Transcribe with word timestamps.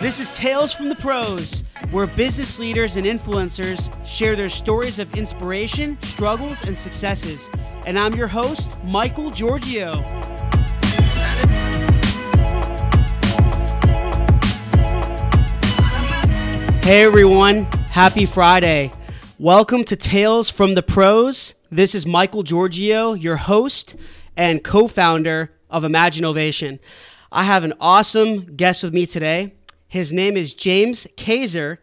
This 0.00 0.20
is 0.20 0.30
Tales 0.32 0.72
from 0.72 0.88
the 0.90 0.96
Pros, 0.96 1.64
where 1.90 2.06
business 2.06 2.58
leaders 2.58 2.96
and 2.96 3.06
influencers 3.06 3.88
share 4.06 4.36
their 4.36 4.48
stories 4.48 4.98
of 4.98 5.14
inspiration, 5.16 5.96
struggles, 6.02 6.62
and 6.62 6.76
successes. 6.76 7.48
And 7.86 7.98
I'm 7.98 8.14
your 8.14 8.28
host, 8.28 8.78
Michael 8.90 9.30
Georgiou. 9.30 9.94
Hey 16.84 17.02
everyone, 17.02 17.64
happy 17.90 18.26
Friday. 18.26 18.92
Welcome 19.38 19.84
to 19.84 19.96
Tales 19.96 20.50
from 20.50 20.74
the 20.74 20.82
Pros. 20.82 21.54
This 21.70 21.94
is 21.94 22.04
Michael 22.04 22.44
Georgiou, 22.44 23.20
your 23.20 23.36
host 23.36 23.96
and 24.36 24.62
co 24.62 24.86
founder 24.86 25.50
of 25.70 25.82
Imaginovation. 25.82 26.78
I 27.36 27.42
have 27.42 27.64
an 27.64 27.74
awesome 27.80 28.54
guest 28.54 28.84
with 28.84 28.94
me 28.94 29.06
today. 29.06 29.54
His 29.88 30.12
name 30.12 30.36
is 30.36 30.54
James 30.54 31.04
Kaiser, 31.16 31.80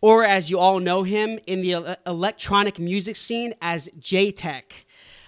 or 0.00 0.24
as 0.24 0.48
you 0.48 0.58
all 0.58 0.80
know 0.80 1.02
him 1.02 1.38
in 1.46 1.60
the 1.60 1.98
electronic 2.06 2.78
music 2.78 3.16
scene 3.16 3.54
as 3.60 3.90
Jaytech. 4.00 4.62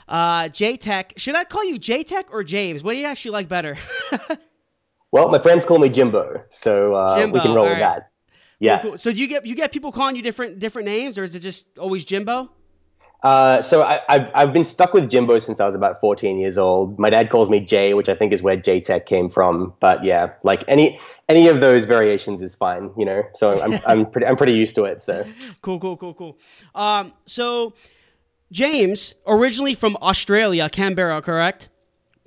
Uh, 0.09 0.45
Jaytech, 0.45 1.19
should 1.19 1.35
I 1.35 1.45
call 1.45 1.63
you 1.63 1.79
Jaytech 1.79 2.31
or 2.31 2.43
James? 2.43 2.83
What 2.83 2.95
do 2.95 2.99
you 2.99 3.05
actually 3.05 3.33
like 3.33 3.51
better? 3.51 3.77
well, 5.13 5.29
my 5.29 5.39
friends 5.39 5.67
call 5.67 5.79
me 5.79 5.91
Jimbo, 5.91 6.43
so 6.49 6.95
uh, 6.95 7.19
Jimbo, 7.19 7.35
we 7.35 7.41
can 7.43 7.53
roll 7.53 7.69
with 7.69 7.79
that. 7.79 8.11
Yeah. 8.59 8.81
Cool, 8.81 8.93
cool. 8.93 8.99
So 8.99 9.13
do 9.13 9.19
you 9.19 9.29
get 9.29 9.45
you 9.45 9.55
get 9.55 9.73
people 9.73 9.93
calling 9.93 10.17
you 10.17 10.23
different 10.23 10.59
different 10.59 10.87
names, 10.87 11.19
or 11.19 11.25
is 11.25 11.35
it 11.35 11.41
just 11.41 11.79
always 11.79 12.07
Jimbo? 12.07 12.51
Uh, 13.27 13.61
so 13.61 13.83
I, 13.83 14.01
have 14.09 14.31
I've 14.37 14.53
been 14.53 14.63
stuck 14.63 14.95
with 14.95 15.11
Jimbo 15.11 15.41
since 15.41 15.59
I 15.59 15.65
was 15.65 15.75
about 15.75 16.01
14 16.01 16.39
years 16.39 16.57
old. 16.57 16.97
My 16.97 17.11
dad 17.11 17.29
calls 17.29 17.51
me 17.51 17.59
Jay, 17.59 17.93
which 17.93 18.09
I 18.09 18.15
think 18.15 18.33
is 18.33 18.41
where 18.41 18.57
Jaytech 18.57 19.07
came 19.07 19.29
from. 19.29 19.75
But 19.81 20.05
yeah, 20.05 20.35
like 20.45 20.63
any 20.69 21.01
any 21.29 21.49
of 21.49 21.61
those 21.61 21.87
variations 21.87 22.41
is 22.41 22.55
fine, 22.55 22.93
you 22.97 23.05
know. 23.05 23.25
So 23.35 23.61
I'm 23.61 23.81
I'm 23.87 24.07
pretty 24.09 24.29
I'm 24.29 24.37
pretty 24.37 24.53
used 24.53 24.77
to 24.77 24.85
it. 24.85 25.03
So 25.03 25.27
cool, 25.61 25.81
cool, 25.81 25.97
cool, 25.97 26.15
cool. 26.15 26.39
Um, 26.73 27.15
so 27.27 27.75
James, 28.53 29.15
originally 29.27 29.75
from 29.75 29.97
Australia, 29.97 30.71
Canberra, 30.71 31.21
correct? 31.21 31.69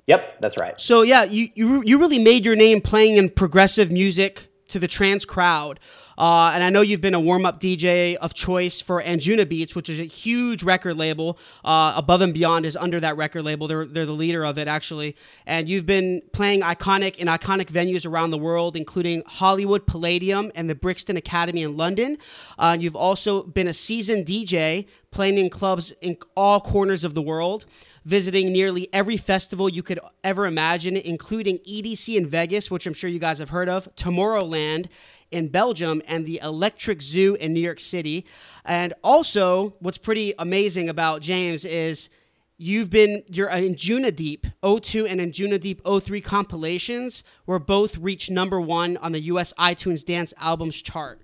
Yep, 0.06 0.42
that's 0.42 0.58
right. 0.58 0.78
So 0.78 1.00
yeah, 1.00 1.22
you 1.24 1.48
you 1.54 1.82
you 1.82 1.96
really 1.96 2.18
made 2.18 2.44
your 2.44 2.56
name 2.56 2.82
playing 2.82 3.16
in 3.16 3.30
progressive 3.30 3.90
music 3.90 4.48
to 4.68 4.78
the 4.78 4.86
trance 4.86 5.24
crowd. 5.24 5.80
Uh, 6.20 6.50
and 6.52 6.62
I 6.62 6.68
know 6.68 6.82
you've 6.82 7.00
been 7.00 7.14
a 7.14 7.20
warm 7.20 7.46
up 7.46 7.60
DJ 7.60 8.14
of 8.16 8.34
choice 8.34 8.78
for 8.78 9.02
Anjunabeats, 9.02 9.74
which 9.74 9.88
is 9.88 9.98
a 9.98 10.04
huge 10.04 10.62
record 10.62 10.98
label. 10.98 11.38
Uh, 11.64 11.94
Above 11.96 12.20
and 12.20 12.34
Beyond 12.34 12.66
is 12.66 12.76
under 12.76 13.00
that 13.00 13.16
record 13.16 13.42
label. 13.42 13.66
They're, 13.66 13.86
they're 13.86 14.04
the 14.04 14.12
leader 14.12 14.44
of 14.44 14.58
it, 14.58 14.68
actually. 14.68 15.16
And 15.46 15.66
you've 15.66 15.86
been 15.86 16.20
playing 16.34 16.60
iconic 16.60 17.16
in 17.16 17.26
iconic 17.26 17.68
venues 17.68 18.04
around 18.04 18.32
the 18.32 18.38
world, 18.38 18.76
including 18.76 19.22
Hollywood 19.24 19.86
Palladium 19.86 20.52
and 20.54 20.68
the 20.68 20.74
Brixton 20.74 21.16
Academy 21.16 21.62
in 21.62 21.78
London. 21.78 22.18
Uh, 22.58 22.76
you've 22.78 22.96
also 22.96 23.42
been 23.42 23.66
a 23.66 23.72
seasoned 23.72 24.26
DJ, 24.26 24.88
playing 25.10 25.38
in 25.38 25.48
clubs 25.48 25.94
in 26.02 26.18
all 26.36 26.60
corners 26.60 27.02
of 27.02 27.14
the 27.14 27.22
world 27.22 27.64
visiting 28.04 28.52
nearly 28.52 28.88
every 28.92 29.16
festival 29.16 29.68
you 29.68 29.82
could 29.82 30.00
ever 30.24 30.46
imagine, 30.46 30.96
including 30.96 31.58
EDC 31.58 32.16
in 32.16 32.26
Vegas, 32.26 32.70
which 32.70 32.86
I'm 32.86 32.94
sure 32.94 33.10
you 33.10 33.18
guys 33.18 33.38
have 33.38 33.50
heard 33.50 33.68
of, 33.68 33.94
Tomorrowland, 33.94 34.88
in 35.30 35.48
Belgium 35.48 36.02
and 36.06 36.26
the 36.26 36.40
Electric 36.42 37.02
Zoo 37.02 37.34
in 37.36 37.52
New 37.52 37.60
York 37.60 37.80
City. 37.80 38.26
And 38.64 38.94
also, 39.02 39.74
what's 39.80 39.98
pretty 39.98 40.34
amazing 40.38 40.88
about 40.88 41.22
James 41.22 41.64
is 41.64 42.08
you've 42.56 42.90
been 42.90 43.22
you're 43.28 43.48
in 43.48 43.74
Anjunadeep 43.74 44.52
02 44.62 45.06
and 45.06 45.20
Anjunadeep 45.20 46.02
03 46.04 46.20
compilations 46.20 47.24
were 47.46 47.58
both 47.58 47.96
reached 47.96 48.30
number 48.30 48.60
one 48.60 48.96
on 48.98 49.12
the 49.12 49.20
US 49.22 49.52
iTunes 49.58 50.04
Dance 50.04 50.34
Albums 50.38 50.80
chart. 50.82 51.20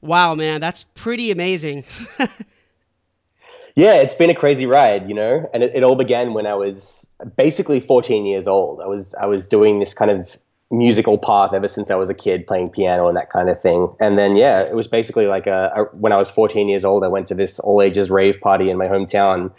Wow, 0.00 0.34
man, 0.34 0.60
that's 0.60 0.84
pretty 0.84 1.32
amazing. 1.32 1.84
yeah, 3.74 3.94
it's 3.94 4.14
been 4.14 4.30
a 4.30 4.34
crazy 4.34 4.66
ride, 4.66 5.08
you 5.08 5.14
know, 5.14 5.50
and 5.52 5.64
it, 5.64 5.72
it 5.74 5.82
all 5.82 5.96
began 5.96 6.34
when 6.34 6.46
I 6.46 6.54
was 6.54 7.12
basically 7.36 7.80
14 7.80 8.24
years 8.24 8.46
old. 8.46 8.80
I 8.80 8.86
was 8.86 9.14
I 9.16 9.26
was 9.26 9.46
doing 9.48 9.80
this 9.80 9.92
kind 9.92 10.10
of 10.10 10.36
musical 10.70 11.16
path 11.16 11.52
ever 11.52 11.68
since 11.68 11.90
I 11.90 11.94
was 11.94 12.10
a 12.10 12.14
kid 12.14 12.46
playing 12.46 12.70
piano 12.70 13.06
and 13.06 13.16
that 13.16 13.30
kind 13.30 13.48
of 13.48 13.60
thing. 13.60 13.94
And 14.00 14.18
then 14.18 14.36
yeah, 14.36 14.60
it 14.60 14.74
was 14.74 14.88
basically 14.88 15.26
like 15.26 15.46
a, 15.46 15.72
a 15.76 15.96
when 15.96 16.12
I 16.12 16.16
was 16.16 16.30
14 16.30 16.68
years 16.68 16.84
old, 16.84 17.04
I 17.04 17.08
went 17.08 17.28
to 17.28 17.34
this 17.34 17.58
all 17.60 17.80
ages 17.80 18.10
rave 18.10 18.40
party 18.40 18.70
in 18.70 18.76
my 18.76 18.86
hometown, 18.86 19.52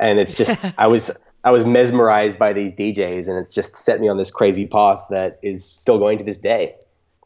and 0.00 0.18
it's 0.18 0.34
just 0.34 0.66
I 0.78 0.86
was 0.86 1.10
I 1.44 1.50
was 1.50 1.64
mesmerized 1.64 2.38
by 2.38 2.52
these 2.52 2.74
DJs, 2.74 3.28
and 3.28 3.38
it's 3.38 3.52
just 3.52 3.76
set 3.76 4.00
me 4.00 4.08
on 4.08 4.16
this 4.16 4.30
crazy 4.30 4.66
path 4.66 5.04
that 5.10 5.38
is 5.42 5.64
still 5.64 5.98
going 5.98 6.18
to 6.18 6.24
this 6.24 6.38
day. 6.38 6.74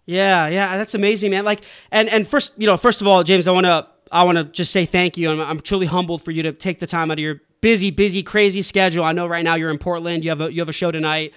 Yeah, 0.06 0.48
yeah, 0.48 0.77
that's 0.77 0.94
amazing, 0.94 1.31
man. 1.31 1.44
Like, 1.44 1.60
and 1.93 2.09
and 2.09 2.27
first, 2.27 2.54
you 2.56 2.66
know, 2.66 2.77
first 2.77 3.00
of 3.00 3.06
all, 3.06 3.22
James, 3.22 3.47
I 3.47 3.53
want 3.53 3.66
to 3.66 3.87
I 4.10 4.25
want 4.25 4.38
to 4.38 4.44
just 4.44 4.72
say 4.72 4.87
thank 4.87 5.16
you. 5.16 5.31
I'm, 5.31 5.41
I'm 5.41 5.60
truly 5.60 5.87
humbled 5.87 6.22
for 6.22 6.31
you 6.31 6.43
to 6.43 6.53
take 6.53 6.81
the 6.81 6.87
time 6.87 7.10
out 7.10 7.19
of 7.19 7.22
your 7.22 7.41
busy, 7.60 7.91
busy, 7.91 8.22
crazy 8.22 8.62
schedule. 8.62 9.04
I 9.04 9.12
know 9.12 9.27
right 9.27 9.44
now 9.44 9.54
you're 9.54 9.71
in 9.71 9.78
Portland. 9.78 10.25
You 10.25 10.31
have 10.31 10.41
a 10.41 10.53
you 10.53 10.60
have 10.60 10.69
a 10.69 10.72
show 10.72 10.91
tonight. 10.91 11.32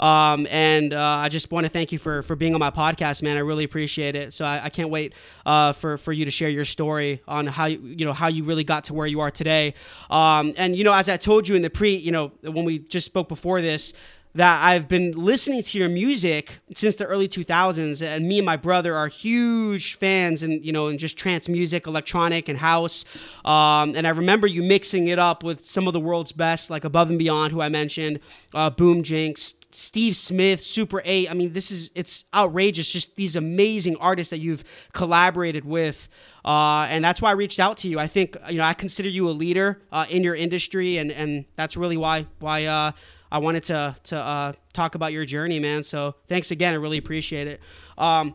Um, 0.00 0.46
and 0.50 0.92
uh, 0.92 1.00
I 1.00 1.28
just 1.28 1.50
want 1.50 1.64
to 1.64 1.70
thank 1.70 1.92
you 1.92 1.98
for 1.98 2.22
for 2.22 2.36
being 2.36 2.54
on 2.54 2.60
my 2.60 2.70
podcast, 2.70 3.22
man. 3.22 3.36
I 3.36 3.40
really 3.40 3.64
appreciate 3.64 4.14
it. 4.14 4.34
So 4.34 4.44
I, 4.44 4.64
I 4.64 4.68
can't 4.68 4.90
wait 4.90 5.14
uh, 5.44 5.72
for 5.72 5.96
for 5.98 6.12
you 6.12 6.24
to 6.24 6.30
share 6.30 6.48
your 6.48 6.64
story 6.64 7.22
on 7.26 7.46
how 7.46 7.66
you 7.66 7.80
you 7.82 8.06
know 8.06 8.12
how 8.12 8.28
you 8.28 8.44
really 8.44 8.64
got 8.64 8.84
to 8.84 8.94
where 8.94 9.06
you 9.06 9.20
are 9.20 9.30
today. 9.30 9.74
Um, 10.10 10.54
and 10.56 10.76
you 10.76 10.84
know, 10.84 10.92
as 10.92 11.08
I 11.08 11.16
told 11.16 11.48
you 11.48 11.56
in 11.56 11.62
the 11.62 11.70
pre, 11.70 11.96
you 11.96 12.12
know, 12.12 12.32
when 12.42 12.64
we 12.64 12.78
just 12.78 13.06
spoke 13.06 13.28
before 13.28 13.60
this, 13.60 13.92
that 14.36 14.62
I've 14.62 14.86
been 14.86 15.12
listening 15.12 15.62
to 15.62 15.78
your 15.78 15.88
music 15.88 16.60
since 16.74 16.94
the 16.94 17.06
early 17.06 17.26
2000s, 17.28 18.02
and 18.02 18.28
me 18.28 18.38
and 18.38 18.46
my 18.46 18.56
brother 18.56 18.94
are 18.94 19.08
huge 19.08 19.94
fans, 19.94 20.42
and 20.42 20.64
you 20.64 20.72
know, 20.72 20.88
and 20.88 20.98
just 20.98 21.16
trance 21.16 21.48
music, 21.48 21.86
electronic, 21.86 22.48
and 22.48 22.58
house. 22.58 23.04
Um, 23.44 23.94
and 23.96 24.06
I 24.06 24.10
remember 24.10 24.46
you 24.46 24.62
mixing 24.62 25.08
it 25.08 25.18
up 25.18 25.42
with 25.42 25.64
some 25.64 25.86
of 25.86 25.94
the 25.94 26.00
world's 26.00 26.32
best, 26.32 26.68
like 26.68 26.84
Above 26.84 27.08
and 27.08 27.18
Beyond, 27.18 27.52
who 27.52 27.62
I 27.62 27.70
mentioned, 27.70 28.20
uh, 28.54 28.68
Boom 28.68 29.02
Jinx, 29.02 29.54
Steve 29.70 30.16
Smith, 30.16 30.62
Super 30.62 31.00
8. 31.04 31.30
I 31.30 31.34
mean, 31.34 31.54
this 31.54 31.70
is 31.70 31.90
it's 31.94 32.26
outrageous. 32.34 32.90
Just 32.90 33.16
these 33.16 33.36
amazing 33.36 33.96
artists 33.96 34.30
that 34.30 34.38
you've 34.38 34.64
collaborated 34.92 35.64
with, 35.64 36.10
uh, 36.44 36.86
and 36.90 37.02
that's 37.02 37.22
why 37.22 37.30
I 37.30 37.32
reached 37.34 37.58
out 37.58 37.78
to 37.78 37.88
you. 37.88 37.98
I 37.98 38.06
think 38.06 38.36
you 38.50 38.58
know 38.58 38.64
I 38.64 38.74
consider 38.74 39.08
you 39.08 39.28
a 39.28 39.32
leader 39.32 39.80
uh, 39.90 40.04
in 40.10 40.22
your 40.22 40.34
industry, 40.34 40.98
and 40.98 41.10
and 41.10 41.46
that's 41.56 41.76
really 41.76 41.96
why 41.96 42.26
why 42.38 42.66
uh, 42.66 42.92
I 43.30 43.38
wanted 43.38 43.64
to 43.64 43.96
to 44.04 44.16
uh, 44.18 44.52
talk 44.72 44.94
about 44.94 45.12
your 45.12 45.24
journey, 45.24 45.58
man. 45.58 45.82
So 45.84 46.14
thanks 46.28 46.50
again. 46.50 46.74
I 46.74 46.76
really 46.76 46.98
appreciate 46.98 47.46
it. 47.46 47.60
Um, 47.98 48.34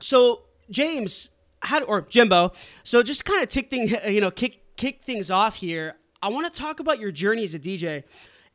so 0.00 0.42
James, 0.70 1.30
how 1.60 1.82
or 1.82 2.02
Jimbo? 2.02 2.52
So 2.82 3.02
just 3.02 3.24
kind 3.24 3.42
of 3.42 3.48
tick 3.48 3.70
thing, 3.70 3.94
you 4.12 4.20
know, 4.20 4.30
kick 4.30 4.76
kick 4.76 5.02
things 5.04 5.30
off 5.30 5.56
here. 5.56 5.96
I 6.22 6.28
want 6.28 6.52
to 6.52 6.60
talk 6.60 6.80
about 6.80 6.98
your 6.98 7.12
journey 7.12 7.44
as 7.44 7.54
a 7.54 7.58
DJ 7.58 8.04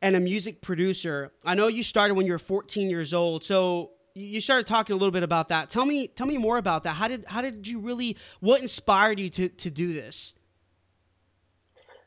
and 0.00 0.16
a 0.16 0.20
music 0.20 0.60
producer. 0.60 1.32
I 1.44 1.54
know 1.54 1.68
you 1.68 1.82
started 1.82 2.14
when 2.14 2.26
you 2.26 2.32
were 2.32 2.38
14 2.38 2.90
years 2.90 3.14
old. 3.14 3.44
So 3.44 3.92
you 4.14 4.40
started 4.40 4.66
talking 4.66 4.94
a 4.94 4.96
little 4.96 5.12
bit 5.12 5.22
about 5.22 5.48
that. 5.48 5.70
Tell 5.70 5.86
me 5.86 6.08
tell 6.08 6.26
me 6.26 6.38
more 6.38 6.58
about 6.58 6.84
that. 6.84 6.92
How 6.92 7.08
did 7.08 7.24
how 7.26 7.40
did 7.40 7.66
you 7.66 7.78
really 7.78 8.16
what 8.40 8.60
inspired 8.60 9.18
you 9.18 9.30
to 9.30 9.48
to 9.48 9.70
do 9.70 9.92
this? 9.92 10.34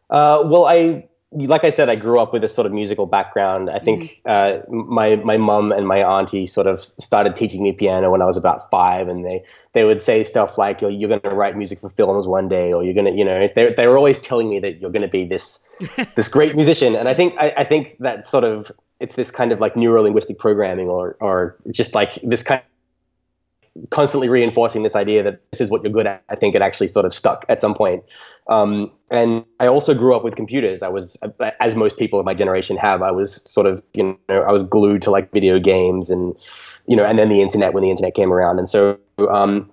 Uh, 0.09 0.43
well, 0.45 0.65
I 0.65 1.07
like 1.31 1.63
I 1.63 1.69
said, 1.69 1.89
I 1.89 1.95
grew 1.95 2.19
up 2.19 2.33
with 2.33 2.43
a 2.43 2.49
sort 2.49 2.65
of 2.65 2.73
musical 2.73 3.05
background. 3.05 3.69
I 3.69 3.79
think 3.79 4.03
mm. 4.03 4.19
uh, 4.25 4.61
my 4.69 5.17
my 5.17 5.37
mum 5.37 5.71
and 5.71 5.87
my 5.87 6.03
auntie 6.03 6.45
sort 6.45 6.67
of 6.67 6.79
started 6.79 7.35
teaching 7.35 7.63
me 7.63 7.71
piano 7.71 8.11
when 8.11 8.21
I 8.21 8.25
was 8.25 8.37
about 8.37 8.69
five, 8.69 9.07
and 9.07 9.25
they 9.25 9.43
they 9.73 9.83
would 9.83 10.01
say 10.01 10.23
stuff 10.23 10.57
like, 10.57 10.81
"You're, 10.81 10.91
you're 10.91 11.09
going 11.09 11.21
to 11.21 11.29
write 11.29 11.57
music 11.57 11.79
for 11.79 11.89
films 11.89 12.27
one 12.27 12.47
day," 12.47 12.71
or 12.71 12.83
"You're 12.83 12.93
going 12.93 13.05
to," 13.05 13.11
you 13.11 13.25
know, 13.25 13.49
they 13.55 13.73
they 13.73 13.87
were 13.87 13.97
always 13.97 14.19
telling 14.21 14.49
me 14.49 14.59
that 14.59 14.79
you're 14.79 14.91
going 14.91 15.01
to 15.01 15.07
be 15.07 15.25
this 15.25 15.67
this 16.15 16.27
great 16.27 16.55
musician. 16.55 16.95
And 16.95 17.09
I 17.09 17.13
think 17.13 17.35
I, 17.37 17.53
I 17.57 17.63
think 17.63 17.97
that 17.99 18.27
sort 18.27 18.43
of 18.43 18.71
it's 18.99 19.15
this 19.15 19.31
kind 19.31 19.51
of 19.51 19.59
like 19.59 19.75
neuro 19.75 20.03
linguistic 20.03 20.39
programming, 20.39 20.87
or 20.87 21.17
or 21.19 21.57
just 21.71 21.93
like 21.93 22.13
this 22.23 22.43
kind 22.43 22.61
constantly 23.89 24.29
reinforcing 24.29 24.83
this 24.83 24.95
idea 24.95 25.21
that 25.23 25.41
this 25.51 25.59
is 25.59 25.69
what 25.69 25.83
you're 25.83 25.91
good 25.91 26.07
at. 26.07 26.23
I 26.29 26.35
think 26.35 26.55
it 26.55 26.61
actually 26.61 26.87
sort 26.87 27.05
of 27.05 27.13
stuck 27.13 27.45
at 27.49 27.59
some 27.59 27.73
point. 27.73 28.03
Um, 28.47 28.91
and 29.09 29.45
I 29.59 29.67
also 29.67 29.93
grew 29.93 30.15
up 30.15 30.23
with 30.23 30.35
computers. 30.35 30.83
I 30.83 30.87
was, 30.87 31.17
as 31.59 31.75
most 31.75 31.97
people 31.97 32.19
of 32.19 32.25
my 32.25 32.33
generation 32.33 32.77
have, 32.77 33.01
I 33.01 33.11
was 33.11 33.41
sort 33.49 33.67
of, 33.67 33.83
you 33.93 34.17
know, 34.29 34.41
I 34.41 34.51
was 34.51 34.63
glued 34.63 35.01
to 35.03 35.11
like 35.11 35.31
video 35.31 35.59
games 35.59 36.09
and, 36.09 36.35
you 36.87 36.95
know, 36.95 37.05
and 37.05 37.17
then 37.17 37.29
the 37.29 37.41
internet 37.41 37.73
when 37.73 37.83
the 37.83 37.89
internet 37.89 38.13
came 38.13 38.31
around. 38.31 38.59
And 38.59 38.69
so 38.69 38.99
um, 39.29 39.71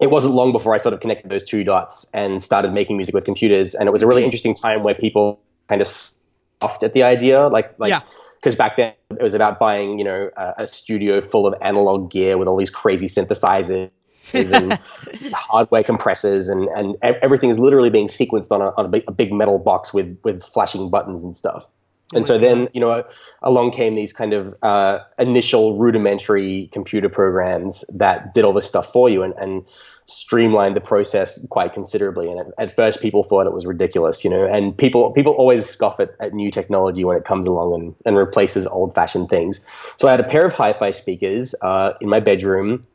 it 0.00 0.10
wasn't 0.10 0.34
long 0.34 0.52
before 0.52 0.74
I 0.74 0.78
sort 0.78 0.92
of 0.92 1.00
connected 1.00 1.30
those 1.30 1.44
two 1.44 1.64
dots 1.64 2.08
and 2.14 2.42
started 2.42 2.72
making 2.72 2.96
music 2.96 3.14
with 3.14 3.24
computers. 3.24 3.74
And 3.74 3.88
it 3.88 3.92
was 3.92 4.02
a 4.02 4.06
really 4.06 4.24
interesting 4.24 4.54
time 4.54 4.82
where 4.82 4.94
people 4.94 5.40
kind 5.68 5.80
of 5.80 5.88
scoffed 5.88 6.82
at 6.82 6.92
the 6.94 7.02
idea, 7.02 7.48
like, 7.48 7.78
like. 7.78 7.90
Yeah 7.90 8.00
because 8.40 8.56
back 8.56 8.76
then 8.76 8.92
it 9.18 9.22
was 9.22 9.32
about 9.32 9.58
buying, 9.58 9.98
you 9.98 10.04
know, 10.04 10.28
a, 10.36 10.54
a, 10.58 10.66
studio 10.66 11.22
full 11.22 11.46
of 11.46 11.54
analog 11.62 12.10
gear 12.10 12.36
with 12.36 12.46
all 12.46 12.58
these 12.58 12.68
crazy 12.68 13.06
synthesizers 13.06 13.90
and 14.32 14.72
hardware 15.32 15.82
compressors, 15.82 16.48
and, 16.48 16.68
and 16.68 16.96
everything 17.02 17.50
is 17.50 17.58
literally 17.58 17.90
being 17.90 18.08
sequenced 18.08 18.50
on, 18.50 18.62
a, 18.62 18.72
on 18.76 18.86
a, 18.86 18.88
big, 18.88 19.04
a 19.08 19.12
big 19.12 19.32
metal 19.32 19.58
box 19.58 19.92
with 19.92 20.18
with 20.24 20.42
flashing 20.42 20.90
buttons 20.90 21.22
and 21.22 21.34
stuff. 21.34 21.66
and 22.14 22.26
so 22.26 22.38
then, 22.38 22.68
you 22.72 22.80
know, 22.80 23.04
along 23.42 23.72
came 23.72 23.94
these 23.94 24.12
kind 24.12 24.32
of 24.32 24.54
uh, 24.62 24.98
initial 25.18 25.78
rudimentary 25.78 26.68
computer 26.72 27.08
programs 27.08 27.84
that 27.94 28.34
did 28.34 28.44
all 28.44 28.52
this 28.52 28.66
stuff 28.66 28.92
for 28.92 29.08
you 29.08 29.22
and, 29.22 29.34
and 29.38 29.64
streamlined 30.06 30.76
the 30.76 30.80
process 30.80 31.44
quite 31.48 31.72
considerably. 31.72 32.30
And 32.30 32.40
at, 32.40 32.46
at, 32.58 32.76
first, 32.76 33.00
people 33.00 33.22
thought 33.22 33.46
it 33.46 33.52
was 33.52 33.64
ridiculous, 33.64 34.24
you 34.24 34.30
know, 34.30 34.44
and 34.44 34.76
people 34.76 35.10
people 35.12 35.32
always 35.32 35.66
scoff 35.66 36.00
at, 36.00 36.10
at 36.20 36.34
new 36.34 36.50
technology 36.50 37.04
when 37.04 37.16
it 37.16 37.24
comes 37.24 37.46
along 37.46 37.74
and, 37.74 37.94
and 38.04 38.16
replaces 38.16 38.66
old 38.66 38.94
fashioned 38.94 39.28
things. 39.28 39.64
So 39.96 40.08
I 40.08 40.10
had 40.10 40.20
a 40.20 40.24
pair 40.24 40.44
of 40.44 40.52
hi 40.52 40.72
fi 40.72 40.90
speakers 40.90 41.54
uh, 41.62 41.92
in 42.00 42.08
my 42.08 42.20
bedroom, 42.20 42.86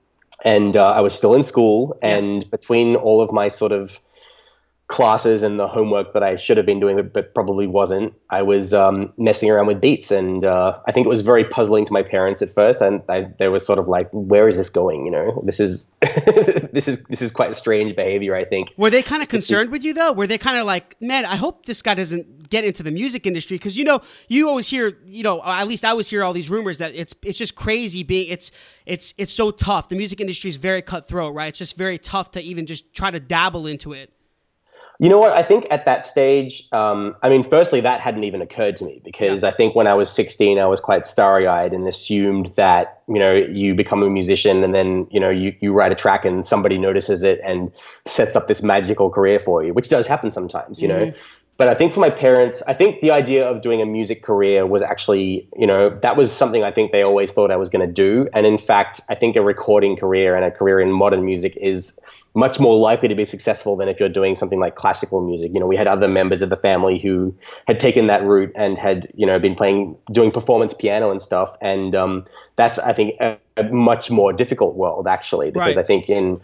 and 0.43 0.75
uh, 0.77 0.91
I 0.91 1.01
was 1.01 1.15
still 1.15 1.33
in 1.35 1.43
school. 1.43 1.97
And 2.01 2.49
between 2.49 2.95
all 2.95 3.21
of 3.21 3.31
my 3.31 3.49
sort 3.49 3.71
of 3.71 3.99
classes 4.89 5.43
and 5.43 5.59
the 5.59 5.67
homework 5.67 6.13
that 6.13 6.23
I 6.23 6.35
should 6.35 6.57
have 6.57 6.65
been 6.65 6.79
doing, 6.79 7.09
but, 7.13 7.33
probably 7.35 7.67
wasn't. 7.67 8.13
I 8.31 8.41
was 8.41 8.73
um, 8.73 9.13
messing 9.17 9.51
around 9.51 9.67
with 9.67 9.79
beats, 9.79 10.09
and 10.09 10.43
uh, 10.43 10.77
I 10.87 10.91
think 10.91 11.05
it 11.05 11.09
was 11.09 11.21
very 11.21 11.45
puzzling 11.45 11.85
to 11.85 11.93
my 11.93 12.01
parents 12.01 12.41
at 12.41 12.49
first. 12.49 12.81
And 12.81 13.03
I, 13.07 13.27
they 13.37 13.47
were 13.47 13.59
sort 13.59 13.77
of 13.77 13.87
like, 13.87 14.09
"Where 14.11 14.49
is 14.49 14.55
this 14.57 14.67
going? 14.69 15.05
You 15.05 15.11
know, 15.11 15.43
this 15.45 15.59
is 15.59 15.95
this 16.73 16.87
is 16.87 17.03
this 17.03 17.21
is 17.21 17.31
quite 17.31 17.55
strange 17.55 17.95
behavior." 17.95 18.35
I 18.35 18.45
think. 18.45 18.73
Were 18.77 18.89
they 18.89 19.03
kind 19.03 19.21
of 19.21 19.29
concerned 19.29 19.69
with 19.69 19.83
you 19.83 19.93
though? 19.93 20.11
Were 20.11 20.25
they 20.25 20.39
kind 20.39 20.57
of 20.57 20.65
like, 20.65 20.99
"Man, 20.99 21.23
I 21.23 21.35
hope 21.35 21.67
this 21.67 21.83
guy 21.83 21.93
doesn't 21.93 22.49
get 22.49 22.65
into 22.65 22.81
the 22.81 22.91
music 22.91 23.27
industry"? 23.27 23.57
Because 23.57 23.77
you 23.77 23.83
know, 23.83 24.01
you 24.27 24.49
always 24.49 24.67
hear, 24.67 24.97
you 25.05 25.21
know, 25.21 25.41
at 25.43 25.67
least 25.67 25.85
I 25.85 25.89
always 25.91 26.09
hear 26.09 26.23
all 26.23 26.33
these 26.33 26.49
rumors 26.49 26.79
that 26.79 26.95
it's 26.95 27.13
it's 27.21 27.37
just 27.37 27.53
crazy 27.55 28.01
being 28.01 28.29
it's 28.29 28.51
it's 28.87 29.13
it's 29.17 29.33
so 29.33 29.51
tough. 29.51 29.89
The 29.89 29.95
music 29.95 30.19
industry 30.19 30.49
is 30.49 30.57
very 30.57 30.81
cutthroat, 30.81 31.35
right? 31.35 31.49
It's 31.49 31.59
just 31.59 31.77
very 31.77 31.99
tough 31.99 32.31
to 32.31 32.41
even 32.41 32.65
just 32.65 32.91
try 32.93 33.11
to 33.11 33.19
dabble 33.19 33.67
into 33.67 33.93
it. 33.93 34.11
You 35.01 35.07
know 35.07 35.17
what? 35.17 35.31
I 35.31 35.43
think 35.43 35.65
at 35.71 35.85
that 35.85 36.05
stage, 36.05 36.67
um, 36.73 37.15
I 37.23 37.29
mean, 37.29 37.43
firstly, 37.43 37.79
that 37.79 38.01
hadn't 38.01 38.25
even 38.25 38.41
occurred 38.41 38.75
to 38.77 38.83
me 38.83 39.01
because 39.03 39.43
yeah. 39.43 39.49
I 39.49 39.51
think 39.53 39.73
when 39.73 39.87
I 39.87 39.93
was 39.93 40.11
16, 40.11 40.59
I 40.59 40.65
was 40.65 40.81
quite 40.81 41.05
starry 41.05 41.47
eyed 41.47 41.73
and 41.73 41.87
assumed 41.87 42.47
that, 42.55 43.01
you 43.07 43.17
know, 43.17 43.33
you 43.33 43.73
become 43.73 44.03
a 44.03 44.09
musician 44.09 44.61
and 44.61 44.75
then, 44.75 45.07
you 45.09 45.19
know, 45.21 45.29
you, 45.29 45.55
you 45.61 45.71
write 45.71 45.93
a 45.93 45.95
track 45.95 46.25
and 46.25 46.45
somebody 46.45 46.77
notices 46.77 47.23
it 47.23 47.39
and 47.45 47.71
sets 48.05 48.35
up 48.35 48.49
this 48.49 48.61
magical 48.61 49.09
career 49.09 49.39
for 49.39 49.63
you, 49.63 49.73
which 49.73 49.87
does 49.87 50.05
happen 50.05 50.31
sometimes, 50.31 50.81
you 50.81 50.89
mm-hmm. 50.89 51.11
know 51.11 51.13
but 51.59 51.67
I 51.67 51.75
think 51.75 51.91
for 51.91 51.99
my 51.99 52.09
parents, 52.09 52.63
I 52.69 52.73
think 52.73 53.01
the 53.01 53.11
idea 53.11 53.45
of 53.45 53.61
doing 53.61 53.81
a 53.81 53.85
music 53.85 54.23
career 54.23 54.65
was 54.65 54.81
actually, 54.81 55.45
you 55.57 55.67
know, 55.67 55.89
that 55.89 56.15
was 56.15 56.31
something 56.31 56.63
I 56.63 56.71
think 56.71 56.93
they 56.93 57.01
always 57.01 57.33
thought 57.33 57.51
I 57.51 57.57
was 57.57 57.67
going 57.67 57.85
to 57.85 57.93
do. 57.93 58.29
And 58.33 58.45
in 58.45 58.57
fact, 58.57 59.01
I 59.09 59.15
think 59.15 59.35
a 59.35 59.41
recording 59.41 59.97
career 59.97 60.35
and 60.35 60.45
a 60.45 60.51
career 60.51 60.79
in 60.79 60.89
modern 60.89 61.25
music 61.25 61.57
is 61.57 61.99
much 62.35 62.59
more 62.59 62.77
likely 62.77 63.07
to 63.07 63.15
be 63.15 63.25
successful 63.25 63.75
than 63.75 63.89
if 63.89 63.99
you're 63.99 64.09
doing 64.09 64.35
something 64.35 64.59
like 64.59 64.75
classical 64.75 65.21
music. 65.25 65.51
You 65.53 65.59
know, 65.59 65.65
we 65.65 65.75
had 65.75 65.87
other 65.87 66.07
members 66.07 66.41
of 66.41 66.49
the 66.49 66.55
family 66.55 66.99
who 66.99 67.35
had 67.67 67.79
taken 67.79 68.07
that 68.07 68.23
route 68.23 68.51
and 68.55 68.77
had, 68.77 69.11
you 69.15 69.25
know, 69.25 69.39
been 69.39 69.55
playing, 69.55 69.97
doing 70.11 70.31
performance 70.31 70.73
piano 70.73 71.09
and 71.09 71.21
stuff. 71.21 71.55
And 71.61 71.95
um, 71.95 72.25
that's, 72.55 72.77
I 72.79 72.93
think, 72.93 73.15
a, 73.19 73.37
a, 73.57 73.63
much 73.63 74.11
more 74.11 74.31
difficult 74.31 74.75
world 74.75 75.07
actually, 75.07 75.51
because 75.51 75.75
right. 75.75 75.83
I 75.83 75.87
think 75.87 76.09
in 76.09 76.39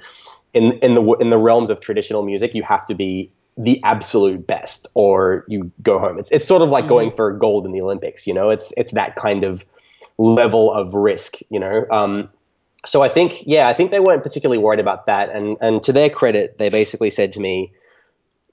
in 0.53 0.73
in 0.79 0.95
the 0.95 1.03
in 1.19 1.29
the 1.29 1.37
realms 1.37 1.69
of 1.69 1.79
traditional 1.81 2.23
music, 2.23 2.55
you 2.55 2.63
have 2.63 2.87
to 2.87 2.95
be 2.95 3.31
the 3.57 3.81
absolute 3.83 4.45
best 4.45 4.87
or 4.95 5.45
you 5.47 5.71
go 5.81 5.99
home. 5.99 6.17
It's 6.17 6.29
it's 6.31 6.47
sort 6.47 6.61
of 6.61 6.69
like 6.69 6.85
mm-hmm. 6.85 6.89
going 6.89 7.11
for 7.11 7.31
gold 7.31 7.65
in 7.65 7.73
the 7.73 7.81
Olympics, 7.81 8.25
you 8.25 8.33
know. 8.33 8.49
It's 8.49 8.73
it's 8.75 8.91
that 8.93 9.15
kind 9.15 9.43
of 9.43 9.65
level 10.17 10.73
of 10.73 10.95
risk, 10.95 11.35
you 11.49 11.59
know. 11.59 11.85
Um, 11.91 12.29
so 12.85 13.01
I 13.01 13.09
think 13.09 13.43
yeah, 13.45 13.67
I 13.67 13.73
think 13.73 13.91
they 13.91 13.99
weren't 13.99 14.23
particularly 14.23 14.57
worried 14.57 14.79
about 14.79 15.05
that. 15.05 15.29
And 15.29 15.57
and 15.61 15.81
to 15.83 15.93
their 15.93 16.09
credit, 16.09 16.57
they 16.57 16.69
basically 16.69 17.09
said 17.09 17.31
to 17.33 17.39
me, 17.39 17.73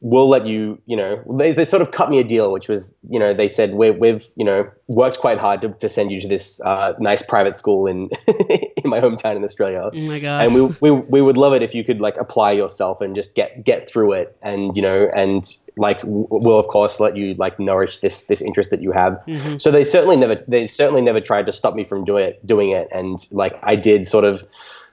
we'll 0.03 0.29
let 0.29 0.49
you, 0.49 0.81
you 0.87 0.97
know, 0.97 1.23
they, 1.39 1.53
they 1.53 1.65
sort 1.65 1.81
of 1.81 1.93
cut 1.93 2.11
me 2.11 2.19
a 2.19 2.25
deal, 2.25 2.51
which 2.51 2.67
was, 2.67 2.93
you 3.09 3.21
know, 3.21 3.33
they 3.33 3.49
said, 3.49 3.75
we 3.75 4.09
have 4.09 4.25
you 4.37 4.45
know, 4.45 4.69
worked 4.89 5.19
quite 5.19 5.39
hard 5.39 5.63
to, 5.63 5.69
to 5.69 5.89
send 5.89 6.11
you 6.11 6.21
to 6.21 6.27
this 6.27 6.61
uh, 6.63 6.93
nice 6.99 7.23
private 7.23 7.55
school 7.55 7.87
in 7.87 8.11
in 8.27 8.91
my 8.91 9.01
hometown 9.01 9.37
in 9.37 9.45
Australia. 9.45 9.91
Oh 9.95 10.01
my 10.01 10.19
God. 10.19 10.45
And 10.45 10.55
we, 10.55 10.63
we, 10.81 10.91
we 10.91 11.23
would 11.23 11.37
love 11.37 11.55
it 11.55 11.63
if 11.63 11.73
you 11.73 11.85
could 11.85 12.01
like 12.01 12.17
apply 12.17 12.51
yourself 12.51 13.01
and 13.01 13.15
just 13.15 13.37
get, 13.37 13.65
get 13.65 13.89
through 13.89 14.13
it. 14.15 14.37
And, 14.43 14.77
you 14.77 14.83
know, 14.83 15.09
and 15.15 15.49
like, 15.77 16.01
we'll 16.03 16.59
of 16.59 16.67
course 16.67 16.99
let 16.99 17.17
you 17.17 17.35
like 17.35 17.61
nourish 17.61 17.99
this, 17.99 18.25
this 18.25 18.43
interest 18.43 18.71
that 18.71 18.83
you 18.83 18.91
have. 18.91 19.13
Mm-hmm. 19.29 19.59
So 19.59 19.71
they 19.71 19.85
certainly 19.85 20.17
never, 20.17 20.43
they 20.49 20.67
certainly 20.67 21.01
never 21.01 21.21
tried 21.21 21.47
to 21.47 21.53
stop 21.53 21.77
me 21.77 21.85
from 21.85 22.05
doing 22.05 22.25
it, 22.25 22.45
doing 22.45 22.71
it. 22.71 22.89
And 22.91 23.25
like, 23.31 23.57
I 23.63 23.77
did 23.77 24.05
sort 24.05 24.25
of, 24.25 24.43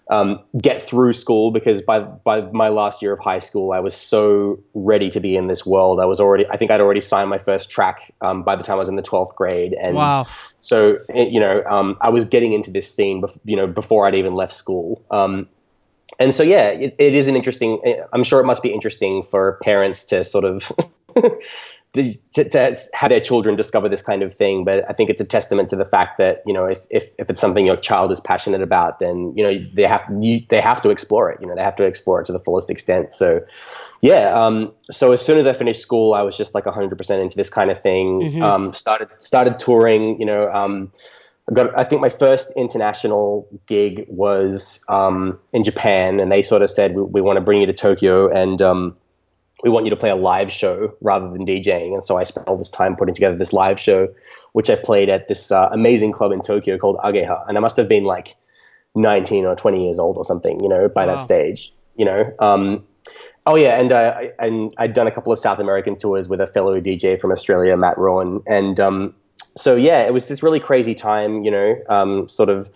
um, 0.09 0.39
get 0.59 0.81
through 0.81 1.13
school 1.13 1.51
because 1.51 1.81
by 1.81 1.99
by 1.99 2.41
my 2.51 2.69
last 2.69 3.01
year 3.01 3.13
of 3.13 3.19
high 3.19 3.39
school, 3.39 3.71
I 3.71 3.79
was 3.79 3.95
so 3.95 4.59
ready 4.73 5.09
to 5.11 5.19
be 5.19 5.35
in 5.35 5.47
this 5.47 5.65
world. 5.65 5.99
I 5.99 6.05
was 6.05 6.19
already, 6.19 6.47
I 6.49 6.57
think 6.57 6.71
I'd 6.71 6.81
already 6.81 7.01
signed 7.01 7.29
my 7.29 7.37
first 7.37 7.69
track 7.69 8.13
um, 8.21 8.43
by 8.43 8.55
the 8.55 8.63
time 8.63 8.77
I 8.77 8.79
was 8.79 8.89
in 8.89 8.95
the 8.95 9.03
twelfth 9.03 9.35
grade, 9.35 9.75
and 9.79 9.95
wow. 9.95 10.25
so 10.57 10.97
you 11.13 11.39
know, 11.39 11.63
um, 11.67 11.95
I 12.01 12.09
was 12.09 12.25
getting 12.25 12.53
into 12.53 12.71
this 12.71 12.93
scene, 12.93 13.21
bef- 13.21 13.39
you 13.45 13.55
know, 13.55 13.67
before 13.67 14.07
I'd 14.07 14.15
even 14.15 14.33
left 14.33 14.53
school. 14.53 15.03
Um, 15.11 15.47
and 16.19 16.33
so, 16.33 16.41
yeah, 16.41 16.69
it, 16.69 16.95
it 16.97 17.13
is 17.13 17.27
an 17.27 17.35
interesting. 17.35 17.79
I'm 18.11 18.23
sure 18.23 18.39
it 18.39 18.45
must 18.45 18.63
be 18.63 18.73
interesting 18.73 19.21
for 19.21 19.59
parents 19.61 20.03
to 20.05 20.23
sort 20.23 20.43
of 20.43 20.71
to, 21.93 22.13
to, 22.33 22.77
have 22.93 23.09
their 23.09 23.19
children 23.19 23.55
discover 23.55 23.89
this 23.89 24.01
kind 24.01 24.21
of 24.21 24.33
thing. 24.33 24.63
But 24.63 24.87
I 24.89 24.93
think 24.93 25.09
it's 25.09 25.21
a 25.21 25.25
testament 25.25 25.69
to 25.69 25.75
the 25.75 25.85
fact 25.85 26.19
that 26.19 26.43
you 26.45 26.53
know 26.53 26.65
if, 26.65 26.85
if, 26.89 27.09
if 27.17 27.29
it's 27.29 27.39
something 27.39 27.65
your 27.65 27.77
child 27.77 28.11
is 28.11 28.19
passionate 28.19 28.61
about, 28.61 28.99
then 28.99 29.31
you 29.35 29.43
know 29.43 29.65
they 29.73 29.83
have 29.83 30.03
you, 30.19 30.41
they 30.49 30.61
have 30.61 30.81
to 30.81 30.89
explore 30.89 31.31
it. 31.31 31.39
You 31.41 31.47
know 31.47 31.55
they 31.55 31.63
have 31.63 31.75
to 31.77 31.83
explore 31.83 32.21
it 32.21 32.25
to 32.27 32.31
the 32.31 32.39
fullest 32.39 32.69
extent. 32.69 33.11
So 33.11 33.41
yeah, 34.01 34.33
um, 34.33 34.71
so 34.91 35.11
as 35.11 35.25
soon 35.25 35.39
as 35.39 35.47
I 35.47 35.53
finished 35.53 35.81
school, 35.81 36.13
I 36.13 36.21
was 36.21 36.37
just 36.37 36.53
like 36.53 36.65
100% 36.65 37.21
into 37.21 37.35
this 37.35 37.49
kind 37.49 37.71
of 37.71 37.81
thing. 37.81 38.21
Mm-hmm. 38.21 38.43
Um, 38.43 38.73
started 38.73 39.09
started 39.17 39.57
touring. 39.57 40.19
You 40.19 40.25
know. 40.25 40.51
Um, 40.51 40.91
I 41.49 41.53
got. 41.55 41.77
I 41.77 41.83
think 41.83 42.01
my 42.01 42.09
first 42.09 42.51
international 42.55 43.47
gig 43.65 44.05
was 44.07 44.83
um, 44.89 45.39
in 45.53 45.63
Japan, 45.63 46.19
and 46.19 46.31
they 46.31 46.43
sort 46.43 46.61
of 46.61 46.69
said, 46.69 46.93
"We, 46.93 47.01
we 47.01 47.21
want 47.21 47.37
to 47.37 47.41
bring 47.41 47.61
you 47.61 47.65
to 47.65 47.73
Tokyo," 47.73 48.29
and 48.29 48.61
um, 48.61 48.95
we 49.63 49.69
want 49.69 49.85
you 49.85 49.89
to 49.89 49.95
play 49.95 50.09
a 50.09 50.15
live 50.15 50.51
show 50.51 50.93
rather 51.01 51.29
than 51.29 51.45
DJing. 51.45 51.93
And 51.93 52.03
so 52.03 52.17
I 52.17 52.23
spent 52.23 52.47
all 52.47 52.57
this 52.57 52.69
time 52.69 52.95
putting 52.95 53.13
together 53.13 53.35
this 53.35 53.53
live 53.53 53.79
show, 53.79 54.07
which 54.53 54.69
I 54.69 54.75
played 54.75 55.09
at 55.09 55.27
this 55.27 55.51
uh, 55.51 55.69
amazing 55.71 56.11
club 56.11 56.31
in 56.31 56.41
Tokyo 56.41 56.77
called 56.77 56.97
Ageha. 57.03 57.43
And 57.47 57.57
I 57.57 57.61
must 57.61 57.75
have 57.77 57.87
been 57.87 58.05
like 58.05 58.35
19 58.95 59.45
or 59.45 59.55
20 59.55 59.83
years 59.83 59.99
old 59.99 60.17
or 60.17 60.25
something, 60.25 60.61
you 60.61 60.69
know, 60.69 60.87
by 60.87 61.05
wow. 61.05 61.15
that 61.15 61.21
stage, 61.21 61.73
you 61.95 62.05
know. 62.05 62.33
Um, 62.39 62.85
oh 63.45 63.55
yeah, 63.55 63.79
and 63.79 63.91
uh, 63.91 64.21
and 64.39 64.73
I'd 64.77 64.93
done 64.93 65.07
a 65.07 65.11
couple 65.11 65.33
of 65.33 65.39
South 65.39 65.59
American 65.59 65.97
tours 65.97 66.29
with 66.29 66.41
a 66.41 66.47
fellow 66.47 66.79
DJ 66.79 67.19
from 67.19 67.31
Australia, 67.31 67.75
Matt 67.77 67.97
Rowan, 67.97 68.41
and 68.47 68.79
um, 68.79 69.13
so 69.55 69.75
yeah, 69.75 70.01
it 70.01 70.13
was 70.13 70.27
this 70.27 70.43
really 70.43 70.59
crazy 70.59 70.95
time, 70.95 71.43
you 71.43 71.51
know, 71.51 71.75
um, 71.89 72.27
sort 72.27 72.49
of 72.49 72.69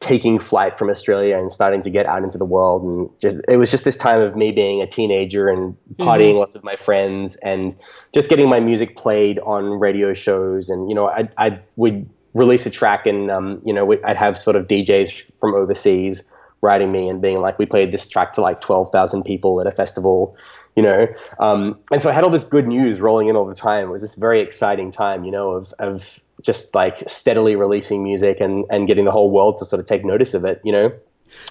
taking 0.00 0.38
flight 0.38 0.78
from 0.78 0.90
Australia 0.90 1.36
and 1.36 1.50
starting 1.50 1.80
to 1.80 1.90
get 1.90 2.06
out 2.06 2.22
into 2.22 2.38
the 2.38 2.44
world. 2.44 2.82
And 2.82 3.10
just 3.20 3.38
it 3.48 3.56
was 3.56 3.70
just 3.70 3.84
this 3.84 3.96
time 3.96 4.20
of 4.20 4.36
me 4.36 4.52
being 4.52 4.82
a 4.82 4.86
teenager 4.86 5.48
and 5.48 5.76
partying 5.96 6.30
mm-hmm. 6.30 6.38
lots 6.38 6.54
with 6.54 6.64
my 6.64 6.76
friends 6.76 7.36
and 7.36 7.74
just 8.12 8.28
getting 8.28 8.48
my 8.48 8.60
music 8.60 8.96
played 8.96 9.38
on 9.40 9.80
radio 9.80 10.12
shows. 10.14 10.68
And 10.68 10.88
you 10.88 10.94
know, 10.94 11.08
I 11.08 11.28
I 11.38 11.60
would 11.76 12.08
release 12.34 12.66
a 12.66 12.70
track 12.70 13.06
and 13.06 13.30
um, 13.30 13.62
you 13.64 13.72
know 13.72 13.90
I'd 14.04 14.18
have 14.18 14.38
sort 14.38 14.56
of 14.56 14.68
DJs 14.68 15.32
from 15.40 15.54
overseas 15.54 16.24
writing 16.62 16.90
me 16.90 17.08
and 17.08 17.20
being 17.20 17.40
like, 17.40 17.58
we 17.58 17.66
played 17.66 17.92
this 17.92 18.08
track 18.08 18.32
to 18.34 18.40
like 18.40 18.60
twelve 18.60 18.90
thousand 18.90 19.24
people 19.24 19.60
at 19.60 19.66
a 19.66 19.70
festival. 19.72 20.36
You 20.74 20.82
know, 20.82 21.06
um, 21.40 21.78
and 21.90 22.02
so 22.02 22.10
I 22.10 22.12
had 22.12 22.22
all 22.22 22.28
this 22.28 22.44
good 22.44 22.68
news 22.68 23.00
rolling 23.00 23.28
in 23.28 23.36
all 23.36 23.46
the 23.46 23.54
time. 23.54 23.88
It 23.88 23.90
was 23.90 24.02
this 24.02 24.14
very 24.14 24.42
exciting 24.42 24.90
time, 24.90 25.24
you 25.24 25.30
know, 25.30 25.52
of 25.52 25.72
of 25.78 26.20
just 26.42 26.74
like 26.74 27.08
steadily 27.08 27.56
releasing 27.56 28.02
music 28.02 28.40
and, 28.40 28.64
and 28.70 28.86
getting 28.86 29.04
the 29.04 29.10
whole 29.10 29.30
world 29.30 29.56
to 29.58 29.64
sort 29.64 29.80
of 29.80 29.86
take 29.86 30.04
notice 30.04 30.34
of 30.34 30.44
it, 30.44 30.60
you 30.64 30.72
know? 30.72 30.92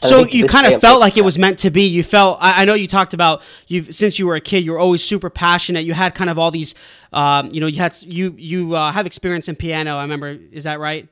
And 0.02 0.10
so 0.10 0.26
you 0.26 0.48
kind 0.48 0.66
of 0.66 0.82
felt 0.82 1.00
like 1.00 1.18
it 1.18 1.24
was 1.24 1.38
meant 1.38 1.60
to 1.60 1.70
be. 1.70 1.84
You 1.84 2.04
felt. 2.04 2.38
I, 2.42 2.62
I 2.62 2.66
know 2.66 2.74
you 2.74 2.88
talked 2.88 3.14
about 3.14 3.42
you 3.68 3.92
since 3.92 4.20
you 4.20 4.28
were 4.28 4.36
a 4.36 4.42
kid. 4.42 4.66
You 4.66 4.74
were 4.74 4.80
always 4.80 5.04
super 5.04 5.30
passionate. 5.30 5.86
You 5.86 5.94
had 5.94 6.16
kind 6.16 6.30
of 6.30 6.38
all 6.38 6.52
these. 6.52 6.76
Um, 7.14 7.50
you 7.52 7.62
know, 7.62 7.68
you 7.68 7.78
had 7.78 7.96
you 8.02 8.36
you 8.38 8.76
uh, 8.76 8.92
have 8.92 9.06
experience 9.06 9.48
in 9.48 9.56
piano. 9.56 9.98
I 9.98 10.02
remember. 10.02 10.38
Is 10.52 10.66
that 10.66 10.80
right? 10.80 11.08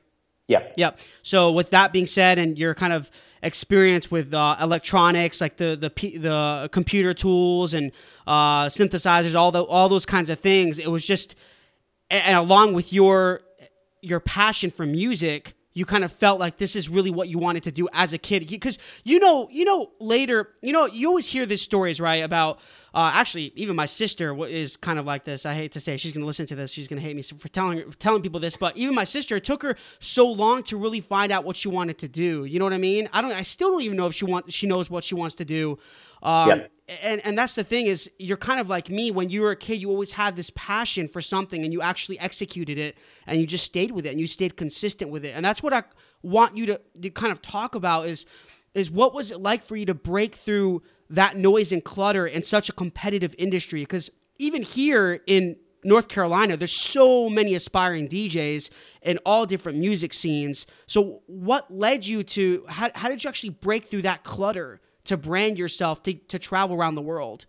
Yeah. 0.48 0.64
Yep. 0.76 1.00
So 1.22 1.50
with 1.50 1.70
that 1.70 1.92
being 1.92 2.06
said, 2.06 2.38
and 2.38 2.58
your 2.58 2.74
kind 2.74 2.92
of 2.92 3.10
experience 3.42 4.10
with 4.10 4.34
uh, 4.34 4.56
electronics, 4.60 5.40
like 5.40 5.56
the 5.56 5.76
the 5.76 6.18
the 6.18 6.68
computer 6.70 7.14
tools 7.14 7.72
and 7.72 7.90
uh, 8.26 8.66
synthesizers, 8.66 9.34
all 9.34 9.50
the 9.50 9.62
all 9.62 9.88
those 9.88 10.04
kinds 10.06 10.28
of 10.28 10.40
things, 10.40 10.78
it 10.78 10.90
was 10.90 11.04
just, 11.04 11.36
and 12.10 12.36
along 12.36 12.74
with 12.74 12.92
your 12.92 13.40
your 14.04 14.20
passion 14.20 14.70
for 14.70 14.86
music 14.86 15.54
you 15.74 15.84
kind 15.84 16.04
of 16.04 16.12
felt 16.12 16.38
like 16.38 16.56
this 16.56 16.76
is 16.76 16.88
really 16.88 17.10
what 17.10 17.28
you 17.28 17.36
wanted 17.36 17.64
to 17.64 17.72
do 17.72 17.88
as 17.92 18.12
a 18.12 18.18
kid. 18.18 18.48
Because 18.48 18.78
you 19.02 19.18
know 19.18 19.48
you 19.50 19.64
know 19.64 19.90
later 19.98 20.50
you 20.62 20.72
know 20.72 20.86
you 20.86 21.08
always 21.08 21.26
hear 21.26 21.44
these 21.44 21.60
stories 21.60 22.00
right 22.00 22.22
about 22.22 22.60
uh, 22.94 23.10
actually 23.12 23.52
even 23.56 23.74
my 23.74 23.86
sister 23.86 24.46
is 24.46 24.76
kind 24.76 24.98
of 24.98 25.04
like 25.04 25.24
this. 25.24 25.44
I 25.44 25.54
hate 25.54 25.72
to 25.72 25.80
say 25.80 25.96
she's 25.96 26.12
to 26.12 26.24
listen 26.24 26.46
to 26.46 26.54
this. 26.54 26.70
She's 26.70 26.88
to 26.88 26.96
hate 26.96 27.16
me 27.16 27.22
for 27.22 27.48
telling 27.48 27.90
telling 27.98 28.22
people 28.22 28.40
this 28.40 28.56
but 28.56 28.76
even 28.76 28.94
my 28.94 29.04
sister 29.04 29.36
it 29.36 29.44
took 29.44 29.62
her 29.62 29.76
so 29.98 30.26
long 30.26 30.62
to 30.64 30.76
really 30.76 31.00
find 31.00 31.32
out 31.32 31.44
what 31.44 31.56
she 31.56 31.68
wanted 31.68 31.98
to 31.98 32.08
do. 32.08 32.44
You 32.44 32.58
know 32.60 32.64
what 32.64 32.72
i 32.72 32.78
mean? 32.78 33.08
I 33.12 33.20
don't 33.20 33.32
i 33.32 33.42
still 33.42 33.72
don't 33.72 33.82
even 33.82 33.96
know 33.96 34.06
if 34.06 34.14
she 34.14 34.24
wants 34.24 34.54
she 34.54 34.66
knows 34.66 34.88
what 34.88 35.04
she 35.04 35.16
wants 35.16 35.34
to 35.36 35.44
do. 35.44 35.78
Um, 36.22 36.62
and 36.88 37.24
and 37.24 37.36
that's 37.38 37.54
the 37.54 37.64
thing 37.64 37.86
is 37.86 38.10
you're 38.18 38.36
kind 38.36 38.60
of 38.60 38.68
like 38.68 38.90
me. 38.90 39.10
When 39.10 39.30
you 39.30 39.42
were 39.42 39.52
a 39.52 39.56
kid 39.56 39.80
you 39.80 39.90
always 39.90 40.12
had 40.12 40.36
this 40.36 40.50
passion 40.54 41.08
for 41.08 41.22
something 41.22 41.64
and 41.64 41.72
you 41.72 41.80
actually 41.80 42.18
executed 42.18 42.78
it 42.78 42.96
and 43.26 43.40
you 43.40 43.46
just 43.46 43.64
stayed 43.64 43.90
with 43.90 44.06
it 44.06 44.10
and 44.10 44.20
you 44.20 44.26
stayed 44.26 44.56
consistent 44.56 45.10
with 45.10 45.24
it. 45.24 45.30
And 45.34 45.44
that's 45.44 45.62
what 45.62 45.72
i 45.72 45.84
want 46.22 46.56
you 46.56 46.64
to, 46.64 46.80
to 47.02 47.10
kind 47.10 47.30
of 47.30 47.42
talk 47.42 47.74
about 47.74 48.08
is 48.08 48.24
is 48.74 48.90
what 48.90 49.14
was 49.14 49.30
it 49.30 49.40
like 49.40 49.62
for 49.62 49.76
you 49.76 49.86
to 49.86 49.94
break 49.94 50.34
through 50.34 50.82
that 51.08 51.36
noise 51.36 51.70
and 51.70 51.84
clutter 51.84 52.26
in 52.26 52.42
such 52.42 52.68
a 52.68 52.72
competitive 52.72 53.34
industry? 53.38 53.80
Because 53.82 54.10
even 54.38 54.62
here 54.62 55.20
in 55.26 55.56
North 55.84 56.08
Carolina, 56.08 56.56
there's 56.56 56.72
so 56.72 57.28
many 57.28 57.54
aspiring 57.54 58.08
DJs 58.08 58.70
in 59.02 59.18
all 59.18 59.46
different 59.46 59.78
music 59.78 60.12
scenes. 60.14 60.66
So, 60.86 61.22
what 61.26 61.72
led 61.72 62.06
you 62.06 62.24
to 62.24 62.64
how, 62.68 62.90
how 62.94 63.08
did 63.08 63.22
you 63.22 63.28
actually 63.28 63.50
break 63.50 63.86
through 63.86 64.02
that 64.02 64.24
clutter 64.24 64.80
to 65.04 65.16
brand 65.16 65.58
yourself 65.58 66.02
to, 66.04 66.14
to 66.14 66.38
travel 66.38 66.76
around 66.76 66.94
the 66.94 67.02
world 67.02 67.46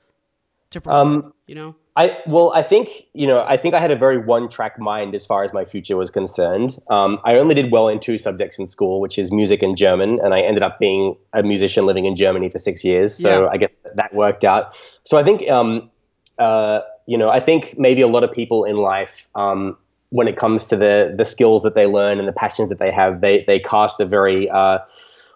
to 0.72 0.82
perform, 0.82 1.08
um, 1.08 1.34
you 1.48 1.56
know? 1.56 1.76
I 1.98 2.22
well 2.28 2.52
i 2.54 2.62
think 2.62 3.08
you 3.14 3.26
know 3.26 3.46
i 3.48 3.56
think 3.56 3.74
i 3.74 3.80
had 3.80 3.90
a 3.90 3.96
very 3.96 4.18
one 4.18 4.50
track 4.50 4.78
mind 4.78 5.16
as 5.16 5.26
far 5.26 5.46
as 5.46 5.54
my 5.54 5.64
future 5.64 5.96
was 5.96 6.10
concerned. 6.10 6.78
Um, 6.90 7.20
i 7.24 7.36
only 7.36 7.56
did 7.56 7.72
well 7.72 7.88
in 7.88 8.00
two 8.00 8.18
subjects 8.18 8.60
in 8.60 8.68
school 8.68 9.00
which 9.00 9.18
is 9.18 9.32
music 9.32 9.64
and 9.64 9.78
german 9.78 10.20
and 10.22 10.34
i 10.34 10.42
ended 10.42 10.62
up 10.62 10.78
being 10.78 11.16
a 11.34 11.42
musician 11.42 11.86
living 11.86 12.06
in 12.06 12.16
germany 12.16 12.50
for 12.50 12.58
six 12.58 12.84
years 12.84 13.16
so 13.16 13.44
yeah. 13.44 13.50
i 13.50 13.58
guess 13.58 13.82
that 13.96 14.14
worked 14.14 14.44
out. 14.44 14.74
So 15.04 15.18
i 15.18 15.24
think 15.24 15.50
um, 15.50 15.90
uh, 16.38 16.82
you 17.06 17.18
know 17.18 17.30
i 17.30 17.40
think 17.40 17.80
maybe 17.80 18.02
a 18.02 18.08
lot 18.08 18.26
of 18.26 18.32
people 18.34 18.66
in 18.66 18.76
life 18.76 19.26
um, 19.36 19.78
when 20.10 20.28
it 20.28 20.36
comes 20.36 20.66
to 20.66 20.76
the 20.76 21.14
the 21.18 21.26
skills 21.26 21.64
that 21.64 21.76
they 21.76 21.86
learn 21.86 22.20
and 22.20 22.28
the 22.28 22.34
passions 22.34 22.68
that 22.68 22.80
they 22.80 22.92
have 22.92 23.22
they 23.22 23.46
they 23.46 23.60
cast 23.60 24.02
a 24.02 24.06
very 24.06 24.50
uh, 24.50 24.80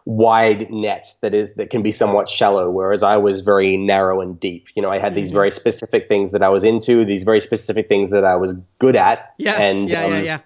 wide 0.06 0.70
net 0.72 1.08
that 1.22 1.34
is 1.34 1.54
that 1.56 1.70
can 1.70 1.84
be 1.84 1.92
somewhat 1.92 2.28
shallow 2.28 2.70
whereas 2.70 3.04
i 3.04 3.16
was 3.16 3.42
very 3.42 3.78
narrow 3.78 4.22
and 4.22 4.40
deep. 4.40 4.68
You 4.76 4.82
know 4.82 4.90
i 4.90 4.98
had 4.98 5.16
these 5.16 5.28
mm-hmm. 5.28 5.36
very 5.36 5.52
specific 5.52 6.08
things 6.08 6.32
that 6.32 6.42
i 6.42 6.50
was 6.50 6.64
into 6.64 7.06
these 7.06 7.24
very 7.24 7.42
specific 7.42 7.88
things 7.88 8.10
that 8.12 8.24
i 8.24 8.36
was 8.36 8.54
good 8.80 8.96
at 8.96 9.34
yeah. 9.38 9.60
and 9.60 9.90
yeah 9.90 10.06
um, 10.06 10.12
yeah. 10.14 10.22
yeah 10.22 10.40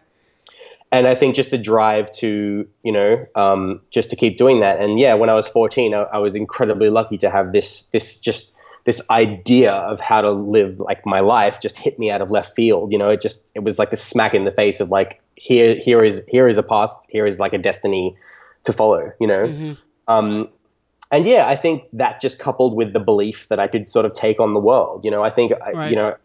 and 0.92 1.08
i 1.08 1.16
think 1.16 1.36
just 1.36 1.52
the 1.52 1.58
drive 1.58 2.12
to 2.12 2.68
you 2.84 2.92
know 2.92 3.26
um, 3.36 3.80
just 3.90 4.10
to 4.10 4.16
keep 4.16 4.38
doing 4.38 4.60
that. 4.60 4.80
And 4.80 5.00
yeah 5.00 5.14
when 5.14 5.30
i 5.30 5.34
was 5.34 5.48
14 5.48 5.94
I, 5.94 6.02
I 6.02 6.18
was 6.18 6.36
incredibly 6.36 6.90
lucky 6.90 7.18
to 7.20 7.30
have 7.30 7.52
this 7.52 7.88
this 7.88 8.20
just 8.20 8.54
this 8.86 9.02
idea 9.10 9.72
of 9.72 10.00
how 10.00 10.22
to 10.22 10.32
live 10.32 10.80
like 10.80 11.06
my 11.06 11.22
life 11.22 11.60
just 11.62 11.78
hit 11.78 11.98
me 11.98 12.12
out 12.12 12.22
of 12.22 12.30
left 12.30 12.54
field. 12.54 12.92
You 12.92 12.98
know 12.98 13.10
it 13.10 13.22
just 13.22 13.52
it 13.56 13.64
was 13.64 13.80
like 13.80 13.94
a 13.94 13.96
smack 13.96 14.34
in 14.34 14.46
the 14.46 14.52
face 14.52 14.80
of 14.80 14.90
like 14.90 15.22
here 15.36 15.76
here 15.76 16.04
is 16.04 16.24
here 16.28 16.48
is 16.48 16.58
a 16.58 16.64
path 16.64 16.94
here 17.10 17.26
is 17.26 17.40
like 17.40 17.54
a 17.54 17.58
destiny 17.58 18.16
to 18.64 18.74
follow, 18.74 19.12
you 19.20 19.28
know? 19.28 19.48
Mm-hmm. 19.48 19.74
Um, 20.08 20.50
and 21.12 21.26
yeah, 21.26 21.48
I 21.48 21.56
think 21.56 21.84
that 21.94 22.20
just 22.20 22.40
coupled 22.40 22.76
with 22.76 22.94
the 22.94 23.00
belief 23.00 23.48
that 23.50 23.60
I 23.60 23.68
could 23.68 23.90
sort 23.90 24.06
of 24.06 24.14
take 24.14 24.40
on 24.40 24.54
the 24.54 24.60
world, 24.60 25.06
you 25.06 25.12
know, 25.12 25.24
I 25.24 25.30
think, 25.30 25.52
right. 25.52 25.90
you 25.90 25.96
know, 25.96 26.16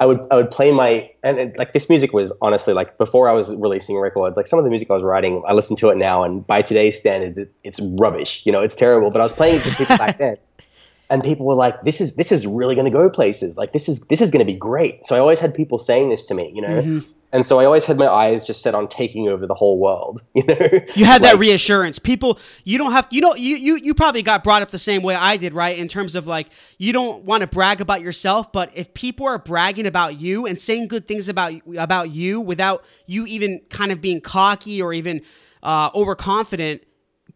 I 0.00 0.06
would 0.06 0.20
I 0.30 0.36
would 0.36 0.50
play 0.50 0.70
my 0.70 1.10
and 1.22 1.38
it, 1.38 1.58
like 1.58 1.72
this 1.72 1.88
music 1.88 2.12
was 2.12 2.32
honestly 2.40 2.72
like 2.72 2.98
before 2.98 3.28
I 3.28 3.32
was 3.32 3.54
releasing 3.56 3.96
records 3.96 4.36
like 4.36 4.46
some 4.46 4.58
of 4.58 4.64
the 4.64 4.70
music 4.70 4.90
I 4.90 4.94
was 4.94 5.02
writing 5.02 5.42
I 5.46 5.54
listen 5.54 5.74
to 5.76 5.90
it 5.90 5.96
now 5.96 6.22
and 6.22 6.46
by 6.46 6.62
today's 6.62 6.98
standards 6.98 7.36
it's, 7.36 7.54
it's 7.64 7.80
rubbish 7.80 8.42
you 8.44 8.52
know 8.52 8.62
it's 8.62 8.76
terrible 8.76 9.10
but 9.10 9.20
I 9.20 9.24
was 9.24 9.32
playing 9.32 9.56
it 9.56 9.64
to 9.64 9.70
people 9.74 9.96
back 9.96 10.18
then 10.18 10.36
and 11.10 11.22
people 11.22 11.46
were 11.46 11.54
like 11.54 11.82
this 11.82 12.00
is 12.00 12.16
this 12.16 12.32
is 12.32 12.46
really 12.46 12.74
going 12.74 12.84
to 12.84 12.90
go 12.90 13.08
places 13.08 13.56
like 13.56 13.72
this 13.72 13.88
is 13.88 14.00
this 14.02 14.20
is 14.20 14.30
going 14.30 14.40
to 14.40 14.50
be 14.50 14.58
great 14.58 15.04
so 15.06 15.16
I 15.16 15.18
always 15.18 15.40
had 15.40 15.54
people 15.54 15.78
saying 15.78 16.10
this 16.10 16.24
to 16.24 16.34
me 16.34 16.52
you 16.54 16.62
know 16.62 16.82
mm-hmm 16.82 17.12
and 17.30 17.44
so 17.44 17.60
I 17.60 17.66
always 17.66 17.84
had 17.84 17.98
my 17.98 18.08
eyes 18.08 18.46
just 18.46 18.62
set 18.62 18.74
on 18.74 18.88
taking 18.88 19.28
over 19.28 19.46
the 19.46 19.54
whole 19.54 19.78
world. 19.78 20.22
You 20.38 20.44
know, 20.44 20.68
you 20.94 21.04
had 21.04 21.20
like, 21.20 21.32
that 21.32 21.38
reassurance. 21.38 21.98
People, 21.98 22.38
you 22.62 22.78
don't 22.78 22.92
have, 22.92 23.08
you 23.10 23.20
know, 23.20 23.34
you 23.34 23.56
you 23.56 23.74
you 23.74 23.92
probably 23.92 24.22
got 24.22 24.44
brought 24.44 24.62
up 24.62 24.70
the 24.70 24.78
same 24.78 25.02
way 25.02 25.16
I 25.16 25.36
did, 25.36 25.52
right? 25.52 25.76
In 25.76 25.88
terms 25.88 26.14
of 26.14 26.28
like, 26.28 26.48
you 26.78 26.92
don't 26.92 27.24
want 27.24 27.40
to 27.40 27.48
brag 27.48 27.80
about 27.80 28.02
yourself, 28.02 28.52
but 28.52 28.70
if 28.74 28.94
people 28.94 29.26
are 29.26 29.38
bragging 29.38 29.86
about 29.86 30.20
you 30.20 30.46
and 30.46 30.60
saying 30.60 30.86
good 30.86 31.08
things 31.08 31.28
about 31.28 31.54
about 31.76 32.10
you 32.10 32.40
without 32.40 32.84
you 33.06 33.26
even 33.26 33.60
kind 33.68 33.90
of 33.90 34.00
being 34.00 34.20
cocky 34.20 34.80
or 34.80 34.92
even 34.92 35.22
uh, 35.64 35.90
overconfident, 35.92 36.82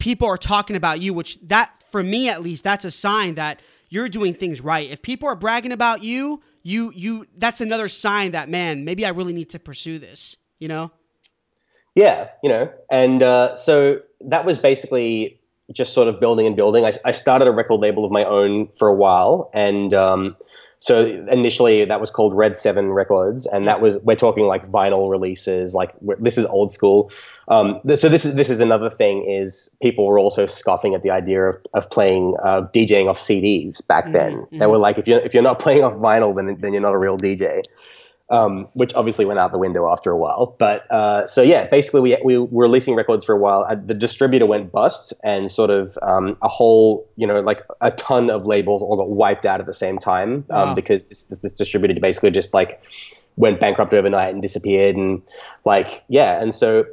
people 0.03 0.29
are 0.29 0.37
talking 0.37 0.77
about 0.77 1.01
you. 1.01 1.15
Which 1.15 1.41
that, 1.49 1.83
for 1.91 2.03
me 2.03 2.29
at 2.29 2.43
least, 2.43 2.65
that's 2.65 2.85
a 2.85 2.91
sign 2.91 3.37
that 3.37 3.61
you're 3.89 4.09
doing 4.09 4.35
things 4.35 4.61
right. 4.61 4.91
If 4.91 5.01
people 5.01 5.29
are 5.29 5.37
bragging 5.37 5.73
about 5.73 6.03
you 6.03 6.43
you 6.63 6.93
you 6.95 7.27
that's 7.39 7.61
another 7.61 7.89
sign 7.89 8.33
that 8.33 8.49
man 8.49 8.85
maybe 8.85 9.05
i 9.05 9.09
really 9.09 9.33
need 9.33 9.51
to 9.51 9.59
pursue 9.59 9.99
this 9.99 10.37
you 10.59 10.69
know 10.69 10.91
yeah 11.95 12.29
you 12.43 12.49
know 12.49 12.71
and 12.91 13.23
uh, 13.23 13.57
so 13.57 14.01
that 14.21 14.45
was 14.45 14.59
basically 14.59 15.41
just 15.73 15.93
sort 15.95 16.09
of 16.09 16.21
building 16.21 16.47
and 16.47 16.57
building 16.57 16.85
I, 16.85 16.93
I 17.05 17.13
started 17.13 17.49
a 17.49 17.53
record 17.53 17.81
label 17.81 18.05
of 18.05 18.13
my 18.13 18.25
own 18.25 18.69
for 18.69 18.89
a 18.89 18.95
while 18.95 19.51
and 19.55 19.93
um, 19.95 20.37
so 20.83 21.05
initially 21.31 21.85
that 21.85 22.01
was 22.01 22.11
called 22.11 22.35
Red 22.35 22.57
Seven 22.57 22.89
Records, 22.89 23.47
and 23.47 23.69
that 23.69 23.81
was 23.81 23.99
we're 23.99 24.17
talking 24.17 24.47
like 24.47 24.67
vinyl 24.67 25.09
releases. 25.09 25.75
Like 25.75 25.95
this 26.19 26.37
is 26.37 26.45
old 26.47 26.73
school. 26.73 27.13
Um, 27.47 27.81
so 27.95 28.09
this 28.09 28.25
is 28.25 28.35
this 28.35 28.51
is 28.51 28.61
another 28.61 28.91
thing 28.91 29.25
is 29.31 29.71
people 29.81 30.09
were 30.09 30.19
also 30.19 30.47
scoffing 30.47 30.97
at 30.97 31.05
the 31.05 31.11
idea 31.13 31.51
of, 31.51 31.57
of 31.73 31.89
playing 31.89 32.35
uh, 32.43 32.63
DJing 32.75 33.09
off 33.09 33.19
CDs 33.19 33.87
back 33.87 34.07
mm-hmm. 34.07 34.13
then. 34.13 34.33
Mm-hmm. 34.33 34.59
They 34.59 34.67
were 34.67 34.79
like, 34.79 34.99
if 34.99 35.07
you're 35.07 35.21
if 35.21 35.35
you're 35.35 35.45
not 35.45 35.61
playing 35.61 35.85
off 35.85 35.93
vinyl, 35.95 36.35
then 36.35 36.57
then 36.61 36.73
you're 36.73 36.83
not 36.83 36.95
a 36.95 36.99
real 36.99 37.17
DJ 37.17 37.63
um, 38.33 38.67
which 38.73 38.95
obviously 38.95 39.27
went 39.27 39.39
out 39.39 39.53
the 39.53 39.59
window 39.59 39.93
after 39.93 40.11
a 40.11 40.17
while. 40.17 40.57
But 40.59 40.91
uh, 40.91 41.27
so 41.27 41.43
yeah, 41.43 41.67
basically 41.67 42.01
we, 42.01 42.19
we 42.25 42.39
were 42.39 42.63
releasing 42.65 42.95
records 42.95 43.27
for 43.27 43.35
a 43.35 43.39
while. 43.39 43.67
Uh, 43.69 43.75
the 43.75 43.95
distributor 43.95 44.47
went 44.47 44.73
bust, 44.73 45.13
and 45.23 45.53
sort 45.53 45.69
of 45.69 45.97
um, 46.03 46.37
a 46.41 46.49
whole 46.49 47.07
you 47.17 47.27
know 47.27 47.41
like 47.41 47.63
a 47.83 47.91
ton 47.93 48.31
of 48.31 48.47
labels 48.47 48.83
all 48.83 48.97
got 48.97 49.11
wiped 49.11 49.45
out 49.45 49.61
at 49.61 49.67
the 49.67 49.75
same 49.75 49.99
time 49.99 50.47
um, 50.49 50.69
wow. 50.69 50.75
because 50.75 51.05
this, 51.05 51.25
this 51.25 51.53
distributor 51.53 51.95
basically 52.01 52.31
just 52.31 52.55
like 52.55 52.83
went 53.37 53.61
bankrupt 53.61 53.93
overnight 53.93 54.33
and 54.33 54.41
disappeared, 54.41 54.97
and 54.97 55.21
like 55.67 56.03
yeah, 56.09 56.41
and 56.41 56.57
so 56.57 56.87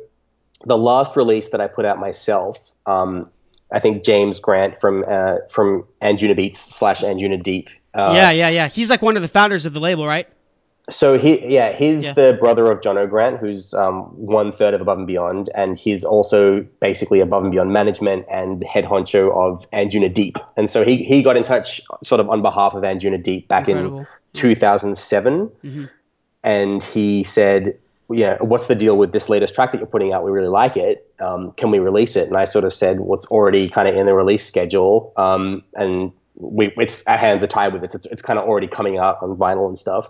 the 0.66 0.78
last 0.78 1.16
release 1.16 1.50
that 1.50 1.62
I 1.62 1.68
put 1.68 1.86
out 1.86 2.00
myself. 2.00 2.60
Um, 2.86 3.30
I 3.72 3.80
think 3.80 4.04
James 4.04 4.40
Grant 4.40 4.76
from 4.76 5.06
uh, 5.08 5.36
from 5.48 5.86
Anjuna 6.02 6.36
Beats 6.36 6.60
slash 6.60 7.02
Anjuna 7.02 7.42
Deep. 7.42 7.70
Uh, 7.94 8.14
yeah, 8.16 8.32
yeah, 8.32 8.50
yeah. 8.50 8.68
He's 8.68 8.90
like 8.90 9.04
one 9.04 9.16
of 9.16 9.22
the 9.22 9.28
founders 9.28 9.68
of 9.68 9.74
the 9.74 9.80
label, 9.80 10.08
right? 10.08 10.28
So 10.90 11.18
he, 11.18 11.46
yeah, 11.48 11.72
he's 11.72 12.04
yeah. 12.04 12.14
the 12.14 12.38
brother 12.40 12.72
of 12.72 12.82
Jono 12.82 13.00
O'Grant, 13.00 13.40
who's 13.40 13.74
um, 13.74 14.04
one 14.16 14.52
third 14.52 14.74
of 14.74 14.82
Above 14.82 14.98
and 14.98 15.08
Beyond, 15.08 15.50
and 15.56 15.78
he's 15.78 16.04
also 16.04 16.62
basically 16.80 17.20
Above 17.20 17.44
and 17.44 17.52
Beyond 17.52 17.72
management 17.72 18.26
and 18.30 18.64
head 18.64 18.86
honcho 18.86 19.32
of 19.36 19.70
Anjuna 19.72 20.14
Deep. 20.14 20.38
And 20.58 20.70
so 20.70 20.84
he 20.84 21.04
he 21.04 21.22
got 21.22 21.38
in 21.38 21.44
touch 21.44 21.82
sort 22.04 22.20
of 22.20 22.30
on 22.30 22.42
behalf 22.42 22.74
of 22.74 22.84
Anjuna 22.84 23.22
Deep 23.22 23.48
back 23.48 23.68
Incredible. 23.68 24.00
in 24.00 24.08
2007, 24.34 25.48
mm-hmm. 25.48 25.86
and 26.44 26.84
he 26.84 27.24
said, 27.24 27.78
"Yeah, 28.10 28.38
what's 28.40 28.68
the 28.68 28.76
deal 28.76 28.98
with 28.98 29.12
this 29.12 29.30
latest 29.30 29.56
track 29.56 29.72
that 29.72 29.78
you're 29.78 29.88
putting 29.88 30.14
out? 30.14 30.24
We 30.24 30.32
really 30.32 30.50
like 30.50 30.78
it. 30.78 31.12
Um, 31.20 31.52
can 31.54 31.72
we 31.72 31.80
release 31.80 32.16
it?" 32.16 32.28
And 32.28 32.38
I 32.38 32.46
sort 32.46 32.66
of 32.66 32.74
said, 32.74 33.00
"What's 33.00 33.30
well, 33.30 33.40
already 33.40 33.70
kind 33.70 33.88
of 33.88 33.96
in 33.96 34.06
the 34.06 34.14
release 34.14 34.46
schedule, 34.46 35.14
um, 35.18 35.64
and 35.76 36.12
we 36.36 36.74
it's 36.78 37.06
our 37.08 37.18
hands 37.18 37.44
are 37.44 37.48
tied 37.48 37.74
with 37.74 37.84
it. 37.84 37.94
It's 37.94 38.06
it's 38.08 38.22
kind 38.22 38.40
of 38.40 38.46
already 38.46 38.68
coming 38.68 38.98
out 38.98 39.22
on 39.22 39.36
vinyl 39.36 39.68
and 39.68 39.78
stuff." 39.78 40.10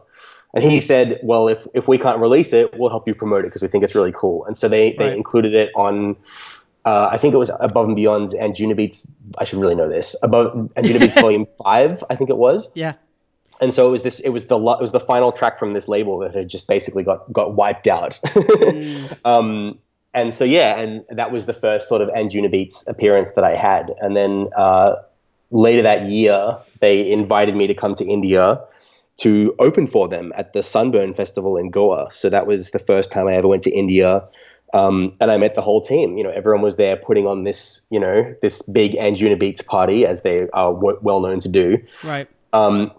And 0.53 0.63
he 0.63 0.79
said, 0.79 1.19
"Well, 1.21 1.47
if 1.47 1.67
if 1.73 1.87
we 1.87 1.97
can't 1.97 2.19
release 2.19 2.53
it, 2.53 2.77
we'll 2.77 2.89
help 2.89 3.07
you 3.07 3.13
promote 3.13 3.41
it 3.41 3.47
because 3.47 3.61
we 3.61 3.67
think 3.67 3.83
it's 3.83 3.93
really 3.93 4.13
cool." 4.15 4.45
And 4.45 4.57
so 4.57 4.67
they 4.67 4.95
they 4.97 5.05
right. 5.05 5.17
included 5.17 5.53
it 5.53 5.71
on. 5.75 6.15
Uh, 6.85 7.09
I 7.11 7.17
think 7.17 7.33
it 7.33 7.37
was 7.37 7.51
Above 7.59 7.87
and 7.87 7.95
Beyond's 7.95 8.33
Anjuna 8.33 8.75
Beats. 8.75 9.05
I 9.37 9.43
should 9.43 9.59
really 9.59 9.75
know 9.75 9.87
this. 9.87 10.15
Above 10.23 10.53
Anjuna 10.75 10.99
Beats 10.99 11.19
Volume 11.21 11.45
Five, 11.63 12.03
I 12.09 12.15
think 12.15 12.29
it 12.29 12.37
was. 12.37 12.71
Yeah. 12.73 12.93
And 13.61 13.73
so 13.73 13.87
it 13.89 13.91
was 13.91 14.03
this. 14.03 14.19
It 14.21 14.29
was 14.29 14.47
the 14.47 14.57
it 14.57 14.81
was 14.81 14.91
the 14.91 14.99
final 14.99 15.31
track 15.31 15.59
from 15.59 15.73
this 15.73 15.87
label 15.87 16.17
that 16.19 16.33
had 16.33 16.47
just 16.47 16.67
basically 16.67 17.03
got 17.03 17.31
got 17.31 17.53
wiped 17.55 17.87
out. 17.87 18.17
mm. 18.25 19.17
um, 19.25 19.77
and 20.15 20.33
so 20.33 20.45
yeah, 20.45 20.79
and 20.79 21.05
that 21.09 21.31
was 21.31 21.45
the 21.45 21.53
first 21.53 21.87
sort 21.87 22.01
of 22.01 22.09
Anjuna 22.09 22.49
Beats 22.49 22.87
appearance 22.87 23.31
that 23.35 23.43
I 23.43 23.55
had. 23.55 23.93
And 23.99 24.15
then 24.15 24.49
uh, 24.57 24.95
later 25.51 25.83
that 25.83 26.09
year, 26.09 26.57
they 26.79 27.11
invited 27.11 27.55
me 27.55 27.67
to 27.67 27.75
come 27.75 27.93
to 27.95 28.05
India 28.05 28.59
to 29.19 29.53
open 29.59 29.85
for 29.85 30.07
them 30.07 30.31
at 30.35 30.53
the 30.53 30.63
Sunburn 30.63 31.13
Festival 31.13 31.57
in 31.57 31.69
Goa. 31.69 32.09
So 32.11 32.29
that 32.29 32.47
was 32.47 32.71
the 32.71 32.79
first 32.79 33.11
time 33.11 33.27
I 33.27 33.35
ever 33.35 33.47
went 33.47 33.63
to 33.63 33.71
India. 33.71 34.23
Um, 34.73 35.13
and 35.19 35.31
I 35.31 35.37
met 35.37 35.55
the 35.55 35.61
whole 35.61 35.81
team. 35.81 36.17
You 36.17 36.23
know, 36.23 36.29
everyone 36.29 36.61
was 36.61 36.77
there 36.77 36.95
putting 36.95 37.27
on 37.27 37.43
this, 37.43 37.85
you 37.89 37.99
know, 37.99 38.33
this 38.41 38.61
big 38.61 38.93
Anjuna 38.93 39.37
Beats 39.37 39.61
party, 39.61 40.05
as 40.05 40.21
they 40.21 40.47
are 40.53 40.73
w- 40.73 40.99
well 41.01 41.21
known 41.21 41.39
to 41.41 41.49
do. 41.49 41.79
Right. 42.03 42.29
Um, 42.53 42.91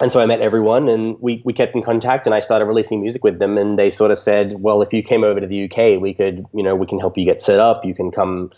and 0.00 0.12
so 0.12 0.20
I 0.20 0.26
met 0.26 0.40
everyone, 0.40 0.90
and 0.90 1.16
we 1.20 1.40
we 1.44 1.54
kept 1.54 1.74
in 1.74 1.82
contact, 1.82 2.26
and 2.26 2.34
I 2.34 2.40
started 2.40 2.66
releasing 2.66 3.00
music 3.00 3.24
with 3.24 3.38
them. 3.38 3.56
And 3.56 3.78
they 3.78 3.88
sort 3.88 4.10
of 4.10 4.18
said, 4.18 4.60
"Well, 4.60 4.82
if 4.82 4.92
you 4.92 5.02
came 5.02 5.24
over 5.24 5.40
to 5.40 5.46
the 5.46 5.64
UK, 5.64 5.98
we 6.00 6.12
could, 6.12 6.44
you 6.52 6.62
know, 6.62 6.76
we 6.76 6.86
can 6.86 7.00
help 7.00 7.16
you 7.16 7.24
get 7.24 7.40
set 7.40 7.58
up. 7.58 7.82
You 7.82 7.94
can 7.94 8.10
come 8.10 8.52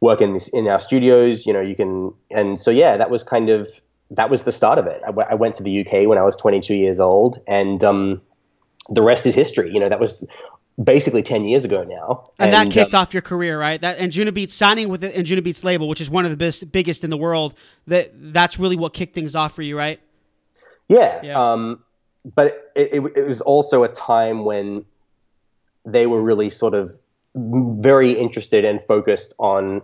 work 0.00 0.22
in 0.22 0.32
this 0.32 0.48
in 0.48 0.66
our 0.66 0.80
studios. 0.80 1.44
You 1.44 1.52
know, 1.52 1.60
you 1.60 1.76
can." 1.76 2.14
And 2.30 2.58
so 2.58 2.70
yeah, 2.70 2.96
that 2.96 3.10
was 3.10 3.22
kind 3.22 3.50
of 3.50 3.68
that 4.10 4.30
was 4.30 4.44
the 4.44 4.52
start 4.52 4.78
of 4.78 4.86
it. 4.86 5.00
I, 5.02 5.08
w- 5.08 5.26
I 5.28 5.34
went 5.34 5.56
to 5.56 5.62
the 5.62 5.86
UK 5.86 6.08
when 6.08 6.18
I 6.18 6.22
was 6.22 6.36
22 6.36 6.74
years 6.74 7.00
old, 7.00 7.40
and 7.46 7.82
um, 7.84 8.22
the 8.88 9.02
rest 9.02 9.26
is 9.26 9.34
history. 9.34 9.70
You 9.72 9.80
know, 9.80 9.88
that 9.88 10.00
was 10.00 10.26
basically 10.82 11.22
10 11.22 11.44
years 11.44 11.64
ago 11.64 11.84
now. 11.84 12.30
And, 12.38 12.54
and 12.54 12.70
that 12.70 12.72
kicked 12.72 12.94
um, 12.94 13.02
off 13.02 13.12
your 13.12 13.22
career, 13.22 13.58
right? 13.58 13.80
That 13.80 13.98
and 13.98 14.12
Juno 14.12 14.30
Beats 14.30 14.54
signing 14.54 14.88
with 14.88 15.00
the 15.00 15.40
Beats 15.40 15.64
label, 15.64 15.88
which 15.88 16.00
is 16.00 16.08
one 16.08 16.24
of 16.24 16.30
the 16.30 16.36
best, 16.36 16.70
biggest 16.72 17.04
in 17.04 17.10
the 17.10 17.16
world. 17.16 17.54
That 17.86 18.12
that's 18.14 18.58
really 18.58 18.76
what 18.76 18.94
kicked 18.94 19.14
things 19.14 19.34
off 19.34 19.54
for 19.54 19.62
you, 19.62 19.76
right? 19.76 20.00
Yeah. 20.88 21.20
yeah. 21.22 21.52
Um, 21.52 21.84
but 22.24 22.72
it, 22.74 22.94
it, 22.94 23.12
it 23.16 23.26
was 23.26 23.40
also 23.40 23.84
a 23.84 23.88
time 23.88 24.44
when 24.44 24.84
they 25.84 26.06
were 26.06 26.22
really 26.22 26.50
sort 26.50 26.74
of 26.74 26.90
very 27.34 28.12
interested 28.12 28.64
and 28.64 28.82
focused 28.82 29.34
on 29.38 29.82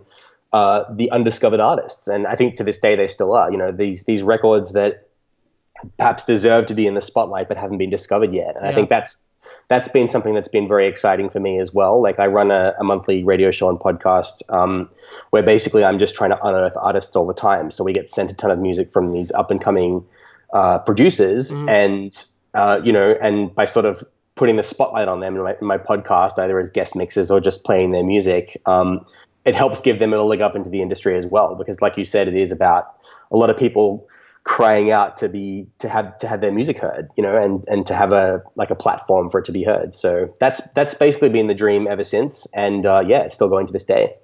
uh, 0.55 0.85
the 0.89 1.11
undiscovered 1.11 1.59
artists, 1.59 2.07
and 2.07 2.25
I 2.27 2.35
think 2.37 2.55
to 2.55 2.63
this 2.63 2.79
day 2.79 2.95
they 2.95 3.09
still 3.09 3.33
are. 3.33 3.51
You 3.51 3.57
know, 3.57 3.73
these 3.73 4.05
these 4.05 4.23
records 4.23 4.71
that 4.71 5.09
perhaps 5.97 6.23
deserve 6.23 6.65
to 6.67 6.73
be 6.73 6.87
in 6.87 6.93
the 6.93 7.01
spotlight 7.01 7.49
but 7.49 7.57
haven't 7.57 7.77
been 7.77 7.89
discovered 7.89 8.33
yet. 8.33 8.55
And 8.55 8.63
yeah. 8.63 8.71
I 8.71 8.73
think 8.73 8.89
that's 8.89 9.21
that's 9.67 9.89
been 9.89 10.07
something 10.07 10.33
that's 10.33 10.47
been 10.47 10.65
very 10.65 10.87
exciting 10.87 11.29
for 11.29 11.41
me 11.41 11.59
as 11.59 11.73
well. 11.73 12.01
Like 12.01 12.19
I 12.19 12.27
run 12.27 12.51
a, 12.51 12.73
a 12.79 12.85
monthly 12.85 13.21
radio 13.21 13.51
show 13.51 13.67
and 13.67 13.77
podcast 13.77 14.43
um, 14.47 14.87
where 15.31 15.43
basically 15.43 15.83
I'm 15.83 15.99
just 15.99 16.15
trying 16.15 16.29
to 16.29 16.41
unearth 16.41 16.77
artists 16.77 17.17
all 17.17 17.27
the 17.27 17.33
time. 17.33 17.69
So 17.69 17.83
we 17.83 17.91
get 17.91 18.09
sent 18.09 18.31
a 18.31 18.33
ton 18.33 18.49
of 18.49 18.57
music 18.57 18.93
from 18.93 19.11
these 19.11 19.33
up 19.33 19.51
and 19.51 19.59
coming 19.59 20.05
uh, 20.53 20.79
producers, 20.79 21.51
mm-hmm. 21.51 21.67
and 21.67 22.25
uh, 22.53 22.79
you 22.81 22.93
know, 22.93 23.17
and 23.21 23.53
by 23.53 23.65
sort 23.65 23.83
of 23.83 24.05
putting 24.35 24.55
the 24.55 24.63
spotlight 24.63 25.09
on 25.09 25.19
them 25.19 25.35
in 25.35 25.43
my, 25.43 25.55
in 25.59 25.67
my, 25.67 25.77
podcast, 25.77 26.39
either 26.39 26.57
as 26.59 26.71
guest 26.71 26.95
mixes 26.95 27.29
or 27.29 27.41
just 27.41 27.65
playing 27.65 27.91
their 27.91 28.03
music, 28.03 28.61
um, 28.65 29.05
it 29.45 29.55
helps 29.55 29.81
give 29.81 29.99
them 29.99 30.13
a 30.13 30.21
leg 30.21 30.41
up 30.41 30.55
into 30.55 30.69
the 30.69 30.81
industry 30.81 31.17
as 31.17 31.25
well. 31.27 31.55
Because, 31.55 31.81
like 31.81 31.97
you 31.97 32.05
said, 32.05 32.27
it 32.27 32.35
is 32.35 32.51
about 32.51 32.95
a 33.31 33.37
lot 33.37 33.49
of 33.49 33.57
people 33.57 34.07
crying 34.43 34.91
out 34.91 35.17
to 35.17 35.27
be 35.27 35.67
to 35.79 35.89
have 35.89 36.17
to 36.19 36.27
have 36.27 36.39
their 36.39 36.51
music 36.51 36.77
heard, 36.77 37.09
you 37.15 37.23
know, 37.23 37.35
and 37.35 37.65
and 37.67 37.85
to 37.87 37.95
have 37.95 38.11
a 38.11 38.41
like 38.55 38.69
a 38.69 38.75
platform 38.75 39.29
for 39.29 39.39
it 39.39 39.45
to 39.45 39.51
be 39.51 39.63
heard. 39.63 39.95
So 39.95 40.33
that's 40.39 40.61
that's 40.75 40.93
basically 40.93 41.29
been 41.29 41.47
the 41.47 41.53
dream 41.53 41.87
ever 41.87 42.03
since, 42.03 42.47
and 42.53 42.85
uh, 42.85 43.03
yeah, 43.05 43.21
it's 43.21 43.35
still 43.35 43.49
going 43.49 43.67
to 43.67 43.73
this 43.73 43.85
day. 43.85 44.15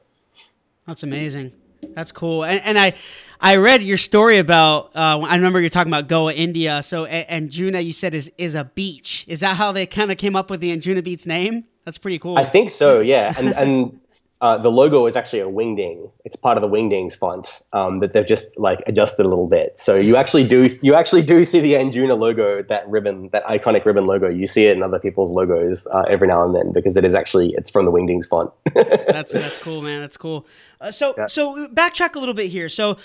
That's 0.87 1.03
amazing. 1.03 1.53
That's 1.95 2.11
cool. 2.11 2.43
And, 2.43 2.61
and 2.63 2.79
I 2.79 2.93
I 3.39 3.55
read 3.55 3.83
your 3.83 3.97
story 3.97 4.37
about. 4.37 4.95
Uh, 4.95 5.19
I 5.19 5.35
remember 5.35 5.59
you're 5.59 5.69
talking 5.69 5.91
about 5.91 6.07
Goa, 6.07 6.33
India. 6.33 6.83
So 6.83 7.05
and, 7.05 7.49
Anjuna, 7.49 7.83
you 7.83 7.93
said 7.93 8.13
is 8.13 8.31
is 8.37 8.55
a 8.55 8.63
beach. 8.63 9.25
Is 9.27 9.39
that 9.41 9.57
how 9.57 9.71
they 9.71 9.85
kind 9.85 10.11
of 10.11 10.17
came 10.17 10.35
up 10.35 10.49
with 10.49 10.59
the 10.59 10.75
anjuna 10.75 11.03
beats 11.03 11.25
name? 11.25 11.65
That's 11.85 11.97
pretty 11.97 12.19
cool. 12.19 12.37
I 12.37 12.45
think 12.45 12.69
so. 12.69 12.99
Yeah, 12.99 13.33
and 13.37 13.53
and 13.55 13.99
uh, 14.41 14.57
the 14.57 14.71
logo 14.71 15.05
is 15.05 15.15
actually 15.15 15.39
a 15.39 15.45
wingding. 15.45 16.11
It's 16.25 16.35
part 16.35 16.57
of 16.57 16.61
the 16.61 16.67
wingdings 16.67 17.15
font 17.15 17.61
um, 17.73 17.99
that 17.99 18.13
they've 18.13 18.25
just 18.25 18.57
like 18.57 18.79
adjusted 18.87 19.23
a 19.23 19.29
little 19.29 19.47
bit. 19.47 19.79
So 19.79 19.95
you 19.95 20.15
actually 20.15 20.47
do 20.47 20.67
you 20.81 20.95
actually 20.95 21.21
do 21.21 21.43
see 21.43 21.59
the 21.59 21.73
Anjuna 21.73 22.17
logo, 22.17 22.63
that 22.63 22.89
ribbon, 22.89 23.29
that 23.33 23.43
iconic 23.45 23.85
ribbon 23.85 24.07
logo. 24.07 24.27
You 24.29 24.47
see 24.47 24.65
it 24.65 24.75
in 24.75 24.81
other 24.81 24.99
people's 24.99 25.31
logos 25.31 25.85
uh, 25.87 26.05
every 26.09 26.27
now 26.27 26.43
and 26.43 26.55
then 26.55 26.71
because 26.71 26.97
it 26.97 27.05
is 27.05 27.13
actually 27.13 27.53
it's 27.53 27.69
from 27.69 27.85
the 27.85 27.91
wingdings 27.91 28.27
font. 28.27 28.51
that's 28.73 29.31
that's 29.31 29.59
cool, 29.59 29.83
man. 29.83 30.01
That's 30.01 30.17
cool. 30.17 30.47
Uh, 30.79 30.89
so 30.91 31.13
yeah. 31.15 31.27
so 31.27 31.67
backtrack 31.67 32.15
a 32.15 32.19
little 32.19 32.33
bit 32.33 32.49
here. 32.49 32.67
So 32.67 32.97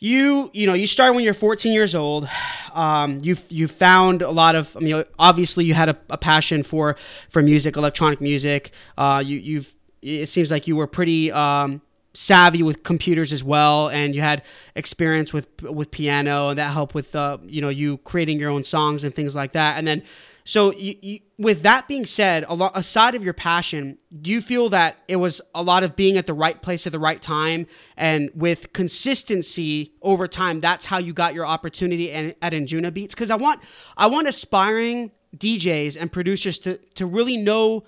you 0.00 0.50
you 0.52 0.66
know 0.66 0.72
you 0.72 0.86
started 0.86 1.12
when 1.12 1.22
you're 1.22 1.34
14 1.34 1.72
years 1.72 1.94
old 1.94 2.28
um, 2.72 3.18
you 3.22 3.36
you 3.50 3.68
found 3.68 4.22
a 4.22 4.30
lot 4.30 4.54
of 4.54 4.74
i 4.74 4.80
mean 4.80 5.04
obviously 5.18 5.66
you 5.66 5.74
had 5.74 5.90
a, 5.90 5.96
a 6.08 6.16
passion 6.16 6.62
for 6.62 6.96
for 7.28 7.42
music 7.42 7.76
electronic 7.76 8.18
music 8.18 8.70
uh, 8.96 9.22
you 9.24 9.36
you've 9.36 9.74
it 10.02 10.28
seems 10.28 10.50
like 10.50 10.66
you 10.66 10.76
were 10.76 10.86
pretty 10.86 11.30
um, 11.32 11.82
savvy 12.14 12.62
with 12.62 12.82
computers 12.82 13.32
as 13.32 13.44
well, 13.44 13.88
and 13.88 14.14
you 14.14 14.20
had 14.20 14.42
experience 14.74 15.32
with 15.32 15.46
with 15.62 15.90
piano, 15.90 16.50
and 16.50 16.58
that 16.58 16.72
helped 16.72 16.94
with 16.94 17.14
uh, 17.14 17.38
you 17.44 17.60
know 17.60 17.68
you 17.68 17.98
creating 17.98 18.38
your 18.38 18.50
own 18.50 18.64
songs 18.64 19.04
and 19.04 19.14
things 19.14 19.34
like 19.34 19.52
that. 19.52 19.78
And 19.78 19.86
then, 19.86 20.02
so 20.44 20.72
you, 20.72 20.96
you, 21.00 21.20
with 21.38 21.62
that 21.62 21.86
being 21.86 22.06
said, 22.06 22.44
a 22.48 22.54
lot 22.54 22.72
aside 22.74 23.14
of 23.14 23.22
your 23.22 23.34
passion, 23.34 23.98
do 24.20 24.30
you 24.30 24.40
feel 24.40 24.68
that 24.70 24.98
it 25.08 25.16
was 25.16 25.40
a 25.54 25.62
lot 25.62 25.82
of 25.82 25.94
being 25.96 26.16
at 26.16 26.26
the 26.26 26.34
right 26.34 26.60
place 26.60 26.86
at 26.86 26.92
the 26.92 26.98
right 26.98 27.20
time, 27.20 27.66
and 27.96 28.30
with 28.34 28.72
consistency 28.72 29.92
over 30.02 30.26
time? 30.26 30.60
That's 30.60 30.86
how 30.86 30.98
you 30.98 31.12
got 31.12 31.34
your 31.34 31.46
opportunity 31.46 32.12
at, 32.12 32.36
at 32.42 32.52
Anjunabeats. 32.52 33.10
Because 33.10 33.30
I 33.30 33.36
want 33.36 33.60
I 33.96 34.06
want 34.06 34.28
aspiring 34.28 35.12
DJs 35.36 35.96
and 36.00 36.10
producers 36.10 36.58
to 36.60 36.78
to 36.94 37.06
really 37.06 37.36
know 37.36 37.84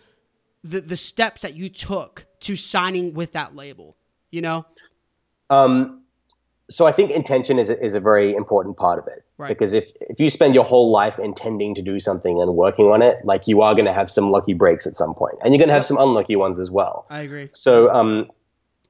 the 0.65 0.81
the 0.81 0.97
steps 0.97 1.43
that 1.43 1.55
you 1.55 1.69
took 1.69 2.27
to 2.41 2.57
signing 2.57 3.15
with 3.15 3.33
that 3.33 3.55
label 3.55 3.97
you 4.33 4.43
know? 4.43 4.67
Um 5.49 6.01
so 6.71 6.87
i 6.87 6.93
think 6.93 7.11
intention 7.11 7.59
is 7.59 7.69
a, 7.69 7.85
is 7.85 7.93
a 7.95 8.01
very 8.01 8.35
important 8.35 8.77
part 8.77 8.99
of 8.99 9.07
it. 9.07 9.25
Right. 9.37 9.49
because 9.49 9.73
if 9.75 9.91
if 10.01 10.19
you 10.19 10.31
spend 10.31 10.55
your 10.55 10.65
whole 10.65 10.91
life 10.91 11.19
intending 11.19 11.75
to 11.75 11.83
do 11.83 12.01
something 12.01 12.41
and 12.41 12.55
working 12.55 12.87
on 12.87 13.03
it 13.03 13.19
like 13.25 13.47
you 13.47 13.61
are 13.61 13.75
going 13.75 13.85
to 13.87 13.93
have 13.93 14.09
some 14.09 14.31
lucky 14.31 14.55
breaks 14.55 14.87
at 14.87 14.95
some 14.95 15.15
point. 15.15 15.35
And 15.43 15.53
you're 15.53 15.59
going 15.59 15.69
to 15.69 15.75
have 15.75 15.85
some 15.85 15.99
unlucky 15.99 16.37
ones 16.37 16.61
as 16.61 16.71
well. 16.71 17.07
I 17.11 17.21
agree. 17.21 17.51
So 17.53 17.93
um 17.93 18.31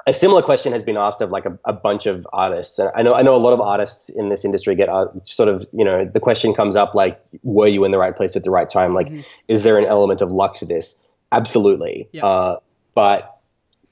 a 0.06 0.12
similar 0.12 0.42
question 0.42 0.72
has 0.72 0.82
been 0.82 0.96
asked 0.96 1.20
of 1.20 1.30
like 1.30 1.46
a, 1.46 1.56
a, 1.64 1.72
bunch 1.72 2.06
of 2.06 2.26
artists. 2.32 2.78
And 2.78 2.90
i 2.94 3.02
know 3.02 3.14
i 3.14 3.22
know 3.22 3.34
a 3.34 3.42
lot 3.46 3.52
of 3.52 3.60
artists 3.60 4.08
in 4.10 4.28
this 4.28 4.44
industry 4.44 4.74
get 4.76 4.88
uh, 4.88 5.06
sort 5.24 5.48
of 5.48 5.66
you 5.72 5.84
know 5.84 6.04
the 6.04 6.20
question 6.20 6.54
comes 6.54 6.76
up 6.76 6.94
like 6.94 7.18
were 7.42 7.68
you 7.68 7.84
in 7.84 7.90
the 7.90 7.98
right 7.98 8.16
place 8.16 8.36
at 8.36 8.44
the 8.44 8.50
right 8.50 8.70
time? 8.70 8.94
Like 8.94 9.08
mm-hmm. 9.08 9.22
is 9.48 9.62
there 9.64 9.78
an 9.78 9.86
element 9.86 10.20
of 10.20 10.30
luck 10.30 10.54
to 10.58 10.66
this 10.66 11.02
absolutely. 11.32 12.08
Yeah. 12.12 12.24
Uh, 12.26 12.56
but 12.94 13.38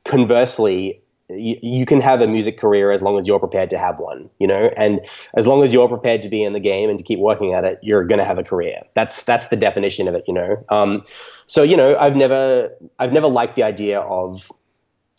conversely, 0.05 1.00
you, 1.29 1.57
you, 1.62 1.87
can 1.87 2.00
have 2.00 2.20
a 2.20 2.26
music 2.26 2.59
career 2.59 2.90
as 2.90 3.03
long 3.03 3.18
as 3.18 3.26
you're 3.26 3.38
prepared 3.38 3.70
to 3.70 3.79
have 3.79 3.98
one, 3.98 4.29
you 4.38 4.46
know, 4.46 4.70
and 4.76 5.00
as 5.35 5.46
long 5.46 5.62
as 5.62 5.72
you're 5.72 5.88
prepared 5.88 6.22
to 6.22 6.29
be 6.29 6.42
in 6.42 6.53
the 6.53 6.61
game 6.61 6.90
and 6.90 6.98
to 6.98 7.05
keep 7.05 7.18
working 7.18 7.53
at 7.53 7.64
it, 7.64 7.79
you're 7.83 8.05
going 8.05 8.18
to 8.18 8.24
have 8.24 8.38
a 8.38 8.42
career. 8.42 8.81
That's 8.94 9.22
that's 9.22 9.48
the 9.48 9.57
definition 9.57 10.09
of 10.09 10.14
it, 10.14 10.24
you 10.26 10.35
know. 10.35 10.64
Um, 10.68 11.05
so 11.46 11.62
you 11.62 11.76
know, 11.76 11.96
I've 11.98 12.16
never 12.16 12.74
I've 12.98 13.12
never 13.12 13.29
liked 13.29 13.57
the 13.57 13.62
idea 13.62 14.00
of 14.00 14.50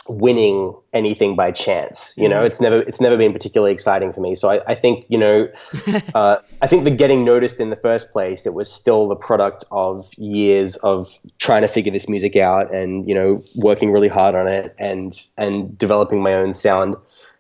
winning 0.07 0.75
anything 0.93 1.35
by 1.35 1.51
chance. 1.51 2.13
You 2.17 2.27
know, 2.27 2.37
mm-hmm. 2.37 2.45
it's 2.45 2.61
never 2.61 2.81
it's 2.81 3.01
never 3.01 3.17
been 3.17 3.33
particularly 3.33 3.71
exciting 3.71 4.11
for 4.13 4.19
me. 4.19 4.35
So 4.35 4.49
I, 4.49 4.61
I 4.67 4.75
think 4.75 5.05
you 5.09 5.17
know, 5.17 5.47
uh, 6.15 6.37
I 6.61 6.67
think 6.67 6.83
the 6.83 6.91
getting 6.91 7.23
noticed 7.23 7.59
in 7.59 7.69
the 7.69 7.75
first 7.75 8.11
place, 8.11 8.45
it 8.45 8.53
was 8.53 8.71
still 8.71 9.07
the 9.07 9.15
product 9.15 9.65
of 9.71 10.11
years 10.17 10.75
of 10.77 11.19
trying 11.37 11.61
to 11.61 11.67
figure 11.67 11.91
this 11.91 12.09
music 12.09 12.35
out 12.35 12.73
and 12.73 13.07
you 13.07 13.15
know 13.15 13.43
working 13.55 13.91
really 13.91 14.07
hard 14.07 14.35
on 14.35 14.47
it 14.47 14.75
and 14.79 15.13
and 15.37 15.77
developing 15.77 16.21
my 16.21 16.33
own 16.33 16.53
sound. 16.53 16.95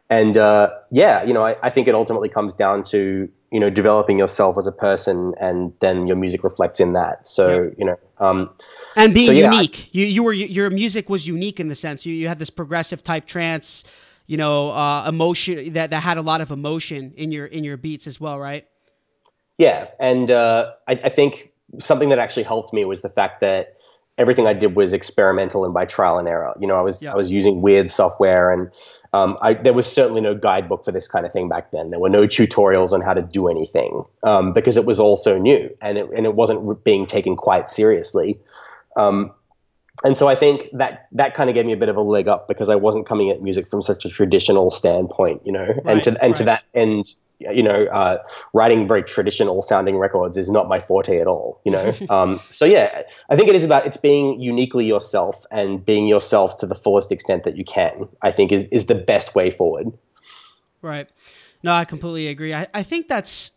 And 0.09 0.37
uh, 0.37 0.71
yeah, 0.91 1.23
you 1.23 1.33
know, 1.33 1.45
I, 1.45 1.55
I 1.63 1.69
think 1.69 1.87
it 1.87 1.95
ultimately 1.95 2.29
comes 2.29 2.53
down 2.53 2.83
to 2.85 3.29
you 3.51 3.59
know 3.59 3.69
developing 3.69 4.19
yourself 4.19 4.57
as 4.57 4.67
a 4.67 4.71
person, 4.71 5.33
and 5.39 5.73
then 5.79 6.05
your 6.05 6.17
music 6.17 6.43
reflects 6.43 6.79
in 6.79 6.93
that. 6.93 7.27
So 7.27 7.71
you 7.77 7.85
know. 7.85 7.99
Um, 8.19 8.51
and 8.95 9.13
being 9.13 9.27
so, 9.27 9.33
yeah, 9.33 9.51
unique. 9.51 9.85
I, 9.85 9.89
you 9.91 10.05
you 10.05 10.23
were 10.23 10.33
your 10.33 10.69
music 10.69 11.09
was 11.09 11.27
unique 11.27 11.59
in 11.59 11.67
the 11.67 11.75
sense 11.75 12.05
you, 12.05 12.13
you 12.13 12.27
had 12.27 12.39
this 12.39 12.49
progressive 12.49 13.03
type 13.03 13.25
trance, 13.25 13.83
you 14.27 14.37
know, 14.37 14.71
uh, 14.71 15.07
emotion 15.07 15.73
that, 15.73 15.89
that 15.91 16.01
had 16.01 16.17
a 16.17 16.21
lot 16.21 16.41
of 16.41 16.51
emotion 16.51 17.13
in 17.15 17.31
your 17.31 17.45
in 17.45 17.63
your 17.63 17.77
beats 17.77 18.07
as 18.07 18.19
well, 18.19 18.39
right? 18.39 18.67
Yeah, 19.57 19.87
and 19.99 20.31
uh, 20.31 20.71
I, 20.87 20.93
I 20.93 21.09
think 21.09 21.51
something 21.79 22.09
that 22.09 22.19
actually 22.19 22.43
helped 22.43 22.73
me 22.73 22.85
was 22.85 23.01
the 23.01 23.09
fact 23.09 23.41
that 23.41 23.75
everything 24.17 24.47
I 24.47 24.53
did 24.53 24.75
was 24.75 24.93
experimental 24.93 25.65
and 25.65 25.73
by 25.73 25.85
trial 25.85 26.17
and 26.17 26.27
error. 26.27 26.53
You 26.59 26.67
know, 26.67 26.75
I 26.75 26.81
was 26.81 27.05
I 27.05 27.15
was 27.15 27.31
using 27.31 27.61
weird 27.61 27.89
software, 27.89 28.51
and 28.51 28.71
um, 29.13 29.37
I, 29.41 29.53
there 29.53 29.73
was 29.73 29.91
certainly 29.91 30.21
no 30.21 30.35
guidebook 30.35 30.85
for 30.85 30.91
this 30.91 31.07
kind 31.07 31.25
of 31.25 31.33
thing 31.33 31.49
back 31.49 31.71
then. 31.71 31.89
There 31.89 31.99
were 31.99 32.09
no 32.09 32.23
tutorials 32.23 32.91
on 32.91 33.01
how 33.01 33.13
to 33.13 33.21
do 33.21 33.47
anything 33.47 34.03
um, 34.23 34.53
because 34.53 34.77
it 34.77 34.85
was 34.85 34.99
all 34.99 35.17
so 35.17 35.37
new 35.37 35.75
and 35.81 35.97
it 35.97 36.09
and 36.15 36.25
it 36.25 36.35
wasn't 36.35 36.83
being 36.83 37.05
taken 37.05 37.35
quite 37.35 37.69
seriously. 37.69 38.39
Um, 38.95 39.31
and 40.03 40.17
so 40.17 40.27
I 40.27 40.35
think 40.35 40.69
that 40.73 41.07
that 41.11 41.35
kind 41.35 41.49
of 41.49 41.53
gave 41.53 41.65
me 41.65 41.73
a 41.73 41.77
bit 41.77 41.89
of 41.89 41.95
a 41.95 42.01
leg 42.01 42.27
up 42.27 42.47
because 42.47 42.69
I 42.69 42.75
wasn't 42.75 43.05
coming 43.05 43.29
at 43.29 43.41
music 43.41 43.67
from 43.67 43.81
such 43.81 44.05
a 44.05 44.09
traditional 44.09 44.71
standpoint, 44.71 45.45
you 45.45 45.51
know. 45.51 45.67
Right, 45.67 45.87
and 45.87 46.03
to 46.03 46.09
and 46.09 46.31
right. 46.31 46.35
to 46.37 46.43
that 46.45 46.63
end, 46.73 47.13
you 47.39 47.61
know, 47.61 47.85
uh, 47.85 48.17
writing 48.53 48.87
very 48.87 49.03
traditional 49.03 49.61
sounding 49.61 49.97
records 49.97 50.37
is 50.37 50.49
not 50.49 50.67
my 50.67 50.79
forte 50.79 51.19
at 51.19 51.27
all, 51.27 51.61
you 51.65 51.71
know. 51.71 51.93
um, 52.09 52.39
so 52.49 52.65
yeah, 52.65 53.03
I 53.29 53.35
think 53.35 53.49
it 53.49 53.55
is 53.55 53.63
about 53.63 53.85
it's 53.85 53.97
being 53.97 54.39
uniquely 54.39 54.85
yourself 54.85 55.45
and 55.51 55.85
being 55.85 56.07
yourself 56.07 56.57
to 56.57 56.65
the 56.65 56.75
fullest 56.75 57.11
extent 57.11 57.43
that 57.43 57.55
you 57.55 57.65
can. 57.65 58.07
I 58.21 58.31
think 58.31 58.51
is 58.51 58.65
is 58.71 58.87
the 58.87 58.95
best 58.95 59.35
way 59.35 59.51
forward. 59.51 59.91
Right. 60.81 61.09
No, 61.63 61.73
I 61.73 61.85
completely 61.85 62.27
agree. 62.27 62.55
I, 62.55 62.65
I 62.73 62.81
think 62.81 63.07
that's, 63.07 63.51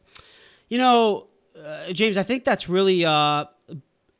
you 0.68 0.76
know, 0.76 1.28
uh, 1.58 1.90
James. 1.92 2.18
I 2.18 2.22
think 2.22 2.44
that's 2.44 2.68
really. 2.68 3.04
Uh, 3.04 3.46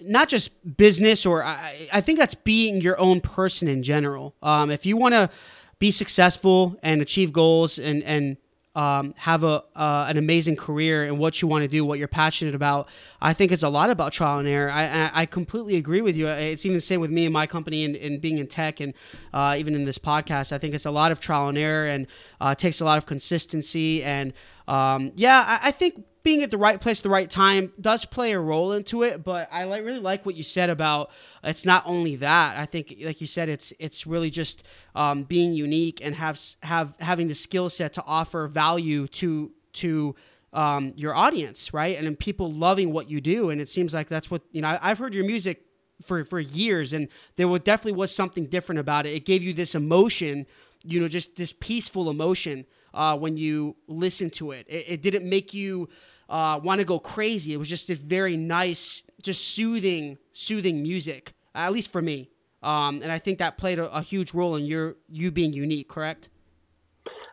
not 0.07 0.29
just 0.29 0.77
business 0.77 1.27
or 1.27 1.45
I, 1.45 1.89
I 1.93 2.01
think 2.01 2.19
that's 2.19 2.35
being 2.35 2.81
your 2.81 2.99
own 2.99 3.21
person 3.21 3.69
in 3.69 3.83
general. 3.83 4.35
Um, 4.43 4.71
if 4.71 4.87
you 4.87 4.97
want 4.97 5.15
to 5.15 5.31
be 5.79 5.91
successful 5.91 6.77
and 6.83 7.03
achieve 7.03 7.33
goals 7.33 7.79
and 7.79 8.03
and 8.03 8.37
um, 8.75 9.15
have 9.19 9.45
a 9.45 9.63
uh, 9.77 10.07
an 10.09 10.17
amazing 10.17 10.57
career 10.57 11.05
and 11.05 11.19
what 11.19 11.41
you 11.41 11.47
want 11.47 11.63
to 11.63 11.69
do, 11.69 11.85
what 11.85 11.99
you're 11.99 12.09
passionate 12.09 12.55
about. 12.55 12.89
I 13.21 13.33
think 13.33 13.53
it's 13.53 13.63
a 13.63 13.69
lot 13.69 13.91
about 13.91 14.13
trial 14.13 14.39
and 14.41 14.49
error. 14.49 14.71
I, 14.71 15.11
I 15.15 15.27
completely 15.27 15.77
agree 15.77 16.01
with 16.01 16.17
you. 16.17 16.27
It's 16.29 16.67
even 16.67 16.77
the 16.77 16.81
same 16.81 17.01
with 17.01 17.11
me 17.11 17.25
and 17.25 17.33
my 17.33 17.47
company 17.47 17.85
and, 17.85 17.95
and 17.95 18.21
being 18.21 18.39
in 18.39 18.49
tech 18.49 18.81
and 18.81 18.93
uh, 19.33 19.55
even 19.59 19.75
in 19.75 19.85
this 19.85 19.99
podcast. 19.99 20.53
I 20.53 20.59
think 20.59 20.75
it's 20.75 20.87
a 20.87 20.91
lot 20.91 21.13
of 21.13 21.21
trial 21.21 21.49
and 21.49 21.57
error 21.57 21.87
and 21.87 22.07
uh, 22.41 22.55
takes 22.55 22.81
a 22.81 22.85
lot 22.85 22.99
of 22.99 23.07
consistency. 23.07 24.03
And 24.03 24.33
um, 24.67 25.13
yeah, 25.15 25.59
I, 25.63 25.69
I 25.69 25.71
think 25.71 26.05
being 26.25 26.43
at 26.43 26.51
the 26.51 26.59
right 26.59 26.81
place, 26.81 27.03
the 27.03 27.11
right 27.11 27.31
time 27.31 27.73
does 27.79 28.07
play 28.07 28.33
a 28.33 28.41
role 28.41 28.73
into 28.73 29.03
it. 29.03 29.23
But 29.23 29.49
I 29.53 29.63
really 29.63 30.01
like 30.01 30.27
what 30.27 30.37
you 30.37 30.43
said 30.43 30.71
about 30.71 31.11
it's 31.45 31.65
not 31.67 31.85
only 31.87 32.17
that. 32.17 32.57
I 32.59 32.65
think, 32.65 32.97
like 33.03 33.21
you 33.21 33.27
said, 33.27 33.49
it's 33.49 33.73
it's 33.79 34.07
really 34.07 34.31
just 34.31 34.65
um, 34.95 35.25
being 35.25 35.53
unique 35.53 36.01
and 36.03 36.15
have 36.15 36.41
have 36.63 36.95
having 36.99 37.29
the 37.29 37.35
skill 37.35 37.69
set 37.69 37.93
to 37.93 38.05
offer 38.05 38.49
value 38.49 39.07
to 39.09 39.53
to 39.75 40.17
um, 40.55 40.95
your 40.97 41.15
audience, 41.15 41.75
right? 41.75 41.99
And 41.99 42.19
people 42.19 42.51
loving 42.51 42.93
what 42.93 43.11
you 43.11 43.21
do. 43.21 43.51
And 43.51 43.61
it 43.61 43.69
seems 43.69 43.93
like 43.93 44.09
that's 44.09 44.31
what 44.31 44.43
you 44.51 44.63
know. 44.63 44.79
I've 44.81 44.99
heard 44.99 45.15
your 45.15 45.25
music 45.25 45.63
for 46.05 46.25
for 46.25 46.41
years, 46.41 46.95
and 46.95 47.09
there 47.37 47.49
was 47.49 47.61
definitely 47.61 47.99
was 47.99 48.15
something 48.15 48.47
different 48.47 48.79
about 48.79 49.05
it. 49.05 49.13
It 49.13 49.27
gave 49.27 49.43
you 49.43 49.53
this 49.53 49.75
emotion, 49.75 50.47
you 50.83 51.01
know, 51.01 51.09
just 51.09 51.37
this 51.37 51.53
peaceful 51.53 52.09
emotion 52.09 52.65
uh, 52.95 53.17
when 53.17 53.37
you 53.37 53.77
listen 53.89 54.31
to 54.31 54.53
it. 54.53 54.67
It, 54.69 54.85
it 54.89 55.03
didn't 55.03 55.29
make 55.29 55.53
you 55.53 55.91
uh, 56.29 56.61
want 56.63 56.81
to 56.81 56.85
go 56.85 56.99
crazy. 56.99 57.53
It 57.53 57.59
was 57.59 57.69
just 57.69 57.91
a 57.91 57.95
very 57.95 58.37
nice, 58.37 59.03
just 59.23 59.49
soothing, 59.49 60.19
soothing 60.33 60.83
music. 60.83 61.33
At 61.55 61.73
least 61.73 61.93
for 61.93 62.03
me, 62.03 62.31
um, 62.63 63.01
and 63.03 63.13
I 63.13 63.19
think 63.19 63.39
that 63.39 63.59
played 63.59 63.79
a, 63.79 63.89
a, 63.95 64.03
huge 64.03 64.35
role 64.35 64.57
in 64.57 64.65
your 64.65 64.97
you 65.09 65.31
being 65.31 65.53
unique. 65.53 65.89
Correct? 65.89 66.29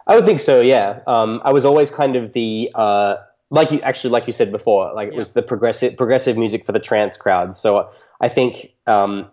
I 0.06 0.16
would 0.16 0.26
think 0.26 0.40
so. 0.40 0.62
Yeah, 0.62 1.00
um, 1.08 1.42
I 1.44 1.52
was 1.52 1.66
always 1.66 1.90
kind 1.90 2.16
of 2.16 2.34
the 2.34 2.70
uh, 2.76 3.16
like 3.50 3.72
you 3.72 3.82
actually 3.82 4.12
like 4.12 4.28
you 4.28 4.34
said 4.34 4.52
before, 4.52 4.94
like 4.94 5.08
it 5.08 5.14
yeah. 5.14 5.20
was 5.20 5.32
the 5.32 5.42
progressive 5.42 5.98
progressive 5.98 6.38
music 6.38 6.66
for 6.66 6.72
the 6.72 6.80
trance 6.80 7.18
crowd. 7.18 7.56
So 7.56 7.90
I 8.20 8.30
think 8.30 8.74
um, 8.88 9.30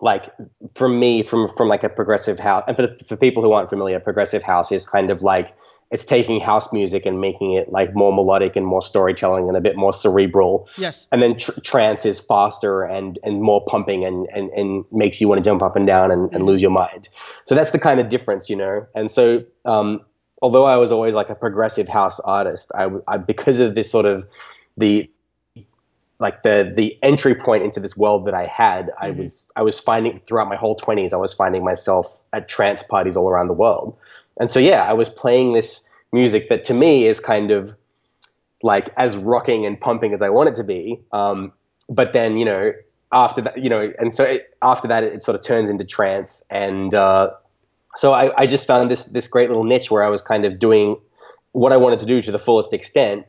like 0.00 0.32
for 0.72 0.88
me 0.88 1.22
from 1.22 1.48
from 1.48 1.68
like 1.68 1.84
a 1.84 1.88
progressive 1.88 2.38
house 2.38 2.64
and 2.68 2.76
for 2.76 2.82
the, 2.82 3.04
for 3.04 3.16
people 3.16 3.42
who 3.42 3.52
aren't 3.52 3.70
familiar, 3.70 4.00
progressive 4.00 4.42
house 4.42 4.72
is 4.72 4.86
kind 4.86 5.10
of 5.10 5.22
like 5.22 5.54
it's 5.90 6.04
taking 6.04 6.38
house 6.38 6.70
music 6.72 7.06
and 7.06 7.20
making 7.20 7.52
it 7.52 7.72
like 7.72 7.94
more 7.94 8.12
melodic 8.12 8.56
and 8.56 8.66
more 8.66 8.82
storytelling 8.82 9.48
and 9.48 9.56
a 9.56 9.60
bit 9.60 9.74
more 9.76 9.92
cerebral. 9.92 10.68
Yes. 10.76 11.06
And 11.10 11.22
then 11.22 11.38
tr- 11.38 11.58
trance 11.60 12.04
is 12.04 12.20
faster 12.20 12.82
and 12.82 13.18
and 13.22 13.40
more 13.40 13.64
pumping 13.64 14.04
and 14.04 14.28
and, 14.34 14.50
and 14.50 14.84
makes 14.92 15.20
you 15.20 15.28
want 15.28 15.38
to 15.38 15.44
jump 15.44 15.62
up 15.62 15.76
and 15.76 15.86
down 15.86 16.10
and, 16.10 16.22
and 16.24 16.30
mm-hmm. 16.32 16.44
lose 16.44 16.60
your 16.60 16.70
mind. 16.70 17.08
So 17.46 17.54
that's 17.54 17.70
the 17.70 17.78
kind 17.78 18.00
of 18.00 18.08
difference, 18.10 18.50
you 18.50 18.56
know. 18.56 18.86
And 18.94 19.10
so 19.10 19.44
um, 19.64 20.02
although 20.42 20.66
I 20.66 20.76
was 20.76 20.92
always 20.92 21.14
like 21.14 21.30
a 21.30 21.34
progressive 21.34 21.88
house 21.88 22.20
artist, 22.20 22.70
I, 22.74 22.90
I 23.06 23.16
because 23.16 23.58
of 23.58 23.74
this 23.74 23.90
sort 23.90 24.04
of 24.04 24.28
the 24.76 25.10
like 26.20 26.42
the 26.42 26.70
the 26.74 26.98
entry 27.02 27.34
point 27.34 27.62
into 27.62 27.80
this 27.80 27.96
world 27.96 28.26
that 28.26 28.34
I 28.34 28.44
had, 28.44 28.88
mm-hmm. 28.88 29.04
I 29.04 29.10
was 29.10 29.50
I 29.56 29.62
was 29.62 29.80
finding 29.80 30.20
throughout 30.26 30.48
my 30.48 30.56
whole 30.56 30.74
twenties, 30.74 31.14
I 31.14 31.16
was 31.16 31.32
finding 31.32 31.64
myself 31.64 32.22
at 32.34 32.48
trance 32.48 32.82
parties 32.82 33.16
all 33.16 33.30
around 33.30 33.48
the 33.48 33.54
world. 33.54 33.96
And 34.38 34.50
so, 34.50 34.58
yeah, 34.58 34.84
I 34.84 34.92
was 34.92 35.08
playing 35.08 35.52
this 35.52 35.88
music 36.12 36.48
that 36.48 36.64
to 36.66 36.74
me 36.74 37.06
is 37.06 37.20
kind 37.20 37.50
of 37.50 37.74
like 38.62 38.90
as 38.96 39.16
rocking 39.16 39.66
and 39.66 39.80
pumping 39.80 40.12
as 40.12 40.22
I 40.22 40.28
want 40.30 40.48
it 40.48 40.54
to 40.56 40.64
be. 40.64 41.00
Um, 41.12 41.52
but 41.88 42.12
then, 42.12 42.36
you 42.36 42.44
know, 42.44 42.72
after 43.12 43.40
that, 43.42 43.62
you 43.62 43.70
know, 43.70 43.92
and 43.98 44.14
so 44.14 44.24
it, 44.24 44.54
after 44.62 44.88
that, 44.88 45.04
it, 45.04 45.12
it, 45.14 45.22
sort 45.22 45.34
of 45.34 45.42
turns 45.42 45.70
into 45.70 45.84
trance. 45.84 46.44
And 46.50 46.94
uh, 46.94 47.30
so 47.96 48.12
I, 48.12 48.36
I 48.40 48.46
just 48.46 48.66
found 48.66 48.90
this 48.90 49.04
this 49.04 49.26
great 49.28 49.48
little 49.48 49.64
niche 49.64 49.90
where 49.90 50.04
I 50.04 50.08
was 50.08 50.22
kind 50.22 50.44
of 50.44 50.58
doing 50.58 50.96
what 51.52 51.72
I 51.72 51.76
wanted 51.76 51.98
to 52.00 52.06
do 52.06 52.20
to 52.22 52.30
the 52.30 52.38
fullest 52.38 52.72
extent. 52.72 53.26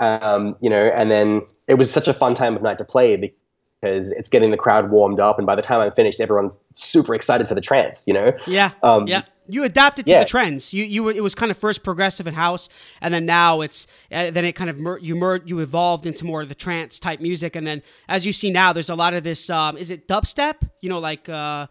Um, 0.00 0.56
you 0.60 0.68
know, 0.68 0.86
and 0.94 1.10
then 1.10 1.42
it 1.68 1.74
was 1.74 1.90
such 1.90 2.08
a 2.08 2.14
fun 2.14 2.34
time 2.34 2.56
of 2.56 2.62
night 2.62 2.78
to 2.78 2.84
play 2.84 3.16
because 3.16 4.10
it's 4.10 4.28
getting 4.28 4.50
the 4.50 4.56
crowd 4.56 4.90
warmed 4.90 5.20
up, 5.20 5.38
and 5.38 5.46
by 5.46 5.54
the 5.54 5.62
time 5.62 5.80
I'm 5.80 5.92
finished, 5.92 6.20
everyone's 6.20 6.60
super 6.74 7.14
excited 7.14 7.48
for 7.48 7.54
the 7.54 7.60
trance. 7.60 8.06
You 8.06 8.14
know? 8.14 8.32
Yeah. 8.46 8.72
Um, 8.82 9.06
yeah. 9.06 9.22
You 9.46 9.64
adapted 9.64 10.06
to 10.06 10.12
yeah. 10.12 10.20
the 10.20 10.24
trends. 10.24 10.72
You 10.72 10.84
you 10.84 11.08
it 11.08 11.20
was 11.20 11.34
kind 11.34 11.50
of 11.50 11.58
first 11.58 11.82
progressive 11.82 12.26
in 12.26 12.34
house, 12.34 12.68
and 13.00 13.12
then 13.12 13.26
now 13.26 13.60
it's 13.60 13.86
uh, 14.10 14.30
then 14.30 14.44
it 14.44 14.52
kind 14.52 14.70
of 14.70 14.78
mer- 14.78 14.98
you 14.98 15.14
mer- 15.14 15.42
you 15.44 15.60
evolved 15.60 16.06
into 16.06 16.24
more 16.24 16.42
of 16.42 16.48
the 16.48 16.54
trance 16.54 16.98
type 16.98 17.20
music, 17.20 17.56
and 17.56 17.66
then 17.66 17.82
as 18.08 18.24
you 18.24 18.32
see 18.32 18.50
now, 18.50 18.72
there's 18.72 18.90
a 18.90 18.94
lot 18.94 19.14
of 19.14 19.24
this. 19.24 19.50
Um, 19.50 19.76
is 19.76 19.90
it 19.90 20.08
dubstep? 20.08 20.68
You 20.80 20.88
know, 20.88 20.98
like 20.98 21.28
uh, 21.28 21.66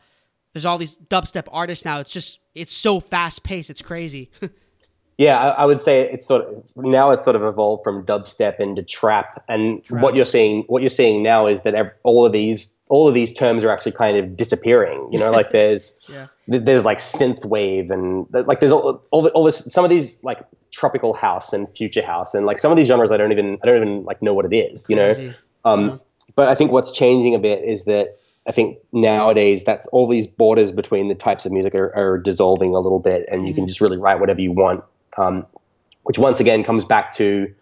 there's 0.53 0.65
all 0.65 0.77
these 0.77 0.95
dubstep 0.95 1.47
artists 1.51 1.85
now. 1.85 1.99
It's 1.99 2.13
just 2.13 2.39
it's 2.55 2.73
so 2.73 2.99
fast 2.99 3.43
paced. 3.43 3.69
It's 3.69 3.81
crazy. 3.81 4.31
Yeah, 5.17 5.37
I, 5.37 5.49
I, 5.49 5.65
would 5.65 5.79
say 5.79 6.09
it's 6.11 6.25
sort 6.25 6.43
of 6.45 6.63
now 6.75 7.11
it's 7.11 7.23
sort 7.23 7.35
of 7.35 7.43
evolved 7.43 7.83
from 7.83 8.03
dubstep 8.03 8.59
into 8.59 8.81
trap, 8.81 9.43
and 9.47 9.83
trap. 9.83 10.01
what 10.01 10.15
you're 10.15 10.25
seeing 10.25 10.63
what 10.63 10.81
you're 10.81 10.89
seeing 10.89 11.21
now 11.21 11.45
is 11.45 11.61
that 11.61 11.97
all 12.03 12.25
of 12.25 12.31
these 12.31 12.79
all 12.89 13.07
of 13.07 13.13
these 13.13 13.33
terms 13.33 13.63
are 13.63 13.71
actually 13.71 13.93
kind 13.93 14.17
of 14.17 14.35
disappearing. 14.35 15.07
You 15.11 15.19
know, 15.19 15.31
like 15.31 15.51
there's 15.53 15.97
yeah. 16.09 16.27
there's 16.47 16.85
like 16.85 16.99
synth 16.99 17.45
wave 17.45 17.91
and 17.91 18.27
like 18.31 18.59
there's 18.59 18.71
all, 18.71 19.01
all, 19.11 19.27
all 19.29 19.43
this 19.43 19.59
some 19.71 19.83
of 19.83 19.89
these 19.89 20.23
like 20.23 20.45
tropical 20.71 21.13
house 21.13 21.53
and 21.53 21.67
future 21.75 22.03
house 22.03 22.33
and 22.33 22.45
like 22.45 22.59
some 22.59 22.71
of 22.71 22.77
these 22.77 22.87
genres 22.87 23.11
I 23.11 23.17
don't 23.17 23.31
even 23.31 23.57
I 23.61 23.65
don't 23.67 23.75
even 23.77 24.03
like 24.03 24.21
know 24.21 24.33
what 24.33 24.45
it 24.45 24.55
is. 24.55 24.85
You 24.89 24.95
Crazy. 24.95 25.27
know, 25.27 25.33
um, 25.65 25.89
yeah. 25.89 25.97
but 26.35 26.49
I 26.49 26.55
think 26.55 26.71
what's 26.71 26.91
changing 26.91 27.35
a 27.35 27.39
bit 27.39 27.63
is 27.63 27.85
that 27.85 28.19
I 28.47 28.51
think 28.51 28.77
nowadays 28.91 29.63
that's 29.63 29.87
all 29.87 30.07
these 30.07 30.27
borders 30.27 30.71
between 30.71 31.07
the 31.07 31.15
types 31.15 31.45
of 31.45 31.53
music 31.53 31.73
are, 31.75 31.95
are 31.95 32.17
dissolving 32.17 32.75
a 32.75 32.79
little 32.79 32.99
bit, 32.99 33.25
and 33.31 33.47
you 33.47 33.53
mm. 33.53 33.55
can 33.55 33.67
just 33.67 33.79
really 33.79 33.97
write 33.97 34.19
whatever 34.19 34.41
you 34.41 34.51
want 34.51 34.83
um, 35.17 35.45
which 36.03 36.17
once 36.17 36.39
again 36.39 36.63
comes 36.63 36.85
back 36.85 37.13
to 37.13 37.53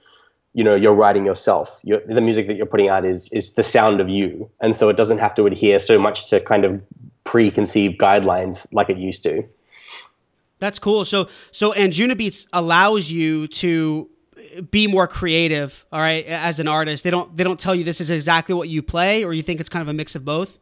you 0.53 0.63
know 0.63 0.75
you're 0.75 0.93
writing 0.93 1.25
yourself. 1.25 1.79
You're, 1.83 2.01
the 2.05 2.21
music 2.21 2.47
that 2.47 2.55
you're 2.55 2.65
putting 2.65 2.89
out 2.89 3.05
is 3.05 3.31
is 3.31 3.53
the 3.53 3.63
sound 3.63 4.01
of 4.01 4.09
you. 4.09 4.49
And 4.61 4.75
so 4.75 4.89
it 4.89 4.97
doesn't 4.97 5.19
have 5.19 5.35
to 5.35 5.45
adhere 5.45 5.79
so 5.79 5.99
much 5.99 6.29
to 6.29 6.39
kind 6.39 6.65
of 6.65 6.81
preconceived 7.23 7.99
guidelines 7.99 8.67
like 8.71 8.89
it 8.89 8.97
used 8.97 9.23
to. 9.23 9.43
That's 10.59 10.79
cool. 10.79 11.05
So 11.05 11.29
so 11.51 11.73
Anjunabeats 11.73 12.47
allows 12.53 13.11
you 13.11 13.47
to 13.47 14.09
be 14.69 14.87
more 14.87 15.07
creative 15.07 15.85
all 15.91 16.01
right 16.01 16.25
as 16.25 16.59
an 16.59 16.67
artist. 16.67 17.03
They 17.03 17.11
don't 17.11 17.35
they 17.35 17.43
don't 17.43 17.59
tell 17.59 17.73
you 17.73 17.83
this 17.83 18.01
is 18.01 18.09
exactly 18.09 18.53
what 18.53 18.69
you 18.69 18.81
play 18.81 19.23
or 19.23 19.33
you 19.33 19.43
think 19.43 19.59
it's 19.59 19.69
kind 19.69 19.81
of 19.81 19.87
a 19.87 19.93
mix 19.93 20.15
of 20.15 20.25
both? 20.25 20.59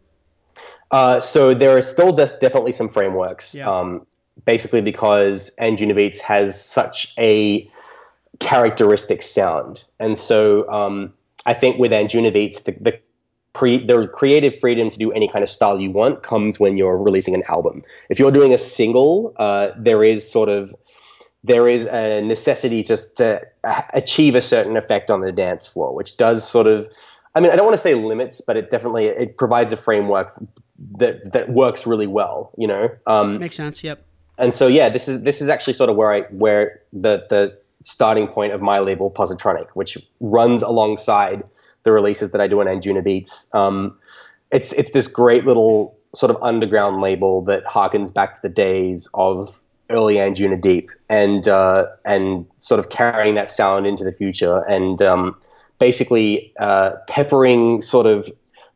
Uh, 0.91 1.21
so 1.21 1.54
there 1.54 1.78
are 1.78 1.84
still 1.84 2.12
definitely 2.12 2.71
some 2.71 2.89
frameworks. 2.89 3.54
Yeah. 3.54 3.69
um, 3.69 4.06
basically 4.45 4.82
because 4.82 5.52
Anjunabeats 5.60 6.19
has 6.19 6.63
such 6.63 7.13
a 7.17 7.69
characteristic 8.39 9.21
sound. 9.21 9.84
And 9.99 10.17
so 10.17 10.69
um, 10.71 11.13
I 11.45 11.54
think 11.54 11.78
with 11.80 11.91
Anjunabeats, 11.91 12.63
the, 12.63 12.75
the, 12.80 12.99
cre- 13.54 13.86
the 13.86 14.10
creative 14.13 14.58
freedom 14.60 14.89
to 14.89 14.97
do 14.97 15.12
any 15.12 15.28
kind 15.28 15.43
of 15.43 15.49
style 15.49 15.80
you 15.80 15.91
want 15.91 16.23
comes 16.23 16.60
when 16.60 16.78
you're 16.78 16.97
releasing 16.97 17.36
an 17.36 17.43
album. 17.49 17.84
If 18.10 18.19
you're 18.19 18.32
doing 18.32 18.54
a 18.54 18.58
single, 18.58 19.34
uh, 19.38 19.71
there 19.78 20.04
is 20.04 20.30
sort 20.30 20.49
of 20.49 20.73
there 21.41 21.69
is 21.69 21.86
a 21.86 22.21
necessity 22.21 22.84
just 22.84 23.15
to 23.15 23.41
achieve 23.93 24.36
a 24.36 24.41
certain 24.41 24.75
effect 24.75 25.10
on 25.10 25.21
the 25.21 25.32
dance 25.32 25.67
floor, 25.67 25.95
which 25.95 26.17
does 26.17 26.47
sort 26.47 26.67
of 26.67 26.88
I 27.36 27.39
mean, 27.39 27.52
I 27.52 27.56
don't 27.56 27.65
want 27.65 27.78
to 27.78 27.82
say 27.82 27.93
limits, 27.93 28.41
but 28.41 28.58
it 28.58 28.71
definitely 28.71 29.06
it 29.06 29.38
provides 29.38 29.71
a 29.71 29.78
framework 29.78 30.34
that 30.97 31.32
that 31.32 31.49
works 31.49 31.88
really 31.88 32.08
well. 32.08 32.52
You 32.58 32.67
know, 32.67 32.89
um, 33.08 33.39
makes 33.39 33.56
sense. 33.56 33.84
Yep 33.84 34.04
and 34.39 34.56
so 34.56 34.67
yeah, 34.67 34.89
this 34.89 35.08
is 35.08 35.21
this 35.21 35.41
is 35.41 35.49
actually 35.49 35.73
sort 35.73 35.89
of 35.89 35.95
where 35.95 36.12
I 36.12 36.21
where 36.32 36.82
the 36.93 37.25
the 37.30 37.60
starting 37.89 38.28
point 38.28 38.54
of 38.54 38.62
my 38.62 38.80
label 38.80 39.10
Positronic, 39.10 39.67
which 39.73 39.97
runs 40.19 40.62
alongside 40.62 41.43
the 41.84 41.91
releases 41.91 42.32
that 42.32 42.41
I 42.41 42.47
do 42.47 42.60
on 42.60 42.67
Anjunabeats. 42.67 43.54
Um, 43.56 43.97
it's 44.52 44.73
it's 44.73 44.91
this 44.91 45.08
great 45.08 45.45
little 45.45 45.97
sort 46.13 46.30
of 46.30 46.38
underground 46.41 47.02
label 47.02 47.43
that 47.43 47.65
harkens 47.65 48.13
back 48.13 48.36
to 48.36 48.41
the 48.41 48.49
days 48.49 49.10
of 49.13 49.60
early 49.89 50.15
Anjunadeep 50.15 50.89
and 51.10 51.47
uh, 51.47 51.88
and 52.06 52.45
sort 52.60 52.80
of 52.80 52.89
carrying 52.89 53.36
that 53.36 53.52
sound 53.52 53.88
into 53.88 54.04
the 54.04 54.12
future 54.12 54.63
and 54.69 55.02
um, 55.02 55.36
basically 55.80 56.54
uh, 56.60 56.91
peppering 57.08 57.82
sort 57.82 58.06
of 58.06 58.32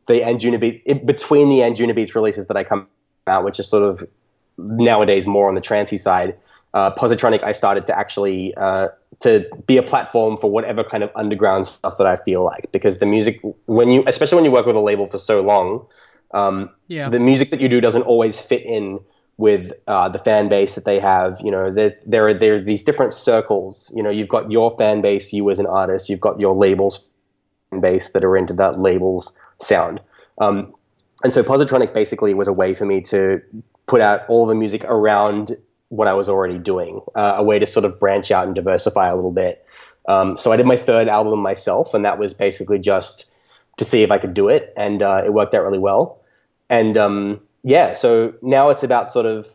the 0.06 0.20
Anjunabeat 0.20 1.06
between 1.06 1.48
the 1.48 1.58
Anjuna 1.58 1.94
Beats 1.94 2.14
releases 2.14 2.46
that 2.48 2.56
I 2.56 2.64
come 2.64 2.86
out, 3.26 3.44
which 3.44 3.58
is 3.58 3.68
sort 3.68 3.84
of 3.84 4.02
nowadays 4.58 5.26
more 5.26 5.48
on 5.48 5.54
the 5.54 5.60
transy 5.60 5.98
side. 5.98 6.36
Uh, 6.74 6.92
Positronic, 6.94 7.42
I 7.44 7.52
started 7.52 7.86
to 7.86 7.96
actually 7.96 8.52
uh, 8.56 8.88
to 9.20 9.48
be 9.66 9.76
a 9.76 9.82
platform 9.82 10.36
for 10.36 10.50
whatever 10.50 10.82
kind 10.82 11.04
of 11.04 11.10
underground 11.14 11.66
stuff 11.66 11.98
that 11.98 12.06
I 12.06 12.16
feel 12.16 12.44
like, 12.44 12.70
because 12.72 12.98
the 12.98 13.06
music, 13.06 13.40
when 13.66 13.88
you, 13.90 14.02
especially 14.08 14.36
when 14.36 14.44
you 14.44 14.50
work 14.50 14.66
with 14.66 14.74
a 14.74 14.80
label 14.80 15.06
for 15.06 15.18
so 15.18 15.40
long, 15.40 15.86
um, 16.32 16.68
yeah. 16.88 17.08
the 17.08 17.20
music 17.20 17.50
that 17.50 17.60
you 17.60 17.68
do 17.68 17.80
doesn't 17.80 18.02
always 18.02 18.40
fit 18.40 18.62
in 18.66 18.98
with 19.36 19.72
uh, 19.86 20.08
the 20.08 20.18
fan 20.18 20.48
base 20.48 20.74
that 20.74 20.84
they 20.84 20.98
have. 20.98 21.40
You 21.40 21.52
know, 21.52 21.72
there, 21.72 21.96
there 22.06 22.28
are 22.28 22.34
there 22.34 22.54
are 22.54 22.60
these 22.60 22.82
different 22.82 23.14
circles. 23.14 23.92
You 23.94 24.02
know, 24.02 24.10
you've 24.10 24.28
got 24.28 24.50
your 24.50 24.76
fan 24.76 25.00
base, 25.00 25.32
you 25.32 25.48
as 25.50 25.60
an 25.60 25.66
artist, 25.66 26.08
you've 26.08 26.20
got 26.20 26.40
your 26.40 26.56
labels 26.56 27.06
fan 27.70 27.80
base 27.80 28.10
that 28.10 28.24
are 28.24 28.36
into 28.36 28.52
that 28.54 28.80
labels 28.80 29.32
sound. 29.60 30.00
Um, 30.38 30.74
and 31.22 31.32
so 31.32 31.42
Positronic 31.44 31.94
basically 31.94 32.34
was 32.34 32.48
a 32.48 32.52
way 32.52 32.74
for 32.74 32.84
me 32.84 33.00
to 33.02 33.40
put 33.86 34.00
out 34.00 34.22
all 34.28 34.46
the 34.46 34.54
music 34.54 34.84
around 34.84 35.56
what 35.88 36.08
I 36.08 36.12
was 36.14 36.28
already 36.28 36.58
doing, 36.58 37.00
uh, 37.14 37.34
a 37.36 37.42
way 37.42 37.58
to 37.58 37.66
sort 37.66 37.84
of 37.84 37.98
branch 38.00 38.30
out 38.30 38.46
and 38.46 38.54
diversify 38.54 39.08
a 39.08 39.14
little 39.14 39.32
bit. 39.32 39.64
Um, 40.08 40.36
so 40.36 40.52
I 40.52 40.56
did 40.56 40.66
my 40.66 40.76
third 40.76 41.08
album 41.08 41.40
myself, 41.40 41.94
and 41.94 42.04
that 42.04 42.18
was 42.18 42.34
basically 42.34 42.78
just 42.78 43.30
to 43.78 43.84
see 43.84 44.02
if 44.02 44.10
I 44.10 44.18
could 44.18 44.34
do 44.34 44.48
it, 44.48 44.72
and 44.76 45.02
uh, 45.02 45.22
it 45.24 45.32
worked 45.32 45.54
out 45.54 45.62
really 45.62 45.78
well. 45.78 46.20
And 46.68 46.96
um, 46.96 47.40
yeah, 47.62 47.92
so 47.92 48.34
now 48.42 48.70
it's 48.70 48.82
about 48.82 49.10
sort 49.10 49.26
of 49.26 49.46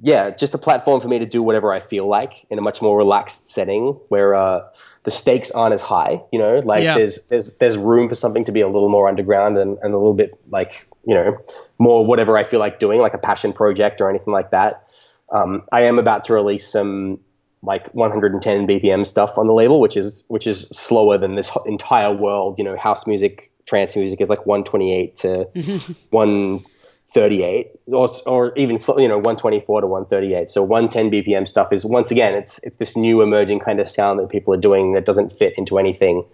yeah, 0.00 0.30
just 0.30 0.54
a 0.54 0.58
platform 0.58 1.00
for 1.00 1.08
me 1.08 1.18
to 1.18 1.26
do 1.26 1.42
whatever 1.42 1.72
I 1.72 1.80
feel 1.80 2.06
like 2.06 2.46
in 2.48 2.58
a 2.58 2.62
much 2.62 2.80
more 2.80 2.96
relaxed 2.96 3.50
setting 3.50 3.88
where 4.08 4.34
uh, 4.34 4.62
the 5.02 5.10
stakes 5.10 5.50
aren't 5.50 5.74
as 5.74 5.82
high. 5.82 6.20
You 6.32 6.38
know, 6.38 6.60
like 6.60 6.82
Yeah. 6.82 6.96
there's 6.96 7.22
there's 7.24 7.56
there's 7.58 7.76
room 7.76 8.08
for 8.08 8.14
something 8.14 8.44
to 8.44 8.52
be 8.52 8.60
a 8.60 8.68
little 8.68 8.88
more 8.88 9.08
underground 9.08 9.58
and, 9.58 9.76
and 9.82 9.92
a 9.92 9.98
little 9.98 10.14
bit 10.14 10.38
like 10.50 10.88
you 11.06 11.14
know 11.14 11.36
more 11.78 12.06
whatever 12.06 12.38
I 12.38 12.44
feel 12.44 12.60
like 12.60 12.78
doing, 12.78 13.00
like 13.00 13.14
a 13.14 13.18
passion 13.18 13.52
project 13.52 14.00
or 14.00 14.08
anything 14.08 14.32
like 14.32 14.50
that. 14.50 14.85
Um, 15.32 15.62
I 15.72 15.82
am 15.82 15.98
about 15.98 16.24
to 16.24 16.34
release 16.34 16.66
some 16.66 17.18
like 17.62 17.92
110 17.94 18.66
BPM 18.66 19.06
stuff 19.06 19.38
on 19.38 19.46
the 19.46 19.52
label, 19.52 19.80
which 19.80 19.96
is 19.96 20.24
which 20.28 20.46
is 20.46 20.68
slower 20.68 21.18
than 21.18 21.34
this 21.34 21.50
entire 21.66 22.12
world. 22.12 22.58
You 22.58 22.64
know, 22.64 22.76
house 22.76 23.06
music, 23.06 23.50
trance 23.66 23.96
music 23.96 24.20
is 24.20 24.28
like 24.28 24.46
128 24.46 25.16
to 25.16 25.48
138, 26.10 27.70
or 27.86 28.08
or 28.26 28.52
even 28.56 28.78
you 28.98 29.08
know 29.08 29.16
124 29.16 29.80
to 29.80 29.86
138. 29.86 30.48
So 30.48 30.62
110 30.62 31.10
BPM 31.10 31.48
stuff 31.48 31.72
is 31.72 31.84
once 31.84 32.10
again 32.10 32.34
it's 32.34 32.58
it's 32.62 32.76
this 32.76 32.96
new 32.96 33.20
emerging 33.22 33.60
kind 33.60 33.80
of 33.80 33.88
sound 33.88 34.20
that 34.20 34.28
people 34.28 34.54
are 34.54 34.60
doing 34.60 34.92
that 34.92 35.04
doesn't 35.04 35.32
fit 35.32 35.54
into 35.56 35.78
anything. 35.78 36.24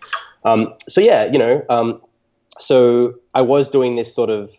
Um, 0.44 0.74
so 0.88 1.00
yeah, 1.00 1.24
you 1.24 1.38
know, 1.38 1.64
um, 1.70 2.00
so 2.58 3.14
I 3.34 3.42
was 3.42 3.68
doing 3.68 3.96
this 3.96 4.14
sort 4.14 4.28
of 4.28 4.50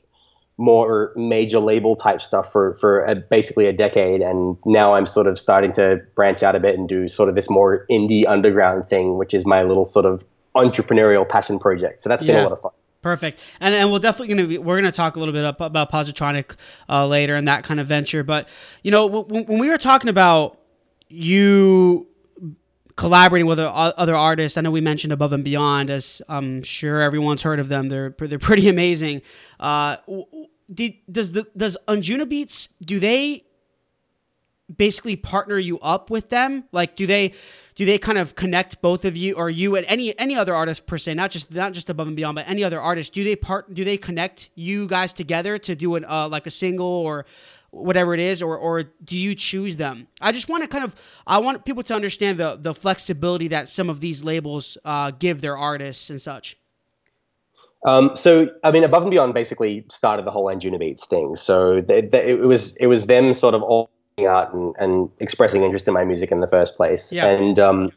more 0.58 1.12
major 1.16 1.60
label 1.60 1.96
type 1.96 2.22
stuff 2.22 2.52
for 2.52 2.74
for 2.76 3.04
a, 3.06 3.16
basically 3.16 3.66
a 3.66 3.74
decade, 3.74 4.22
and 4.22 4.58
now 4.66 4.94
I'm 4.94 5.08
sort 5.08 5.28
of 5.28 5.40
starting 5.40 5.72
to 5.74 6.02
branch 6.16 6.44
out 6.44 6.56
a 6.56 6.60
bit 6.60 6.78
and 6.78 6.88
do 6.88 7.08
sort 7.08 7.30
of 7.30 7.36
this 7.36 7.50
more 7.50 7.86
indie 7.90 8.24
underground 8.28 8.88
thing, 8.88 9.18
which 9.18 9.34
is 9.34 9.46
my 9.46 9.64
little 9.64 9.86
sort 9.86 10.06
of 10.06 10.24
entrepreneurial 10.56 11.28
passion 11.28 11.60
project. 11.60 12.00
So 12.00 12.10
that's 12.10 12.24
been 12.24 12.36
a 12.36 12.44
lot 12.44 12.52
of 12.52 12.60
fun. 12.60 12.72
Perfect. 13.02 13.42
And 13.60 13.76
and 13.76 13.92
we're 13.92 14.00
definitely 14.00 14.34
going 14.34 14.38
to 14.38 14.48
be 14.48 14.58
we're 14.58 14.80
going 14.80 14.92
to 14.92 14.96
talk 14.96 15.18
a 15.18 15.20
little 15.20 15.34
bit 15.34 15.44
about 15.44 15.92
Positronic 15.92 16.56
uh, 16.88 17.06
later 17.06 17.36
and 17.36 17.48
that 17.48 17.66
kind 17.66 17.80
of 17.80 17.88
venture. 17.88 18.24
But 18.24 18.48
you 18.82 18.92
know, 18.92 19.06
when, 19.06 19.46
when 19.46 19.60
we 19.60 19.70
were 19.70 19.78
talking 19.78 20.10
about 20.10 20.58
you 21.10 22.08
collaborating 22.96 23.48
with 23.48 23.60
other 23.60 24.16
artists, 24.16 24.58
I 24.58 24.62
know 24.62 24.72
we 24.72 24.80
mentioned 24.80 25.12
Above 25.12 25.34
and 25.34 25.44
Beyond, 25.44 25.90
as 25.90 26.22
I'm 26.30 26.64
sure 26.64 27.02
everyone's 27.02 27.42
heard 27.42 27.60
of 27.60 27.68
them. 27.68 27.88
They're 27.88 28.16
they're 28.18 28.40
pretty 28.40 28.70
amazing. 28.70 29.22
Uh, 29.60 29.98
did, 30.72 30.94
does 31.12 31.32
the 31.32 31.48
does 31.56 31.78
Anjuna 31.88 32.28
Beats 32.28 32.70
do 32.82 33.00
they 33.00 33.46
basically 34.74 35.16
partner 35.16 35.58
you 35.58 35.80
up 35.80 36.10
with 36.10 36.30
them? 36.30 36.64
Like, 36.72 36.96
do 36.96 37.06
they 37.06 37.34
do 37.76 37.86
they 37.86 37.98
kind 37.98 38.18
of 38.18 38.36
connect 38.36 38.82
both 38.82 39.04
of 39.06 39.18
you, 39.18 39.34
or 39.36 39.50
you 39.50 39.76
and 39.76 39.86
any 39.88 40.18
any 40.20 40.36
other 40.36 40.54
artist 40.54 40.86
per 40.86 40.98
se, 40.98 41.16
not 41.16 41.32
just 41.32 41.52
not 41.52 41.74
just 41.74 41.90
above 41.90 42.08
and 42.08 42.16
beyond, 42.16 42.36
but 42.36 42.48
any 42.48 42.64
other 42.64 42.80
artist? 42.80 43.14
Do 43.14 43.24
they 43.24 43.36
part? 43.36 43.74
Do 43.74 43.84
they 43.84 43.98
connect 43.98 44.50
you 44.56 44.88
guys 44.88 45.14
together 45.14 45.58
to 45.60 45.76
do 45.76 45.96
an 45.96 46.06
uh, 46.06 46.28
like 46.30 46.48
a 46.48 46.52
single 46.52 46.86
or 46.86 47.26
whatever 47.72 48.14
it 48.14 48.20
is, 48.20 48.42
or 48.42 48.58
or 48.58 48.84
do 48.84 49.18
you 49.18 49.36
choose 49.36 49.76
them? 49.76 50.08
I 50.22 50.32
just 50.32 50.50
want 50.50 50.64
to 50.64 50.68
kind 50.68 50.84
of 50.84 50.96
I 51.26 51.40
want 51.40 51.66
people 51.66 51.84
to 51.84 51.96
understand 51.96 52.40
the 52.40 52.58
the 52.60 52.74
flexibility 52.74 53.48
that 53.50 53.70
some 53.70 53.90
of 53.90 54.00
these 54.00 54.24
labels 54.24 54.78
uh, 54.86 55.12
give 55.12 55.42
their 55.42 55.58
artists 55.58 56.10
and 56.10 56.22
such. 56.22 56.58
Um, 57.86 58.16
so, 58.16 58.48
I 58.64 58.72
mean, 58.72 58.84
Above 58.84 59.04
and 59.04 59.12
Beyond 59.12 59.34
basically 59.34 59.86
started 59.90 60.26
the 60.26 60.32
whole 60.32 60.46
Anjuna 60.46 60.80
Beats 60.80 61.06
thing. 61.06 61.36
So 61.36 61.82
they, 61.82 62.02
they, 62.02 62.30
it 62.30 62.46
was 62.46 62.76
it 62.78 62.88
was 62.88 63.08
them 63.08 63.34
sort 63.34 63.54
of 63.54 63.64
all 63.64 63.90
out 64.28 64.54
and, 64.54 64.76
and 64.80 65.10
expressing 65.20 65.64
interest 65.64 65.88
in 65.88 65.94
my 65.94 66.06
music 66.06 66.32
in 66.32 66.40
the 66.40 66.48
first 66.48 66.78
place. 66.78 67.12
Yeah. 67.12 67.26
And 67.28 67.60
um, 67.60 67.92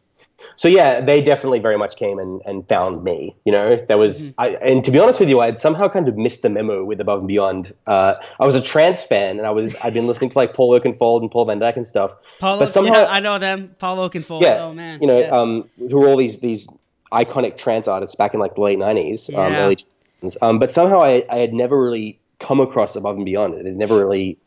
so, 0.55 0.67
yeah, 0.67 1.01
they 1.01 1.21
definitely 1.21 1.59
very 1.59 1.77
much 1.77 1.95
came 1.97 2.17
and, 2.17 2.41
and 2.45 2.67
found 2.67 3.03
me. 3.03 3.35
You 3.45 3.51
know, 3.51 3.75
there 3.75 3.99
was, 3.99 4.33
I, 4.39 4.49
and 4.55 4.83
to 4.85 4.91
be 4.91 4.97
honest 4.97 5.19
with 5.19 5.29
you, 5.29 5.39
I'd 5.39 5.61
somehow 5.61 5.87
kind 5.87 6.07
of 6.07 6.17
missed 6.17 6.41
the 6.41 6.49
memo 6.49 6.83
with 6.83 6.99
Above 6.99 7.19
and 7.19 7.27
Beyond. 7.27 7.73
Uh, 7.85 8.15
I 8.39 8.45
was 8.45 8.55
a 8.55 8.61
trance 8.61 9.03
fan, 9.03 9.37
and 9.37 9.45
I 9.45 9.51
was 9.51 9.75
I'd 9.83 9.93
been 9.93 10.07
listening 10.07 10.31
to 10.31 10.37
like 10.37 10.53
Paul 10.53 10.77
Oakenfold 10.79 11.21
and 11.21 11.29
Paul 11.29 11.45
Van 11.45 11.59
Dyk 11.59 11.75
and 11.75 11.85
stuff. 11.85 12.15
Paul, 12.39 12.57
but 12.57 12.73
somehow, 12.73 13.01
yeah, 13.01 13.05
I 13.05 13.19
know 13.19 13.37
them. 13.37 13.75
Paul 13.77 13.97
Oakenfold. 14.09 14.41
yeah, 14.41 14.63
oh 14.63 14.73
man, 14.73 14.99
you 14.99 15.07
know, 15.07 15.19
yeah. 15.19 15.27
um, 15.27 15.69
who 15.77 15.99
were 15.99 16.07
all 16.07 16.17
these 16.17 16.39
these 16.39 16.67
iconic 17.11 17.57
trance 17.57 17.87
artists 17.87 18.15
back 18.15 18.33
in 18.33 18.39
like 18.39 18.55
the 18.55 18.61
late 18.61 18.79
nineties, 18.79 19.29
um, 19.33 19.53
early 19.53 19.77
2000s. 20.23 20.37
Um, 20.41 20.59
but 20.59 20.71
somehow 20.71 21.01
I, 21.01 21.23
I 21.29 21.37
had 21.37 21.53
never 21.53 21.81
really 21.81 22.19
come 22.39 22.59
across 22.59 22.95
Above 22.95 23.15
and 23.15 23.25
Beyond. 23.25 23.55
It 23.55 23.65
had 23.65 23.75
never 23.75 23.97
really, 23.97 24.37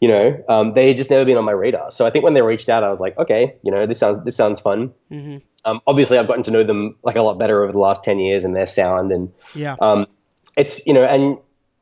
you 0.00 0.08
know, 0.08 0.42
um, 0.48 0.74
they 0.74 0.88
had 0.88 0.96
just 0.96 1.10
never 1.10 1.24
been 1.24 1.36
on 1.36 1.44
my 1.44 1.52
radar. 1.52 1.90
So 1.90 2.06
I 2.06 2.10
think 2.10 2.24
when 2.24 2.34
they 2.34 2.42
reached 2.42 2.68
out, 2.68 2.82
I 2.82 2.88
was 2.88 3.00
like, 3.00 3.16
okay, 3.18 3.54
you 3.62 3.70
know, 3.70 3.86
this 3.86 3.98
sounds 3.98 4.22
this 4.24 4.36
sounds 4.36 4.60
fun. 4.60 4.92
Mhm. 5.10 5.42
Um, 5.64 5.80
obviously, 5.86 6.18
I've 6.18 6.28
gotten 6.28 6.44
to 6.44 6.50
know 6.50 6.62
them 6.62 6.96
like 7.02 7.16
a 7.16 7.22
lot 7.22 7.38
better 7.38 7.62
over 7.62 7.72
the 7.72 7.78
last 7.78 8.04
ten 8.04 8.18
years 8.18 8.44
and 8.44 8.54
their 8.54 8.66
sound 8.66 9.12
and 9.12 9.32
yeah, 9.54 9.76
um, 9.80 10.06
it's 10.56 10.84
you 10.86 10.92
know 10.92 11.04
and 11.04 11.38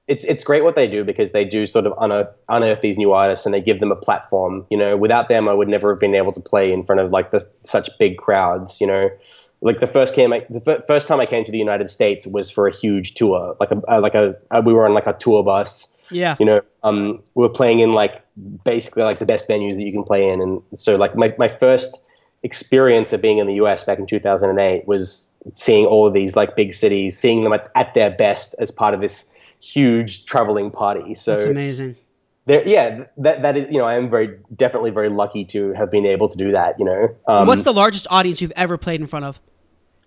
it's 0.07 0.25
it's 0.25 0.45
great 0.45 0.65
what 0.65 0.75
they 0.75 0.87
do 0.87 1.05
because 1.05 1.33
they 1.33 1.45
do 1.45 1.65
sort 1.65 1.87
of 1.87 1.95
unearth, 1.99 2.29
unearth 2.49 2.81
these 2.81 2.99
new 2.99 3.13
artists 3.13 3.47
and 3.47 3.55
they 3.55 3.61
give 3.61 3.81
them 3.81 3.91
a 3.91 3.97
platform 3.97 4.67
you 4.71 4.77
know 4.77 4.97
without 4.97 5.29
them 5.29 5.49
i 5.49 5.55
would 5.55 5.69
never 5.69 5.93
have 5.93 6.01
been 6.01 6.15
able 6.15 6.33
to 6.33 6.41
play 6.41 6.73
in 6.73 6.85
front 6.85 7.01
of 7.01 7.11
like 7.11 7.31
the, 7.31 7.49
such 7.63 7.89
big 7.99 8.19
crowds 8.19 8.81
you 8.81 8.87
know 8.87 9.09
like 9.65 9.81
the 9.81 9.87
first 9.87 10.15
came 10.15 10.33
I, 10.33 10.47
the 10.49 10.61
fir- 10.61 10.85
first 10.87 11.09
time 11.09 11.19
i 11.19 11.27
came 11.27 11.43
to 11.45 11.51
the 11.51 11.59
united 11.59 11.91
states 11.91 12.27
was 12.27 12.51
for 12.51 12.69
a 12.69 12.73
huge 12.73 13.15
tour 13.15 13.57
like 13.59 13.73
a 13.73 13.83
uh, 13.91 14.01
like 14.01 14.15
a 14.15 14.37
uh, 14.53 14.63
we 14.65 14.73
were 14.73 14.87
on 14.87 14.95
like 14.95 15.07
a 15.09 15.15
tour 15.15 15.43
bus 15.43 15.91
yeah, 16.11 16.37
you 16.39 16.45
know 16.45 16.61
um, 16.83 17.23
we 17.35 17.43
were 17.43 17.49
playing 17.49 17.79
in 17.79 17.93
like 17.93 18.23
basically 18.63 19.03
like 19.03 19.19
the 19.19 19.25
best 19.25 19.49
venues 19.49 19.75
that 19.75 19.83
you 19.83 19.91
can 19.91 20.05
play 20.05 20.29
in 20.29 20.41
and 20.41 20.63
so 20.75 20.97
like 20.97 21.17
my, 21.17 21.35
my 21.39 21.49
first 21.49 21.99
experience 22.43 23.13
of 23.15 23.23
being 23.23 23.39
in 23.39 23.47
the 23.47 23.55
us 23.55 23.83
back 23.83 23.99
in 23.99 24.07
2008 24.07 24.87
was 24.87 25.33
seeing 25.55 25.87
all 25.87 26.07
of 26.07 26.13
these 26.13 26.37
like 26.37 26.57
big 26.57 26.75
cities 26.75 27.19
seeing 27.19 27.43
them 27.43 27.55
at, 27.55 27.71
at 27.75 27.95
their 27.95 28.11
best 28.11 28.55
as 28.59 28.71
part 28.71 28.93
of 28.93 29.01
this 29.01 29.33
huge 29.61 30.27
traveling 30.27 30.71
party 30.71 31.15
so 31.15 31.33
that's 31.33 31.47
amazing. 31.47 31.97
there 32.45 32.67
yeah 32.69 33.05
that, 33.17 33.41
that 33.41 33.57
is 33.57 33.67
you 33.71 33.79
know 33.79 33.87
i 33.87 33.95
am 33.95 34.11
very 34.11 34.39
definitely 34.55 34.91
very 34.91 35.09
lucky 35.09 35.43
to 35.43 35.73
have 35.73 35.91
been 35.91 36.05
able 36.05 36.29
to 36.29 36.37
do 36.37 36.53
that 36.53 36.79
you 36.79 36.85
know 36.85 37.09
um, 37.29 37.47
What's 37.47 37.63
the 37.63 37.73
largest 37.73 38.07
audience 38.11 38.43
you've 38.43 38.53
ever 38.57 38.77
played 38.77 39.01
in 39.01 39.07
front 39.07 39.25
of? 39.25 39.41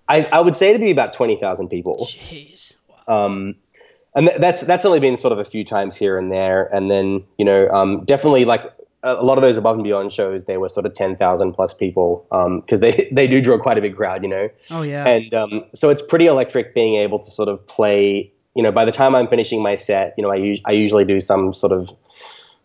I, 0.09 0.23
I 0.25 0.39
would 0.39 0.55
say 0.55 0.73
to 0.73 0.79
be 0.79 0.91
about 0.91 1.13
20000 1.13 1.67
people 1.69 2.07
Jeez. 2.09 2.75
um, 3.07 3.55
and 4.15 4.27
th- 4.27 4.39
that's 4.39 4.61
that's 4.61 4.85
only 4.85 4.99
been 4.99 5.17
sort 5.17 5.31
of 5.33 5.39
a 5.39 5.45
few 5.45 5.63
times 5.63 5.95
here 5.95 6.17
and 6.17 6.31
there, 6.31 6.73
and 6.73 6.89
then 6.89 7.23
you 7.37 7.45
know 7.45 7.69
um, 7.69 8.03
definitely 8.05 8.45
like 8.45 8.63
a 9.03 9.23
lot 9.23 9.37
of 9.37 9.41
those 9.43 9.57
above 9.57 9.75
and 9.75 9.83
beyond 9.83 10.11
shows, 10.11 10.45
they 10.45 10.57
were 10.57 10.69
sort 10.69 10.85
of 10.85 10.93
ten 10.93 11.15
thousand 11.15 11.53
plus 11.53 11.73
people 11.73 12.25
because 12.65 12.79
they 12.79 13.07
they 13.11 13.27
do 13.27 13.39
draw 13.41 13.57
quite 13.59 13.77
a 13.77 13.81
big 13.81 13.95
crowd, 13.95 14.23
you 14.23 14.29
know, 14.29 14.49
Oh 14.71 14.81
yeah. 14.81 15.05
and 15.07 15.33
um, 15.33 15.63
so 15.75 15.89
it's 15.89 16.01
pretty 16.01 16.25
electric 16.25 16.73
being 16.73 16.95
able 16.95 17.19
to 17.19 17.29
sort 17.29 17.47
of 17.49 17.65
play. 17.67 18.31
You 18.55 18.63
know, 18.63 18.71
by 18.71 18.85
the 18.85 18.91
time 18.91 19.13
I'm 19.13 19.27
finishing 19.27 19.61
my 19.61 19.75
set, 19.75 20.15
you 20.17 20.23
know, 20.23 20.31
I, 20.31 20.37
us- 20.37 20.61
I 20.65 20.71
usually 20.71 21.05
do 21.05 21.21
some 21.21 21.53
sort 21.53 21.71
of 21.71 21.91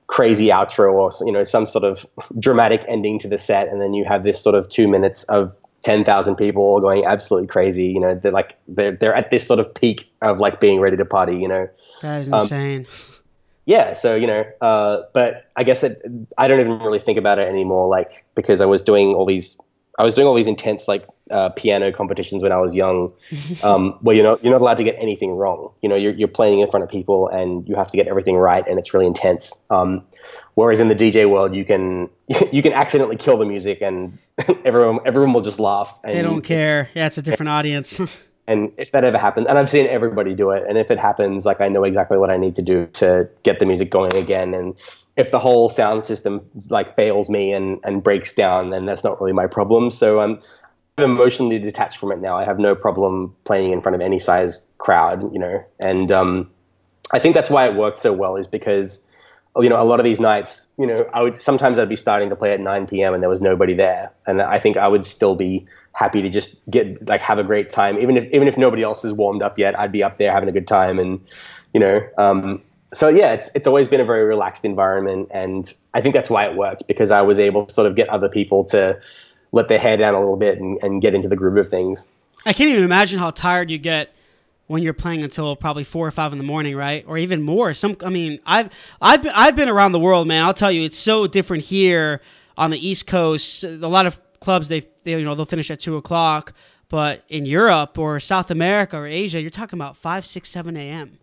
crazy 0.07 0.47
outro 0.47 0.93
or 0.95 1.11
you 1.27 1.33
know 1.33 1.45
some 1.45 1.67
sort 1.67 1.85
of 1.85 2.07
dramatic 2.39 2.83
ending 2.89 3.19
to 3.19 3.29
the 3.29 3.37
set, 3.39 3.69
and 3.69 3.81
then 3.81 3.93
you 3.93 4.05
have 4.07 4.25
this 4.25 4.41
sort 4.41 4.55
of 4.55 4.69
two 4.71 4.89
minutes 4.89 5.25
of 5.25 5.55
ten 5.83 6.05
thousand 6.05 6.37
people 6.37 6.63
all 6.63 6.81
going 6.81 7.05
absolutely 7.05 7.49
crazy. 7.49 7.87
You 7.87 8.01
know, 8.01 8.15
they're 8.15 8.33
like 8.33 8.57
they're 8.69 8.97
they're 8.97 9.15
at 9.15 9.31
this 9.31 9.47
sort 9.47 9.61
of 9.61 9.73
peak 9.75 10.11
of 10.23 10.41
like 10.41 10.61
being 10.61 10.81
ready 10.81 10.97
to 10.97 11.05
party. 11.05 11.37
You 11.37 11.49
know, 11.49 11.69
that 12.01 12.23
is 12.23 12.33
um, 12.33 12.43
insane. 12.43 12.87
yeah. 13.67 13.93
So 13.93 14.15
you 14.15 14.27
know, 14.27 14.45
uh, 14.61 15.03
but 15.13 15.51
I 15.57 15.65
guess 15.65 15.83
it, 15.83 16.03
I 16.39 16.49
don't 16.49 16.61
even 16.61 16.79
really 16.79 17.01
think 17.01 17.19
about 17.19 17.39
it 17.39 17.49
anymore, 17.49 17.89
like 17.89 18.25
because 18.35 18.61
I 18.61 18.67
was 18.67 18.83
doing 18.83 19.15
all 19.15 19.27
these. 19.27 19.59
I 19.99 20.05
was 20.05 20.15
doing 20.15 20.27
all 20.27 20.35
these 20.35 20.47
intense 20.47 20.89
like 20.89 21.07
uh, 21.33 21.49
piano 21.51 21.93
competitions 21.93 22.43
when 22.43 22.53
I 22.53 22.59
was 22.59 22.77
young, 22.77 23.13
um, 23.63 23.99
where 24.01 24.15
you're 24.15 24.25
not 24.25 24.43
you're 24.45 24.53
not 24.53 24.61
allowed 24.61 24.77
to 24.77 24.85
get 24.85 24.97
anything 24.99 25.33
wrong. 25.33 25.73
You 25.83 25.89
know, 25.89 25.97
you're 25.97 26.13
you're 26.13 26.29
playing 26.29 26.61
in 26.61 26.71
front 26.71 26.85
of 26.85 26.91
people 26.91 27.29
and 27.29 27.69
you 27.69 27.75
have 27.75 27.91
to 27.91 27.97
get 27.97 28.07
everything 28.09 28.37
right, 28.37 28.67
and 28.69 28.79
it's 28.79 28.95
really 28.95 29.07
intense. 29.07 29.65
Um, 29.71 30.05
whereas 30.55 30.81
in 30.81 30.89
the 30.89 30.95
DJ 30.95 31.29
world, 31.29 31.55
you 31.55 31.65
can 31.65 32.09
you 32.53 32.63
can 32.63 32.73
accidentally 32.73 33.17
kill 33.17 33.37
the 33.39 33.47
music, 33.47 33.81
and 33.81 34.19
everyone 34.65 35.01
everyone 35.05 35.33
will 35.33 35.41
just 35.43 35.61
laugh. 35.61 35.99
And, 36.05 36.17
they 36.17 36.23
don't 36.23 36.43
care. 36.43 36.91
Yeah, 36.95 37.07
it's 37.07 37.19
a 37.19 37.23
different 37.23 37.51
audience. 37.51 38.01
And 38.49 38.73
if 38.77 38.91
that 38.91 39.05
ever 39.05 39.19
happens, 39.19 39.47
and 39.49 39.57
I've 39.57 39.71
seen 39.71 39.87
everybody 39.87 40.35
do 40.35 40.51
it, 40.51 40.65
and 40.69 40.77
if 40.77 40.91
it 40.91 40.99
happens, 40.99 41.45
like 41.45 41.61
I 41.61 41.69
know 41.69 41.85
exactly 41.85 42.19
what 42.19 42.29
I 42.29 42.37
need 42.37 42.57
to 42.57 42.63
do 42.63 42.87
to 42.95 43.29
get 43.45 43.61
the 43.61 43.67
music 43.67 43.89
going 43.89 44.15
again. 44.17 44.53
And 44.53 44.75
if 45.17 45.31
the 45.31 45.39
whole 45.39 45.69
sound 45.69 46.03
system 46.03 46.41
like 46.69 46.97
fails 46.97 47.29
me 47.29 47.53
and 47.53 47.79
and 47.85 48.03
breaks 48.03 48.33
down, 48.33 48.71
then 48.71 48.85
that's 48.85 49.05
not 49.05 49.21
really 49.21 49.33
my 49.33 49.47
problem. 49.47 49.91
So 49.91 50.21
I'm 50.21 50.41
emotionally 50.99 51.59
detached 51.59 51.97
from 51.97 52.13
it 52.13 52.21
now. 52.21 52.37
I 52.37 52.45
have 52.45 52.59
no 52.59 52.75
problem 52.75 53.35
playing 53.45 53.73
in 53.73 53.81
front 53.81 53.95
of 53.95 54.01
any 54.01 54.19
size 54.19 54.65
crowd, 54.79 55.33
you 55.33 55.39
know. 55.39 55.65
And 55.81 56.13
um, 56.13 56.51
I 57.13 57.19
think 57.19 57.35
that's 57.35 57.51
why 57.51 57.67
it 57.67 57.75
worked 57.75 57.99
so 57.99 58.13
well, 58.13 58.37
is 58.37 58.47
because 58.47 59.05
you 59.57 59.69
know 59.69 59.81
a 59.81 59.85
lot 59.85 60.01
of 60.01 60.05
these 60.05 60.21
nights, 60.21 60.71
you 60.79 60.87
know, 60.87 61.09
I 61.13 61.23
would 61.23 61.41
sometimes 61.41 61.79
I'd 61.79 61.89
be 61.89 61.97
starting 61.97 62.29
to 62.31 62.37
play 62.37 62.53
at 62.53 62.61
9 62.61 62.87
p.m. 62.87 63.15
and 63.15 63.23
there 63.23 63.31
was 63.31 63.41
nobody 63.41 63.75
there, 63.75 64.13
and 64.27 64.43
I 64.43 64.59
think 64.59 64.77
I 64.77 64.89
would 64.89 65.05
still 65.05 65.35
be 65.35 65.67
happy 65.93 66.23
to 66.23 66.31
just 66.31 66.59
get 66.71 67.07
like 67.07 67.21
have 67.21 67.39
a 67.39 67.45
great 67.45 67.71
time, 67.71 67.99
even 67.99 68.17
if 68.17 68.25
even 68.33 68.49
if 68.49 68.59
nobody 68.59 68.83
else 68.83 69.05
is 69.05 69.13
warmed 69.13 69.43
up 69.43 69.59
yet. 69.59 69.79
I'd 69.79 69.93
be 69.93 70.03
up 70.03 70.19
there 70.19 70.31
having 70.31 70.49
a 70.49 70.53
good 70.53 70.67
time, 70.67 70.99
and 70.99 71.21
you 71.73 71.81
know. 71.81 72.07
Um, 72.19 72.63
so 72.95 73.09
yeah, 73.09 73.33
it's 73.33 73.51
it's 73.55 73.67
always 73.67 73.89
been 73.89 74.01
a 74.03 74.05
very 74.05 74.25
relaxed 74.25 74.67
environment, 74.67 75.31
and 75.33 75.73
I 75.95 76.03
think 76.03 76.15
that's 76.15 76.29
why 76.29 76.47
it 76.47 76.55
worked 76.55 76.87
because 76.87 77.11
I 77.11 77.23
was 77.23 77.39
able 77.39 77.65
to 77.65 77.73
sort 77.73 77.87
of 77.87 77.97
get 77.97 78.11
other 78.11 78.29
people 78.29 78.65
to 78.65 79.01
let 79.53 79.69
their 79.69 79.79
hair 79.79 79.97
down 79.97 80.15
a 80.15 80.19
little 80.19 80.37
bit 80.37 80.59
and, 80.59 80.79
and 80.83 81.01
get 81.01 81.15
into 81.15 81.29
the 81.29 81.37
groove 81.37 81.57
of 81.59 81.69
things. 81.69 82.07
I 82.45 82.53
can't 82.53 82.71
even 82.71 82.83
imagine 82.83 83.19
how 83.19 83.31
tired 83.31 83.71
you 83.71 83.79
get 83.79 84.13
when 84.67 84.83
you're 84.83 84.95
playing 84.95 85.23
until 85.23 85.55
probably 85.55 85.85
four 85.85 86.07
or 86.07 86.11
five 86.11 86.33
in 86.33 86.39
the 86.39 86.45
morning, 86.45 86.75
right? 86.75 87.05
Or 87.07 87.19
even 87.19 87.43
more. 87.43 87.75
Some, 87.75 87.97
I 88.05 88.09
mean, 88.09 88.41
I've 88.47 88.71
I've 89.01 89.23
been, 89.23 89.33
I've 89.35 89.55
been 89.55 89.69
around 89.69 89.93
the 89.93 90.01
world, 90.01 90.27
man. 90.27 90.43
I'll 90.43 90.55
tell 90.55 90.73
you, 90.73 90.83
it's 90.83 90.99
so 90.99 91.27
different 91.27 91.65
here 91.65 92.21
on 92.57 92.71
the 92.71 92.89
East 92.89 93.07
Coast. 93.07 93.65
A 93.65 93.77
lot 93.87 94.07
of 94.07 94.19
clubs 94.41 94.69
they, 94.69 94.89
they 95.05 95.13
you 95.13 95.25
know 95.25 95.35
they'll 95.35 95.45
finish 95.45 95.71
at 95.71 95.81
two 95.81 95.97
o'clock, 95.97 96.55
but 96.89 97.23
in 97.29 97.45
Europe 97.45 97.99
or 97.99 98.19
South 98.19 98.51
America 98.51 98.97
or 98.97 99.07
Asia, 99.07 99.41
you're 99.41 99.51
talking 99.51 99.79
about 99.79 99.97
five, 99.97 100.25
six, 100.25 100.49
seven 100.49 100.77
a.m. 100.77 101.19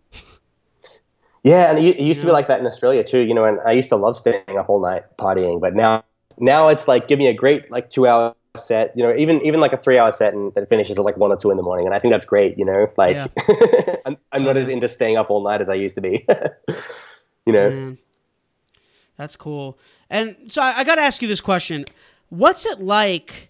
Yeah, 1.44 1.70
and 1.70 1.80
it 1.80 2.00
used 2.00 2.18
yeah. 2.18 2.24
to 2.24 2.28
be 2.28 2.32
like 2.34 2.48
that 2.50 2.60
in 2.60 2.68
Australia 2.68 3.04
too. 3.04 3.22
You 3.22 3.34
know, 3.34 3.46
and 3.46 3.60
I 3.66 3.72
used 3.72 3.90
to 3.90 3.96
love 3.96 4.18
staying 4.18 4.58
up 4.58 4.70
all 4.70 4.82
night 4.82 5.04
partying, 5.18 5.60
but 5.60 5.74
now 5.74 6.04
now 6.38 6.70
it's 6.70 6.88
like 6.88 7.08
give 7.08 7.20
me 7.20 7.28
a 7.28 7.34
great 7.34 7.72
like 7.72 7.90
two 7.90 8.08
hour 8.08 8.36
set. 8.58 8.96
You 8.96 9.04
know, 9.04 9.16
even 9.16 9.42
even 9.46 9.60
like 9.60 9.74
a 9.74 9.78
three 9.78 9.98
hour 9.98 10.12
set 10.12 10.34
and 10.34 10.54
that 10.54 10.70
finishes 10.70 10.98
at 10.98 11.04
like 11.04 11.18
one 11.18 11.32
or 11.32 11.38
two 11.38 11.52
in 11.52 11.58
the 11.58 11.64
morning, 11.64 11.86
and 11.86 11.96
I 11.96 12.00
think 12.00 12.14
that's 12.14 12.26
great. 12.26 12.58
You 12.58 12.66
know, 12.66 12.92
like 12.98 13.16
yeah. 13.16 13.96
I'm, 14.06 14.18
I'm 14.32 14.44
not 14.44 14.58
as 14.58 14.70
into 14.70 14.88
staying 14.88 15.18
up 15.18 15.30
all 15.30 15.44
night 15.44 15.62
as 15.62 15.70
I 15.70 15.76
used 15.76 15.96
to 15.96 16.02
be. 16.02 16.26
you 17.46 17.54
know, 17.54 17.98
that's 19.18 19.36
cool. 19.36 19.78
And 20.10 20.36
so 20.48 20.62
I, 20.62 20.80
I 20.80 20.84
got 20.84 20.96
to 20.96 21.02
ask 21.02 21.22
you 21.22 21.28
this 21.28 21.42
question: 21.42 21.86
What's 22.30 22.66
it 22.66 22.80
like? 22.80 23.48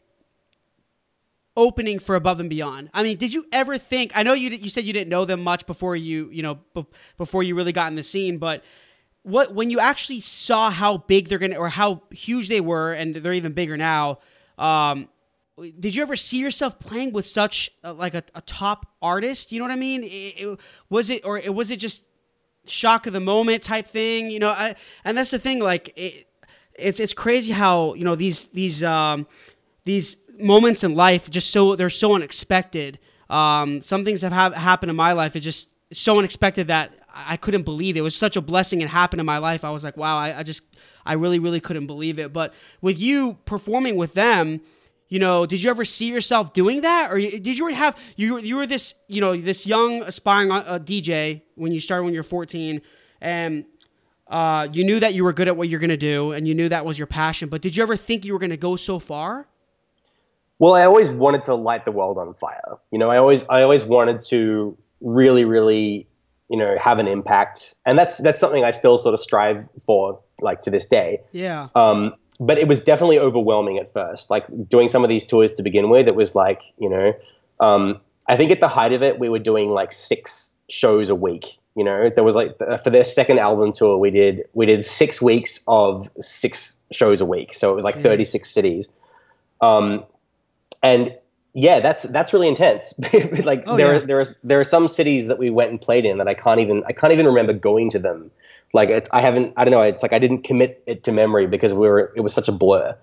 opening 1.58 2.00
for 2.00 2.16
Above 2.16 2.40
and 2.40 2.50
Beyond. 2.50 2.90
I 2.94 3.04
mean, 3.04 3.18
did 3.18 3.34
you 3.34 3.46
ever 3.52 3.78
think? 3.78 4.14
I 4.16 4.24
know 4.24 4.32
you 4.32 4.50
you 4.52 4.70
said 4.70 4.86
you 4.86 4.94
didn't 4.94 5.10
know 5.10 5.26
them 5.26 5.44
much 5.44 5.68
before 5.68 5.94
you 5.94 6.30
you 6.32 6.42
know 6.42 6.60
b- 6.74 6.86
before 7.18 7.44
you 7.44 7.54
really 7.54 7.74
got 7.74 7.88
in 7.88 7.96
the 7.96 8.04
scene, 8.04 8.38
but 8.38 8.64
what 9.24 9.54
when 9.54 9.70
you 9.70 9.80
actually 9.80 10.20
saw 10.20 10.70
how 10.70 10.98
big 10.98 11.30
they're 11.30 11.40
gonna 11.40 11.58
or 11.58 11.70
how 11.70 12.02
huge 12.12 12.50
they 12.50 12.62
were, 12.62 12.94
and 12.94 13.16
they're 13.16 13.34
even 13.34 13.54
bigger 13.54 13.78
now. 13.78 14.20
Um, 14.58 15.10
did 15.80 15.96
you 15.96 16.02
ever 16.02 16.16
see 16.16 16.38
yourself 16.38 16.80
playing 16.80 17.12
with 17.12 17.26
such 17.26 17.70
like 17.84 18.14
a, 18.14 18.24
a, 18.34 18.42
top 18.42 18.88
artist? 19.02 19.52
You 19.52 19.60
know 19.60 19.66
what 19.66 19.72
I 19.72 19.78
mean? 19.78 20.04
It, 20.04 20.08
it, 20.08 20.60
was 20.90 21.10
it 21.10 21.26
or 21.26 21.40
was 21.52 21.72
it 21.72 21.78
just 21.78 22.06
shock 22.66 23.08
of 23.08 23.14
the 23.14 23.20
moment 23.20 23.64
type 23.64 23.88
thing? 23.88 24.30
You 24.30 24.40
know, 24.40 24.50
I, 24.50 24.76
and 25.04 25.18
that's 25.18 25.32
the 25.32 25.40
thing. 25.40 25.60
Like 25.60 25.94
it, 25.98 26.28
it's 26.76 27.00
it's 27.00 27.14
crazy 27.14 27.52
how 27.52 27.94
you 27.96 28.06
know 28.06 28.16
these 28.16 28.48
these 28.48 28.84
um, 28.84 29.28
these 29.86 30.18
moments 30.38 30.84
in 30.84 30.96
life 30.96 31.30
just 31.30 31.52
so 31.52 31.76
they're 31.76 31.90
so 31.90 32.16
unexpected. 32.16 33.00
Um, 33.30 33.82
some 33.82 34.06
things 34.06 34.22
have 34.22 34.32
ha- 34.32 34.52
happened 34.52 34.90
in 34.90 34.96
my 34.96 35.14
life. 35.14 35.36
It's 35.36 35.44
just 35.44 35.70
so 35.92 36.18
unexpected 36.18 36.68
that 36.68 36.94
I 37.14 37.38
couldn't 37.38 37.64
believe 37.64 37.96
it. 37.96 38.00
it. 38.00 38.04
was 38.04 38.16
such 38.16 38.36
a 38.36 38.42
blessing 38.42 38.82
it 38.82 38.90
happened 38.90 39.20
in 39.20 39.26
my 39.26 39.38
life. 39.38 39.64
I 39.64 39.70
was 39.72 39.84
like, 39.84 39.98
wow, 39.98 40.18
I, 40.18 40.40
I 40.40 40.44
just 40.44 40.64
I 41.06 41.14
really 41.14 41.40
really 41.40 41.60
couldn't 41.60 41.88
believe 41.88 42.20
it. 42.20 42.34
But 42.34 42.54
with 42.82 43.00
you 43.00 43.38
performing 43.46 43.96
with 43.96 44.14
them, 44.14 44.62
you 45.10 45.20
know, 45.20 45.46
did 45.46 45.64
you 45.64 45.70
ever 45.70 45.86
see 45.86 46.10
yourself 46.10 46.54
doing 46.54 46.82
that, 46.82 47.12
or 47.12 47.20
did 47.20 47.58
you 47.58 47.68
have 47.68 47.98
you 48.16 48.40
you 48.40 48.56
were 48.56 48.68
this 48.68 48.96
you 49.08 49.22
know 49.22 49.36
this 49.36 49.66
young 49.66 50.04
aspiring 50.04 50.52
uh, 50.52 50.80
DJ 50.80 51.42
when 51.56 51.72
you 51.72 51.80
started 51.80 52.04
when 52.04 52.14
you 52.14 52.20
were 52.20 52.24
fourteen, 52.24 52.82
and 53.20 53.66
uh, 54.28 54.68
you 54.72 54.84
knew 54.84 55.00
that 55.00 55.16
you 55.16 55.24
were 55.24 55.34
good 55.34 55.48
at 55.48 55.58
what 55.58 55.68
you're 55.68 55.80
gonna 55.80 55.98
do, 55.98 56.32
and 56.32 56.48
you 56.48 56.54
knew 56.54 56.70
that 56.70 56.86
was 56.86 56.98
your 56.98 57.08
passion. 57.08 57.50
But 57.50 57.62
did 57.62 57.76
you 57.76 57.84
ever 57.84 57.98
think 57.98 58.24
you 58.24 58.34
were 58.34 58.40
gonna 58.40 58.58
go 58.58 58.76
so 58.76 59.00
far? 59.00 59.48
Well, 60.60 60.76
I 60.76 60.84
always 60.84 61.10
wanted 61.10 61.44
to 61.44 61.56
light 61.56 61.86
the 61.86 61.92
world 61.92 62.18
on 62.18 62.34
fire. 62.34 62.78
You 62.92 63.00
know, 63.00 63.10
I 63.10 63.18
always 63.18 63.44
I 63.50 63.64
always 63.64 63.86
wanted 63.86 64.22
to 64.28 64.78
really, 65.02 65.46
really, 65.46 66.08
you 66.50 66.58
know, 66.58 66.78
have 66.80 67.00
an 67.00 67.08
impact, 67.08 67.76
and 67.86 67.98
that's 67.98 68.18
that's 68.18 68.40
something 68.40 68.64
I 68.64 68.72
still 68.72 68.98
sort 68.98 69.14
of 69.14 69.20
strive 69.20 69.64
for, 69.86 70.20
like 70.42 70.62
to 70.62 70.72
this 70.72 70.86
day. 70.86 71.22
Yeah. 71.32 71.68
Um, 71.76 72.16
but 72.40 72.58
it 72.58 72.68
was 72.68 72.80
definitely 72.80 73.20
overwhelming 73.20 73.78
at 73.78 73.94
first. 73.94 74.30
Like 74.30 74.46
doing 74.70 74.88
some 74.88 75.04
of 75.04 75.10
these 75.10 75.26
tours 75.26 75.52
to 75.54 75.64
begin 75.64 75.90
with, 75.90 76.08
it 76.08 76.16
was 76.16 76.36
like, 76.36 76.62
you 76.78 76.90
know, 76.90 77.14
um, 77.60 78.00
I 78.28 78.38
think 78.38 78.52
at 78.52 78.62
the 78.62 78.68
height 78.68 78.94
of 78.94 79.04
it, 79.04 79.20
we 79.20 79.28
were 79.30 79.40
doing 79.40 79.72
like 79.72 79.92
six 79.92 80.58
shows 80.70 81.10
a 81.10 81.16
week. 81.16 81.58
You 81.76 81.84
know, 81.84 82.10
there 82.10 82.24
was 82.24 82.36
like 82.36 82.58
for 82.58 82.90
their 82.90 83.04
second 83.04 83.40
album 83.40 83.72
tour, 83.74 83.98
we 83.98 84.10
did 84.10 84.44
we 84.54 84.66
did 84.66 84.86
six 84.86 85.22
weeks 85.22 85.62
of 85.68 86.10
six 86.20 86.80
shows 86.92 87.22
a 87.22 87.26
week, 87.26 87.54
so 87.54 87.72
it 87.72 87.76
was 87.76 87.86
like 87.86 87.98
yeah. 87.98 88.04
thirty 88.04 88.26
six 88.26 88.50
cities. 88.50 88.90
Um, 89.62 90.04
and 90.82 91.14
yeah, 91.54 91.80
that's 91.80 92.04
that's 92.04 92.34
really 92.34 92.48
intense. 92.48 92.94
like 93.44 93.64
oh, 93.66 93.76
there 93.76 93.96
yeah. 93.96 94.00
there 94.00 94.20
are 94.20 94.26
there 94.44 94.60
are 94.60 94.66
some 94.66 94.88
cities 94.88 95.28
that 95.28 95.38
we 95.38 95.50
went 95.50 95.72
and 95.72 95.82
played 95.82 96.06
in 96.06 96.18
that 96.18 96.28
I 96.28 96.34
can't 96.34 96.60
even 96.60 96.84
I 96.86 96.92
can't 96.92 97.14
even 97.14 97.26
remember 97.26 97.54
going 97.54 97.90
to 97.92 98.00
them. 98.00 98.32
Like 98.74 98.90
it, 98.90 99.10
I 99.12 99.22
haven't 99.22 99.54
I 99.58 99.66
don't 99.66 99.72
know. 99.72 99.82
It's 99.82 100.04
like 100.04 100.14
I 100.14 100.20
didn't 100.20 100.44
commit 100.44 100.84
it 100.86 101.04
to 101.06 101.12
memory 101.12 101.48
because 101.48 101.74
we 101.74 101.88
were 101.88 102.14
it 102.16 102.22
was 102.22 102.34
such 102.34 102.48
a 102.48 102.52
blur. 102.52 102.96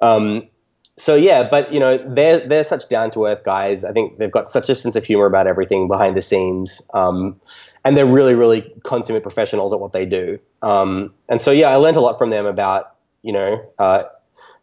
Um, 0.00 0.48
so 0.96 1.14
yeah, 1.14 1.48
but 1.48 1.72
you 1.72 1.80
know 1.80 1.98
they're 2.14 2.46
they're 2.46 2.64
such 2.64 2.88
down 2.88 3.10
to 3.12 3.26
earth 3.26 3.44
guys. 3.44 3.84
I 3.84 3.92
think 3.92 4.18
they've 4.18 4.30
got 4.30 4.48
such 4.48 4.68
a 4.68 4.74
sense 4.74 4.96
of 4.96 5.04
humor 5.04 5.26
about 5.26 5.46
everything 5.46 5.88
behind 5.88 6.16
the 6.16 6.22
scenes, 6.22 6.82
um, 6.94 7.40
and 7.84 7.96
they're 7.96 8.06
really 8.06 8.34
really 8.34 8.62
consummate 8.84 9.22
professionals 9.22 9.72
at 9.72 9.80
what 9.80 9.92
they 9.92 10.04
do. 10.04 10.38
Um, 10.62 11.12
and 11.28 11.42
so 11.42 11.50
yeah, 11.50 11.68
I 11.68 11.76
learned 11.76 11.96
a 11.96 12.00
lot 12.00 12.18
from 12.18 12.30
them 12.30 12.46
about 12.46 12.94
you 13.22 13.32
know 13.32 13.64
uh, 13.78 14.04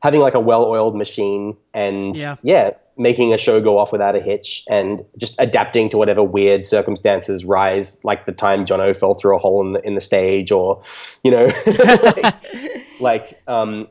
having 0.02 0.22
like 0.22 0.34
a 0.34 0.40
well-oiled 0.40 0.96
machine 0.96 1.58
and 1.74 2.16
yeah. 2.18 2.38
yeah, 2.44 2.72
making 3.02 3.34
a 3.34 3.38
show 3.38 3.60
go 3.60 3.80
off 3.80 3.92
without 3.92 4.16
a 4.16 4.22
hitch 4.22 4.64
and 4.70 5.04
just 5.18 5.36
adapting 5.40 5.90
to 5.90 5.98
whatever 5.98 6.24
weird 6.24 6.66
circumstances 6.66 7.44
rise, 7.44 8.04
like 8.06 8.28
the 8.28 8.32
time 8.32 8.66
Jono 8.66 8.96
fell 8.96 9.16
through 9.16 9.36
a 9.36 9.40
hole 9.40 9.66
in 9.66 9.74
the 9.74 9.86
in 9.86 9.96
the 9.96 10.02
stage, 10.02 10.52
or 10.52 10.84
you 11.24 11.32
know, 11.32 11.46
like, 11.66 12.36
like 13.00 13.42
um, 13.48 13.88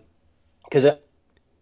because. 0.64 0.86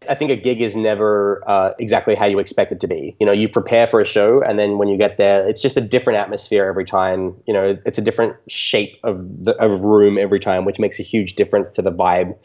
I 0.08 0.14
think 0.14 0.30
a 0.30 0.36
gig 0.36 0.62
is 0.62 0.76
never 0.76 1.42
uh, 1.46 1.72
exactly 1.80 2.14
how 2.14 2.24
you 2.24 2.36
expect 2.36 2.70
it 2.70 2.80
to 2.80 2.86
be. 2.86 3.16
You 3.18 3.26
know, 3.26 3.32
you 3.32 3.48
prepare 3.48 3.86
for 3.86 4.00
a 4.00 4.06
show, 4.06 4.40
and 4.40 4.56
then 4.56 4.78
when 4.78 4.88
you 4.88 4.96
get 4.96 5.18
there, 5.18 5.46
it's 5.46 5.60
just 5.60 5.76
a 5.76 5.80
different 5.80 6.20
atmosphere 6.20 6.66
every 6.66 6.84
time. 6.84 7.34
You 7.46 7.52
know, 7.52 7.76
it's 7.84 7.98
a 7.98 8.00
different 8.00 8.36
shape 8.46 8.96
of 9.02 9.44
the 9.44 9.52
of 9.56 9.80
room 9.82 10.16
every 10.16 10.38
time, 10.38 10.64
which 10.64 10.78
makes 10.78 11.00
a 11.00 11.02
huge 11.02 11.34
difference 11.34 11.70
to 11.70 11.82
the 11.82 11.90
vibe 11.90 12.36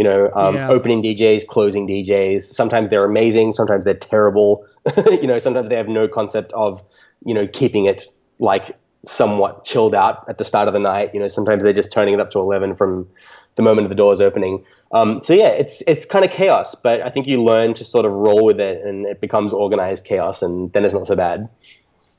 you 0.00 0.04
know, 0.04 0.32
um, 0.34 0.54
yeah. 0.54 0.70
opening 0.70 1.02
DJs, 1.02 1.46
closing 1.46 1.86
DJs. 1.86 2.44
Sometimes 2.44 2.88
they're 2.88 3.04
amazing, 3.04 3.52
sometimes 3.52 3.84
they're 3.84 3.92
terrible. 3.92 4.66
you 4.96 5.26
know, 5.26 5.38
sometimes 5.38 5.68
they 5.68 5.76
have 5.76 5.88
no 5.88 6.08
concept 6.08 6.54
of, 6.54 6.82
you 7.26 7.34
know, 7.34 7.46
keeping 7.46 7.84
it 7.84 8.06
like 8.38 8.78
somewhat 9.04 9.62
chilled 9.62 9.94
out 9.94 10.24
at 10.26 10.38
the 10.38 10.44
start 10.44 10.68
of 10.68 10.72
the 10.72 10.80
night. 10.80 11.12
You 11.12 11.20
know, 11.20 11.28
sometimes 11.28 11.62
they're 11.62 11.74
just 11.74 11.92
turning 11.92 12.14
it 12.14 12.20
up 12.20 12.30
to 12.30 12.38
11 12.38 12.76
from 12.76 13.10
the 13.56 13.62
moment 13.62 13.84
of 13.84 13.88
the 13.90 13.94
doors 13.94 14.22
opening. 14.22 14.64
Um, 14.92 15.20
so 15.20 15.34
yeah, 15.34 15.48
it's 15.48 15.82
it's 15.86 16.06
kind 16.06 16.24
of 16.24 16.30
chaos, 16.30 16.74
but 16.74 17.02
I 17.02 17.10
think 17.10 17.26
you 17.26 17.42
learn 17.42 17.74
to 17.74 17.84
sort 17.84 18.06
of 18.06 18.12
roll 18.12 18.42
with 18.42 18.58
it, 18.58 18.82
and 18.82 19.04
it 19.04 19.20
becomes 19.20 19.52
organized 19.52 20.06
chaos, 20.06 20.40
and 20.40 20.72
then 20.72 20.86
it's 20.86 20.94
not 20.94 21.06
so 21.06 21.14
bad. 21.14 21.46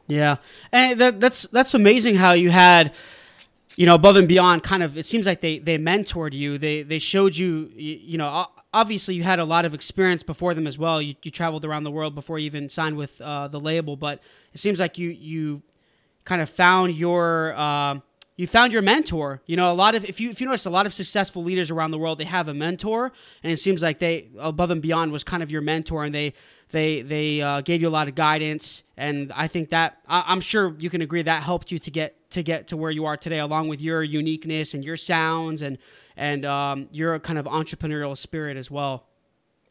Yeah, 0.05 0.35
and 0.71 1.01
that, 1.01 1.19
that's 1.19 1.47
that's 1.47 1.73
amazing 1.73 2.17
how 2.17 2.33
you 2.33 2.51
had 2.51 2.93
you 3.75 3.85
know, 3.85 3.95
above 3.95 4.15
and 4.15 4.27
beyond 4.27 4.63
kind 4.63 4.83
of 4.83 4.97
it 4.97 5.05
seems 5.05 5.25
like 5.25 5.41
they 5.41 5.59
they 5.59 5.77
mentored 5.77 6.33
you. 6.33 6.57
They 6.57 6.83
they 6.83 6.99
showed 6.99 7.35
you 7.35 7.71
you, 7.75 8.17
know, 8.17 8.47
obviously 8.73 9.15
you 9.15 9.23
had 9.23 9.39
a 9.39 9.45
lot 9.45 9.65
of 9.65 9.73
experience 9.73 10.23
before 10.23 10.53
them 10.53 10.67
as 10.67 10.77
well. 10.77 11.01
You, 11.01 11.15
you 11.23 11.31
traveled 11.31 11.65
around 11.65 11.83
the 11.83 11.91
world 11.91 12.15
before 12.15 12.39
you 12.39 12.45
even 12.45 12.69
signed 12.69 12.97
with 12.97 13.19
uh, 13.21 13.47
the 13.47 13.59
label, 13.59 13.95
but 13.95 14.21
it 14.53 14.59
seems 14.59 14.79
like 14.79 14.97
you 14.97 15.09
you 15.09 15.61
kind 16.25 16.41
of 16.41 16.49
found 16.49 16.95
your 16.95 17.53
uh, 17.55 17.99
you 18.35 18.47
found 18.47 18.73
your 18.73 18.81
mentor. 18.81 19.41
You 19.45 19.55
know, 19.55 19.71
a 19.71 19.73
lot 19.73 19.95
of 19.95 20.05
if 20.05 20.19
you 20.19 20.29
if 20.29 20.41
you 20.41 20.47
notice 20.47 20.65
a 20.65 20.69
lot 20.69 20.85
of 20.85 20.93
successful 20.93 21.43
leaders 21.43 21.71
around 21.71 21.91
the 21.91 21.97
world, 21.97 22.17
they 22.17 22.25
have 22.25 22.47
a 22.47 22.53
mentor, 22.53 23.11
and 23.43 23.51
it 23.51 23.57
seems 23.57 23.81
like 23.81 23.99
they 23.99 24.29
above 24.39 24.71
and 24.71 24.81
beyond 24.81 25.11
was 25.11 25.23
kind 25.23 25.43
of 25.43 25.51
your 25.51 25.61
mentor, 25.61 26.03
and 26.03 26.13
they 26.13 26.33
they 26.71 27.01
they 27.01 27.41
uh, 27.41 27.61
gave 27.61 27.81
you 27.81 27.87
a 27.87 27.91
lot 27.91 28.07
of 28.07 28.15
guidance, 28.15 28.83
and 28.97 29.31
I 29.33 29.47
think 29.47 29.69
that 29.69 29.99
I, 30.07 30.31
am 30.31 30.41
sure 30.41 30.75
you 30.79 30.89
can 30.89 31.01
agree 31.01 31.21
that 31.21 31.43
helped 31.43 31.71
you 31.71 31.79
to 31.79 31.91
get 31.91 32.15
to 32.31 32.43
get 32.43 32.67
to 32.69 32.77
where 32.77 32.91
you 32.91 33.05
are 33.05 33.17
today, 33.17 33.39
along 33.39 33.67
with 33.67 33.81
your 33.81 34.03
uniqueness 34.03 34.73
and 34.73 34.83
your 34.83 34.97
sounds 34.97 35.61
and 35.61 35.77
and 36.17 36.45
um, 36.45 36.87
your 36.91 37.19
kind 37.19 37.39
of 37.39 37.45
entrepreneurial 37.45 38.17
spirit 38.17 38.57
as 38.57 38.69
well. 38.69 39.07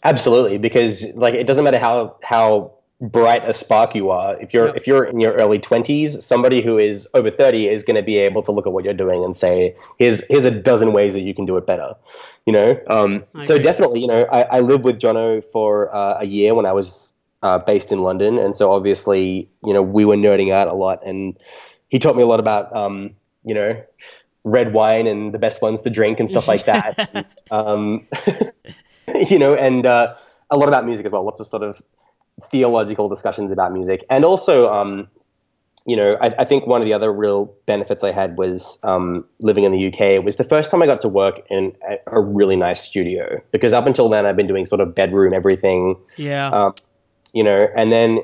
Absolutely, 0.03 0.59
because 0.59 1.05
like 1.15 1.35
it 1.35 1.47
doesn't 1.47 1.65
matter 1.65 1.79
how 1.79 2.17
how 2.23 2.73
bright 3.01 3.43
a 3.49 3.55
spark 3.55 3.95
you 3.95 4.11
are 4.11 4.39
if 4.41 4.53
you're 4.53 4.67
yep. 4.67 4.77
if 4.77 4.87
you're 4.87 5.05
in 5.05 5.21
your 5.21 5.33
early 5.33 5.59
20s 5.59 6.23
somebody 6.23 6.63
who 6.63 6.77
is 6.77 7.09
over 7.15 7.31
30 7.31 7.67
is 7.69 7.83
going 7.83 7.97
to 7.97 8.03
be 8.03 8.19
able 8.19 8.43
to 8.43 8.53
look 8.53 8.67
at 8.67 8.75
what 8.75 8.85
you're 8.85 8.93
doing 8.93 9.25
and 9.25 9.35
say 9.39 9.75
here's 9.99 10.27
here's 10.29 10.45
a 10.45 10.51
dozen 10.51 10.93
ways 10.93 11.15
that 11.15 11.23
you 11.23 11.33
can 11.33 11.47
do 11.47 11.57
it 11.57 11.67
better 11.67 11.95
you 12.45 12.53
know 12.53 12.79
um, 12.89 13.25
so 13.43 13.59
definitely 13.59 14.01
you 14.01 14.07
know 14.07 14.27
I, 14.31 14.43
I 14.43 14.61
lived 14.61 14.85
with 14.85 14.99
jono 14.99 15.43
for 15.43 15.95
uh, 15.95 16.19
a 16.21 16.27
year 16.27 16.55
when 16.55 16.67
i 16.67 16.73
was 16.73 17.15
uh, 17.41 17.59
based 17.59 17.91
in 17.91 18.01
london 18.01 18.39
and 18.39 18.55
so 18.55 18.71
obviously 18.71 19.49
you 19.65 19.73
know 19.73 19.81
we 19.81 20.05
were 20.05 20.17
nerding 20.17 20.53
out 20.53 20.69
a 20.69 20.75
lot 20.75 20.99
and 21.07 21.43
he 21.91 21.99
taught 21.99 22.17
me 22.17 22.23
a 22.23 22.27
lot 22.27 22.41
about 22.41 22.75
um, 22.75 23.15
you 23.45 23.55
know 23.55 23.81
red 24.43 24.73
wine 24.73 25.07
and 25.07 25.35
the 25.35 25.39
best 25.39 25.61
ones 25.61 25.83
to 25.83 25.91
drink 25.91 26.19
and 26.19 26.27
stuff 26.27 26.49
like 26.49 26.65
that 26.65 27.27
um, 27.51 28.07
you 29.29 29.39
know 29.39 29.55
and 29.55 29.85
uh, 29.85 30.15
a 30.51 30.57
lot 30.57 30.69
about 30.69 30.87
music 30.87 31.05
as 31.07 31.13
well 31.13 31.25
Lots 31.25 31.41
of 31.41 31.47
sort 31.47 31.63
of 31.63 31.83
theological 32.51 33.09
discussions 33.09 33.53
about 33.53 33.73
music, 33.73 34.05
and 34.11 34.25
also, 34.25 34.73
um, 34.73 35.09
you 35.87 35.97
know, 35.97 36.17
I, 36.21 36.35
I, 36.39 36.45
think 36.45 36.67
one 36.67 36.81
of 36.81 36.87
the 36.87 36.93
other 36.93 37.13
real 37.13 37.53
benefits 37.67 38.05
I 38.05 38.13
had 38.13 38.37
was 38.37 38.79
um, 38.83 39.25
living 39.41 39.65
in 39.65 39.73
the 39.73 39.89
UK. 39.89 40.01
It 40.01 40.25
was 40.25 40.37
the 40.37 40.45
first 40.45 40.71
time 40.71 40.83
I 40.83 40.87
got 40.87 41.01
to 41.03 41.09
work 41.09 41.41
in 41.51 41.73
a, 41.89 42.19
a, 42.19 42.21
really 42.21 42.57
nice 42.57 42.81
studio 42.81 43.41
because 43.51 43.73
up 43.73 43.87
until 43.87 44.09
then 44.09 44.27
I've 44.27 44.37
been 44.37 44.47
doing 44.47 44.67
sort 44.67 44.81
of 44.81 44.95
bedroom 44.95 45.33
everything. 45.33 45.97
Yeah. 46.17 46.49
Um, 46.49 46.75
you 47.33 47.43
know, 47.43 47.59
and 47.77 47.91
then 47.91 48.19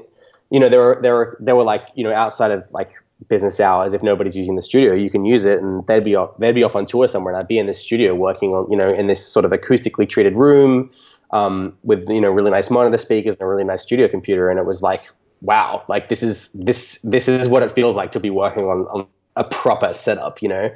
you 0.51 0.61
know 0.61 0.69
there 0.69 0.81
were 0.81 0.99
there 1.03 1.15
were 1.15 1.37
there 1.41 1.57
were 1.57 1.65
like 1.65 1.87
you 1.95 2.05
know 2.05 2.13
outside 2.13 2.51
of 2.51 2.65
like 2.73 2.93
business 3.29 3.61
hours 3.61 3.93
if 3.93 4.03
nobody's 4.03 4.37
using 4.37 4.57
the 4.57 4.63
studio 4.63 4.93
you 4.93 5.11
can 5.11 5.25
use 5.25 5.47
it 5.47 5.63
and 5.63 5.87
they'd 5.87 6.05
be 6.05 6.15
off 6.15 6.37
they'd 6.39 6.55
be 6.55 6.63
off 6.63 6.77
on 6.77 6.85
tour 6.85 7.09
somewhere 7.09 7.33
and 7.33 7.41
i'd 7.41 7.49
be 7.49 7.59
in 7.59 7.67
this 7.67 7.81
studio 7.81 8.15
working 8.15 8.51
on 8.51 8.71
you 8.71 8.77
know 8.77 8.93
in 8.93 9.07
this 9.07 9.27
sort 9.27 9.45
of 9.45 9.51
acoustically 9.51 10.09
treated 10.09 10.35
room 10.35 10.91
um, 11.33 11.77
with 11.83 12.09
you 12.09 12.21
know 12.21 12.31
really 12.31 12.51
nice 12.51 12.71
monitor 12.71 12.99
speakers 12.99 13.37
and 13.37 13.43
a 13.43 13.47
really 13.47 13.65
nice 13.65 13.83
studio 13.83 14.07
computer 14.07 14.51
and 14.51 14.59
it 14.59 14.67
was 14.67 14.83
like 14.83 15.03
wow 15.41 15.83
like 15.89 16.09
this 16.09 16.23
is 16.23 16.53
this 16.53 17.01
this 17.03 17.27
is 17.27 17.49
what 17.49 17.63
it 17.63 17.75
feels 17.75 17.97
like 17.97 18.13
to 18.13 18.21
be 18.21 18.31
working 18.31 18.65
on, 18.65 18.87
on 18.89 19.07
a 19.35 19.45
proper 19.45 19.93
setup 19.93 20.41
you 20.41 20.49
know 20.49 20.73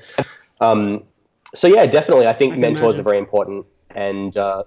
um, 0.60 1.02
so 1.54 1.68
yeah 1.68 1.86
definitely 1.86 2.26
i 2.26 2.32
think 2.32 2.54
I 2.54 2.56
mentors 2.56 2.82
imagine. 2.82 3.00
are 3.00 3.04
very 3.04 3.18
important 3.18 3.66
and 3.90 4.36
uh, 4.36 4.64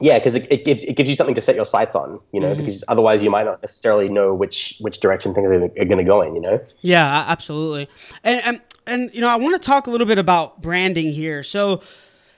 yeah 0.00 0.18
because 0.18 0.34
it, 0.34 0.46
it 0.50 0.64
gives 0.64 0.82
it 0.84 0.94
gives 0.96 1.08
you 1.08 1.16
something 1.16 1.34
to 1.34 1.40
set 1.40 1.56
your 1.56 1.66
sights 1.66 1.94
on 1.96 2.20
you 2.32 2.40
know 2.40 2.48
Mm-hmm. 2.48 2.64
because 2.64 2.84
otherwise 2.88 3.22
you 3.22 3.30
might 3.30 3.44
not 3.44 3.62
necessarily 3.62 4.08
know 4.08 4.34
which 4.34 4.76
which 4.80 5.00
direction 5.00 5.32
things 5.34 5.50
are, 5.50 5.64
are 5.64 5.84
going 5.84 5.98
to 5.98 6.04
go 6.04 6.20
in 6.22 6.34
you 6.34 6.40
know 6.40 6.60
Yeah, 6.82 7.24
absolutely. 7.28 7.88
And 8.22 8.42
and 8.44 8.60
and 8.86 9.10
you 9.14 9.20
know, 9.20 9.28
I 9.28 9.36
want 9.36 9.60
to 9.60 9.66
talk 9.66 9.86
a 9.86 9.90
little 9.90 10.06
bit 10.06 10.18
about 10.18 10.62
branding 10.62 11.10
here. 11.10 11.42
So, 11.42 11.82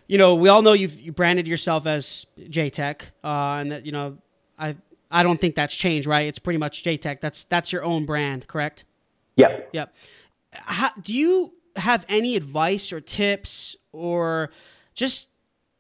you 0.06 0.16
know, 0.16 0.34
we 0.34 0.48
all 0.48 0.62
know 0.62 0.72
you've 0.72 0.98
you 0.98 1.12
branded 1.12 1.46
yourself 1.46 1.86
as 1.86 2.26
Jaytech, 2.38 3.02
uh, 3.22 3.60
and 3.60 3.72
that 3.72 3.84
you 3.84 3.92
know, 3.92 4.16
I 4.58 4.76
I 5.10 5.22
don't 5.22 5.40
think 5.40 5.54
that's 5.56 5.74
changed, 5.74 6.06
right? 6.06 6.26
It's 6.26 6.38
pretty 6.38 6.58
much 6.58 6.82
Jaytech. 6.84 7.20
That's 7.20 7.44
that's 7.44 7.72
your 7.72 7.84
own 7.84 8.06
brand, 8.06 8.46
correct? 8.46 8.84
yeah 9.36 9.60
Yep. 9.72 9.94
How, 10.52 10.90
do 11.02 11.12
you 11.12 11.52
have 11.76 12.06
any 12.08 12.34
advice 12.36 12.92
or 12.92 13.00
tips 13.00 13.76
or 13.92 14.50
just, 14.94 15.28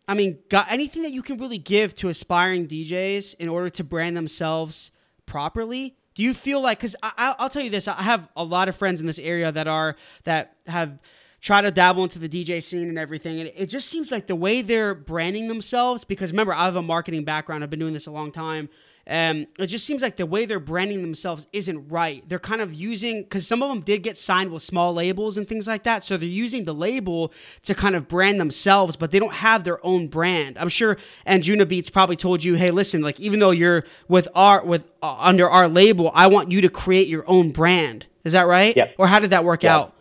I 0.08 0.14
mean, 0.14 0.38
got 0.48 0.72
anything 0.72 1.02
that 1.02 1.12
you 1.12 1.22
can 1.22 1.36
really 1.36 1.58
give 1.58 1.94
to 1.96 2.08
aspiring 2.08 2.66
DJs 2.66 3.34
in 3.34 3.48
order 3.48 3.68
to 3.70 3.84
brand 3.84 4.16
themselves 4.16 4.90
properly? 5.26 5.96
Do 6.14 6.22
you 6.22 6.34
feel 6.34 6.60
like, 6.60 6.78
because 6.78 6.96
I'll 7.02 7.50
tell 7.50 7.62
you 7.62 7.70
this, 7.70 7.86
I 7.86 8.02
have 8.02 8.28
a 8.34 8.42
lot 8.42 8.68
of 8.68 8.74
friends 8.74 9.00
in 9.00 9.06
this 9.06 9.20
area 9.20 9.52
that 9.52 9.68
are, 9.68 9.94
that 10.24 10.56
have 10.66 10.98
tried 11.40 11.60
to 11.60 11.70
dabble 11.70 12.02
into 12.02 12.18
the 12.18 12.28
DJ 12.28 12.62
scene 12.62 12.88
and 12.88 12.98
everything. 12.98 13.38
And 13.38 13.52
it 13.54 13.66
just 13.66 13.88
seems 13.88 14.10
like 14.10 14.26
the 14.26 14.34
way 14.34 14.62
they're 14.62 14.94
branding 14.94 15.46
themselves, 15.46 16.04
because 16.04 16.32
remember, 16.32 16.52
I 16.52 16.64
have 16.64 16.76
a 16.76 16.82
marketing 16.82 17.24
background, 17.24 17.62
I've 17.62 17.70
been 17.70 17.78
doing 17.78 17.92
this 17.92 18.06
a 18.06 18.10
long 18.10 18.32
time. 18.32 18.68
Um, 19.08 19.46
it 19.58 19.68
just 19.68 19.86
seems 19.86 20.02
like 20.02 20.16
the 20.16 20.26
way 20.26 20.44
they're 20.44 20.60
branding 20.60 21.00
themselves 21.00 21.46
isn't 21.54 21.88
right. 21.88 22.22
They're 22.28 22.38
kind 22.38 22.60
of 22.60 22.74
using 22.74 23.22
because 23.22 23.46
some 23.46 23.62
of 23.62 23.70
them 23.70 23.80
did 23.80 24.02
get 24.02 24.18
signed 24.18 24.52
with 24.52 24.62
small 24.62 24.92
labels 24.92 25.38
and 25.38 25.48
things 25.48 25.66
like 25.66 25.84
that, 25.84 26.04
so 26.04 26.18
they're 26.18 26.28
using 26.28 26.64
the 26.64 26.74
label 26.74 27.32
to 27.62 27.74
kind 27.74 27.96
of 27.96 28.06
brand 28.06 28.38
themselves, 28.38 28.96
but 28.96 29.10
they 29.10 29.18
don't 29.18 29.32
have 29.32 29.64
their 29.64 29.84
own 29.84 30.08
brand. 30.08 30.58
I'm 30.58 30.68
sure 30.68 30.98
Anjunabeats 31.26 31.90
probably 31.90 32.16
told 32.16 32.44
you, 32.44 32.54
"Hey, 32.54 32.70
listen, 32.70 33.00
like 33.00 33.18
even 33.18 33.40
though 33.40 33.50
you're 33.50 33.84
with 34.08 34.28
our 34.34 34.62
with 34.62 34.84
uh, 35.02 35.16
under 35.18 35.48
our 35.48 35.68
label, 35.68 36.10
I 36.14 36.26
want 36.26 36.52
you 36.52 36.60
to 36.60 36.68
create 36.68 37.08
your 37.08 37.24
own 37.26 37.50
brand." 37.50 38.04
Is 38.24 38.34
that 38.34 38.46
right? 38.46 38.76
Yeah. 38.76 38.90
Or 38.98 39.06
how 39.06 39.20
did 39.20 39.30
that 39.30 39.42
work 39.44 39.62
Yeah. 39.62 39.76
out? 39.76 39.94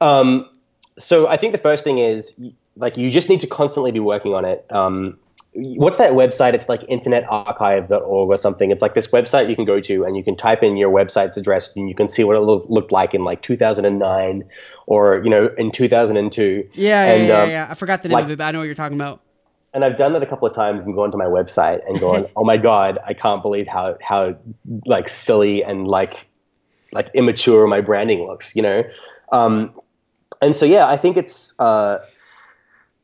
Um, 0.00 0.48
so 0.98 1.28
I 1.28 1.36
think 1.36 1.52
the 1.52 1.58
first 1.58 1.84
thing 1.84 1.98
is 1.98 2.34
like 2.76 2.96
you 2.96 3.10
just 3.10 3.28
need 3.28 3.40
to 3.40 3.46
constantly 3.46 3.92
be 3.92 4.00
working 4.00 4.34
on 4.34 4.44
it. 4.44 4.64
Um, 4.72 5.18
what's 5.52 5.96
that 5.96 6.12
website? 6.12 6.54
It's 6.54 6.68
like 6.68 6.82
internetarchive.org 6.82 7.90
or 8.30 8.36
something. 8.36 8.70
It's 8.70 8.82
like 8.82 8.94
this 8.94 9.08
website 9.08 9.48
you 9.48 9.56
can 9.56 9.64
go 9.64 9.80
to 9.80 10.04
and 10.04 10.16
you 10.16 10.22
can 10.24 10.36
type 10.36 10.62
in 10.62 10.76
your 10.76 10.90
website's 10.90 11.36
address 11.36 11.74
and 11.76 11.88
you 11.88 11.94
can 11.94 12.08
see 12.08 12.24
what 12.24 12.36
it 12.36 12.40
look, 12.40 12.66
looked 12.68 12.92
like 12.92 13.14
in 13.14 13.24
like 13.24 13.42
2009 13.42 14.44
or 14.86 15.20
you 15.24 15.30
know 15.30 15.50
in 15.58 15.70
2002. 15.70 16.68
Yeah, 16.74 17.04
yeah, 17.06 17.12
And, 17.12 17.28
yeah, 17.28 17.42
um, 17.42 17.50
yeah. 17.50 17.66
I 17.70 17.74
forgot 17.74 18.02
the 18.02 18.08
name 18.08 18.14
like- 18.14 18.24
of 18.24 18.30
it, 18.30 18.38
but 18.38 18.44
I 18.44 18.50
know 18.52 18.58
what 18.60 18.64
you're 18.64 18.74
talking 18.74 18.96
about. 18.98 19.20
and 19.74 19.84
I've 19.84 19.96
done 19.96 20.12
that 20.14 20.22
a 20.22 20.26
couple 20.26 20.48
of 20.48 20.54
times 20.54 20.82
and 20.84 20.94
gone 20.94 21.10
to 21.12 21.16
my 21.16 21.26
website 21.26 21.80
and 21.88 21.98
gone, 22.00 22.26
oh 22.36 22.44
my 22.44 22.56
god, 22.56 22.98
I 23.06 23.14
can't 23.14 23.42
believe 23.42 23.66
how 23.66 23.96
how 24.02 24.36
like 24.86 25.08
silly 25.08 25.62
and 25.64 25.86
like 25.86 26.28
like 26.92 27.08
immature 27.14 27.66
my 27.66 27.80
branding 27.80 28.24
looks, 28.26 28.54
you 28.56 28.62
know. 28.62 28.82
Um, 29.32 29.72
and 30.42 30.56
so 30.56 30.64
yeah, 30.64 30.86
I 30.86 30.96
think 30.96 31.16
it's. 31.16 31.58
Uh, 31.60 31.98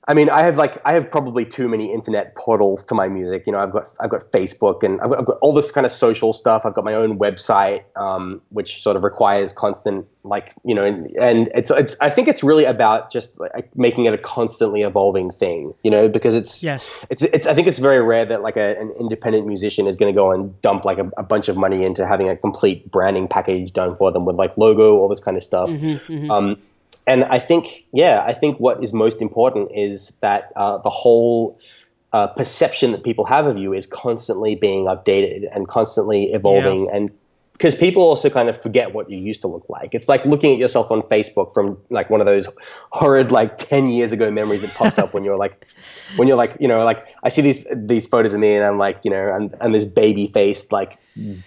I 0.08 0.14
mean, 0.14 0.30
I 0.30 0.42
have 0.42 0.56
like 0.56 0.80
I 0.84 0.92
have 0.92 1.10
probably 1.10 1.44
too 1.44 1.68
many 1.68 1.92
internet 1.92 2.36
portals 2.36 2.84
to 2.84 2.94
my 2.94 3.08
music. 3.08 3.42
You 3.44 3.52
know, 3.52 3.58
I've 3.58 3.72
got 3.72 3.88
I've 3.98 4.10
got 4.10 4.30
Facebook 4.30 4.84
and 4.84 5.00
I've 5.00 5.10
got, 5.10 5.18
I've 5.18 5.26
got 5.26 5.38
all 5.38 5.52
this 5.52 5.72
kind 5.72 5.84
of 5.84 5.90
social 5.90 6.32
stuff. 6.32 6.62
I've 6.64 6.74
got 6.74 6.84
my 6.84 6.94
own 6.94 7.18
website, 7.18 7.82
um, 7.96 8.40
which 8.50 8.82
sort 8.82 8.96
of 8.96 9.02
requires 9.02 9.52
constant 9.52 10.06
like 10.22 10.54
you 10.64 10.76
know, 10.76 10.84
and, 10.84 11.12
and 11.16 11.50
it's 11.54 11.72
it's 11.72 11.96
I 12.00 12.10
think 12.10 12.28
it's 12.28 12.44
really 12.44 12.64
about 12.64 13.10
just 13.10 13.40
like 13.40 13.74
making 13.76 14.04
it 14.04 14.14
a 14.14 14.18
constantly 14.18 14.82
evolving 14.82 15.32
thing. 15.32 15.74
You 15.82 15.90
know, 15.90 16.08
because 16.08 16.36
it's 16.36 16.62
Yes. 16.62 16.88
it's 17.10 17.22
it's 17.22 17.48
I 17.48 17.54
think 17.54 17.66
it's 17.66 17.80
very 17.80 18.00
rare 18.00 18.24
that 18.26 18.42
like 18.42 18.56
a, 18.56 18.78
an 18.78 18.92
independent 19.00 19.48
musician 19.48 19.88
is 19.88 19.96
going 19.96 20.12
to 20.12 20.16
go 20.16 20.30
and 20.30 20.60
dump 20.62 20.84
like 20.84 20.98
a, 20.98 21.10
a 21.16 21.24
bunch 21.24 21.48
of 21.48 21.56
money 21.56 21.84
into 21.84 22.06
having 22.06 22.28
a 22.28 22.36
complete 22.36 22.88
branding 22.92 23.26
package 23.26 23.72
done 23.72 23.96
for 23.96 24.12
them 24.12 24.24
with 24.24 24.36
like 24.36 24.56
logo, 24.56 24.96
all 24.98 25.08
this 25.08 25.20
kind 25.20 25.36
of 25.36 25.42
stuff. 25.42 25.68
Um, 26.30 26.56
and 27.06 27.24
I 27.24 27.38
think, 27.38 27.86
yeah, 27.92 28.22
I 28.26 28.34
think 28.34 28.58
what 28.58 28.82
is 28.82 28.92
most 28.92 29.22
important 29.22 29.70
is 29.74 30.10
that 30.20 30.52
uh, 30.56 30.78
the 30.78 30.90
whole 30.90 31.58
uh, 32.12 32.26
perception 32.28 32.92
that 32.92 33.04
people 33.04 33.24
have 33.24 33.46
of 33.46 33.56
you 33.56 33.72
is 33.72 33.86
constantly 33.86 34.54
being 34.54 34.86
updated 34.86 35.44
and 35.54 35.68
constantly 35.68 36.32
evolving. 36.32 36.88
And 36.92 37.10
because 37.56 37.74
people 37.74 38.02
also 38.02 38.28
kind 38.28 38.48
of 38.50 38.60
forget 38.60 38.92
what 38.92 39.10
you 39.10 39.16
used 39.16 39.40
to 39.40 39.48
look 39.48 39.64
like. 39.68 39.94
It's 39.94 40.08
like 40.08 40.24
looking 40.26 40.52
at 40.52 40.58
yourself 40.58 40.90
on 40.90 41.00
Facebook 41.02 41.54
from 41.54 41.78
like 41.88 42.10
one 42.10 42.20
of 42.20 42.26
those 42.26 42.48
horrid 42.92 43.32
like 43.32 43.56
10 43.56 43.88
years 43.90 44.12
ago 44.12 44.30
memories 44.30 44.60
that 44.60 44.74
pops 44.74 44.98
up 44.98 45.14
when 45.14 45.24
you're 45.24 45.38
like, 45.38 45.66
when 46.16 46.28
you're 46.28 46.36
like, 46.36 46.56
you 46.60 46.68
know, 46.68 46.84
like 46.84 47.04
I 47.22 47.30
see 47.30 47.40
these 47.42 47.66
these 47.74 48.06
photos 48.06 48.34
of 48.34 48.40
me 48.40 48.54
and 48.54 48.64
I'm 48.64 48.78
like, 48.78 49.00
you 49.04 49.10
know, 49.10 49.22
I'm, 49.30 49.50
I'm 49.60 49.72
this 49.72 49.86
baby 49.86 50.26
faced 50.28 50.70
like 50.70 50.98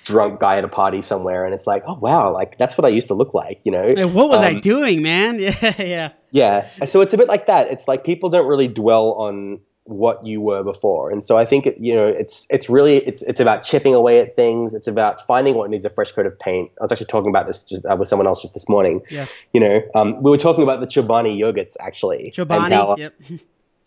drunk 0.04 0.40
guy 0.40 0.58
at 0.58 0.64
a 0.64 0.68
party 0.68 1.02
somewhere 1.04 1.46
and 1.46 1.54
it's 1.54 1.68
like, 1.68 1.84
oh 1.86 1.94
wow, 2.00 2.34
like 2.34 2.58
that's 2.58 2.76
what 2.78 2.86
I 2.86 2.90
used 2.90 3.08
to 3.10 3.14
look 3.14 3.34
like, 3.36 3.62
you 3.64 3.72
know. 3.72 4.08
What 4.08 4.30
was 4.30 4.42
I 4.42 4.54
Um, 4.54 4.62
doing, 4.62 5.02
man? 5.04 5.40
Yeah, 5.40 5.76
yeah. 5.78 6.10
yeah. 6.32 6.86
So 6.86 7.02
it's 7.02 7.14
a 7.14 7.18
bit 7.18 7.28
like 7.28 7.46
that. 7.46 7.68
It's 7.72 7.88
like 7.88 8.04
people 8.04 8.30
don't 8.30 8.48
really 8.48 8.68
dwell 8.68 9.14
on 9.14 9.60
what 9.90 10.26
you 10.26 10.40
were 10.40 10.64
before. 10.64 11.10
And 11.12 11.26
so 11.26 11.38
I 11.38 11.46
think 11.46 11.66
it, 11.66 11.80
you 11.80 11.96
know, 11.96 12.08
it's 12.08 12.46
it's 12.50 12.70
really 12.70 12.98
it's 12.98 13.22
it's 13.24 13.40
about 13.40 13.64
chipping 13.64 13.94
away 13.96 14.20
at 14.20 14.36
things. 14.36 14.74
It's 14.74 14.88
about 14.88 15.26
finding 15.26 15.56
what 15.56 15.70
needs 15.70 15.86
a 15.86 15.90
fresh 15.90 16.12
coat 16.12 16.26
of 16.26 16.38
paint. 16.40 16.72
I 16.80 16.84
was 16.84 16.92
actually 16.92 17.08
talking 17.08 17.30
about 17.30 17.48
this 17.48 17.64
just 17.64 17.86
uh, 17.86 17.96
with 17.96 18.08
someone 18.08 18.28
else 18.28 18.42
just 18.42 18.54
this 18.54 18.70
morning. 18.70 19.02
Yeah. 19.10 19.26
You 19.54 19.60
know, 19.60 19.82
um, 19.96 20.22
we 20.22 20.32
were 20.32 20.38
talking 20.38 20.64
about 20.64 20.80
the 20.80 20.88
Chobani 20.88 21.38
yogurts 21.38 21.76
actually. 21.80 22.32
Chobani. 22.36 22.70
how- 22.72 22.96
Yep. 22.98 23.14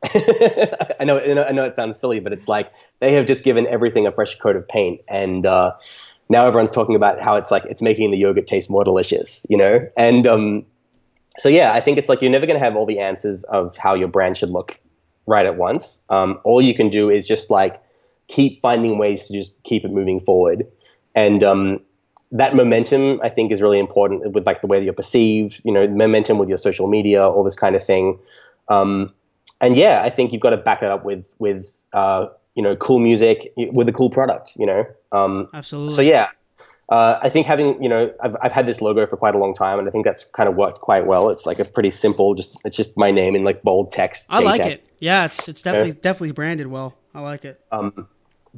I 0.98 1.04
know, 1.04 1.20
I 1.20 1.32
know, 1.32 1.44
I 1.44 1.52
know 1.52 1.62
it 1.64 1.76
sounds 1.76 1.96
silly, 1.96 2.18
but 2.18 2.32
it's 2.32 2.48
like 2.48 2.72
they 2.98 3.12
have 3.14 3.24
just 3.24 3.44
given 3.44 3.68
everything 3.68 4.04
a 4.04 4.10
fresh 4.10 4.36
coat 4.36 4.56
of 4.56 4.66
paint, 4.66 5.00
and 5.08 5.46
uh, 5.46 5.74
now 6.28 6.44
everyone's 6.44 6.72
talking 6.72 6.96
about 6.96 7.20
how 7.20 7.36
it's 7.36 7.52
like 7.52 7.64
it's 7.66 7.80
making 7.80 8.10
the 8.10 8.16
yogurt 8.16 8.48
taste 8.48 8.68
more 8.68 8.82
delicious, 8.82 9.46
you 9.48 9.56
know. 9.56 9.88
And 9.96 10.26
um, 10.26 10.66
so 11.38 11.48
yeah, 11.48 11.72
I 11.72 11.80
think 11.80 11.98
it's 11.98 12.08
like 12.08 12.20
you're 12.20 12.32
never 12.32 12.46
going 12.46 12.58
to 12.58 12.64
have 12.64 12.74
all 12.74 12.84
the 12.84 12.98
answers 12.98 13.44
of 13.44 13.76
how 13.76 13.94
your 13.94 14.08
brand 14.08 14.36
should 14.38 14.50
look 14.50 14.80
right 15.26 15.46
at 15.46 15.56
once. 15.56 16.04
Um, 16.08 16.40
all 16.44 16.60
you 16.60 16.74
can 16.74 16.90
do 16.90 17.10
is 17.10 17.26
just 17.26 17.50
like 17.50 17.80
keep 18.28 18.60
finding 18.62 18.98
ways 18.98 19.26
to 19.26 19.32
just 19.32 19.62
keep 19.62 19.84
it 19.84 19.90
moving 19.90 20.20
forward, 20.20 20.66
and 21.14 21.42
um, 21.44 21.80
that 22.32 22.54
momentum 22.54 23.20
I 23.22 23.28
think 23.28 23.52
is 23.52 23.60
really 23.60 23.78
important 23.78 24.32
with 24.32 24.46
like 24.46 24.62
the 24.62 24.66
way 24.66 24.78
that 24.78 24.84
you're 24.84 24.94
perceived, 24.94 25.60
you 25.64 25.72
know, 25.72 25.86
momentum 25.86 26.38
with 26.38 26.48
your 26.48 26.58
social 26.58 26.88
media, 26.88 27.22
all 27.22 27.44
this 27.44 27.56
kind 27.56 27.76
of 27.76 27.84
thing. 27.84 28.18
Um, 28.68 29.12
and 29.60 29.76
yeah, 29.76 30.02
I 30.02 30.10
think 30.10 30.32
you've 30.32 30.42
got 30.42 30.50
to 30.50 30.56
back 30.56 30.82
it 30.82 30.90
up 30.90 31.04
with 31.04 31.34
with 31.38 31.72
uh, 31.92 32.26
you 32.54 32.62
know 32.62 32.74
cool 32.76 32.98
music 32.98 33.52
with 33.56 33.88
a 33.88 33.92
cool 33.92 34.10
product. 34.10 34.52
You 34.56 34.66
know, 34.66 34.86
um, 35.12 35.48
Absolutely. 35.52 35.94
so 35.94 36.02
yeah, 36.02 36.30
uh, 36.88 37.18
I 37.22 37.28
think 37.28 37.46
having 37.46 37.80
you 37.82 37.88
know 37.88 38.12
I've 38.22 38.36
I've 38.42 38.52
had 38.52 38.66
this 38.66 38.80
logo 38.80 39.06
for 39.06 39.16
quite 39.16 39.34
a 39.34 39.38
long 39.38 39.54
time, 39.54 39.78
and 39.78 39.86
I 39.86 39.90
think 39.90 40.04
that's 40.04 40.24
kind 40.24 40.48
of 40.48 40.56
worked 40.56 40.80
quite 40.80 41.06
well. 41.06 41.30
It's 41.30 41.46
like 41.46 41.58
a 41.58 41.64
pretty 41.64 41.90
simple, 41.90 42.34
just 42.34 42.60
it's 42.64 42.76
just 42.76 42.96
my 42.96 43.10
name 43.10 43.36
in 43.36 43.44
like 43.44 43.62
bold 43.62 43.92
text. 43.92 44.26
I 44.30 44.40
like 44.40 44.60
it. 44.60 44.84
Yeah, 45.02 45.24
it's 45.24 45.48
it's 45.48 45.62
definitely 45.62 45.94
definitely 45.94 46.30
branded 46.30 46.68
well. 46.68 46.94
I 47.12 47.22
like 47.22 47.44
it. 47.44 47.60
Um, 47.72 48.06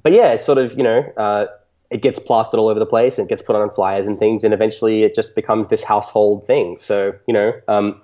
but 0.02 0.12
yeah, 0.12 0.32
it's 0.32 0.44
sort 0.44 0.58
of 0.58 0.76
you 0.76 0.82
know 0.82 1.10
uh, 1.16 1.46
it 1.88 2.02
gets 2.02 2.18
plastered 2.18 2.60
all 2.60 2.68
over 2.68 2.78
the 2.78 2.84
place 2.84 3.16
and 3.16 3.26
it 3.26 3.30
gets 3.30 3.40
put 3.40 3.56
on 3.56 3.70
flyers 3.70 4.06
and 4.06 4.18
things, 4.18 4.44
and 4.44 4.52
eventually 4.52 5.04
it 5.04 5.14
just 5.14 5.34
becomes 5.34 5.68
this 5.68 5.82
household 5.82 6.46
thing. 6.46 6.76
So 6.78 7.14
you 7.26 7.32
know, 7.32 7.54
um, 7.66 8.02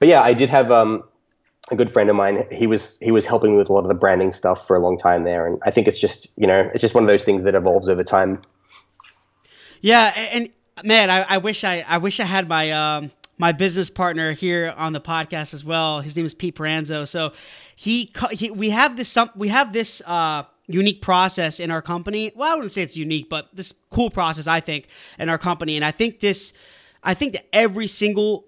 but 0.00 0.08
yeah, 0.08 0.22
I 0.22 0.34
did 0.34 0.50
have 0.50 0.72
um, 0.72 1.04
a 1.70 1.76
good 1.76 1.88
friend 1.88 2.10
of 2.10 2.16
mine. 2.16 2.48
He 2.50 2.66
was 2.66 2.98
he 2.98 3.12
was 3.12 3.24
helping 3.24 3.52
me 3.52 3.58
with 3.58 3.68
a 3.68 3.72
lot 3.72 3.82
of 3.82 3.88
the 3.88 3.94
branding 3.94 4.32
stuff 4.32 4.66
for 4.66 4.74
a 4.74 4.80
long 4.80 4.98
time 4.98 5.22
there, 5.22 5.46
and 5.46 5.60
I 5.62 5.70
think 5.70 5.86
it's 5.86 6.00
just 6.00 6.36
you 6.36 6.48
know 6.48 6.68
it's 6.74 6.80
just 6.80 6.96
one 6.96 7.04
of 7.04 7.08
those 7.08 7.22
things 7.22 7.44
that 7.44 7.54
evolves 7.54 7.88
over 7.88 8.02
time. 8.02 8.42
Yeah, 9.82 10.06
and, 10.16 10.48
man, 10.82 11.10
I, 11.10 11.20
I 11.20 11.38
wish 11.38 11.62
I 11.62 11.84
I 11.86 11.98
wish 11.98 12.18
I 12.18 12.24
had 12.24 12.48
my 12.48 12.72
um 12.72 13.12
my 13.38 13.52
business 13.52 13.88
partner 13.88 14.32
here 14.32 14.74
on 14.76 14.92
the 14.92 15.00
podcast 15.00 15.54
as 15.54 15.64
well. 15.64 16.00
His 16.00 16.16
name 16.16 16.26
is 16.26 16.34
Pete 16.34 16.56
Peranzo. 16.56 17.06
So 17.06 17.32
he, 17.76 18.12
he 18.32 18.50
we 18.50 18.70
have 18.70 18.96
this 18.96 19.08
some 19.08 19.30
we 19.36 19.48
have 19.48 19.72
this 19.72 20.02
uh 20.04 20.42
unique 20.66 21.00
process 21.00 21.60
in 21.60 21.70
our 21.70 21.80
company. 21.80 22.30
Well, 22.36 22.52
I 22.52 22.54
wouldn't 22.54 22.72
say 22.72 22.82
it's 22.82 22.96
unique, 22.96 23.30
but 23.30 23.48
this 23.54 23.72
cool 23.90 24.10
process 24.10 24.46
I 24.46 24.60
think 24.60 24.88
in 25.18 25.28
our 25.28 25.38
company, 25.38 25.76
and 25.76 25.84
I 25.84 25.92
think 25.92 26.20
this 26.20 26.52
I 27.02 27.14
think 27.14 27.32
that 27.32 27.46
every 27.54 27.86
single 27.86 28.44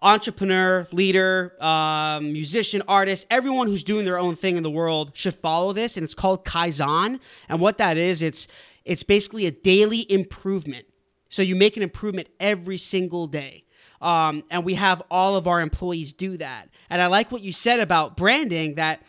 entrepreneur, 0.00 0.86
leader, 0.92 1.54
um, 1.62 2.32
musician, 2.32 2.82
artist, 2.86 3.26
everyone 3.30 3.66
who's 3.66 3.82
doing 3.82 4.04
their 4.04 4.18
own 4.18 4.36
thing 4.36 4.56
in 4.56 4.62
the 4.62 4.70
world 4.70 5.12
should 5.14 5.34
follow 5.34 5.72
this, 5.72 5.96
and 5.96 6.04
it's 6.04 6.14
called 6.14 6.44
Kaizen. 6.44 7.18
And 7.48 7.60
what 7.60 7.78
that 7.78 7.96
is, 7.96 8.22
it's 8.22 8.48
it's 8.84 9.02
basically 9.02 9.46
a 9.46 9.50
daily 9.50 10.10
improvement. 10.10 10.86
So 11.28 11.40
you 11.40 11.56
make 11.56 11.76
an 11.76 11.82
improvement 11.82 12.28
every 12.38 12.76
single 12.76 13.26
day. 13.26 13.61
Um, 14.02 14.42
and 14.50 14.64
we 14.64 14.74
have 14.74 15.02
all 15.10 15.36
of 15.36 15.46
our 15.46 15.60
employees 15.60 16.12
do 16.12 16.36
that. 16.36 16.68
And 16.90 17.00
I 17.00 17.06
like 17.06 17.30
what 17.30 17.40
you 17.40 17.52
said 17.52 17.80
about 17.80 18.16
branding 18.16 18.74
that 18.74 19.02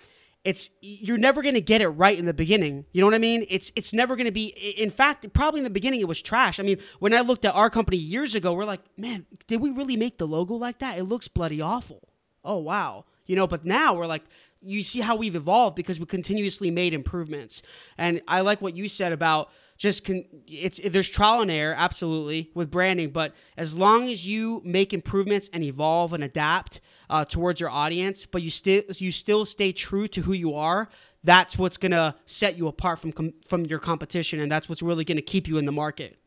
it's 0.43 0.69
you're 0.81 1.17
never 1.17 1.41
going 1.41 1.55
to 1.55 1.61
get 1.61 1.81
it 1.81 1.87
right 1.87 2.17
in 2.17 2.25
the 2.25 2.33
beginning. 2.33 2.85
You 2.91 3.01
know 3.01 3.07
what 3.07 3.15
I 3.15 3.19
mean? 3.19 3.45
It's 3.49 3.71
it's 3.75 3.93
never 3.93 4.15
going 4.15 4.25
to 4.25 4.31
be 4.31 4.47
in 4.47 4.89
fact, 4.89 5.31
probably 5.33 5.61
in 5.61 5.63
the 5.63 5.69
beginning 5.69 5.99
it 5.99 6.07
was 6.07 6.21
trash. 6.21 6.59
I 6.59 6.63
mean, 6.63 6.77
when 6.99 7.13
I 7.13 7.21
looked 7.21 7.43
at 7.45 7.55
our 7.55 7.69
company 7.69 7.97
years 7.97 8.35
ago, 8.35 8.53
we're 8.53 8.65
like, 8.65 8.81
"Man, 8.97 9.25
did 9.47 9.61
we 9.61 9.71
really 9.71 9.97
make 9.97 10.17
the 10.17 10.27
logo 10.27 10.53
like 10.55 10.79
that? 10.79 10.97
It 10.97 11.05
looks 11.05 11.27
bloody 11.27 11.61
awful." 11.61 12.09
Oh, 12.45 12.57
wow. 12.57 13.05
You 13.25 13.35
know, 13.37 13.47
but 13.47 13.63
now 13.63 13.93
we're 13.93 14.05
like 14.05 14.23
you 14.63 14.83
see 14.83 15.01
how 15.01 15.15
we've 15.15 15.35
evolved 15.35 15.75
because 15.75 15.99
we 15.99 16.05
continuously 16.05 16.71
made 16.71 16.93
improvements. 16.93 17.61
And 17.97 18.21
I 18.27 18.41
like 18.41 18.61
what 18.61 18.75
you 18.75 18.87
said 18.87 19.11
about 19.11 19.49
just 19.77 20.05
con- 20.05 20.25
it's 20.47 20.79
there's 20.83 21.09
trial 21.09 21.41
and 21.41 21.51
error 21.51 21.73
absolutely 21.77 22.51
with 22.53 22.69
branding 22.69 23.09
but 23.09 23.33
as 23.57 23.75
long 23.75 24.07
as 24.09 24.25
you 24.25 24.61
make 24.63 24.93
improvements 24.93 25.49
and 25.51 25.63
evolve 25.63 26.13
and 26.13 26.23
adapt 26.23 26.79
uh, 27.09 27.25
towards 27.25 27.59
your 27.59 27.69
audience 27.69 28.25
but 28.25 28.41
you 28.41 28.49
still 28.49 28.83
you 28.97 29.11
still 29.11 29.45
stay 29.45 29.71
true 29.71 30.07
to 30.07 30.21
who 30.21 30.33
you 30.33 30.53
are 30.53 30.89
that's 31.23 31.57
what's 31.57 31.77
going 31.77 31.91
to 31.91 32.13
set 32.27 32.57
you 32.57 32.67
apart 32.67 32.99
from 32.99 33.11
com- 33.11 33.33
from 33.47 33.65
your 33.65 33.79
competition 33.79 34.39
and 34.39 34.51
that's 34.51 34.69
what's 34.69 34.81
really 34.81 35.03
going 35.03 35.17
to 35.17 35.23
keep 35.23 35.47
you 35.47 35.57
in 35.57 35.65
the 35.65 35.71
market 35.71 36.17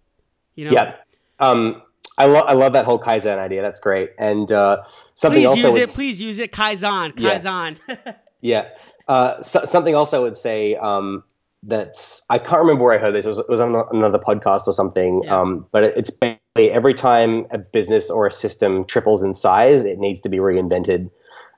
you 0.54 0.64
know? 0.64 0.72
Yeah. 0.72 0.96
Um 1.38 1.82
I, 2.18 2.24
lo- 2.26 2.40
I 2.46 2.54
love 2.54 2.72
that 2.72 2.86
whole 2.86 2.98
kaizen 2.98 3.38
idea. 3.38 3.60
That's 3.60 3.78
great. 3.78 4.12
And 4.18 4.50
uh, 4.50 4.84
something 5.12 5.42
please 5.42 5.48
also 5.48 5.68
use 5.68 5.76
it. 5.76 5.90
Please 5.90 6.18
use 6.18 6.38
it. 6.38 6.50
Kaizen. 6.50 7.12
Kaizen. 7.12 7.76
yeah, 7.86 8.14
yeah. 8.40 8.68
Uh, 9.08 9.40
so, 9.40 9.64
something 9.64 9.94
else 9.94 10.12
i 10.12 10.18
would 10.18 10.36
say 10.36 10.74
um, 10.76 11.22
that's 11.66 12.22
I 12.30 12.38
can't 12.38 12.60
remember 12.60 12.84
where 12.84 12.94
I 12.94 12.98
heard 12.98 13.14
this. 13.14 13.26
It 13.26 13.30
was, 13.30 13.38
it 13.40 13.48
was 13.48 13.60
on 13.60 13.74
another 13.92 14.18
podcast 14.18 14.66
or 14.66 14.72
something. 14.72 15.22
Yeah. 15.24 15.40
Um, 15.40 15.66
but 15.72 15.84
it's 15.84 16.10
basically 16.10 16.70
every 16.70 16.94
time 16.94 17.46
a 17.50 17.58
business 17.58 18.10
or 18.10 18.26
a 18.26 18.32
system 18.32 18.84
triples 18.84 19.22
in 19.22 19.34
size, 19.34 19.84
it 19.84 19.98
needs 19.98 20.20
to 20.22 20.28
be 20.28 20.38
reinvented, 20.38 21.10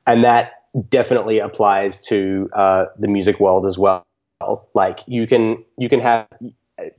and 0.06 0.24
that 0.24 0.52
definitely 0.88 1.38
applies 1.38 2.00
to 2.06 2.48
uh, 2.54 2.86
the 2.98 3.08
music 3.08 3.38
world 3.40 3.66
as 3.66 3.78
well. 3.78 4.04
Like 4.74 5.00
you 5.06 5.26
can 5.26 5.64
you 5.76 5.88
can 5.88 6.00
have 6.00 6.26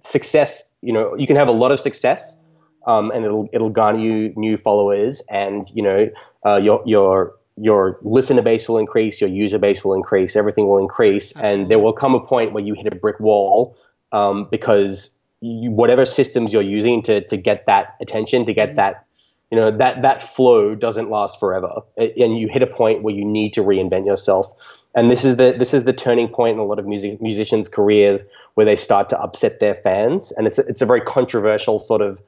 success. 0.01 0.69
You 0.81 0.93
know, 0.93 1.15
you 1.15 1.27
can 1.27 1.35
have 1.35 1.47
a 1.47 1.53
lot 1.53 1.71
of 1.71 1.79
success, 1.79 2.39
um, 2.85 3.11
and 3.11 3.25
it'll 3.25 3.47
it'll 3.53 3.69
garner 3.69 3.99
you 3.99 4.33
new 4.35 4.55
followers, 4.55 5.21
and 5.29 5.67
you 5.73 5.81
know 5.81 6.09
uh, 6.45 6.57
your 6.57 6.83
your 6.85 7.33
your 7.59 7.99
listener 8.01 8.41
base 8.41 8.69
will 8.69 8.77
increase, 8.77 9.19
your 9.19 9.29
user 9.29 9.57
base 9.57 9.83
will 9.83 9.93
increase, 9.93 10.35
everything 10.35 10.67
will 10.67 10.79
increase, 10.79 11.31
Absolutely. 11.31 11.61
and 11.61 11.71
there 11.71 11.79
will 11.79 11.93
come 11.93 12.15
a 12.15 12.19
point 12.19 12.53
where 12.53 12.63
you 12.63 12.73
hit 12.73 12.87
a 12.87 12.95
brick 12.95 13.19
wall 13.19 13.77
um, 14.11 14.47
because 14.49 15.17
you, 15.41 15.71
whatever 15.71 16.05
systems 16.05 16.53
you're 16.53 16.61
using 16.61 17.01
to 17.03 17.21
to 17.25 17.37
get 17.37 17.65
that 17.65 17.95
attention, 18.01 18.45
to 18.45 18.53
get 18.53 18.69
mm-hmm. 18.69 18.77
that 18.77 19.05
you 19.51 19.57
know 19.57 19.71
that 19.71 20.01
that 20.01 20.23
flow 20.23 20.75
doesn't 20.75 21.09
last 21.09 21.39
forever, 21.39 21.81
and 21.97 22.37
you 22.37 22.47
hit 22.47 22.61
a 22.61 22.67
point 22.67 23.03
where 23.03 23.13
you 23.13 23.25
need 23.25 23.53
to 23.53 23.61
reinvent 23.61 24.05
yourself. 24.05 24.51
And 24.95 25.11
this 25.11 25.23
is 25.23 25.35
the 25.35 25.55
this 25.57 25.73
is 25.73 25.83
the 25.83 25.93
turning 25.93 26.27
point 26.27 26.53
in 26.53 26.59
a 26.59 26.63
lot 26.63 26.79
of 26.79 26.85
music 26.85 27.21
musicians' 27.21 27.69
careers 27.69 28.21
where 28.55 28.65
they 28.65 28.75
start 28.75 29.09
to 29.09 29.19
upset 29.19 29.59
their 29.59 29.75
fans, 29.75 30.31
and 30.33 30.47
it's 30.47 30.59
it's 30.59 30.81
a 30.81 30.85
very 30.85 31.01
controversial 31.01 31.79
sort 31.79 32.01
of 32.01 32.21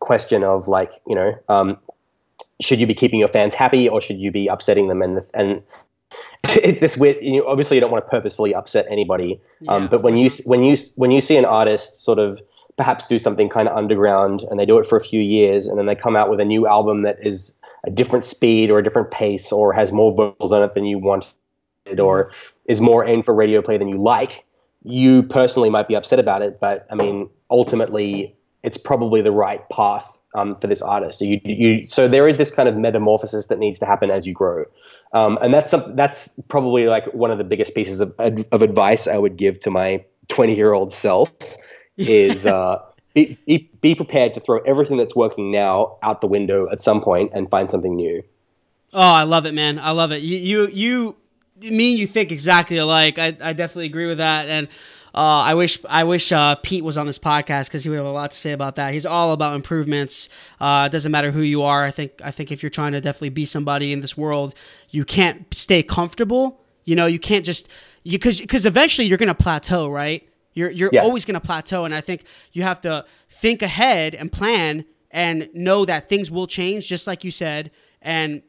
question 0.00 0.44
of 0.44 0.68
like 0.68 1.00
you 1.06 1.14
know 1.14 1.38
um, 1.48 1.78
should 2.60 2.78
you 2.80 2.86
be 2.86 2.94
keeping 2.94 3.18
your 3.18 3.28
fans 3.28 3.54
happy 3.54 3.88
or 3.88 4.00
should 4.00 4.18
you 4.18 4.30
be 4.30 4.46
upsetting 4.46 4.88
them? 4.88 5.02
And 5.02 5.20
and 5.34 5.62
it's 6.44 6.80
this 6.80 6.96
weird. 6.96 7.16
You 7.20 7.40
know, 7.40 7.46
obviously, 7.46 7.76
you 7.76 7.80
don't 7.80 7.90
want 7.90 8.04
to 8.04 8.10
purposefully 8.10 8.54
upset 8.54 8.86
anybody. 8.88 9.40
Yeah, 9.60 9.72
um, 9.72 9.88
but 9.88 10.02
when 10.02 10.16
you 10.16 10.30
when 10.44 10.62
you 10.62 10.76
when 10.96 11.10
you 11.10 11.20
see 11.20 11.36
an 11.36 11.44
artist 11.44 11.96
sort 11.96 12.18
of 12.18 12.40
perhaps 12.76 13.06
do 13.06 13.18
something 13.18 13.48
kind 13.48 13.68
of 13.68 13.76
underground 13.76 14.44
and 14.50 14.60
they 14.60 14.66
do 14.66 14.78
it 14.78 14.86
for 14.86 14.96
a 14.96 15.00
few 15.00 15.20
years 15.20 15.66
and 15.66 15.78
then 15.78 15.86
they 15.86 15.94
come 15.94 16.14
out 16.14 16.28
with 16.28 16.38
a 16.38 16.44
new 16.44 16.66
album 16.66 17.02
that 17.02 17.16
is 17.20 17.54
a 17.84 17.90
different 17.90 18.24
speed 18.24 18.70
or 18.70 18.78
a 18.78 18.84
different 18.84 19.10
pace 19.10 19.50
or 19.50 19.72
has 19.72 19.92
more 19.92 20.14
vocals 20.14 20.52
on 20.52 20.62
it 20.62 20.74
than 20.74 20.84
you 20.84 20.98
wanted 20.98 21.32
or 21.98 22.26
mm-hmm. 22.26 22.48
is 22.66 22.80
more 22.80 23.06
aimed 23.06 23.24
for 23.24 23.34
radio 23.34 23.62
play 23.62 23.78
than 23.78 23.88
you 23.88 23.96
like, 23.96 24.44
you 24.82 25.22
personally 25.22 25.70
might 25.70 25.88
be 25.88 25.94
upset 25.94 26.18
about 26.18 26.42
it. 26.42 26.60
But 26.60 26.86
I 26.90 26.94
mean, 26.96 27.30
ultimately, 27.50 28.36
it's 28.62 28.76
probably 28.76 29.22
the 29.22 29.32
right 29.32 29.66
path 29.70 30.15
um, 30.36 30.54
for 30.56 30.66
this 30.66 30.82
artist. 30.82 31.18
So 31.18 31.24
you, 31.24 31.40
you, 31.44 31.86
so 31.86 32.06
there 32.06 32.28
is 32.28 32.36
this 32.36 32.52
kind 32.54 32.68
of 32.68 32.76
metamorphosis 32.76 33.46
that 33.46 33.58
needs 33.58 33.78
to 33.80 33.86
happen 33.86 34.10
as 34.10 34.26
you 34.26 34.34
grow, 34.34 34.66
um, 35.12 35.38
and 35.40 35.52
that's 35.52 35.70
some, 35.70 35.96
that's 35.96 36.28
probably 36.48 36.86
like 36.86 37.06
one 37.14 37.30
of 37.30 37.38
the 37.38 37.44
biggest 37.44 37.74
pieces 37.74 38.00
of, 38.00 38.14
of 38.18 38.62
advice 38.62 39.08
I 39.08 39.18
would 39.18 39.36
give 39.36 39.58
to 39.60 39.70
my 39.70 40.04
20 40.28 40.54
year 40.54 40.72
old 40.72 40.92
self 40.92 41.32
is 41.96 42.46
uh, 42.46 42.82
be, 43.14 43.38
be, 43.46 43.70
be 43.80 43.94
prepared 43.94 44.34
to 44.34 44.40
throw 44.40 44.58
everything 44.60 44.98
that's 44.98 45.16
working 45.16 45.50
now 45.50 45.96
out 46.02 46.20
the 46.20 46.26
window 46.26 46.68
at 46.70 46.82
some 46.82 47.00
point 47.00 47.32
and 47.34 47.50
find 47.50 47.70
something 47.70 47.96
new. 47.96 48.22
Oh, 48.92 49.00
I 49.00 49.24
love 49.24 49.46
it, 49.46 49.52
man! 49.52 49.78
I 49.78 49.90
love 49.90 50.12
it. 50.12 50.22
You 50.22 50.36
you 50.36 50.68
you 50.68 51.16
me 51.70 51.90
and 51.90 51.98
you 51.98 52.06
think 52.06 52.30
exactly 52.30 52.76
alike. 52.76 53.18
I, 53.18 53.36
I 53.40 53.52
definitely 53.52 53.86
agree 53.86 54.06
with 54.06 54.18
that, 54.18 54.48
and 54.48 54.68
uh, 55.16 55.40
I 55.40 55.54
wish 55.54 55.78
I 55.88 56.04
wish 56.04 56.30
uh, 56.30 56.56
Pete 56.56 56.84
was 56.84 56.98
on 56.98 57.06
this 57.06 57.18
podcast 57.18 57.68
because 57.68 57.82
he 57.82 57.88
would 57.88 57.96
have 57.96 58.04
a 58.04 58.10
lot 58.10 58.32
to 58.32 58.36
say 58.36 58.52
about 58.52 58.76
that. 58.76 58.92
He's 58.92 59.06
all 59.06 59.32
about 59.32 59.54
improvements. 59.54 60.28
Uh, 60.60 60.84
it 60.90 60.92
doesn't 60.92 61.10
matter 61.10 61.30
who 61.30 61.40
you 61.40 61.62
are. 61.62 61.84
I 61.84 61.90
think 61.90 62.20
I 62.22 62.30
think 62.30 62.52
if 62.52 62.62
you're 62.62 62.68
trying 62.68 62.92
to 62.92 63.00
definitely 63.00 63.30
be 63.30 63.46
somebody 63.46 63.94
in 63.94 64.02
this 64.02 64.14
world, 64.14 64.54
you 64.90 65.06
can't 65.06 65.52
stay 65.54 65.82
comfortable. 65.82 66.60
You 66.84 66.96
know, 66.96 67.06
you 67.06 67.18
can't 67.18 67.46
just 67.46 67.66
because 68.04 68.40
because 68.40 68.66
eventually 68.66 69.06
you're 69.06 69.16
going 69.16 69.28
to 69.28 69.34
plateau, 69.34 69.88
right? 69.88 70.28
You're 70.52 70.70
you're 70.70 70.90
yeah. 70.92 71.00
always 71.00 71.24
going 71.24 71.34
to 71.34 71.40
plateau, 71.40 71.86
and 71.86 71.94
I 71.94 72.02
think 72.02 72.24
you 72.52 72.62
have 72.64 72.82
to 72.82 73.06
think 73.30 73.62
ahead 73.62 74.14
and 74.14 74.30
plan 74.30 74.84
and 75.10 75.48
know 75.54 75.86
that 75.86 76.10
things 76.10 76.30
will 76.30 76.46
change, 76.46 76.88
just 76.88 77.06
like 77.06 77.24
you 77.24 77.30
said, 77.30 77.70
and 78.02 78.42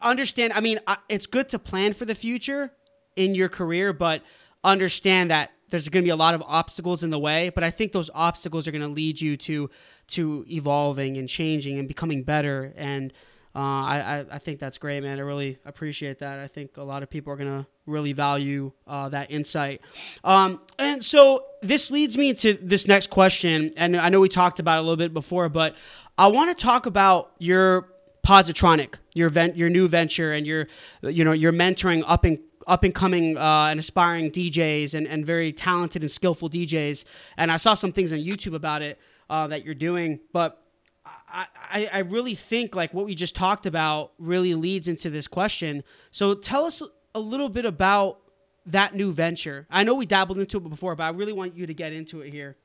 understand. 0.00 0.54
I 0.54 0.60
mean, 0.60 0.80
it's 1.08 1.28
good 1.28 1.48
to 1.50 1.60
plan 1.60 1.92
for 1.92 2.04
the 2.04 2.16
future 2.16 2.72
in 3.14 3.36
your 3.36 3.48
career, 3.48 3.92
but 3.92 4.22
understand 4.64 5.30
that 5.30 5.52
there's 5.70 5.88
going 5.88 6.04
to 6.04 6.06
be 6.06 6.10
a 6.10 6.16
lot 6.16 6.34
of 6.34 6.42
obstacles 6.46 7.02
in 7.02 7.10
the 7.10 7.18
way, 7.18 7.48
but 7.48 7.64
I 7.64 7.70
think 7.70 7.92
those 7.92 8.10
obstacles 8.14 8.68
are 8.68 8.72
going 8.72 8.82
to 8.82 8.88
lead 8.88 9.20
you 9.20 9.36
to 9.38 9.70
to 10.08 10.44
evolving 10.50 11.16
and 11.16 11.28
changing 11.28 11.78
and 11.78 11.88
becoming 11.88 12.22
better. 12.22 12.74
And 12.76 13.12
uh, 13.54 13.58
I, 13.58 14.26
I 14.30 14.38
think 14.38 14.60
that's 14.60 14.78
great, 14.78 15.02
man. 15.02 15.18
I 15.18 15.22
really 15.22 15.58
appreciate 15.64 16.18
that. 16.20 16.38
I 16.38 16.46
think 16.46 16.76
a 16.78 16.82
lot 16.82 17.02
of 17.02 17.10
people 17.10 17.32
are 17.32 17.36
going 17.36 17.62
to 17.62 17.68
really 17.86 18.12
value 18.12 18.72
uh, 18.86 19.08
that 19.10 19.30
insight. 19.30 19.82
Um, 20.24 20.60
and 20.78 21.04
so 21.04 21.44
this 21.60 21.90
leads 21.90 22.16
me 22.16 22.32
to 22.34 22.54
this 22.54 22.86
next 22.86 23.10
question. 23.10 23.72
And 23.76 23.96
I 23.96 24.08
know 24.08 24.20
we 24.20 24.30
talked 24.30 24.58
about 24.58 24.78
it 24.78 24.80
a 24.80 24.82
little 24.82 24.96
bit 24.96 25.12
before, 25.12 25.50
but 25.50 25.74
I 26.16 26.28
want 26.28 26.56
to 26.56 26.62
talk 26.62 26.86
about 26.86 27.32
your 27.38 27.88
Positronic, 28.26 28.94
your 29.14 29.28
vent, 29.28 29.56
your 29.56 29.68
new 29.68 29.88
venture, 29.88 30.32
and 30.32 30.46
your, 30.46 30.68
you 31.02 31.24
know, 31.24 31.32
your 31.32 31.52
mentoring 31.52 32.04
up 32.06 32.24
and 32.24 32.38
up 32.66 32.84
and 32.84 32.94
coming 32.94 33.36
uh, 33.36 33.66
and 33.66 33.80
aspiring 33.80 34.30
DJs 34.30 34.94
and, 34.94 35.06
and 35.06 35.24
very 35.24 35.52
talented 35.52 36.02
and 36.02 36.10
skillful 36.10 36.48
DJs. 36.48 37.04
And 37.36 37.50
I 37.50 37.56
saw 37.56 37.74
some 37.74 37.92
things 37.92 38.12
on 38.12 38.18
YouTube 38.18 38.54
about 38.54 38.82
it 38.82 38.98
uh, 39.30 39.46
that 39.48 39.64
you're 39.64 39.74
doing. 39.74 40.20
But 40.32 40.62
I, 41.04 41.46
I, 41.56 41.90
I 41.92 41.98
really 42.00 42.34
think 42.34 42.74
like 42.74 42.94
what 42.94 43.06
we 43.06 43.14
just 43.14 43.34
talked 43.34 43.66
about 43.66 44.12
really 44.18 44.54
leads 44.54 44.88
into 44.88 45.10
this 45.10 45.26
question. 45.26 45.82
So 46.10 46.34
tell 46.34 46.64
us 46.64 46.82
a 47.14 47.20
little 47.20 47.48
bit 47.48 47.64
about 47.64 48.18
that 48.66 48.94
new 48.94 49.12
venture. 49.12 49.66
I 49.70 49.82
know 49.82 49.94
we 49.94 50.06
dabbled 50.06 50.38
into 50.38 50.58
it 50.58 50.68
before, 50.68 50.94
but 50.94 51.04
I 51.04 51.08
really 51.10 51.32
want 51.32 51.56
you 51.56 51.66
to 51.66 51.74
get 51.74 51.92
into 51.92 52.20
it 52.20 52.32
here. 52.32 52.56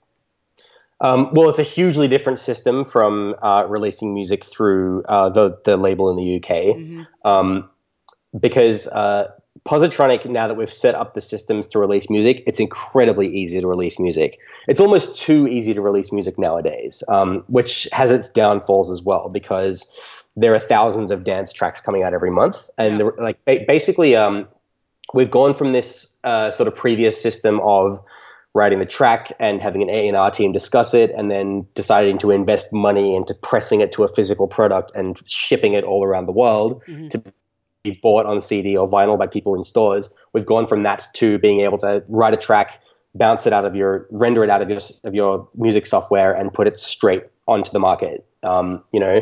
Um, 0.99 1.31
well, 1.33 1.49
it's 1.49 1.59
a 1.59 1.63
hugely 1.63 2.07
different 2.07 2.39
system 2.39 2.83
from 2.83 3.35
uh, 3.41 3.65
releasing 3.67 4.13
music 4.13 4.43
through 4.43 5.03
uh, 5.03 5.29
the 5.29 5.59
the 5.63 5.77
label 5.77 6.09
in 6.09 6.17
the 6.17 6.37
UK, 6.37 6.75
mm-hmm. 6.75 7.03
um, 7.23 7.69
because 8.39 8.87
uh, 8.87 9.31
Positronic, 9.67 10.25
now 10.25 10.47
that 10.47 10.55
we've 10.55 10.71
set 10.71 10.95
up 10.95 11.13
the 11.13 11.21
systems 11.21 11.67
to 11.67 11.79
release 11.79 12.09
music, 12.09 12.41
it's 12.47 12.59
incredibly 12.59 13.27
easy 13.27 13.59
to 13.59 13.67
release 13.67 13.99
music. 13.99 14.39
It's 14.67 14.79
almost 14.79 15.19
too 15.19 15.47
easy 15.47 15.73
to 15.73 15.81
release 15.81 16.11
music 16.13 16.39
nowadays, 16.39 17.03
um, 17.09 17.43
which 17.47 17.87
has 17.91 18.09
its 18.09 18.29
downfalls 18.29 18.89
as 18.89 19.01
well 19.01 19.27
because 19.27 19.85
there 20.37 20.53
are 20.53 20.59
thousands 20.59 21.11
of 21.11 21.25
dance 21.25 21.51
tracks 21.51 21.81
coming 21.81 22.03
out 22.03 22.13
every 22.13 22.31
month, 22.31 22.69
and 22.77 22.99
yeah. 22.99 23.09
like 23.17 23.43
basically, 23.45 24.15
um, 24.15 24.47
we've 25.13 25.31
gone 25.31 25.53
from 25.53 25.71
this 25.71 26.17
uh, 26.23 26.51
sort 26.51 26.67
of 26.67 26.75
previous 26.75 27.21
system 27.21 27.59
of 27.61 28.01
writing 28.53 28.79
the 28.79 28.85
track 28.85 29.31
and 29.39 29.61
having 29.61 29.81
an 29.81 29.89
A&R 29.89 30.31
team 30.31 30.51
discuss 30.51 30.93
it 30.93 31.11
and 31.11 31.29
then 31.29 31.67
deciding 31.75 32.17
to 32.17 32.31
invest 32.31 32.73
money 32.73 33.15
into 33.15 33.33
pressing 33.33 33.81
it 33.81 33.91
to 33.91 34.03
a 34.03 34.07
physical 34.15 34.47
product 34.47 34.91
and 34.95 35.21
shipping 35.29 35.73
it 35.73 35.83
all 35.83 36.03
around 36.03 36.25
the 36.25 36.31
world 36.31 36.83
mm-hmm. 36.85 37.07
to 37.09 37.21
bought 37.91 38.25
on 38.25 38.41
CD 38.41 38.77
or 38.77 38.87
vinyl 38.87 39.17
by 39.17 39.27
people 39.27 39.55
in 39.55 39.63
stores. 39.63 40.13
We've 40.33 40.45
gone 40.45 40.67
from 40.67 40.83
that 40.83 41.07
to 41.15 41.37
being 41.39 41.61
able 41.61 41.77
to 41.79 42.03
write 42.07 42.33
a 42.33 42.37
track, 42.37 42.81
bounce 43.15 43.47
it 43.47 43.53
out 43.53 43.65
of 43.65 43.75
your, 43.75 44.07
render 44.11 44.43
it 44.43 44.49
out 44.49 44.61
of 44.61 44.69
your 44.69 44.79
of 45.03 45.15
your 45.15 45.47
music 45.55 45.85
software, 45.85 46.33
and 46.33 46.53
put 46.53 46.67
it 46.67 46.79
straight 46.79 47.23
onto 47.47 47.71
the 47.71 47.79
market. 47.79 48.25
Um, 48.43 48.83
you 48.91 48.99
know, 48.99 49.21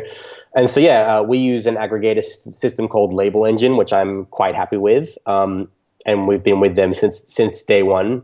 and 0.54 0.70
so 0.70 0.78
yeah, 0.80 1.18
uh, 1.18 1.22
we 1.22 1.38
use 1.38 1.66
an 1.66 1.76
aggregator 1.76 2.22
system 2.54 2.86
called 2.86 3.12
Label 3.12 3.46
Engine, 3.46 3.76
which 3.76 3.92
I'm 3.92 4.26
quite 4.26 4.54
happy 4.54 4.76
with, 4.76 5.16
um, 5.26 5.68
and 6.04 6.28
we've 6.28 6.42
been 6.42 6.60
with 6.60 6.76
them 6.76 6.94
since 6.94 7.22
since 7.26 7.62
day 7.62 7.82
one. 7.82 8.22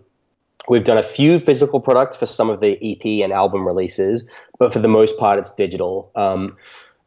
We've 0.69 0.85
done 0.85 0.99
a 0.99 1.03
few 1.03 1.41
physical 1.41 1.81
products 1.81 2.17
for 2.17 2.27
some 2.27 2.49
of 2.49 2.61
the 2.61 2.79
EP 2.81 3.25
and 3.25 3.33
album 3.33 3.67
releases, 3.67 4.29
but 4.59 4.73
for 4.73 4.79
the 4.79 4.89
most 4.89 5.19
part, 5.19 5.39
it's 5.39 5.53
digital. 5.53 6.11
Um, 6.15 6.57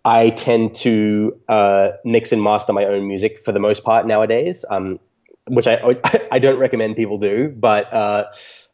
I 0.06 0.30
tend 0.30 0.76
to 0.76 1.36
uh, 1.49 1.89
mix 2.06 2.32
and 2.32 2.41
master 2.41 2.72
my 2.72 2.86
own 2.86 3.08
music 3.08 3.39
for 3.39 3.51
the 3.51 3.60
most 3.60 3.84
part 3.84 4.06
nowadays, 4.06 4.64
um, 4.70 4.99
which 5.47 5.66
I 5.68 5.80
I 6.32 6.39
don't 6.39 6.60
recommend 6.60 6.95
people 6.95 7.18
do, 7.18 7.49
but 7.49 7.91
uh, 7.91 8.26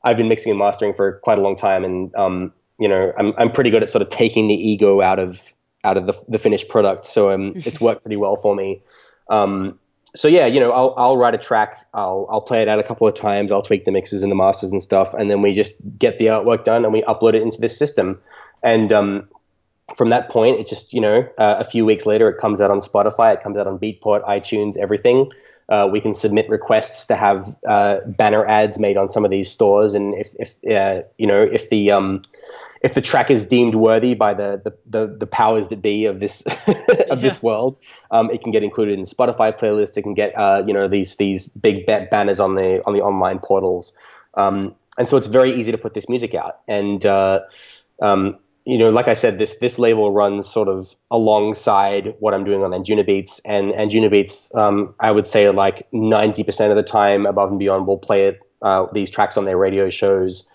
I've 0.03 0.17
been 0.17 0.27
mixing 0.27 0.51
and 0.51 0.59
mastering 0.59 0.93
for 0.93 1.13
quite 1.23 1.39
a 1.39 1.41
long 1.41 1.55
time, 1.55 1.85
and 1.85 2.13
um, 2.15 2.53
you 2.79 2.87
know 2.87 3.13
I'm 3.17 3.33
I'm 3.37 3.49
pretty 3.49 3.69
good 3.69 3.81
at 3.81 3.87
sort 3.87 4.01
of 4.01 4.09
taking 4.09 4.49
the 4.49 4.55
ego 4.55 5.01
out 5.01 5.19
of 5.19 5.53
out 5.85 5.97
of 5.97 6.05
the, 6.05 6.13
the 6.27 6.37
finished 6.37 6.67
product, 6.67 7.05
so 7.05 7.31
um, 7.31 7.53
it's 7.65 7.79
worked 7.79 8.03
pretty 8.03 8.17
well 8.17 8.35
for 8.35 8.53
me. 8.53 8.83
Um, 9.29 9.79
so 10.13 10.27
yeah, 10.27 10.45
you 10.45 10.59
know, 10.59 10.73
I'll 10.73 10.93
I'll 10.97 11.15
write 11.15 11.33
a 11.33 11.37
track, 11.37 11.87
I'll 11.93 12.27
I'll 12.29 12.41
play 12.41 12.61
it 12.61 12.67
out 12.67 12.77
a 12.79 12.83
couple 12.83 13.07
of 13.07 13.13
times, 13.13 13.53
I'll 13.53 13.61
tweak 13.61 13.85
the 13.85 13.91
mixes 13.91 14.21
and 14.21 14.29
the 14.29 14.35
masters 14.35 14.73
and 14.73 14.81
stuff, 14.81 15.13
and 15.13 15.31
then 15.31 15.41
we 15.41 15.53
just 15.53 15.81
get 15.97 16.17
the 16.17 16.25
artwork 16.25 16.65
done 16.65 16.83
and 16.83 16.93
we 16.93 17.03
upload 17.03 17.35
it 17.35 17.41
into 17.41 17.61
this 17.61 17.77
system. 17.77 18.19
And 18.63 18.91
um, 18.91 19.27
from 19.95 20.09
that 20.09 20.29
point, 20.29 20.59
it 20.59 20.67
just 20.67 20.93
you 20.93 21.01
know, 21.01 21.27
uh, 21.37 21.55
a 21.59 21.63
few 21.63 21.85
weeks 21.85 22.05
later, 22.05 22.29
it 22.29 22.39
comes 22.39 22.61
out 22.61 22.71
on 22.71 22.79
Spotify, 22.79 23.33
it 23.33 23.41
comes 23.41 23.57
out 23.57 23.67
on 23.67 23.77
Beatport, 23.77 24.25
iTunes, 24.27 24.77
everything. 24.77 25.31
Uh, 25.69 25.87
we 25.87 26.01
can 26.01 26.13
submit 26.13 26.49
requests 26.49 27.05
to 27.05 27.15
have 27.15 27.55
uh, 27.65 27.99
banner 28.05 28.45
ads 28.45 28.77
made 28.77 28.97
on 28.97 29.07
some 29.07 29.23
of 29.23 29.31
these 29.31 29.49
stores, 29.49 29.93
and 29.93 30.13
if 30.15 30.33
if 30.37 30.55
uh, 30.69 31.01
you 31.17 31.25
know 31.25 31.41
if 31.41 31.69
the 31.69 31.91
um, 31.91 32.23
if 32.81 32.93
the 32.93 33.01
track 33.01 33.31
is 33.31 33.45
deemed 33.45 33.75
worthy 33.75 34.13
by 34.13 34.33
the 34.33 34.61
the, 34.63 34.73
the, 34.85 35.15
the 35.19 35.27
powers 35.27 35.67
that 35.69 35.81
be 35.81 36.05
of 36.05 36.19
this 36.19 36.41
of 36.67 36.67
yeah. 36.67 37.15
this 37.15 37.41
world, 37.41 37.77
um, 38.11 38.29
it 38.31 38.41
can 38.41 38.51
get 38.51 38.63
included 38.63 38.99
in 38.99 39.05
Spotify 39.05 39.57
playlists. 39.57 39.97
It 39.97 40.01
can 40.01 40.13
get 40.13 40.37
uh, 40.37 40.63
you 40.65 40.73
know 40.73 40.87
these 40.87 41.15
these 41.15 41.47
big 41.47 41.85
banners 41.85 42.39
on 42.39 42.55
the 42.55 42.81
on 42.85 42.93
the 42.93 43.01
online 43.01 43.39
portals, 43.39 43.95
um, 44.33 44.75
and 44.97 45.07
so 45.07 45.15
it's 45.15 45.27
very 45.27 45.57
easy 45.57 45.71
to 45.71 45.77
put 45.77 45.93
this 45.93 46.09
music 46.09 46.33
out. 46.33 46.59
And 46.67 47.05
uh, 47.05 47.41
um, 48.01 48.39
you 48.65 48.77
know, 48.77 48.89
like 48.89 49.07
I 49.07 49.13
said, 49.13 49.39
this 49.39 49.57
this 49.57 49.79
label 49.79 50.11
runs 50.11 50.49
sort 50.49 50.67
of 50.67 50.95
alongside 51.09 52.13
what 52.19 52.33
I'm 52.33 52.43
doing 52.43 52.63
on 52.63 52.71
Anjunabeats, 52.71 53.41
and 53.45 53.71
Anjunabeats, 53.73 54.55
um, 54.55 54.93
I 54.99 55.11
would 55.11 55.25
say 55.25 55.49
like 55.49 55.89
90% 55.91 56.69
of 56.69 56.75
the 56.75 56.83
time, 56.83 57.25
above 57.25 57.49
and 57.49 57.59
beyond, 57.59 57.87
will 57.87 57.97
play 57.97 58.27
it, 58.27 58.39
uh, 58.61 58.85
these 58.93 59.09
tracks 59.09 59.37
on 59.37 59.45
their 59.45 59.57
radio 59.57 59.89
shows. 59.89 60.47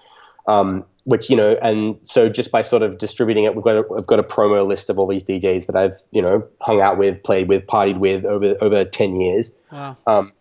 Um, 0.47 0.85
which 1.07 1.31
you 1.31 1.37
know, 1.37 1.57
and 1.63 1.97
so 2.03 2.29
just 2.29 2.51
by 2.51 2.63
sort 2.63 2.83
of 2.83 2.99
distributing 2.99 3.45
it, 3.45 3.55
we've 3.55 3.65
got 3.65 3.77
a, 3.77 3.85
we've 3.89 4.07
got 4.07 4.19
a 4.19 4.25
promo 4.25 4.67
list 4.67 4.91
of 4.91 4.99
all 4.99 5.07
these 5.07 5.23
DJs 5.23 5.67
that 5.67 5.77
I've 5.77 5.95
you 6.11 6.21
know 6.21 6.47
hung 6.61 6.81
out 6.81 6.99
with, 6.99 7.23
played 7.23 7.49
with, 7.49 7.67
partied 7.67 7.99
with 7.99 8.25
over 8.25 8.57
over 8.61 8.85
ten 8.85 9.21
years. 9.21 9.53
Wow. 9.71 9.97
Um, 10.07 10.33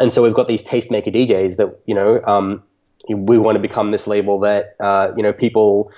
and 0.00 0.12
so 0.12 0.22
we've 0.22 0.34
got 0.34 0.46
these 0.46 0.62
tastemaker 0.62 1.12
DJs 1.14 1.56
that 1.56 1.80
you 1.86 1.94
know 1.94 2.22
um, 2.24 2.62
we 3.08 3.38
want 3.38 3.56
to 3.56 3.60
become 3.60 3.90
this 3.90 4.06
label 4.06 4.38
that 4.40 4.76
uh, 4.80 5.12
you 5.16 5.22
know 5.22 5.32
people 5.32 5.92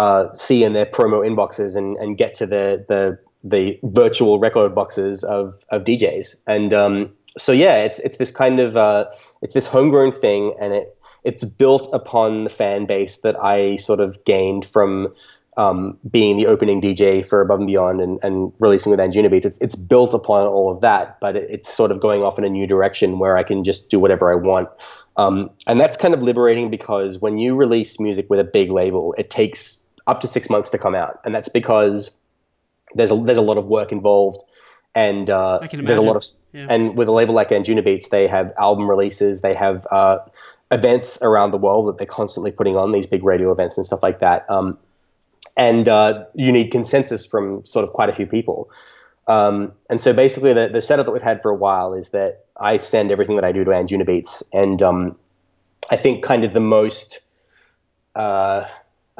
uh, 0.00 0.32
see 0.32 0.64
in 0.64 0.72
their 0.72 0.86
promo 0.86 1.20
inboxes 1.28 1.76
and, 1.76 1.94
and 1.98 2.16
get 2.16 2.32
to 2.32 2.46
the 2.46 2.86
the 2.88 3.18
the 3.44 3.78
virtual 3.82 4.38
record 4.38 4.74
boxes 4.74 5.22
of 5.24 5.62
of 5.70 5.84
DJs. 5.84 6.36
And 6.46 6.72
um, 6.72 7.10
so 7.36 7.52
yeah, 7.52 7.76
it's 7.76 7.98
it's 7.98 8.16
this 8.16 8.30
kind 8.30 8.60
of 8.60 8.78
uh, 8.78 9.04
it's 9.42 9.52
this 9.52 9.66
homegrown 9.66 10.12
thing, 10.12 10.54
and 10.58 10.72
it 10.72 10.96
it's 11.24 11.44
built 11.44 11.86
upon 11.92 12.44
the 12.44 12.50
fan 12.50 12.86
base 12.86 13.18
that 13.18 13.36
I 13.44 13.76
sort 13.76 14.00
of 14.00 14.24
gained 14.24 14.64
from 14.64 15.12
um, 15.58 15.98
being 16.10 16.38
the 16.38 16.46
opening 16.46 16.80
DJ 16.80 17.22
for 17.22 17.42
Above 17.42 17.58
and 17.58 17.66
Beyond 17.66 18.00
and, 18.00 18.18
and 18.22 18.54
releasing 18.58 18.90
with 18.90 19.00
Anjunabeats. 19.00 19.44
It's, 19.44 19.58
it's 19.58 19.74
built 19.74 20.14
upon 20.14 20.46
all 20.46 20.72
of 20.72 20.80
that, 20.80 21.20
but 21.20 21.36
it, 21.36 21.50
it's 21.50 21.70
sort 21.70 21.90
of 21.90 22.00
going 22.00 22.22
off 22.22 22.38
in 22.38 22.44
a 22.44 22.48
new 22.48 22.66
direction 22.66 23.18
where 23.18 23.36
I 23.36 23.42
can 23.42 23.64
just 23.64 23.90
do 23.90 23.98
whatever 23.98 24.32
I 24.32 24.36
want. 24.36 24.70
Um, 25.18 25.50
and 25.66 25.78
that's 25.78 25.98
kind 25.98 26.14
of 26.14 26.22
liberating 26.22 26.70
because 26.70 27.18
when 27.18 27.36
you 27.36 27.54
release 27.54 28.00
music 28.00 28.30
with 28.30 28.40
a 28.40 28.44
big 28.44 28.72
label, 28.72 29.14
it 29.18 29.28
takes 29.28 29.79
up 30.10 30.20
to 30.20 30.26
six 30.26 30.50
months 30.50 30.70
to 30.70 30.78
come 30.78 30.94
out. 30.94 31.20
And 31.24 31.34
that's 31.34 31.48
because 31.48 32.18
there's 32.94 33.10
a, 33.10 33.16
there's 33.16 33.38
a 33.38 33.42
lot 33.42 33.58
of 33.58 33.66
work 33.66 33.92
involved 33.92 34.42
and 34.94 35.30
uh, 35.30 35.60
there's 35.70 35.98
a 35.98 36.02
lot 36.02 36.16
of 36.16 36.24
yeah. 36.52 36.66
and 36.68 36.96
with 36.98 37.06
a 37.06 37.12
label 37.12 37.32
like 37.32 37.50
Anjunabeats, 37.50 38.08
they 38.08 38.26
have 38.26 38.52
album 38.58 38.90
releases, 38.90 39.40
they 39.40 39.54
have 39.54 39.86
uh, 39.92 40.18
events 40.72 41.18
around 41.22 41.52
the 41.52 41.58
world 41.58 41.88
that 41.88 41.98
they're 41.98 42.06
constantly 42.06 42.50
putting 42.50 42.76
on 42.76 42.90
these 42.90 43.06
big 43.06 43.22
radio 43.22 43.52
events 43.52 43.76
and 43.76 43.86
stuff 43.86 44.02
like 44.02 44.18
that. 44.18 44.50
Um, 44.50 44.78
and 45.56 45.88
uh, 45.88 46.24
you 46.34 46.50
need 46.50 46.72
consensus 46.72 47.24
from 47.24 47.64
sort 47.66 47.84
of 47.84 47.92
quite 47.92 48.08
a 48.08 48.14
few 48.14 48.26
people. 48.26 48.70
Um, 49.28 49.72
and 49.88 50.00
so 50.00 50.12
basically, 50.12 50.52
the, 50.54 50.68
the 50.68 50.80
setup 50.80 51.06
that 51.06 51.12
we've 51.12 51.22
had 51.22 51.40
for 51.40 51.50
a 51.52 51.54
while 51.54 51.94
is 51.94 52.10
that 52.10 52.46
I 52.56 52.78
send 52.78 53.12
everything 53.12 53.36
that 53.36 53.44
I 53.44 53.52
do 53.52 53.62
to 53.62 53.70
Anjunabeats, 53.70 54.42
and 54.52 54.82
um, 54.82 55.16
I 55.88 55.96
think 55.96 56.24
kind 56.24 56.44
of 56.44 56.52
the 56.52 56.60
most 56.60 57.20
uh, 58.16 58.64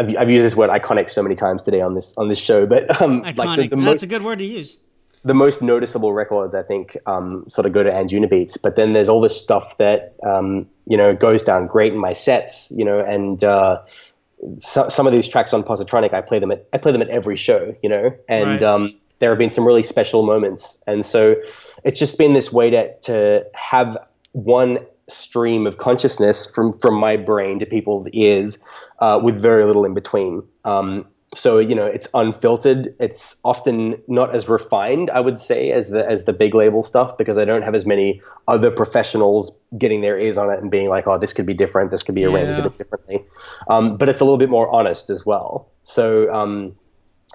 I've, 0.01 0.17
I've, 0.17 0.31
used 0.31 0.45
this 0.45 0.57
word 0.57 0.71
iconic 0.71 1.11
so 1.11 1.23
many 1.23 1.35
times 1.35 1.63
today 1.63 1.81
on 1.81 1.95
this 1.95 2.17
on 2.17 2.29
this 2.29 2.39
show, 2.39 2.67
but 2.67 3.01
um, 3.03 3.23
iconic. 3.23 3.37
Like 3.37 3.57
the, 3.57 3.69
the 3.69 3.77
That's 3.77 3.85
most, 3.85 4.03
a 4.03 4.07
good 4.07 4.23
word 4.23 4.39
to 4.39 4.45
use 4.45 4.79
the 5.25 5.35
most 5.35 5.61
noticeable 5.61 6.13
records, 6.13 6.55
I 6.55 6.63
think, 6.63 6.97
um, 7.07 7.45
sort 7.47 7.67
of 7.67 7.73
go 7.73 7.83
to 7.83 7.91
Anjunabeats. 7.91 8.61
But 8.61 8.77
then 8.77 8.95
there's 8.95 9.09
all 9.09 9.21
this 9.21 9.39
stuff 9.39 9.77
that 9.79 10.15
um, 10.25 10.67
you 10.87 10.97
know 10.97 11.15
goes 11.15 11.43
down 11.43 11.67
great 11.67 11.93
in 11.93 11.99
my 11.99 12.13
sets, 12.13 12.73
you 12.75 12.85
know, 12.85 13.01
and 13.01 13.45
uh, 13.45 13.83
so, 14.59 14.89
some 14.89 15.07
of 15.07 15.13
these 15.13 15.29
tracks 15.29 15.53
on 15.53 15.63
Positronic, 15.63 16.15
I 16.15 16.21
play 16.21 16.39
them 16.39 16.51
at 16.51 16.67
I 16.73 16.79
play 16.79 16.93
them 16.93 17.03
at 17.03 17.09
every 17.09 17.37
show, 17.37 17.75
you 17.83 17.89
know, 17.89 18.17
and 18.29 18.51
right. 18.51 18.63
um, 18.63 18.95
there 19.19 19.31
have 19.31 19.39
been 19.39 19.53
some 19.53 19.67
really 19.67 19.83
special 19.83 20.25
moments, 20.25 20.83
and 20.87 21.05
so 21.05 21.37
it's 21.85 21.99
just 21.99 22.17
been 22.17 22.33
this 22.33 22.53
way 22.53 22.71
to 22.71 22.95
to 23.01 23.45
have 23.55 23.99
one 24.33 24.79
stream 25.09 25.67
of 25.67 25.77
consciousness 25.79 26.47
from 26.47 26.73
from 26.73 26.95
my 26.95 27.17
brain 27.17 27.59
to 27.59 27.67
people's 27.67 28.09
ears 28.11 28.59
uh, 29.01 29.21
with 29.23 29.41
very 29.41 29.65
little 29.65 29.85
in 29.85 29.95
between. 29.95 30.43
Um, 30.65 31.07
so 31.35 31.59
you 31.59 31.77
know 31.77 31.87
it's 31.87 32.09
unfiltered. 32.15 32.95
It's 32.99 33.37
often 33.45 34.01
not 34.09 34.35
as 34.35 34.49
refined 34.49 35.11
i 35.11 35.21
would 35.21 35.39
say 35.39 35.71
as 35.71 35.91
the 35.91 36.05
as 36.09 36.25
the 36.25 36.33
big 36.33 36.57
label 36.57 36.83
stuff 36.83 37.17
because 37.17 37.39
i 37.39 37.45
don't 37.45 37.63
have 37.63 37.75
as 37.77 37.87
many 37.87 38.21
other 38.49 38.69
professionals 38.69 39.57
getting 39.79 40.01
their 40.01 40.19
ears 40.19 40.37
on 40.37 40.51
it 40.51 40.59
and 40.61 40.73
being 40.73 40.89
like 40.89 41.07
oh 41.07 41.19
this 41.19 41.33
could 41.33 41.47
be 41.47 41.55
different. 41.55 41.91
This 41.91 42.03
could 42.03 42.15
be 42.15 42.25
arranged 42.25 42.59
yeah. 42.59 42.67
a 42.67 42.71
bit 42.71 42.79
differently. 42.79 43.25
Um, 43.69 43.97
but 43.97 44.09
it's 44.09 44.21
a 44.21 44.25
little 44.25 44.39
bit 44.39 44.51
more 44.51 44.71
honest 44.75 45.11
as 45.11 45.25
well. 45.25 45.71
So 45.85 46.33
um, 46.33 46.77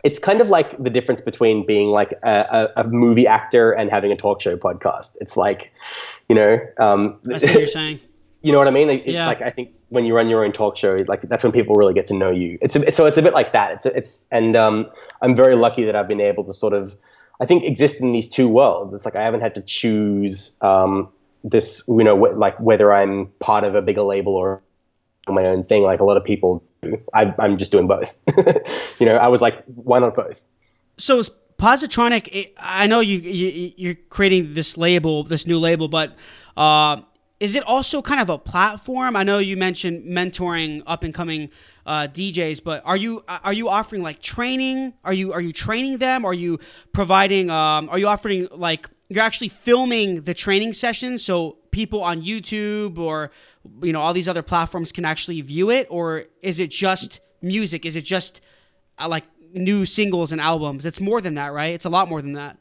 it's 0.03 0.20
kind 0.20 0.41
of 0.41 0.49
like 0.49 0.82
the 0.82 0.89
difference 0.89 1.22
between 1.22 1.66
being 1.66 1.89
like 1.89 2.13
a, 2.24 2.70
a, 2.76 2.82
a, 2.82 2.84
movie 2.89 3.28
actor 3.28 3.72
and 3.72 3.89
having 3.89 4.11
a 4.11 4.16
talk 4.16 4.41
show 4.41 4.57
podcast. 4.57 5.18
It's 5.22 5.38
like 5.38 5.72
you 6.30 6.36
know 6.36 6.59
um, 6.78 7.20
i 7.34 7.38
see 7.38 7.47
what 7.47 7.59
you're 7.59 7.68
saying. 7.82 7.99
you 8.41 8.51
know 8.51 8.59
what 8.59 8.68
i 8.68 8.72
mean? 8.72 8.89
It, 8.89 9.07
yeah. 9.07 9.28
like 9.28 9.41
i 9.41 9.49
think 9.49 9.72
when 9.89 10.05
you 10.05 10.15
run 10.15 10.29
your 10.29 10.43
own 10.43 10.51
talk 10.51 10.77
show, 10.77 11.03
like 11.07 11.21
that's 11.23 11.43
when 11.43 11.51
people 11.51 11.75
really 11.75 11.93
get 11.93 12.07
to 12.07 12.13
know 12.13 12.31
you. 12.31 12.57
It's 12.61 12.75
a, 12.75 12.91
so 12.91 13.05
it's 13.05 13.17
a 13.17 13.21
bit 13.21 13.33
like 13.33 13.53
that. 13.53 13.71
It's 13.71 13.86
it's 13.86 14.27
and 14.31 14.55
um, 14.55 14.89
I'm 15.21 15.36
very 15.36 15.55
lucky 15.55 15.83
that 15.86 15.95
I've 15.95 16.07
been 16.07 16.21
able 16.21 16.43
to 16.45 16.53
sort 16.53 16.73
of, 16.73 16.95
I 17.39 17.45
think, 17.45 17.63
exist 17.63 17.97
in 17.97 18.11
these 18.11 18.29
two 18.29 18.47
worlds. 18.47 18.93
It's 18.93 19.05
like 19.05 19.15
I 19.15 19.23
haven't 19.23 19.41
had 19.41 19.55
to 19.55 19.61
choose 19.61 20.57
um, 20.61 21.09
this, 21.43 21.83
you 21.88 22.03
know, 22.03 22.17
wh- 22.17 22.38
like 22.38 22.59
whether 22.59 22.93
I'm 22.93 23.27
part 23.39 23.63
of 23.63 23.75
a 23.75 23.81
bigger 23.81 24.03
label 24.03 24.36
or 24.36 24.61
my 25.27 25.45
own 25.45 25.63
thing. 25.63 25.83
Like 25.83 25.99
a 25.99 26.05
lot 26.05 26.17
of 26.17 26.23
people 26.23 26.63
do. 26.81 26.99
I, 27.13 27.33
I'm 27.39 27.57
just 27.57 27.71
doing 27.71 27.88
both. 27.88 28.17
you 28.99 29.05
know, 29.05 29.17
I 29.17 29.27
was 29.27 29.41
like, 29.41 29.63
why 29.65 29.99
not 29.99 30.15
both? 30.15 30.43
So 30.97 31.19
is 31.19 31.29
Positronic. 31.57 32.51
I 32.57 32.86
know 32.88 32.99
you, 32.99 33.17
you 33.19 33.71
you're 33.77 33.95
creating 34.09 34.55
this 34.55 34.77
label, 34.77 35.23
this 35.23 35.45
new 35.45 35.59
label, 35.59 35.88
but. 35.88 36.15
Uh, 36.57 37.01
is 37.39 37.55
it 37.55 37.63
also 37.63 38.01
kind 38.01 38.21
of 38.21 38.29
a 38.29 38.38
platform? 38.38 39.15
I 39.15 39.23
know 39.23 39.39
you 39.39 39.57
mentioned 39.57 40.05
mentoring 40.05 40.81
up 40.88 41.03
and 41.03 41.13
coming 41.13 41.49
uh, 41.86 42.07
DJs, 42.07 42.63
but 42.63 42.81
are 42.86 42.95
you 42.95 43.23
are 43.27 43.51
you 43.51 43.67
offering 43.67 44.01
like 44.01 44.21
training? 44.21 44.93
Are 45.03 45.11
you 45.13 45.33
are 45.33 45.41
you 45.41 45.51
training 45.51 45.97
them? 45.97 46.23
Are 46.23 46.33
you 46.33 46.59
providing? 46.93 47.49
Um, 47.49 47.89
are 47.89 47.99
you 47.99 48.07
offering 48.07 48.47
like 48.51 48.89
you're 49.09 49.23
actually 49.23 49.49
filming 49.49 50.21
the 50.21 50.33
training 50.33 50.73
sessions 50.73 51.23
so 51.23 51.57
people 51.71 52.01
on 52.01 52.21
YouTube 52.21 52.97
or 52.97 53.31
you 53.83 53.91
know 53.91 53.99
all 53.99 54.13
these 54.13 54.29
other 54.29 54.41
platforms 54.41 54.93
can 54.93 55.03
actually 55.03 55.41
view 55.41 55.69
it, 55.69 55.88
or 55.89 56.25
is 56.41 56.61
it 56.61 56.71
just 56.71 57.19
music? 57.41 57.86
Is 57.86 57.97
it 57.97 58.05
just 58.05 58.39
uh, 58.97 59.09
like 59.09 59.25
new 59.53 59.86
singles 59.86 60.31
and 60.31 60.39
albums? 60.39 60.86
It's 60.86 61.01
more 61.01 61.19
than 61.19 61.33
that, 61.33 61.51
right? 61.51 61.73
It's 61.73 61.86
a 61.86 61.89
lot 61.89 62.07
more 62.07 62.21
than 62.21 62.33
that. 62.33 62.57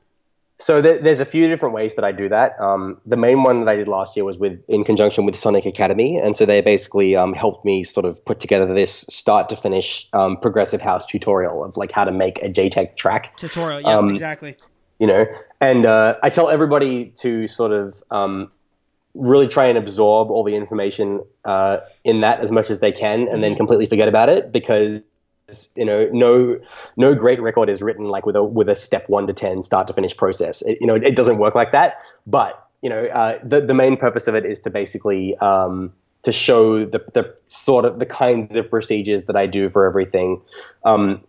So 0.64 0.80
there, 0.80 0.96
there's 0.98 1.20
a 1.20 1.26
few 1.26 1.46
different 1.46 1.74
ways 1.74 1.94
that 1.94 2.06
I 2.06 2.12
do 2.12 2.26
that. 2.30 2.58
Um, 2.58 2.98
the 3.04 3.18
main 3.18 3.42
one 3.42 3.60
that 3.60 3.68
I 3.68 3.76
did 3.76 3.86
last 3.86 4.16
year 4.16 4.24
was 4.24 4.38
with 4.38 4.64
in 4.66 4.82
conjunction 4.82 5.26
with 5.26 5.36
Sonic 5.36 5.66
Academy, 5.66 6.16
and 6.16 6.34
so 6.34 6.46
they 6.46 6.62
basically 6.62 7.14
um, 7.14 7.34
helped 7.34 7.66
me 7.66 7.82
sort 7.82 8.06
of 8.06 8.24
put 8.24 8.40
together 8.40 8.72
this 8.72 9.04
start 9.10 9.50
to 9.50 9.56
finish 9.56 10.08
um, 10.14 10.38
progressive 10.38 10.80
house 10.80 11.04
tutorial 11.04 11.62
of 11.62 11.76
like 11.76 11.92
how 11.92 12.02
to 12.02 12.10
make 12.10 12.42
a 12.42 12.48
Jaytech 12.48 12.96
track. 12.96 13.36
Tutorial, 13.36 13.82
yeah, 13.82 13.98
um, 13.98 14.08
exactly. 14.08 14.56
You 14.98 15.06
know, 15.06 15.26
and 15.60 15.84
uh, 15.84 16.16
I 16.22 16.30
tell 16.30 16.48
everybody 16.48 17.10
to 17.18 17.46
sort 17.46 17.72
of 17.72 18.02
um, 18.10 18.50
really 19.12 19.48
try 19.48 19.66
and 19.66 19.76
absorb 19.76 20.30
all 20.30 20.44
the 20.44 20.56
information 20.56 21.22
uh, 21.44 21.80
in 22.04 22.20
that 22.20 22.40
as 22.40 22.50
much 22.50 22.70
as 22.70 22.78
they 22.78 22.90
can, 22.90 23.28
and 23.28 23.44
then 23.44 23.50
mm-hmm. 23.50 23.58
completely 23.58 23.84
forget 23.84 24.08
about 24.08 24.30
it 24.30 24.50
because 24.50 25.02
you 25.76 25.84
know 25.84 26.08
no 26.12 26.58
no 26.96 27.14
great 27.14 27.40
record 27.40 27.68
is 27.68 27.82
written 27.82 28.06
like 28.06 28.24
with 28.24 28.36
a 28.36 28.42
with 28.42 28.68
a 28.68 28.74
step 28.74 29.08
one 29.08 29.26
to 29.26 29.32
ten 29.32 29.62
start 29.62 29.86
to 29.86 29.92
finish 29.92 30.16
process 30.16 30.62
it, 30.62 30.78
you 30.80 30.86
know 30.86 30.94
it, 30.94 31.14
doesn't 31.14 31.36
work 31.38 31.54
like 31.54 31.70
that 31.72 31.98
but 32.26 32.66
you 32.80 32.88
know 32.88 33.04
uh, 33.06 33.38
the, 33.44 33.60
the 33.60 33.74
main 33.74 33.96
purpose 33.96 34.26
of 34.26 34.34
it 34.34 34.46
is 34.46 34.58
to 34.60 34.70
basically 34.70 35.36
um, 35.38 35.92
to 36.24 36.32
show 36.32 36.84
the, 36.84 36.98
the 37.12 37.34
sort 37.44 37.84
of 37.84 37.98
the 37.98 38.06
kinds 38.06 38.56
of 38.56 38.68
procedures 38.70 39.24
that 39.24 39.36
I 39.36 39.46
do 39.46 39.68
for 39.68 39.86
everything. 39.86 40.40
Um, 40.84 41.22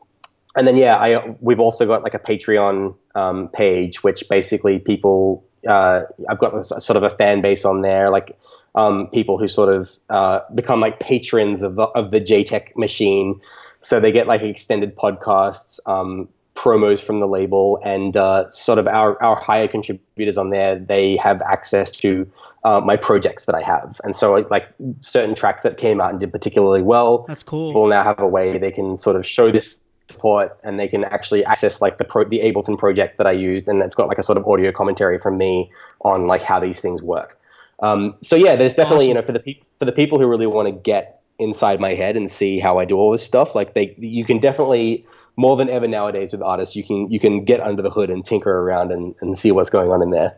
and 0.55 0.65
then 0.65 0.77
yeah, 0.77 0.95
I 0.95 1.35
we've 1.41 1.59
also 1.59 1.85
got 1.85 2.01
like 2.01 2.13
a 2.13 2.19
Patreon 2.19 2.95
um, 3.13 3.49
page, 3.49 4.03
which 4.03 4.23
basically 4.29 4.79
people 4.79 5.43
uh, 5.67 6.03
I've 6.29 6.39
got 6.39 6.55
a, 6.55 6.63
sort 6.63 6.95
of 6.95 7.03
a 7.03 7.09
fan 7.09 7.41
base 7.41 7.65
on 7.65 7.81
there, 7.81 8.09
like 8.09 8.37
um, 8.73 9.07
people 9.07 9.37
who 9.37 9.49
sort 9.49 9.73
of 9.73 9.97
uh, 10.09 10.39
become 10.53 10.79
like 10.79 10.99
patrons 10.99 11.61
of 11.61 11.75
the, 11.75 11.83
of 11.83 12.11
the 12.11 12.21
Jaytech 12.21 12.75
machine. 12.77 13.41
So 13.85 13.99
they 13.99 14.11
get 14.11 14.25
like 14.25 14.41
extended 14.41 14.95
podcasts, 14.95 15.79
um, 15.85 16.27
promos 16.55 17.03
from 17.03 17.17
the 17.17 17.27
label, 17.27 17.79
and 17.85 18.17
uh, 18.17 18.49
sort 18.49 18.79
of 18.79 18.87
our, 18.87 19.21
our 19.21 19.35
higher 19.35 19.67
contributors 19.67 20.39
on 20.39 20.49
there, 20.49 20.75
they 20.75 21.17
have 21.17 21.39
access 21.43 21.91
to 21.97 22.27
uh, 22.63 22.81
my 22.83 22.95
projects 22.95 23.45
that 23.45 23.53
I 23.53 23.61
have. 23.61 24.01
And 24.03 24.15
so 24.15 24.33
like 24.49 24.67
certain 25.01 25.35
tracks 25.35 25.61
that 25.61 25.77
came 25.77 26.01
out 26.01 26.09
and 26.09 26.19
did 26.19 26.31
particularly 26.31 26.81
well, 26.81 27.25
that's 27.27 27.43
cool. 27.43 27.75
Will 27.75 27.85
now 27.85 28.03
have 28.03 28.19
a 28.19 28.27
way 28.27 28.57
they 28.57 28.71
can 28.71 28.97
sort 28.97 29.15
of 29.15 29.23
show 29.23 29.51
this 29.51 29.77
support 30.09 30.57
and 30.63 30.79
they 30.79 30.87
can 30.87 31.03
actually 31.03 31.45
access 31.45 31.79
like 31.79 31.99
the 31.99 32.05
pro- 32.05 32.27
the 32.27 32.39
Ableton 32.39 32.79
project 32.79 33.19
that 33.19 33.27
I 33.27 33.33
used 33.33 33.67
and 33.67 33.83
it's 33.83 33.93
got 33.93 34.07
like 34.07 34.17
a 34.17 34.23
sort 34.23 34.39
of 34.39 34.47
audio 34.47 34.71
commentary 34.71 35.19
from 35.19 35.37
me 35.37 35.71
on 36.01 36.25
like 36.25 36.41
how 36.41 36.59
these 36.59 36.81
things 36.81 37.03
work. 37.03 37.39
Um, 37.81 38.15
so 38.23 38.35
yeah, 38.35 38.55
there's 38.55 38.73
definitely 38.73 39.05
awesome. 39.05 39.09
you 39.09 39.13
know 39.13 39.21
for 39.21 39.31
the 39.31 39.39
people 39.39 39.67
for 39.77 39.85
the 39.85 39.91
people 39.91 40.17
who 40.17 40.25
really 40.25 40.47
want 40.47 40.67
to 40.67 40.71
get 40.71 41.21
inside 41.39 41.79
my 41.79 41.93
head 41.93 42.15
and 42.15 42.31
see 42.31 42.59
how 42.59 42.77
I 42.77 42.85
do 42.85 42.97
all 42.97 43.11
this 43.11 43.23
stuff, 43.23 43.55
like 43.55 43.73
they 43.73 43.95
you 43.97 44.25
can 44.25 44.39
definitely 44.39 45.05
more 45.37 45.57
than 45.57 45.69
ever 45.69 45.87
nowadays 45.87 46.31
with 46.31 46.41
artists, 46.41 46.75
you 46.75 46.83
can 46.83 47.09
you 47.11 47.19
can 47.19 47.43
get 47.43 47.59
under 47.59 47.81
the 47.81 47.89
hood 47.89 48.09
and 48.09 48.23
tinker 48.23 48.51
around 48.51 48.91
and, 48.91 49.15
and 49.21 49.37
see 49.37 49.51
what's 49.51 49.69
going 49.69 49.91
on 49.91 50.01
in 50.01 50.11
there. 50.11 50.37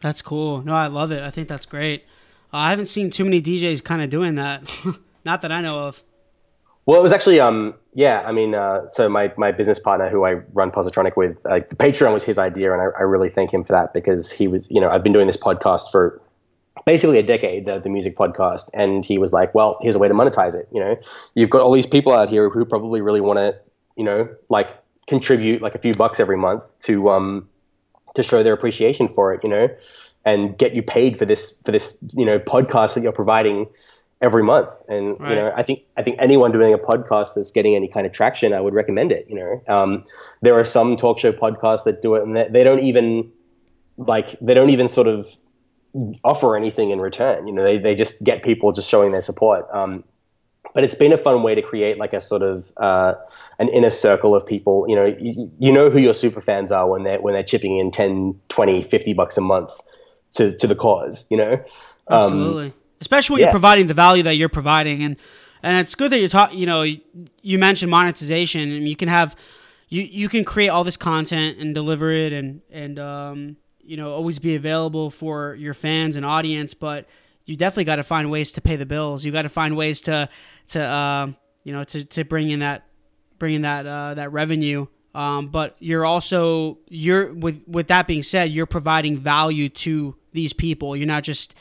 That's 0.00 0.22
cool. 0.22 0.62
No, 0.62 0.74
I 0.74 0.88
love 0.88 1.12
it. 1.12 1.22
I 1.22 1.30
think 1.30 1.48
that's 1.48 1.66
great. 1.66 2.04
Uh, 2.52 2.58
I 2.58 2.70
haven't 2.70 2.86
seen 2.86 3.10
too 3.10 3.24
many 3.24 3.40
DJs 3.40 3.84
kind 3.84 4.02
of 4.02 4.10
doing 4.10 4.34
that. 4.34 4.62
Not 5.24 5.42
that 5.42 5.52
I 5.52 5.60
know 5.60 5.86
of. 5.86 6.02
Well, 6.84 6.98
it 6.98 7.02
was 7.02 7.12
actually, 7.12 7.38
um, 7.38 7.74
yeah. 7.94 8.22
I 8.26 8.32
mean, 8.32 8.56
uh, 8.56 8.88
so 8.88 9.08
my 9.08 9.32
my 9.36 9.52
business 9.52 9.78
partner, 9.78 10.08
who 10.08 10.24
I 10.24 10.34
run 10.52 10.72
Positronic 10.72 11.16
with, 11.16 11.44
uh, 11.46 11.60
the 11.68 11.76
Patreon 11.76 12.12
was 12.12 12.24
his 12.24 12.38
idea, 12.38 12.72
and 12.72 12.82
I, 12.82 12.86
I 12.98 13.02
really 13.02 13.30
thank 13.30 13.52
him 13.52 13.62
for 13.62 13.72
that 13.72 13.94
because 13.94 14.32
he 14.32 14.48
was, 14.48 14.68
you 14.70 14.80
know, 14.80 14.90
I've 14.90 15.04
been 15.04 15.12
doing 15.12 15.26
this 15.26 15.36
podcast 15.36 15.92
for 15.92 16.20
basically 16.84 17.18
a 17.18 17.22
decade, 17.22 17.66
the, 17.66 17.78
the 17.78 17.88
music 17.88 18.16
podcast, 18.16 18.70
and 18.74 19.04
he 19.04 19.18
was 19.18 19.32
like, 19.32 19.54
well, 19.54 19.78
here's 19.80 19.94
a 19.94 19.98
way 19.98 20.08
to 20.08 20.14
monetize 20.14 20.54
it. 20.54 20.68
You 20.72 20.80
know, 20.80 20.96
you've 21.34 21.50
got 21.50 21.62
all 21.62 21.72
these 21.72 21.86
people 21.86 22.12
out 22.12 22.28
here 22.28 22.48
who 22.48 22.64
probably 22.64 23.00
really 23.00 23.20
want 23.20 23.38
to, 23.38 23.56
you 23.96 24.04
know, 24.04 24.28
like 24.48 24.68
contribute 25.06 25.62
like 25.62 25.74
a 25.74 25.78
few 25.78 25.94
bucks 25.94 26.20
every 26.20 26.36
month 26.36 26.78
to 26.80 27.10
um 27.10 27.48
to 28.14 28.22
show 28.22 28.42
their 28.42 28.52
appreciation 28.52 29.08
for 29.08 29.32
it. 29.32 29.42
You 29.42 29.50
know, 29.50 29.68
and 30.24 30.56
get 30.56 30.74
you 30.74 30.82
paid 30.82 31.18
for 31.18 31.24
this 31.24 31.60
for 31.64 31.72
this 31.72 31.98
you 32.14 32.24
know 32.24 32.38
podcast 32.38 32.94
that 32.94 33.02
you're 33.02 33.12
providing 33.12 33.66
every 34.20 34.42
month. 34.42 34.70
And 34.88 35.18
right. 35.20 35.30
you 35.30 35.36
know, 35.36 35.52
I 35.54 35.62
think 35.62 35.84
I 35.96 36.02
think 36.02 36.16
anyone 36.20 36.52
doing 36.52 36.72
a 36.72 36.78
podcast 36.78 37.34
that's 37.34 37.50
getting 37.50 37.74
any 37.74 37.88
kind 37.88 38.06
of 38.06 38.12
traction, 38.12 38.52
I 38.52 38.60
would 38.60 38.72
recommend 38.74 39.12
it. 39.12 39.26
You 39.28 39.36
know, 39.36 39.74
um, 39.74 40.04
there 40.40 40.58
are 40.58 40.64
some 40.64 40.96
talk 40.96 41.18
show 41.18 41.32
podcasts 41.32 41.84
that 41.84 42.00
do 42.00 42.14
it, 42.14 42.22
and 42.22 42.36
they, 42.36 42.48
they 42.48 42.64
don't 42.64 42.82
even 42.82 43.30
like 43.98 44.38
they 44.40 44.54
don't 44.54 44.70
even 44.70 44.88
sort 44.88 45.08
of 45.08 45.26
offer 46.24 46.56
anything 46.56 46.90
in 46.90 47.00
return. 47.00 47.46
You 47.46 47.52
know, 47.52 47.62
they 47.62 47.78
they 47.78 47.94
just 47.94 48.22
get 48.22 48.42
people 48.42 48.72
just 48.72 48.88
showing 48.88 49.12
their 49.12 49.22
support. 49.22 49.66
Um, 49.72 50.04
but 50.74 50.84
it's 50.84 50.94
been 50.94 51.12
a 51.12 51.18
fun 51.18 51.42
way 51.42 51.54
to 51.54 51.62
create 51.62 51.98
like 51.98 52.12
a 52.12 52.20
sort 52.20 52.42
of 52.42 52.70
uh, 52.78 53.14
an 53.58 53.68
inner 53.68 53.90
circle 53.90 54.34
of 54.34 54.46
people 54.46 54.86
you 54.88 54.96
know 54.96 55.04
you, 55.04 55.50
you 55.58 55.72
know 55.72 55.90
who 55.90 55.98
your 55.98 56.14
super 56.14 56.40
fans 56.40 56.72
are 56.72 56.88
when 56.88 57.02
they're 57.02 57.20
when 57.20 57.34
they're 57.34 57.42
chipping 57.42 57.78
in 57.78 57.90
10 57.90 58.40
20 58.48 58.82
50 58.82 59.12
bucks 59.12 59.36
a 59.36 59.40
month 59.40 59.72
to 60.32 60.56
to 60.58 60.66
the 60.66 60.74
cause 60.74 61.26
you 61.30 61.36
know 61.36 61.52
um, 62.08 62.22
absolutely 62.22 62.72
especially 63.00 63.34
when 63.34 63.40
yeah. 63.40 63.46
you're 63.46 63.52
providing 63.52 63.86
the 63.86 63.94
value 63.94 64.22
that 64.22 64.34
you're 64.34 64.48
providing 64.48 65.02
and 65.02 65.16
and 65.62 65.78
it's 65.78 65.94
good 65.94 66.10
that 66.10 66.18
you're 66.18 66.28
talking 66.28 66.58
you 66.58 66.66
know 66.66 66.82
you 67.42 67.58
mentioned 67.58 67.90
monetization 67.90 68.70
and 68.70 68.88
you 68.88 68.96
can 68.96 69.08
have 69.08 69.36
you 69.88 70.02
you 70.02 70.28
can 70.28 70.44
create 70.44 70.68
all 70.68 70.84
this 70.84 70.96
content 70.96 71.58
and 71.58 71.74
deliver 71.74 72.10
it 72.10 72.32
and 72.32 72.62
and 72.70 72.98
um, 72.98 73.56
you 73.84 73.96
know 73.96 74.12
always 74.12 74.38
be 74.38 74.54
available 74.54 75.10
for 75.10 75.54
your 75.54 75.74
fans 75.74 76.16
and 76.16 76.24
audience 76.24 76.74
but 76.74 77.06
you 77.44 77.56
definitely 77.56 77.84
got 77.84 77.96
to 77.96 78.02
find 78.02 78.30
ways 78.30 78.52
to 78.52 78.60
pay 78.60 78.76
the 78.76 78.86
bills. 78.86 79.24
You 79.24 79.32
got 79.32 79.42
to 79.42 79.48
find 79.48 79.76
ways 79.76 80.02
to 80.02 80.28
to 80.70 80.82
uh, 80.82 81.26
you 81.64 81.72
know 81.72 81.84
to, 81.84 82.04
to 82.04 82.24
bring 82.24 82.50
in 82.50 82.60
that 82.60 82.86
bring 83.38 83.54
in 83.54 83.62
that 83.62 83.86
uh, 83.86 84.14
that 84.14 84.32
revenue. 84.32 84.86
Um, 85.14 85.48
but 85.48 85.76
you're 85.78 86.06
also 86.06 86.78
you're 86.88 87.32
with 87.32 87.62
with 87.66 87.88
that 87.88 88.06
being 88.06 88.22
said 88.22 88.50
you're 88.50 88.66
providing 88.66 89.18
value 89.18 89.68
to 89.68 90.16
these 90.32 90.52
people. 90.52 90.96
You're 90.96 91.06
not 91.06 91.24
just 91.24 91.54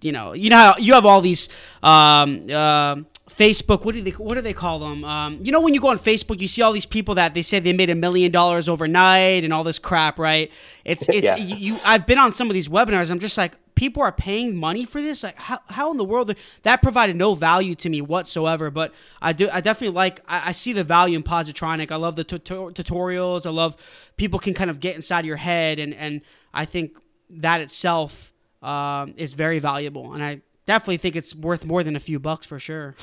you 0.00 0.12
know, 0.12 0.32
you 0.32 0.50
know 0.50 0.74
you 0.78 0.94
have 0.94 1.04
all 1.04 1.20
these 1.20 1.48
um, 1.82 2.46
uh, 2.50 2.96
Facebook. 3.28 3.84
What 3.84 3.94
do 3.94 4.02
they 4.02 4.10
what 4.10 4.34
do 4.34 4.40
they 4.40 4.52
call 4.52 4.78
them? 4.78 5.04
Um, 5.04 5.38
you 5.42 5.52
know, 5.52 5.60
when 5.60 5.74
you 5.74 5.80
go 5.80 5.88
on 5.88 5.98
Facebook, 5.98 6.40
you 6.40 6.48
see 6.48 6.62
all 6.62 6.72
these 6.72 6.86
people 6.86 7.14
that 7.16 7.34
they 7.34 7.42
say 7.42 7.60
they 7.60 7.72
made 7.72 7.90
a 7.90 7.94
million 7.94 8.32
dollars 8.32 8.68
overnight 8.68 9.44
and 9.44 9.52
all 9.52 9.64
this 9.64 9.78
crap, 9.78 10.18
right? 10.18 10.50
It's 10.84 11.08
it's 11.08 11.24
yeah. 11.24 11.36
you. 11.36 11.78
I've 11.84 12.06
been 12.06 12.18
on 12.18 12.32
some 12.32 12.48
of 12.48 12.54
these 12.54 12.68
webinars. 12.68 13.10
I'm 13.10 13.18
just 13.18 13.38
like, 13.38 13.54
people 13.74 14.02
are 14.02 14.12
paying 14.12 14.56
money 14.56 14.84
for 14.84 15.00
this. 15.00 15.22
Like, 15.22 15.36
how, 15.36 15.60
how 15.68 15.90
in 15.90 15.98
the 15.98 16.04
world 16.04 16.34
that 16.64 16.82
provided 16.82 17.16
no 17.16 17.34
value 17.34 17.74
to 17.76 17.88
me 17.88 18.00
whatsoever? 18.00 18.70
But 18.70 18.92
I 19.22 19.32
do. 19.32 19.48
I 19.50 19.60
definitely 19.60 19.94
like. 19.94 20.20
I, 20.26 20.48
I 20.48 20.52
see 20.52 20.72
the 20.72 20.84
value 20.84 21.16
in 21.16 21.22
Positronic. 21.22 21.90
I 21.92 21.96
love 21.96 22.16
the 22.16 22.24
tutorials. 22.24 23.46
I 23.46 23.50
love 23.50 23.76
people 24.16 24.38
can 24.38 24.54
kind 24.54 24.70
of 24.70 24.80
get 24.80 24.96
inside 24.96 25.24
your 25.24 25.36
head, 25.36 25.78
and 25.78 25.94
and 25.94 26.22
I 26.52 26.64
think 26.64 26.98
that 27.30 27.60
itself 27.60 28.32
um, 28.62 29.14
is 29.16 29.34
very 29.34 29.58
valuable, 29.58 30.12
and 30.12 30.24
I 30.24 30.40
definitely 30.68 30.98
think 30.98 31.16
it's 31.16 31.34
worth 31.34 31.64
more 31.64 31.82
than 31.82 31.96
a 31.96 32.00
few 32.00 32.20
bucks 32.20 32.44
for 32.46 32.58
sure. 32.58 32.94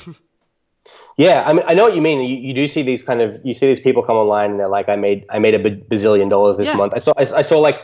yeah, 1.17 1.43
I 1.45 1.51
mean, 1.51 1.63
I 1.67 1.73
know 1.73 1.83
what 1.83 1.95
you 1.95 2.01
mean. 2.01 2.21
You, 2.21 2.37
you 2.37 2.53
do 2.53 2.67
see 2.67 2.83
these 2.83 3.01
kind 3.01 3.21
of 3.21 3.43
you 3.43 3.55
see 3.55 3.65
these 3.65 3.79
people 3.79 4.03
come 4.03 4.15
online 4.15 4.51
and 4.51 4.59
they're 4.59 4.69
like, 4.69 4.87
I 4.87 4.95
made 4.95 5.25
I 5.31 5.39
made 5.39 5.55
a 5.55 5.59
bazillion 5.59 6.29
dollars 6.29 6.57
this 6.57 6.67
yeah. 6.67 6.75
month. 6.75 6.93
I 6.95 6.99
saw 6.99 7.13
I, 7.17 7.21
I, 7.21 7.41
saw 7.41 7.59
like 7.59 7.77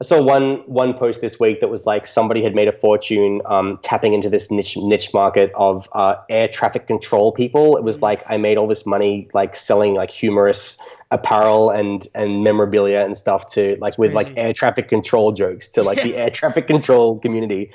I 0.00 0.04
saw 0.04 0.20
one 0.20 0.64
one 0.66 0.92
post 0.92 1.20
this 1.20 1.38
week 1.38 1.60
that 1.60 1.68
was 1.68 1.86
like 1.86 2.04
somebody 2.04 2.42
had 2.42 2.52
made 2.52 2.66
a 2.66 2.72
fortune 2.72 3.40
um, 3.46 3.78
tapping 3.82 4.12
into 4.12 4.28
this 4.28 4.50
niche 4.50 4.76
niche 4.76 5.14
market 5.14 5.52
of 5.54 5.88
uh, 5.92 6.16
air 6.28 6.48
traffic 6.48 6.88
control 6.88 7.30
people. 7.30 7.76
It 7.76 7.84
was 7.84 7.96
mm-hmm. 7.96 8.06
like 8.06 8.24
I 8.26 8.38
made 8.38 8.58
all 8.58 8.66
this 8.66 8.84
money 8.86 9.30
like 9.34 9.54
selling 9.54 9.94
like 9.94 10.10
humorous 10.10 10.82
apparel 11.12 11.70
and 11.70 12.08
and 12.16 12.42
memorabilia 12.42 13.04
and 13.04 13.16
stuff 13.16 13.46
to 13.54 13.76
like 13.80 13.96
with 13.98 14.14
like 14.14 14.32
air 14.36 14.52
traffic 14.52 14.88
control 14.88 15.30
jokes 15.30 15.68
to 15.68 15.84
like 15.84 16.02
the 16.02 16.16
air 16.22 16.30
traffic 16.30 16.66
control 16.66 17.20
community. 17.20 17.70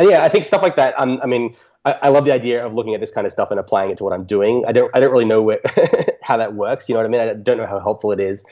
And 0.00 0.08
yeah, 0.08 0.24
I 0.24 0.30
think 0.30 0.46
stuff 0.46 0.62
like 0.62 0.76
that. 0.76 0.98
Um, 0.98 1.20
I 1.22 1.26
mean, 1.26 1.54
I, 1.84 1.92
I, 2.04 2.08
love 2.08 2.24
the 2.24 2.32
idea 2.32 2.64
of 2.64 2.72
looking 2.72 2.94
at 2.94 3.00
this 3.00 3.10
kind 3.10 3.26
of 3.26 3.32
stuff 3.32 3.50
and 3.50 3.60
applying 3.60 3.90
it 3.90 3.98
to 3.98 4.04
what 4.04 4.14
I'm 4.14 4.24
doing. 4.24 4.64
I 4.66 4.72
don't 4.72 4.90
I 4.96 5.00
don't 5.00 5.12
really 5.12 5.26
know 5.26 5.42
where, 5.42 5.60
how 6.22 6.38
that 6.38 6.54
works. 6.54 6.88
You 6.88 6.94
know 6.94 7.00
what 7.00 7.06
I 7.06 7.08
mean? 7.10 7.20
I 7.20 7.34
don't 7.34 7.58
know 7.58 7.66
how 7.66 7.78
helpful 7.78 8.10
it 8.10 8.18
is. 8.18 8.42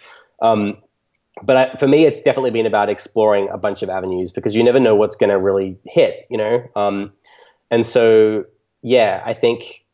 Um, 0.43 0.77
but 1.43 1.57
I, 1.57 1.75
for 1.77 1.89
me, 1.89 2.05
it's 2.05 2.21
definitely 2.21 2.51
been 2.51 2.67
about 2.67 2.91
exploring 2.91 3.49
a 3.49 3.57
bunch 3.57 3.83
of 3.83 3.89
avenues 3.89 4.31
because 4.31 4.55
you 4.55 4.63
never 4.63 4.79
know 4.79 4.95
what's 4.95 5.17
going 5.17 5.31
to 5.31 5.39
really 5.39 5.79
hit. 5.87 6.27
You 6.29 6.37
know, 6.37 6.69
um, 6.77 7.13
and 7.71 7.87
so 7.87 8.45
yeah, 8.83 9.23
I 9.25 9.33
think. 9.33 9.85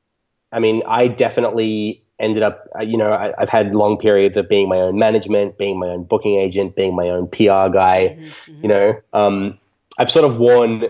I 0.50 0.60
mean, 0.60 0.82
I 0.86 1.08
definitely 1.08 2.04
ended 2.20 2.44
up, 2.44 2.68
uh, 2.78 2.82
you 2.82 2.96
know, 2.96 3.12
I, 3.12 3.32
have 3.38 3.48
had 3.48 3.74
long 3.74 3.98
periods 3.98 4.36
of 4.36 4.48
being 4.48 4.68
my 4.68 4.78
own 4.78 4.96
management, 4.96 5.58
being 5.58 5.80
my 5.80 5.88
own 5.88 6.04
booking 6.04 6.36
agent, 6.36 6.76
being 6.76 6.94
my 6.94 7.08
own 7.08 7.26
PR 7.26 7.68
guy. 7.72 8.16
Mm-hmm, 8.16 8.22
mm-hmm. 8.24 8.62
You 8.62 8.68
know, 8.68 9.00
um, 9.12 9.58
I've 9.98 10.12
sort 10.12 10.24
of 10.24 10.36
worn 10.36 10.84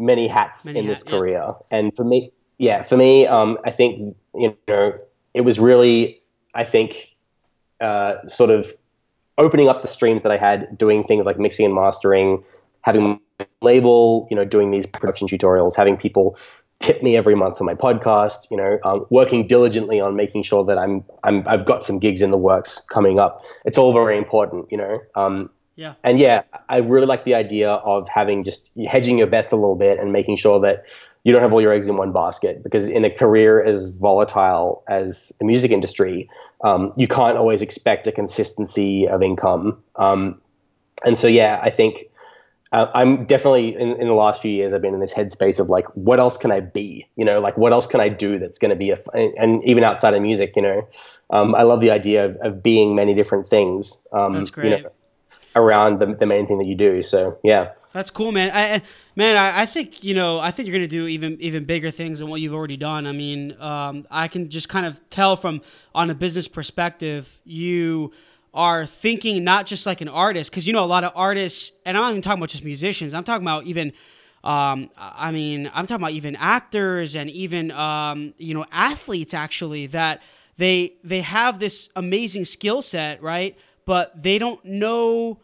many 0.00 0.26
hats 0.26 0.66
many 0.66 0.80
in 0.80 0.86
this 0.86 1.02
career, 1.02 1.44
yeah. 1.44 1.78
and 1.78 1.94
for 1.94 2.04
me, 2.04 2.32
yeah, 2.58 2.82
for 2.82 2.96
me, 2.96 3.26
um, 3.26 3.58
I 3.64 3.70
think 3.70 4.16
you 4.34 4.56
know, 4.68 4.98
it 5.34 5.42
was 5.42 5.58
really, 5.58 6.20
I 6.54 6.64
think, 6.64 7.14
uh, 7.80 8.26
sort 8.26 8.50
of 8.50 8.72
opening 9.38 9.68
up 9.68 9.82
the 9.82 9.88
streams 9.88 10.22
that 10.22 10.32
I 10.32 10.36
had, 10.36 10.76
doing 10.76 11.04
things 11.04 11.24
like 11.24 11.38
mixing 11.38 11.64
and 11.64 11.74
mastering, 11.74 12.44
having 12.82 13.20
label, 13.62 14.26
you 14.30 14.36
know, 14.36 14.44
doing 14.44 14.70
these 14.70 14.86
production 14.86 15.26
tutorials, 15.28 15.74
having 15.76 15.96
people 15.96 16.36
tip 16.78 17.02
me 17.02 17.16
every 17.16 17.34
month 17.34 17.58
for 17.58 17.64
my 17.64 17.74
podcast. 17.74 18.50
You 18.50 18.56
know, 18.56 18.78
um, 18.84 19.06
working 19.10 19.46
diligently 19.46 20.00
on 20.00 20.16
making 20.16 20.42
sure 20.42 20.64
that 20.64 20.78
I'm 20.78 21.04
I'm 21.22 21.46
I've 21.46 21.64
got 21.64 21.82
some 21.82 21.98
gigs 21.98 22.22
in 22.22 22.30
the 22.30 22.38
works 22.38 22.80
coming 22.90 23.18
up. 23.18 23.42
It's 23.64 23.78
all 23.78 23.92
very 23.92 24.18
important. 24.18 24.70
You 24.70 24.78
know. 24.78 24.98
Um, 25.14 25.50
yeah. 25.76 25.94
And 26.04 26.18
yeah, 26.18 26.42
I 26.68 26.78
really 26.78 27.06
like 27.06 27.24
the 27.24 27.34
idea 27.34 27.70
of 27.70 28.08
having 28.08 28.44
just 28.44 28.70
hedging 28.86 29.18
your 29.18 29.26
bets 29.26 29.52
a 29.52 29.56
little 29.56 29.76
bit 29.76 29.98
and 29.98 30.12
making 30.12 30.36
sure 30.36 30.60
that 30.60 30.84
you 31.24 31.32
don't 31.32 31.42
have 31.42 31.52
all 31.52 31.60
your 31.60 31.72
eggs 31.72 31.88
in 31.88 31.96
one 31.96 32.12
basket 32.12 32.62
because 32.62 32.88
in 32.88 33.04
a 33.04 33.10
career 33.10 33.62
as 33.62 33.90
volatile 33.90 34.82
as 34.88 35.32
the 35.38 35.44
music 35.44 35.70
industry, 35.70 36.28
um, 36.64 36.92
you 36.96 37.06
can't 37.06 37.36
always 37.36 37.62
expect 37.62 38.06
a 38.06 38.12
consistency 38.12 39.06
of 39.08 39.22
income. 39.22 39.82
Um, 39.96 40.40
and 41.04 41.16
so, 41.16 41.26
yeah, 41.26 41.60
I 41.62 41.70
think 41.70 42.10
uh, 42.72 42.86
I'm 42.94 43.24
definitely 43.24 43.74
in, 43.74 44.00
in 44.00 44.08
the 44.08 44.14
last 44.14 44.40
few 44.40 44.50
years 44.50 44.72
I've 44.72 44.82
been 44.82 44.94
in 44.94 45.00
this 45.00 45.12
headspace 45.12 45.58
of 45.58 45.68
like 45.68 45.86
what 45.94 46.20
else 46.20 46.36
can 46.36 46.52
I 46.52 46.60
be 46.60 47.04
you 47.16 47.24
know 47.24 47.40
like 47.40 47.56
what 47.56 47.72
else 47.72 47.86
can 47.86 48.00
I 48.00 48.08
do 48.08 48.38
that's 48.38 48.58
going 48.58 48.68
to 48.68 48.76
be 48.76 48.90
a 48.90 48.98
and 49.14 49.62
even 49.64 49.82
outside 49.82 50.14
of 50.14 50.22
music 50.22 50.52
you 50.54 50.62
know 50.62 50.88
um, 51.30 51.54
I 51.54 51.62
love 51.62 51.80
the 51.80 51.90
idea 51.90 52.26
of, 52.26 52.36
of 52.42 52.62
being 52.62 52.94
many 52.94 53.12
different 53.14 53.48
things 53.48 54.06
um, 54.12 54.34
that's 54.34 54.50
great 54.50 54.70
you 54.70 54.82
know, 54.84 54.92
around 55.56 56.00
the, 56.00 56.06
the 56.06 56.26
main 56.26 56.46
thing 56.46 56.58
that 56.58 56.66
you 56.66 56.74
do. 56.74 57.02
So 57.02 57.38
yeah. 57.42 57.70
That's 57.92 58.10
cool, 58.10 58.30
man. 58.30 58.50
I, 58.52 58.82
man, 59.16 59.36
I, 59.36 59.62
I, 59.62 59.66
think 59.66 60.04
you 60.04 60.14
know. 60.14 60.38
I 60.38 60.52
think 60.52 60.68
you're 60.68 60.76
gonna 60.76 60.86
do 60.86 61.08
even 61.08 61.36
even 61.40 61.64
bigger 61.64 61.90
things 61.90 62.20
than 62.20 62.28
what 62.28 62.40
you've 62.40 62.54
already 62.54 62.76
done. 62.76 63.04
I 63.04 63.12
mean, 63.12 63.60
um, 63.60 64.06
I 64.10 64.28
can 64.28 64.48
just 64.48 64.68
kind 64.68 64.86
of 64.86 65.00
tell 65.10 65.34
from 65.34 65.60
on 65.92 66.08
a 66.08 66.14
business 66.14 66.46
perspective, 66.46 67.36
you 67.44 68.12
are 68.54 68.86
thinking 68.86 69.42
not 69.42 69.66
just 69.66 69.86
like 69.86 70.00
an 70.00 70.08
artist, 70.08 70.52
because 70.52 70.68
you 70.68 70.72
know 70.72 70.84
a 70.84 70.86
lot 70.86 71.02
of 71.02 71.10
artists, 71.16 71.72
and 71.84 71.96
I'm 71.96 72.02
not 72.04 72.10
even 72.10 72.22
talking 72.22 72.38
about 72.38 72.50
just 72.50 72.64
musicians. 72.64 73.12
I'm 73.12 73.24
talking 73.24 73.44
about 73.44 73.64
even. 73.66 73.92
Um, 74.42 74.88
I 74.96 75.32
mean, 75.32 75.70
I'm 75.74 75.86
talking 75.86 76.02
about 76.02 76.12
even 76.12 76.34
actors 76.36 77.14
and 77.14 77.28
even 77.28 77.72
um, 77.72 78.34
you 78.38 78.54
know 78.54 78.64
athletes 78.70 79.34
actually 79.34 79.88
that 79.88 80.22
they 80.56 80.94
they 81.02 81.22
have 81.22 81.58
this 81.58 81.88
amazing 81.96 82.44
skill 82.44 82.82
set, 82.82 83.20
right? 83.20 83.56
But 83.90 84.22
they 84.22 84.38
don't 84.38 84.64
know 84.64 85.40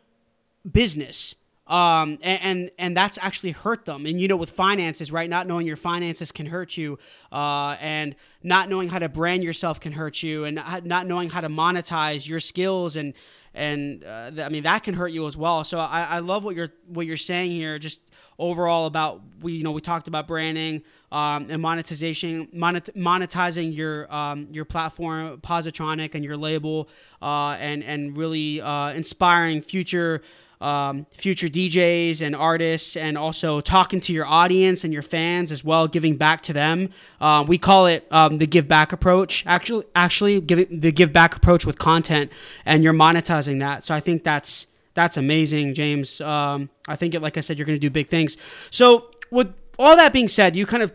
business 0.71 1.35
um, 1.67 2.19
and, 2.23 2.43
and, 2.43 2.71
and 2.79 2.97
that's 2.97 3.19
actually 3.21 3.51
hurt 3.51 3.87
them. 3.87 4.07
And 4.07 4.21
you 4.21 4.29
know, 4.29 4.37
with 4.37 4.51
finances, 4.51 5.11
right? 5.11 5.29
Not 5.29 5.49
knowing 5.49 5.67
your 5.67 5.77
finances 5.77 6.31
can 6.31 6.47
hurt 6.47 6.77
you, 6.77 6.99
uh, 7.33 7.77
and 7.81 8.15
not 8.45 8.69
knowing 8.69 8.89
how 8.89 9.01
to 9.01 9.09
brand 9.09 9.43
yourself 9.43 9.81
can 9.81 9.91
hurt 9.91 10.23
you, 10.23 10.45
and 10.45 10.63
not 10.85 11.09
knowing 11.09 11.29
how 11.29 11.41
to 11.41 11.49
monetize 11.49 12.29
your 12.29 12.41
skills 12.41 12.95
and 12.95 13.15
and 13.53 14.05
uh, 14.05 14.31
I 14.39 14.49
mean 14.49 14.63
that 14.63 14.85
can 14.85 14.95
hurt 14.95 15.09
you 15.09 15.27
as 15.27 15.37
well. 15.37 15.65
So 15.65 15.81
I, 15.81 16.03
I 16.03 16.19
love 16.21 16.45
what 16.45 16.55
you're 16.55 16.73
what 16.87 17.05
you're 17.07 17.17
saying 17.17 17.51
here. 17.51 17.81
Just 17.81 18.01
overall 18.39 18.87
about 18.87 19.23
we 19.41 19.53
you 19.53 19.65
know 19.65 19.73
we 19.73 19.81
talked 19.81 20.09
about 20.09 20.27
branding 20.27 20.83
um, 21.13 21.47
and 21.51 21.61
monetization 21.63 22.49
monet, 22.53 22.81
monetizing 22.97 23.75
your 23.75 24.13
um, 24.13 24.49
your 24.51 24.65
platform 24.65 25.39
Positronic 25.41 26.15
and 26.15 26.25
your 26.25 26.37
label 26.37 26.89
uh, 27.23 27.51
and 27.53 27.83
and 27.83 28.17
really 28.17 28.61
uh, 28.61 28.91
inspiring 28.91 29.63
future 29.63 30.23
um, 30.61 31.07
future 31.13 31.49
DJs 31.49 32.23
and 32.23 32.35
artists, 32.35 32.97
and 32.97 33.19
also 33.19 33.61
talking 33.61 34.01
to 34.01 34.13
your 34.13 34.27
audience 34.27 34.85
and 34.85 34.93
your 34.93 35.03
fans 35.03 35.53
as 35.53 35.63
well, 35.63 35.87
giving 35.87 36.17
back 36.17 36.41
to 36.43 36.53
them. 36.53 36.91
Uh, 37.21 37.45
we 37.47 37.59
call 37.59 37.87
it 37.87 38.07
um, 38.11 38.39
the 38.39 38.47
give 38.47 38.67
back 38.67 38.93
approach. 38.93 39.45
Actually, 39.47 39.85
actually, 39.95 40.41
giving 40.41 40.81
the 40.81 40.93
give 40.93 41.13
back 41.13 41.37
approach 41.37 41.67
with 41.67 41.79
content, 41.79 42.33
and 42.65 42.83
you're 42.83 42.95
monetizing 42.95 43.61
that. 43.61 43.85
So 43.85 43.95
I 43.95 44.01
think 44.01 44.25
that's 44.25 44.67
that's 44.97 45.19
amazing, 45.19 45.75
James. 45.75 46.23
Um, 46.23 46.71
I 46.89 46.97
think, 46.97 47.15
like 47.21 47.37
I 47.37 47.41
said, 47.41 47.59
you're 47.59 47.67
going 47.67 47.77
to 47.77 47.81
do 47.81 47.91
big 47.91 48.09
things. 48.09 48.39
So 48.71 49.11
with 49.31 49.55
all 49.79 49.95
that 49.95 50.15
being 50.15 50.27
said, 50.27 50.57
you 50.57 50.65
kind 50.65 50.83
of 50.83 50.93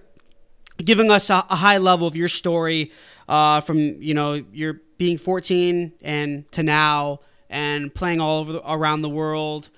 giving 0.83 1.11
us 1.11 1.29
a, 1.29 1.45
a 1.51 1.55
high 1.55 1.77
level 1.77 2.07
of 2.07 2.15
your 2.15 2.27
story 2.27 2.91
uh, 3.29 3.61
from 3.61 3.77
you 4.01 4.15
know 4.15 4.43
you're 4.51 4.81
being 4.97 5.19
14 5.19 5.93
and 6.01 6.51
to 6.51 6.63
now 6.63 7.19
and 7.47 7.93
playing 7.93 8.19
all 8.19 8.39
over 8.39 8.53
the, 8.53 8.71
around 8.71 9.03
the 9.03 9.09
world, 9.09 9.69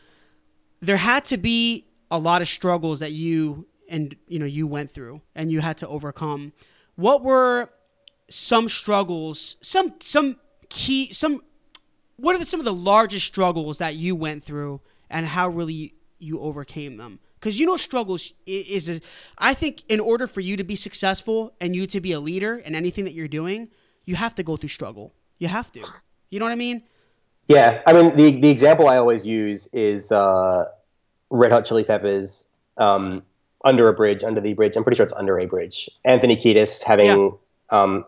there 0.81 0.97
had 0.97 1.25
to 1.25 1.37
be 1.37 1.87
a 2.09 2.17
lot 2.17 2.41
of 2.41 2.47
struggles 2.47 3.01
that 3.01 3.11
you 3.11 3.67
and 3.89 4.15
you 4.27 4.39
know 4.39 4.45
you 4.45 4.65
went 4.65 4.89
through 4.89 5.21
and 5.35 5.51
you 5.51 5.59
had 5.59 5.77
to 5.79 5.87
overcome. 5.89 6.53
What 6.95 7.23
were 7.23 7.71
some 8.29 8.69
struggles, 8.69 9.57
some 9.61 9.95
some 10.01 10.37
key 10.69 11.11
some 11.11 11.41
what 12.23 12.37
are 12.37 12.39
the, 12.39 12.45
some 12.45 12.61
of 12.61 12.65
the 12.65 12.73
largest 12.73 13.25
struggles 13.25 13.79
that 13.79 13.95
you 13.95 14.15
went 14.15 14.45
through 14.45 14.79
and 15.09 15.25
how 15.25 15.49
really 15.49 15.93
you 16.19 16.39
overcame 16.39 16.95
them? 16.95 17.19
Because 17.37 17.59
you 17.59 17.65
know, 17.65 17.75
struggles 17.75 18.31
is, 18.45 18.87
is 18.87 18.97
a, 18.97 19.01
I 19.37 19.53
think 19.53 19.83
in 19.89 19.99
order 19.99 20.25
for 20.25 20.39
you 20.39 20.55
to 20.55 20.63
be 20.63 20.77
successful 20.77 21.53
and 21.59 21.75
you 21.75 21.85
to 21.87 21.99
be 21.99 22.13
a 22.13 22.21
leader 22.21 22.55
in 22.55 22.75
anything 22.75 23.03
that 23.03 23.13
you're 23.13 23.27
doing, 23.27 23.67
you 24.05 24.15
have 24.15 24.35
to 24.35 24.43
go 24.43 24.55
through 24.55 24.69
struggle. 24.69 25.13
You 25.37 25.49
have 25.49 25.69
to. 25.73 25.83
You 26.29 26.39
know 26.39 26.45
what 26.45 26.53
I 26.53 26.55
mean? 26.55 26.83
Yeah, 27.49 27.81
I 27.85 27.91
mean 27.91 28.15
the 28.15 28.39
the 28.39 28.49
example 28.49 28.87
I 28.87 28.95
always 28.95 29.27
use 29.27 29.67
is 29.73 30.09
uh, 30.09 30.63
Red 31.29 31.51
Hot 31.51 31.65
Chili 31.65 31.83
Peppers 31.83 32.47
um, 32.77 33.21
under 33.65 33.89
a 33.89 33.93
bridge, 33.93 34.23
under 34.23 34.39
the 34.39 34.53
bridge. 34.53 34.77
I'm 34.77 34.85
pretty 34.85 34.95
sure 34.95 35.03
it's 35.03 35.11
under 35.11 35.37
a 35.39 35.45
bridge. 35.45 35.89
Anthony 36.05 36.37
Kiedis 36.37 36.83
having 36.83 37.37
yeah. 37.69 37.81
um, 37.81 38.05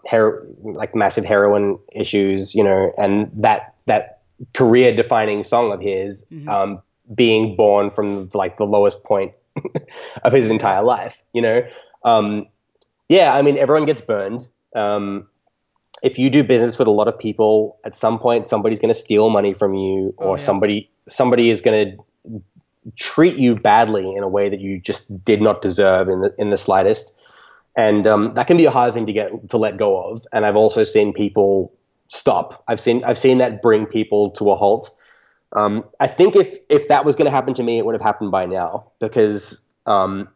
like 0.63 0.95
massive 0.95 1.25
heroin 1.25 1.79
issues, 1.93 2.55
you 2.55 2.63
know, 2.63 2.93
and 2.97 3.29
that 3.33 3.74
that 3.85 4.21
career 4.53 4.95
defining 4.95 5.43
song 5.43 5.71
of 5.71 5.81
his 5.81 6.25
mm-hmm. 6.25 6.49
um, 6.49 6.81
being 7.13 7.55
born 7.55 7.91
from 7.91 8.29
like 8.33 8.57
the 8.57 8.65
lowest 8.65 9.03
point 9.03 9.33
of 10.23 10.33
his 10.33 10.49
entire 10.49 10.83
life, 10.83 11.21
you 11.33 11.41
know. 11.41 11.65
Um, 12.03 12.47
yeah, 13.09 13.33
I 13.33 13.41
mean 13.41 13.57
everyone 13.57 13.85
gets 13.85 14.01
burned. 14.01 14.47
Um, 14.75 15.27
if 16.03 16.19
you 16.19 16.29
do 16.29 16.43
business 16.43 16.77
with 16.77 16.87
a 16.87 16.91
lot 16.91 17.07
of 17.07 17.17
people, 17.17 17.77
at 17.85 17.95
some 17.95 18.19
point 18.19 18.47
somebody's 18.47 18.79
going 18.79 18.93
to 18.93 18.99
steal 18.99 19.29
money 19.29 19.53
from 19.53 19.73
you, 19.73 20.13
or 20.17 20.27
oh, 20.27 20.31
yeah. 20.31 20.37
somebody 20.37 20.89
somebody 21.07 21.49
is 21.49 21.61
going 21.61 21.97
to 21.97 22.41
treat 22.95 23.37
you 23.37 23.55
badly 23.55 24.15
in 24.15 24.23
a 24.23 24.27
way 24.27 24.49
that 24.49 24.59
you 24.59 24.79
just 24.79 25.23
did 25.23 25.41
not 25.41 25.61
deserve 25.61 26.09
in 26.09 26.21
the 26.21 26.35
in 26.37 26.49
the 26.49 26.57
slightest. 26.57 27.13
And 27.77 28.07
um, 28.07 28.33
that 28.35 28.47
can 28.47 28.55
be 28.55 28.65
a 28.65 28.71
hard 28.71 28.93
thing 28.93 29.05
to 29.05 29.13
get 29.13 29.49
to 29.49 29.57
let 29.57 29.77
go 29.77 30.01
of. 30.01 30.25
And 30.31 30.45
I've 30.45 30.55
also 30.55 30.83
seen 30.83 31.13
people 31.13 31.73
stop. 32.07 32.63
I've 32.67 32.79
seen 32.79 33.03
I've 33.03 33.19
seen 33.19 33.37
that 33.39 33.61
bring 33.61 33.85
people 33.85 34.31
to 34.31 34.51
a 34.51 34.55
halt. 34.55 34.89
Um, 35.53 35.85
I 35.99 36.07
think 36.07 36.35
if 36.35 36.57
if 36.69 36.87
that 36.87 37.05
was 37.05 37.15
going 37.15 37.25
to 37.25 37.31
happen 37.31 37.53
to 37.55 37.63
me, 37.63 37.77
it 37.77 37.85
would 37.85 37.95
have 37.95 38.01
happened 38.01 38.31
by 38.31 38.45
now 38.45 38.91
because 38.99 39.61
um, 39.85 40.29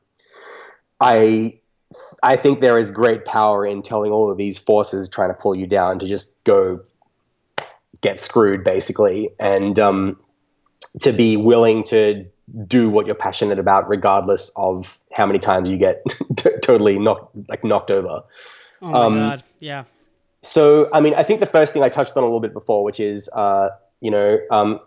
I 1.00 1.60
I 2.24 2.36
think 2.36 2.62
there 2.62 2.78
is 2.78 2.92
great 2.92 3.26
power 3.26 3.66
in 3.66 3.82
telling 3.82 4.12
all 4.12 4.32
of 4.32 4.38
these 4.38 4.60
forces 4.60 5.10
trying 5.10 5.30
to 5.30 5.34
pull 5.34 5.56
you 5.56 5.68
down 5.68 6.00
to 6.00 6.08
just 6.08 6.42
go 6.44 6.82
get 8.02 8.20
screwed, 8.20 8.64
basically, 8.64 9.30
and 9.40 9.78
um, 9.80 10.18
to 11.02 11.12
be 11.12 11.36
willing 11.36 11.84
to 11.86 12.26
do 12.68 12.90
what 12.90 13.06
you're 13.06 13.16
passionate 13.16 13.60
about, 13.60 13.88
regardless 13.90 14.52
of 14.56 15.00
how 15.12 15.26
many 15.26 15.40
times 15.40 15.70
you 15.70 15.78
get 15.78 16.04
t- 16.38 16.50
totally 16.62 16.98
knocked 17.00 17.36
like 17.50 17.64
knocked 17.64 17.92
over. 17.92 18.24
Oh 18.82 18.92
my 18.92 19.06
um, 19.06 19.16
god! 19.16 19.44
Yeah. 19.60 19.84
So, 20.42 20.90
I 20.94 21.02
mean, 21.02 21.14
I 21.16 21.24
think 21.24 21.40
the 21.40 21.46
first 21.46 21.74
thing 21.74 21.84
I 21.84 21.90
touched 21.90 22.16
on 22.16 22.24
a 22.24 22.26
little 22.26 22.40
bit 22.40 22.54
before, 22.54 22.84
which 22.84 23.00
is, 23.00 23.30
uh, 23.30 23.70
you 24.00 24.10
know, 24.10 24.40
um, 24.52 24.80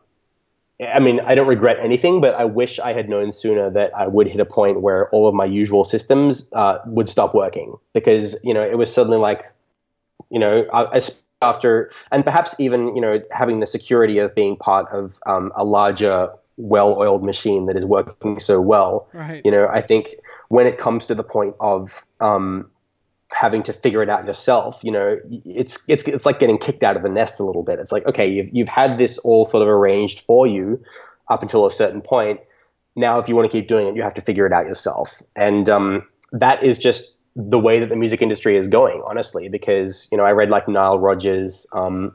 I 0.80 0.98
mean, 0.98 1.20
I 1.20 1.34
don't 1.34 1.46
regret 1.46 1.78
anything, 1.80 2.20
but 2.20 2.34
I 2.34 2.44
wish 2.44 2.78
I 2.80 2.92
had 2.92 3.09
known 3.09 3.30
sooner 3.30 3.70
that 3.70 3.94
I 3.96 4.07
would 4.07 4.26
hit 4.26 4.40
a 4.40 4.44
point 4.44 4.80
where 4.80 5.09
all 5.11 5.28
of 5.28 5.34
my 5.34 5.44
usual 5.44 5.84
systems 5.84 6.50
uh, 6.55 6.78
would 6.86 7.09
stop 7.09 7.34
working 7.34 7.76
because 7.92 8.36
you 8.42 8.55
know 8.55 8.62
it 8.62 8.78
was 8.78 8.92
suddenly 8.92 9.18
like, 9.18 9.44
you 10.30 10.38
know, 10.38 10.66
after 11.40 11.90
and 12.11 12.24
perhaps 12.24 12.59
even 12.59 12.94
you 12.96 13.00
know 13.00 13.20
having 13.30 13.61
the 13.61 13.66
security 13.66 14.18
of 14.18 14.34
being 14.34 14.57
part 14.57 14.90
of 14.90 15.20
um, 15.26 15.53
a 15.55 15.64
larger, 15.64 16.30
well-oiled 16.57 17.22
machine 17.22 17.66
that 17.66 17.76
is 17.76 17.84
working 17.84 18.38
so 18.38 18.61
well. 18.61 19.09
Right. 19.12 19.42
You 19.44 19.50
know, 19.50 19.68
I 19.68 19.82
think 19.82 20.16
when 20.48 20.66
it 20.66 20.78
comes 20.78 21.07
to 21.07 21.14
the 21.14 21.24
point 21.24 21.55
of 21.61 22.03
um, 22.20 22.70
having 23.33 23.62
to 23.62 23.72
figure 23.72 24.03
it 24.03 24.09
out 24.09 24.24
yourself 24.26 24.80
you 24.83 24.91
know 24.91 25.18
it's 25.45 25.89
it's 25.89 26.05
it's 26.05 26.26
like 26.26 26.39
getting 26.39 26.59
kicked 26.59 26.83
out 26.83 26.97
of 26.97 27.03
the 27.03 27.09
nest 27.09 27.41
a 27.41 27.45
little 27.45 27.62
bit. 27.62 27.78
It's 27.78 27.93
like 27.93 28.07
okay 28.07 28.26
you've, 28.26 28.49
you've 28.53 28.68
had 28.68 28.99
this 28.99 29.18
all 29.18 29.45
sort 29.45 29.62
of 29.62 29.68
arranged 29.68 30.20
for 30.20 30.47
you 30.47 30.83
up 31.28 31.43
until 31.43 31.64
a 31.66 31.70
certain 31.70 32.01
point. 32.01 32.41
Now 32.97 33.18
if 33.18 33.28
you 33.28 33.37
want 33.37 33.51
to 33.51 33.57
keep 33.57 33.68
doing 33.68 33.87
it 33.87 33.97
you 33.97 34.03
have 34.03 34.14
to 34.14 34.22
figure 34.22 34.47
it 34.47 34.53
out 34.53 34.66
yourself. 34.66 35.22
And 35.37 35.68
um, 35.68 36.07
that 36.33 36.62
is 36.62 36.78
just 36.78 37.16
the 37.35 37.59
way 37.59 37.80
that 37.80 37.89
the 37.89 37.97
music 37.97 38.20
industry 38.20 38.57
is 38.57 38.68
going 38.68 39.03
honestly 39.07 39.49
because 39.49 40.07
you 40.12 40.18
know 40.18 40.24
i 40.24 40.30
read 40.30 40.51
like 40.51 40.68
nile 40.68 40.99
rodgers 40.99 41.66
um, 41.72 42.14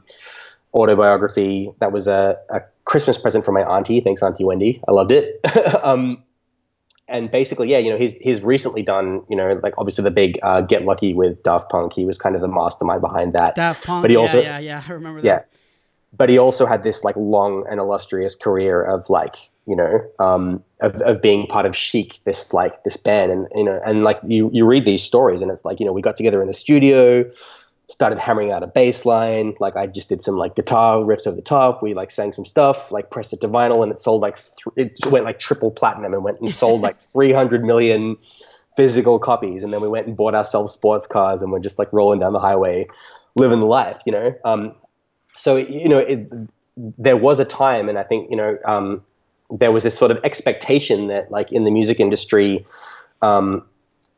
autobiography. 0.74 1.72
That 1.80 1.92
was 1.92 2.06
a, 2.08 2.38
a 2.50 2.62
christmas 2.84 3.18
present 3.18 3.44
from 3.44 3.54
my 3.54 3.62
auntie. 3.62 4.00
Thanks 4.00 4.22
auntie 4.22 4.44
wendy. 4.44 4.80
I 4.88 4.92
loved 4.92 5.12
it. 5.12 5.40
Um, 5.82 6.22
and 7.08 7.30
basically, 7.30 7.68
yeah, 7.70 7.78
you 7.78 7.90
know, 7.90 7.96
he's 7.96 8.16
he's 8.18 8.42
recently 8.42 8.82
done, 8.82 9.22
you 9.28 9.36
know, 9.36 9.58
like 9.62 9.74
obviously 9.78 10.04
the 10.04 10.10
big 10.10 10.38
uh, 10.42 10.60
Get 10.60 10.84
Lucky 10.84 11.14
with 11.14 11.42
Daft 11.42 11.70
Punk. 11.70 11.92
He 11.94 12.04
was 12.04 12.18
kind 12.18 12.34
of 12.34 12.42
the 12.42 12.48
mastermind 12.48 13.00
behind 13.00 13.32
that. 13.32 13.54
Daft 13.54 13.84
Punk, 13.84 14.02
but 14.02 14.10
he 14.10 14.16
also, 14.16 14.40
yeah, 14.40 14.58
yeah, 14.58 14.84
I 14.86 14.92
remember 14.92 15.22
that. 15.22 15.26
Yeah, 15.26 15.58
but 16.16 16.28
he 16.28 16.38
also 16.38 16.66
had 16.66 16.82
this 16.82 17.04
like 17.04 17.16
long 17.16 17.66
and 17.68 17.80
illustrious 17.80 18.34
career 18.34 18.82
of 18.82 19.08
like, 19.10 19.36
you 19.66 19.74
know, 19.74 20.00
um, 20.18 20.62
of 20.80 21.00
of 21.02 21.22
being 21.22 21.46
part 21.46 21.66
of 21.66 21.76
Chic, 21.76 22.18
this 22.24 22.52
like 22.52 22.84
this 22.84 22.96
band, 22.96 23.32
and 23.32 23.48
you 23.54 23.64
know, 23.64 23.80
and 23.84 24.04
like 24.04 24.20
you 24.26 24.50
you 24.52 24.66
read 24.66 24.84
these 24.84 25.02
stories, 25.02 25.42
and 25.42 25.50
it's 25.50 25.64
like, 25.64 25.80
you 25.80 25.86
know, 25.86 25.92
we 25.92 26.02
got 26.02 26.16
together 26.16 26.40
in 26.40 26.46
the 26.46 26.54
studio, 26.54 27.24
started 27.88 28.18
hammering 28.18 28.52
out 28.52 28.62
a 28.62 28.66
bass 28.66 29.06
line. 29.06 29.54
Like 29.60 29.76
I 29.76 29.86
just 29.86 30.08
did 30.08 30.22
some 30.22 30.36
like 30.36 30.54
guitar 30.54 30.98
riffs 30.98 31.26
over 31.26 31.36
the 31.36 31.42
top. 31.42 31.82
We 31.82 31.94
like 31.94 32.10
sang 32.10 32.32
some 32.32 32.44
stuff, 32.44 32.92
like 32.92 33.10
pressed 33.10 33.32
it 33.32 33.40
to 33.40 33.48
vinyl, 33.48 33.82
and 33.82 33.90
it 33.90 34.00
sold 34.00 34.22
like 34.22 34.36
th- 34.36 34.90
it 35.00 35.06
went 35.06 35.24
like 35.24 35.38
triple 35.38 35.70
platinum 35.70 36.12
and 36.12 36.22
went 36.22 36.40
and 36.40 36.54
sold 36.54 36.82
like 36.82 37.00
300 37.12 37.64
million 37.64 38.16
physical 38.76 39.18
copies. 39.18 39.64
And 39.64 39.72
then 39.72 39.80
we 39.80 39.88
went 39.88 40.06
and 40.06 40.16
bought 40.16 40.34
ourselves 40.34 40.72
sports 40.72 41.06
cars, 41.06 41.42
and 41.42 41.50
we're 41.50 41.60
just 41.60 41.78
like 41.78 41.92
rolling 41.92 42.20
down 42.20 42.34
the 42.34 42.40
highway, 42.40 42.86
living 43.36 43.60
the 43.60 43.66
life, 43.66 44.00
you 44.04 44.12
know. 44.12 44.34
Um, 44.44 44.74
so 45.36 45.56
you 45.56 45.88
know, 45.88 45.98
it, 45.98 46.30
there 46.76 47.16
was 47.16 47.40
a 47.40 47.44
time, 47.44 47.88
and 47.88 47.98
I 47.98 48.04
think 48.04 48.30
you 48.30 48.36
know, 48.36 48.58
um, 48.66 49.02
there 49.50 49.72
was 49.72 49.82
this 49.82 49.96
sort 49.96 50.10
of 50.10 50.18
expectation 50.24 51.08
that 51.08 51.30
like 51.30 51.50
in 51.52 51.64
the 51.64 51.70
music 51.70 52.00
industry. 52.00 52.64
Um, 53.22 53.64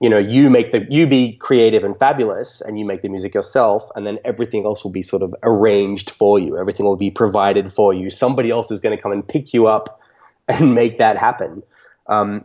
you 0.01 0.09
know 0.09 0.19
you 0.19 0.49
make 0.49 0.73
the 0.73 0.87
you 0.89 1.07
be 1.07 1.35
creative 1.37 1.85
and 1.85 1.97
fabulous 1.99 2.61
and 2.63 2.79
you 2.79 2.85
make 2.85 3.03
the 3.03 3.09
music 3.09 3.35
yourself 3.35 3.89
and 3.95 4.07
then 4.07 4.19
everything 4.25 4.65
else 4.65 4.83
will 4.83 4.91
be 4.91 5.03
sort 5.03 5.23
of 5.23 5.35
arranged 5.43 6.11
for 6.11 6.39
you. 6.39 6.59
Everything 6.59 6.87
will 6.87 6.97
be 6.97 7.11
provided 7.11 7.73
for 7.73 7.93
you. 7.93 8.09
Somebody 8.09 8.51
else 8.51 8.71
is 8.71 8.81
going 8.81 8.97
to 8.97 9.03
come 9.03 9.13
and 9.13 9.27
pick 9.27 9.53
you 9.53 9.67
up 9.67 10.01
and 10.49 10.75
make 10.83 10.99
that 10.99 11.19
happen. 11.19 11.63
Um, 12.07 12.45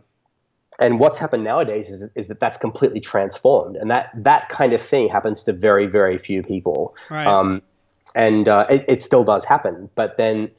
and 0.77 0.99
what's 0.99 1.17
happened 1.17 1.45
nowadays 1.45 1.89
is, 1.89 2.09
is 2.15 2.27
that 2.27 2.41
that's 2.41 2.57
completely 2.57 2.99
transformed 2.99 3.77
and 3.77 3.89
that 3.89 4.11
that 4.13 4.49
kind 4.49 4.73
of 4.73 4.81
thing 4.81 5.07
happens 5.07 5.41
to 5.43 5.53
very 5.53 5.87
very 5.87 6.17
few 6.17 6.43
people. 6.43 6.95
Right. 7.09 7.25
um, 7.25 7.61
and 8.13 8.47
uh, 8.47 8.65
it, 8.69 8.85
it 8.87 9.03
still 9.03 9.23
does 9.23 9.45
happen 9.45 9.89
but 9.95 10.17
then 10.17 10.51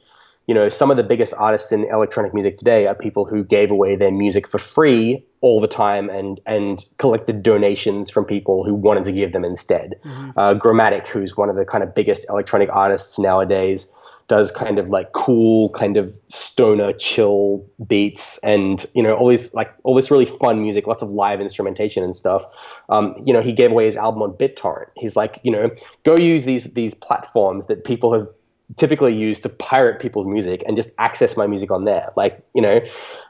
you 0.47 0.53
know 0.53 0.69
some 0.69 0.89
of 0.89 0.97
the 0.97 1.03
biggest 1.03 1.33
artists 1.37 1.71
in 1.71 1.83
electronic 1.85 2.33
music 2.33 2.55
today 2.55 2.87
are 2.87 2.95
people 2.95 3.25
who 3.25 3.43
gave 3.43 3.69
away 3.69 3.95
their 3.95 4.11
music 4.11 4.47
for 4.47 4.57
free 4.57 5.23
all 5.41 5.61
the 5.61 5.67
time 5.67 6.09
and 6.09 6.39
and 6.45 6.85
collected 6.97 7.43
donations 7.43 8.09
from 8.09 8.25
people 8.25 8.63
who 8.63 8.73
wanted 8.73 9.03
to 9.03 9.11
give 9.11 9.33
them 9.33 9.45
instead. 9.45 9.99
Uh, 10.37 10.53
Gramatik 10.53 11.07
who's 11.07 11.37
one 11.37 11.49
of 11.49 11.55
the 11.55 11.65
kind 11.65 11.83
of 11.83 11.93
biggest 11.93 12.25
electronic 12.29 12.69
artists 12.71 13.19
nowadays 13.19 13.91
does 14.27 14.51
kind 14.51 14.77
of 14.77 14.89
like 14.89 15.13
cool 15.13 15.69
kind 15.69 15.95
of 15.95 16.19
stoner 16.27 16.91
chill 16.93 17.65
beats 17.87 18.37
and 18.39 18.85
you 18.93 19.01
know 19.01 19.15
all 19.15 19.29
these 19.29 19.53
like 19.53 19.73
all 19.83 19.95
this 19.95 20.11
really 20.11 20.25
fun 20.25 20.61
music 20.61 20.85
lots 20.85 21.01
of 21.01 21.09
live 21.09 21.39
instrumentation 21.39 22.03
and 22.03 22.15
stuff. 22.15 22.43
Um, 22.89 23.13
you 23.25 23.33
know 23.33 23.41
he 23.41 23.53
gave 23.53 23.71
away 23.71 23.85
his 23.85 23.95
album 23.95 24.21
on 24.21 24.31
BitTorrent. 24.31 24.87
He's 24.95 25.15
like 25.15 25.39
you 25.43 25.51
know 25.51 25.69
go 26.05 26.17
use 26.17 26.45
these 26.45 26.65
these 26.73 26.93
platforms 26.93 27.67
that 27.67 27.83
people 27.83 28.13
have 28.13 28.27
typically 28.75 29.15
used 29.15 29.43
to 29.43 29.49
pirate 29.49 29.99
people's 29.99 30.27
music 30.27 30.63
and 30.67 30.75
just 30.75 30.89
access 30.97 31.37
my 31.37 31.47
music 31.47 31.71
on 31.71 31.85
there 31.85 32.09
like 32.17 32.43
you 32.53 32.61
know 32.61 32.81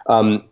um, 0.08 0.44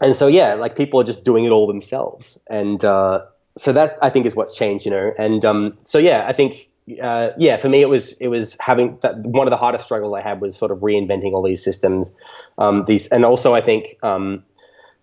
and 0.00 0.14
so 0.14 0.26
yeah 0.26 0.54
like 0.54 0.76
people 0.76 1.00
are 1.00 1.04
just 1.04 1.24
doing 1.24 1.44
it 1.44 1.50
all 1.50 1.66
themselves. 1.66 2.38
And 2.48 2.84
uh, 2.84 3.24
so 3.56 3.72
that 3.72 3.98
i 4.00 4.08
think 4.10 4.26
is 4.26 4.36
what's 4.36 4.54
changed 4.54 4.84
you 4.84 4.90
know. 4.90 5.12
And 5.18 5.44
um, 5.44 5.76
so 5.84 5.98
yeah 5.98 6.24
i 6.28 6.32
think 6.32 6.68
uh, 7.02 7.30
yeah 7.36 7.56
for 7.56 7.68
me 7.68 7.82
it 7.82 7.88
was 7.88 8.12
it 8.14 8.28
was 8.28 8.56
having 8.60 8.98
that 9.02 9.16
one 9.18 9.46
of 9.46 9.50
the 9.50 9.56
hardest 9.56 9.84
struggles 9.84 10.14
i 10.16 10.20
had 10.20 10.40
was 10.40 10.56
sort 10.56 10.70
of 10.70 10.78
reinventing 10.80 11.32
all 11.32 11.42
these 11.42 11.62
systems 11.62 12.14
um, 12.58 12.84
these 12.86 13.06
and 13.08 13.24
also 13.24 13.54
i 13.54 13.60
think 13.60 13.96
um, 14.02 14.42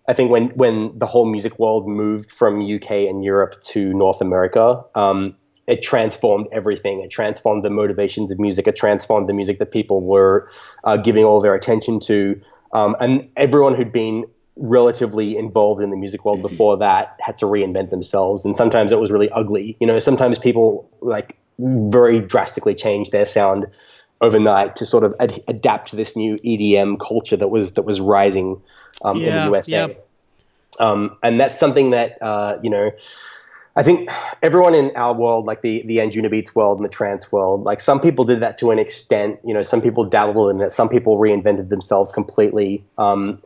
I 0.08 0.14
think 0.14 0.30
when 0.30 0.48
when 0.56 0.98
the 0.98 1.06
whole 1.06 1.26
music 1.26 1.58
world 1.58 1.86
moved 1.86 2.30
from 2.30 2.62
UK 2.62 2.90
and 2.90 3.22
Europe 3.22 3.60
to 3.64 3.92
North 3.92 4.22
America, 4.22 4.82
um, 4.94 5.36
it 5.68 5.82
transformed 5.82 6.48
everything. 6.50 7.00
It 7.00 7.10
transformed 7.10 7.62
the 7.62 7.70
motivations 7.70 8.32
of 8.32 8.40
music. 8.40 8.66
It 8.66 8.74
transformed 8.74 9.28
the 9.28 9.34
music 9.34 9.58
that 9.58 9.70
people 9.70 10.00
were 10.00 10.50
uh, 10.84 10.96
giving 10.96 11.24
all 11.24 11.40
their 11.40 11.54
attention 11.54 12.00
to, 12.00 12.40
um, 12.72 12.96
and 13.00 13.28
everyone 13.36 13.74
who'd 13.74 13.92
been 13.92 14.24
relatively 14.56 15.36
involved 15.36 15.80
in 15.80 15.90
the 15.90 15.96
music 15.96 16.24
world 16.24 16.42
before 16.42 16.76
that 16.78 17.16
had 17.20 17.38
to 17.38 17.44
reinvent 17.46 17.90
themselves. 17.90 18.44
And 18.44 18.56
sometimes 18.56 18.90
it 18.90 18.98
was 18.98 19.12
really 19.12 19.30
ugly. 19.30 19.76
You 19.78 19.86
know, 19.86 19.98
sometimes 20.00 20.38
people 20.38 20.90
like 21.00 21.36
very 21.58 22.18
drastically 22.18 22.74
changed 22.74 23.12
their 23.12 23.26
sound 23.26 23.66
overnight 24.20 24.74
to 24.76 24.86
sort 24.86 25.04
of 25.04 25.14
ad- 25.20 25.44
adapt 25.46 25.90
to 25.90 25.96
this 25.96 26.16
new 26.16 26.36
EDM 26.38 26.98
culture 26.98 27.36
that 27.36 27.48
was 27.48 27.72
that 27.72 27.82
was 27.82 28.00
rising 28.00 28.60
um, 29.02 29.18
in 29.18 29.34
the 29.34 29.44
USA. 29.44 29.88
yeah. 29.88 29.94
Um, 30.80 31.16
and 31.22 31.38
that's 31.38 31.58
something 31.58 31.90
that 31.90 32.20
uh, 32.22 32.58
you 32.62 32.70
know. 32.70 32.90
I 33.78 33.84
think 33.84 34.10
everyone 34.42 34.74
in 34.74 34.90
our 34.96 35.14
world, 35.14 35.46
like 35.46 35.62
the 35.62 35.84
the 35.86 35.98
Anjunabeats 35.98 36.52
world 36.52 36.80
and 36.80 36.84
the 36.84 36.92
trance 36.92 37.30
world, 37.30 37.62
like 37.62 37.80
some 37.80 38.00
people 38.00 38.24
did 38.24 38.40
that 38.40 38.58
to 38.58 38.72
an 38.72 38.78
extent. 38.80 39.38
You 39.44 39.54
know, 39.54 39.62
some 39.62 39.80
people 39.80 40.04
dabbled 40.04 40.50
in 40.50 40.60
it. 40.60 40.72
Some 40.72 40.88
people 40.88 41.16
reinvented 41.16 41.68
themselves 41.68 42.10
completely. 42.10 42.82
Um, 42.98 43.40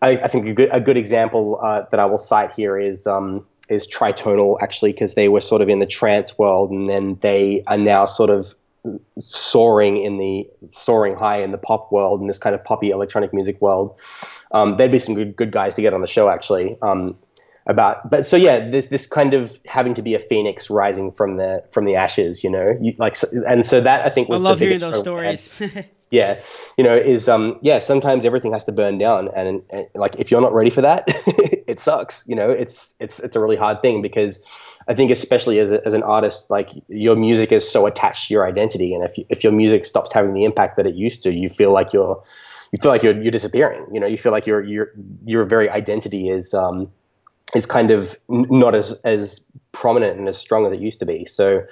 I, 0.00 0.16
I 0.20 0.28
think 0.28 0.46
a 0.46 0.54
good 0.54 0.70
a 0.72 0.80
good 0.80 0.96
example 0.96 1.60
uh, 1.62 1.82
that 1.90 2.00
I 2.00 2.06
will 2.06 2.16
cite 2.16 2.54
here 2.54 2.78
is 2.78 3.06
um, 3.06 3.46
is 3.68 3.86
Tritonal 3.86 4.56
actually, 4.62 4.92
because 4.92 5.12
they 5.12 5.28
were 5.28 5.42
sort 5.42 5.60
of 5.60 5.68
in 5.68 5.80
the 5.80 5.86
trance 5.86 6.38
world, 6.38 6.70
and 6.70 6.88
then 6.88 7.18
they 7.20 7.62
are 7.66 7.76
now 7.76 8.06
sort 8.06 8.30
of 8.30 8.54
soaring 9.20 9.98
in 9.98 10.16
the 10.16 10.48
soaring 10.70 11.14
high 11.14 11.42
in 11.42 11.52
the 11.52 11.58
pop 11.58 11.92
world, 11.92 12.22
in 12.22 12.26
this 12.26 12.38
kind 12.38 12.54
of 12.54 12.64
poppy 12.64 12.88
electronic 12.88 13.34
music 13.34 13.60
world. 13.60 13.94
Um, 14.52 14.78
there'd 14.78 14.92
be 14.92 14.98
some 14.98 15.14
good 15.14 15.36
good 15.36 15.52
guys 15.52 15.74
to 15.74 15.82
get 15.82 15.92
on 15.92 16.00
the 16.00 16.06
show 16.06 16.30
actually. 16.30 16.78
Um, 16.80 17.18
about 17.68 18.08
but 18.10 18.26
so 18.26 18.36
yeah 18.36 18.68
this 18.70 18.86
this 18.86 19.06
kind 19.06 19.34
of 19.34 19.58
having 19.66 19.94
to 19.94 20.02
be 20.02 20.14
a 20.14 20.18
phoenix 20.18 20.70
rising 20.70 21.12
from 21.12 21.36
the 21.36 21.62
from 21.70 21.84
the 21.84 21.94
ashes 21.94 22.42
you 22.42 22.50
know 22.50 22.66
you, 22.80 22.94
like 22.98 23.16
and 23.46 23.66
so 23.66 23.80
that 23.80 24.04
i 24.04 24.08
think 24.08 24.28
was 24.28 24.40
I 24.40 24.44
love 24.44 24.58
the 24.58 24.64
hearing 24.64 24.80
those 24.80 24.98
stories. 24.98 25.50
yeah 26.10 26.40
you 26.78 26.84
know 26.84 26.96
is 26.96 27.28
um 27.28 27.58
yeah 27.60 27.78
sometimes 27.78 28.24
everything 28.24 28.52
has 28.52 28.64
to 28.64 28.72
burn 28.72 28.96
down 28.96 29.28
and, 29.36 29.62
and 29.70 29.86
like 29.94 30.18
if 30.18 30.30
you're 30.30 30.40
not 30.40 30.54
ready 30.54 30.70
for 30.70 30.80
that 30.80 31.04
it 31.66 31.78
sucks 31.78 32.26
you 32.26 32.34
know 32.34 32.50
it's 32.50 32.94
it's 32.98 33.20
it's 33.20 33.36
a 33.36 33.40
really 33.40 33.56
hard 33.56 33.82
thing 33.82 34.00
because 34.00 34.40
i 34.88 34.94
think 34.94 35.10
especially 35.10 35.58
as, 35.58 35.70
a, 35.70 35.86
as 35.86 35.92
an 35.92 36.02
artist 36.02 36.48
like 36.48 36.70
your 36.88 37.14
music 37.14 37.52
is 37.52 37.70
so 37.70 37.84
attached 37.84 38.28
to 38.28 38.34
your 38.34 38.46
identity 38.46 38.94
and 38.94 39.04
if 39.04 39.18
you, 39.18 39.26
if 39.28 39.44
your 39.44 39.52
music 39.52 39.84
stops 39.84 40.10
having 40.10 40.32
the 40.32 40.44
impact 40.44 40.78
that 40.78 40.86
it 40.86 40.94
used 40.94 41.22
to 41.22 41.34
you 41.34 41.50
feel 41.50 41.72
like 41.72 41.92
you're 41.92 42.22
you 42.72 42.78
feel 42.80 42.90
like 42.90 43.02
you're 43.02 43.20
you're 43.20 43.30
disappearing 43.30 43.84
you 43.92 44.00
know 44.00 44.06
you 44.06 44.16
feel 44.16 44.32
like 44.32 44.46
your 44.46 44.62
your 44.62 44.90
your 45.26 45.44
very 45.44 45.68
identity 45.68 46.30
is 46.30 46.54
um 46.54 46.90
is 47.54 47.66
kind 47.66 47.90
of 47.90 48.18
n- 48.30 48.46
not 48.50 48.74
as 48.74 49.00
as 49.04 49.44
prominent 49.72 50.18
and 50.18 50.28
as 50.28 50.36
strong 50.36 50.66
as 50.66 50.72
it 50.72 50.80
used 50.80 50.98
to 50.98 51.06
be 51.06 51.24
so 51.24 51.62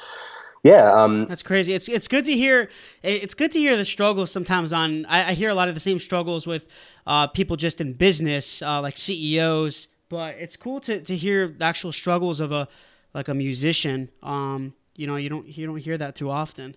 yeah 0.62 0.92
um 0.92 1.26
That's 1.28 1.42
crazy. 1.42 1.74
It's 1.74 1.88
it's 1.88 2.08
good 2.08 2.24
to 2.24 2.32
hear. 2.32 2.68
It's 3.02 3.34
good 3.34 3.52
to 3.52 3.58
hear 3.58 3.76
the 3.76 3.84
struggles 3.84 4.30
sometimes. 4.30 4.72
On 4.72 5.06
I, 5.06 5.30
I 5.30 5.34
hear 5.34 5.50
a 5.50 5.54
lot 5.54 5.68
of 5.68 5.74
the 5.74 5.80
same 5.80 5.98
struggles 5.98 6.46
with 6.46 6.66
uh, 7.06 7.28
people 7.28 7.56
just 7.56 7.80
in 7.80 7.92
business, 7.92 8.62
uh, 8.62 8.80
like 8.80 8.96
CEOs. 8.96 9.88
But 10.08 10.36
it's 10.36 10.56
cool 10.56 10.80
to, 10.80 11.00
to 11.00 11.16
hear 11.16 11.48
the 11.48 11.64
actual 11.64 11.92
struggles 11.92 12.40
of 12.40 12.52
a 12.52 12.68
like 13.14 13.28
a 13.28 13.34
musician. 13.34 14.10
Um, 14.22 14.74
you 14.96 15.06
know, 15.06 15.16
you 15.16 15.28
don't 15.28 15.46
you 15.46 15.66
don't 15.66 15.78
hear 15.78 15.98
that 15.98 16.16
too 16.16 16.30
often. 16.30 16.76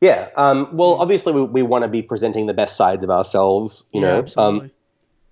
Yeah. 0.00 0.28
Um, 0.36 0.68
well, 0.76 0.94
obviously, 0.94 1.32
we, 1.32 1.42
we 1.42 1.62
want 1.62 1.82
to 1.82 1.88
be 1.88 2.02
presenting 2.02 2.46
the 2.46 2.54
best 2.54 2.76
sides 2.76 3.04
of 3.04 3.10
ourselves. 3.10 3.84
You 3.92 4.00
yeah, 4.00 4.06
know, 4.06 4.18
absolutely. 4.18 4.66
um, 4.66 4.70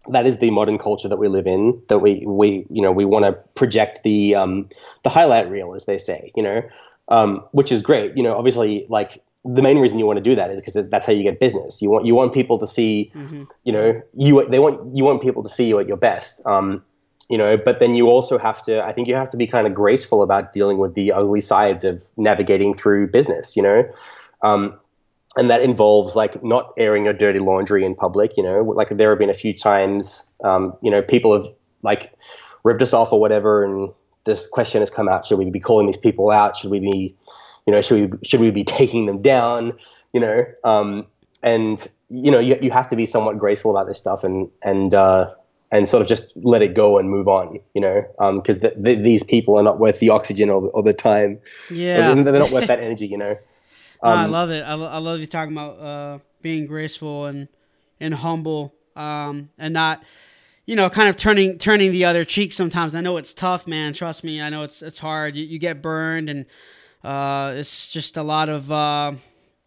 that 0.08 0.26
is 0.26 0.38
the 0.38 0.50
modern 0.50 0.78
culture 0.78 1.08
that 1.08 1.16
we 1.16 1.28
live 1.28 1.46
in. 1.46 1.80
That 1.88 1.98
we 1.98 2.24
we 2.26 2.66
you 2.70 2.82
know 2.82 2.92
we 2.92 3.04
want 3.04 3.24
to 3.24 3.32
project 3.54 4.02
the 4.02 4.34
um, 4.34 4.68
the 5.04 5.10
highlight 5.10 5.48
reel, 5.50 5.74
as 5.74 5.84
they 5.84 5.98
say. 5.98 6.32
You 6.34 6.42
know, 6.42 6.62
um, 7.08 7.44
which 7.52 7.70
is 7.70 7.82
great. 7.82 8.16
You 8.16 8.22
know, 8.22 8.36
obviously, 8.36 8.86
like 8.88 9.22
the 9.44 9.62
main 9.62 9.78
reason 9.78 9.98
you 9.98 10.06
want 10.06 10.18
to 10.18 10.22
do 10.22 10.34
that 10.34 10.50
is 10.50 10.60
because 10.60 10.88
that's 10.88 11.06
how 11.06 11.12
you 11.12 11.22
get 11.22 11.40
business. 11.40 11.82
You 11.82 11.90
want 11.90 12.06
you 12.06 12.14
want 12.14 12.34
people 12.34 12.58
to 12.58 12.66
see. 12.66 13.12
Mm-hmm. 13.14 13.44
You 13.64 13.72
know, 13.72 14.02
you 14.14 14.48
they 14.48 14.58
want 14.58 14.96
you 14.96 15.04
want 15.04 15.22
people 15.22 15.42
to 15.42 15.48
see 15.48 15.66
you 15.66 15.78
at 15.78 15.86
your 15.86 15.96
best. 15.96 16.44
Um, 16.46 16.82
you 17.28 17.38
know, 17.38 17.56
but 17.56 17.78
then 17.78 17.94
you 17.94 18.08
also 18.08 18.38
have 18.38 18.62
to. 18.62 18.82
I 18.82 18.92
think 18.92 19.08
you 19.08 19.14
have 19.14 19.30
to 19.30 19.36
be 19.36 19.46
kind 19.46 19.66
of 19.66 19.74
graceful 19.74 20.22
about 20.22 20.52
dealing 20.52 20.78
with 20.78 20.94
the 20.94 21.12
ugly 21.12 21.40
sides 21.40 21.84
of 21.84 22.02
navigating 22.16 22.74
through 22.74 23.08
business. 23.08 23.56
You 23.56 23.62
know. 23.62 23.84
Um, 24.42 24.76
and 25.36 25.48
that 25.50 25.62
involves 25.62 26.14
like 26.14 26.42
not 26.44 26.72
airing 26.78 27.04
your 27.04 27.14
dirty 27.14 27.38
laundry 27.38 27.84
in 27.84 27.94
public. 27.94 28.36
You 28.36 28.42
know, 28.42 28.62
like 28.62 28.88
there 28.90 29.10
have 29.10 29.18
been 29.18 29.30
a 29.30 29.34
few 29.34 29.56
times, 29.56 30.30
um, 30.44 30.74
you 30.82 30.90
know, 30.90 31.02
people 31.02 31.34
have 31.34 31.44
like 31.82 32.12
ripped 32.64 32.82
us 32.82 32.92
off 32.92 33.12
or 33.12 33.20
whatever, 33.20 33.64
and 33.64 33.90
this 34.24 34.46
question 34.46 34.80
has 34.80 34.90
come 34.90 35.08
out: 35.08 35.26
Should 35.26 35.38
we 35.38 35.50
be 35.50 35.60
calling 35.60 35.86
these 35.86 35.96
people 35.96 36.30
out? 36.30 36.56
Should 36.56 36.70
we 36.70 36.80
be, 36.80 37.14
you 37.66 37.72
know, 37.72 37.82
should 37.82 38.10
we 38.10 38.18
should 38.26 38.40
we 38.40 38.50
be 38.50 38.64
taking 38.64 39.06
them 39.06 39.22
down? 39.22 39.72
You 40.12 40.20
know, 40.20 40.44
um, 40.64 41.06
and 41.42 41.86
you 42.10 42.30
know, 42.30 42.38
you 42.38 42.58
you 42.60 42.70
have 42.70 42.90
to 42.90 42.96
be 42.96 43.06
somewhat 43.06 43.38
graceful 43.38 43.70
about 43.70 43.86
this 43.86 43.98
stuff, 43.98 44.24
and 44.24 44.50
and 44.62 44.94
uh, 44.94 45.30
and 45.70 45.88
sort 45.88 46.02
of 46.02 46.08
just 46.08 46.30
let 46.36 46.60
it 46.60 46.74
go 46.74 46.98
and 46.98 47.08
move 47.08 47.26
on. 47.26 47.58
You 47.74 47.80
know, 47.80 48.34
because 48.36 48.58
th- 48.58 48.74
th- 48.84 49.02
these 49.02 49.24
people 49.24 49.58
are 49.58 49.62
not 49.62 49.78
worth 49.78 49.98
the 49.98 50.10
oxygen 50.10 50.50
or, 50.50 50.68
or 50.68 50.82
the 50.82 50.92
time. 50.92 51.40
yeah, 51.70 52.12
they're 52.14 52.38
not 52.38 52.50
worth 52.50 52.66
that 52.68 52.80
energy. 52.80 53.06
You 53.06 53.16
know. 53.16 53.38
No, 54.02 54.10
I 54.10 54.24
Um, 54.24 54.30
love 54.30 54.50
it. 54.50 54.62
I, 54.62 54.72
I 54.74 54.98
love 54.98 55.20
you 55.20 55.26
talking 55.26 55.52
about 55.52 55.78
uh, 55.78 56.18
being 56.42 56.66
graceful 56.66 57.26
and 57.26 57.48
and 58.00 58.12
humble, 58.14 58.74
um, 58.96 59.50
and 59.58 59.72
not, 59.72 60.02
you 60.66 60.74
know, 60.74 60.90
kind 60.90 61.08
of 61.08 61.16
turning 61.16 61.58
turning 61.58 61.92
the 61.92 62.04
other 62.04 62.24
cheek. 62.24 62.52
Sometimes 62.52 62.94
I 62.94 63.00
know 63.00 63.16
it's 63.16 63.32
tough, 63.32 63.66
man. 63.66 63.92
Trust 63.92 64.24
me, 64.24 64.40
I 64.42 64.48
know 64.50 64.62
it's 64.64 64.82
it's 64.82 64.98
hard. 64.98 65.36
You, 65.36 65.44
you 65.44 65.58
get 65.58 65.82
burned, 65.82 66.28
and 66.28 66.46
uh, 67.04 67.54
it's 67.56 67.90
just 67.90 68.16
a 68.16 68.22
lot 68.22 68.48
of. 68.48 68.70
Uh, 68.72 69.12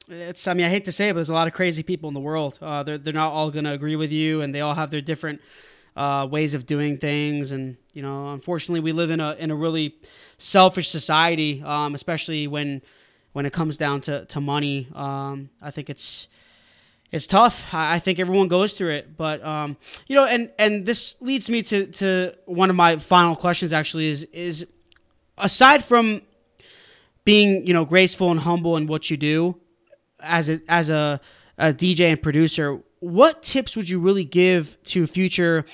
it's. 0.10 0.48
I 0.48 0.54
mean, 0.54 0.66
I 0.66 0.70
hate 0.70 0.86
to 0.86 0.92
say 0.92 1.10
it, 1.10 1.14
but 1.14 1.18
there's 1.20 1.30
a 1.30 1.34
lot 1.34 1.48
of 1.48 1.54
crazy 1.54 1.82
people 1.84 2.10
in 2.10 2.14
the 2.14 2.20
world. 2.20 2.60
Uh, 2.62 2.84
they're 2.84 2.98
they're 2.98 3.14
not 3.14 3.32
all 3.32 3.52
gonna 3.52 3.74
agree 3.74 3.96
with 3.96 4.12
you, 4.12 4.42
and 4.42 4.54
they 4.54 4.62
all 4.62 4.76
have 4.76 4.92
their 4.92 5.02
different 5.02 5.40
uh, 5.96 6.28
ways 6.30 6.54
of 6.54 6.66
doing 6.66 6.98
things. 6.98 7.52
And 7.52 7.78
you 7.94 8.02
know, 8.02 8.34
unfortunately, 8.34 8.82
we 8.82 8.92
live 8.92 9.12
in 9.12 9.22
a 9.22 9.34
in 9.36 9.50
a 9.50 9.56
really 9.56 9.96
selfish 10.38 10.90
society, 10.90 11.64
um, 11.64 11.96
especially 11.96 12.48
when 12.48 12.82
when 13.36 13.46
it 13.46 13.52
comes 13.52 13.76
down 13.76 14.00
to, 14.00 14.24
to 14.28 14.40
money. 14.40 14.88
Um, 14.96 15.50
I 15.62 15.70
think 15.70 15.90
it's 15.90 16.30
it's 17.12 17.28
tough. 17.28 17.66
I, 17.74 17.96
I 17.96 18.00
think 18.00 18.18
everyone 18.18 18.48
goes 18.48 18.72
through 18.72 18.92
it, 18.92 19.18
but 19.18 19.44
um, 19.44 19.76
you 20.08 20.16
know, 20.16 20.24
and 20.24 20.50
and 20.58 20.86
this 20.86 21.18
leads 21.20 21.50
me 21.50 21.62
to 21.64 21.88
to 21.88 22.34
one 22.46 22.70
of 22.70 22.78
my 22.78 22.96
final 22.96 23.36
questions. 23.36 23.74
Actually, 23.74 24.08
is 24.08 24.24
is 24.32 24.66
aside 25.38 25.84
from 25.84 26.22
being 27.26 27.68
you 27.68 27.74
know 27.74 27.84
graceful 27.84 28.32
and 28.32 28.40
humble 28.40 28.78
in 28.78 28.88
what 28.88 29.12
you 29.12 29.18
do 29.18 29.60
as 30.22 30.48
a 30.48 30.62
as 30.70 30.90
a, 30.90 31.20
a 31.58 31.74
DJ 31.74 32.12
and 32.12 32.22
producer, 32.22 32.80
what 33.02 33.44
tips 33.44 33.76
would 33.76 33.90
you 33.90 34.00
really 34.00 34.24
give 34.24 34.82
to 34.86 35.06
future 35.08 35.66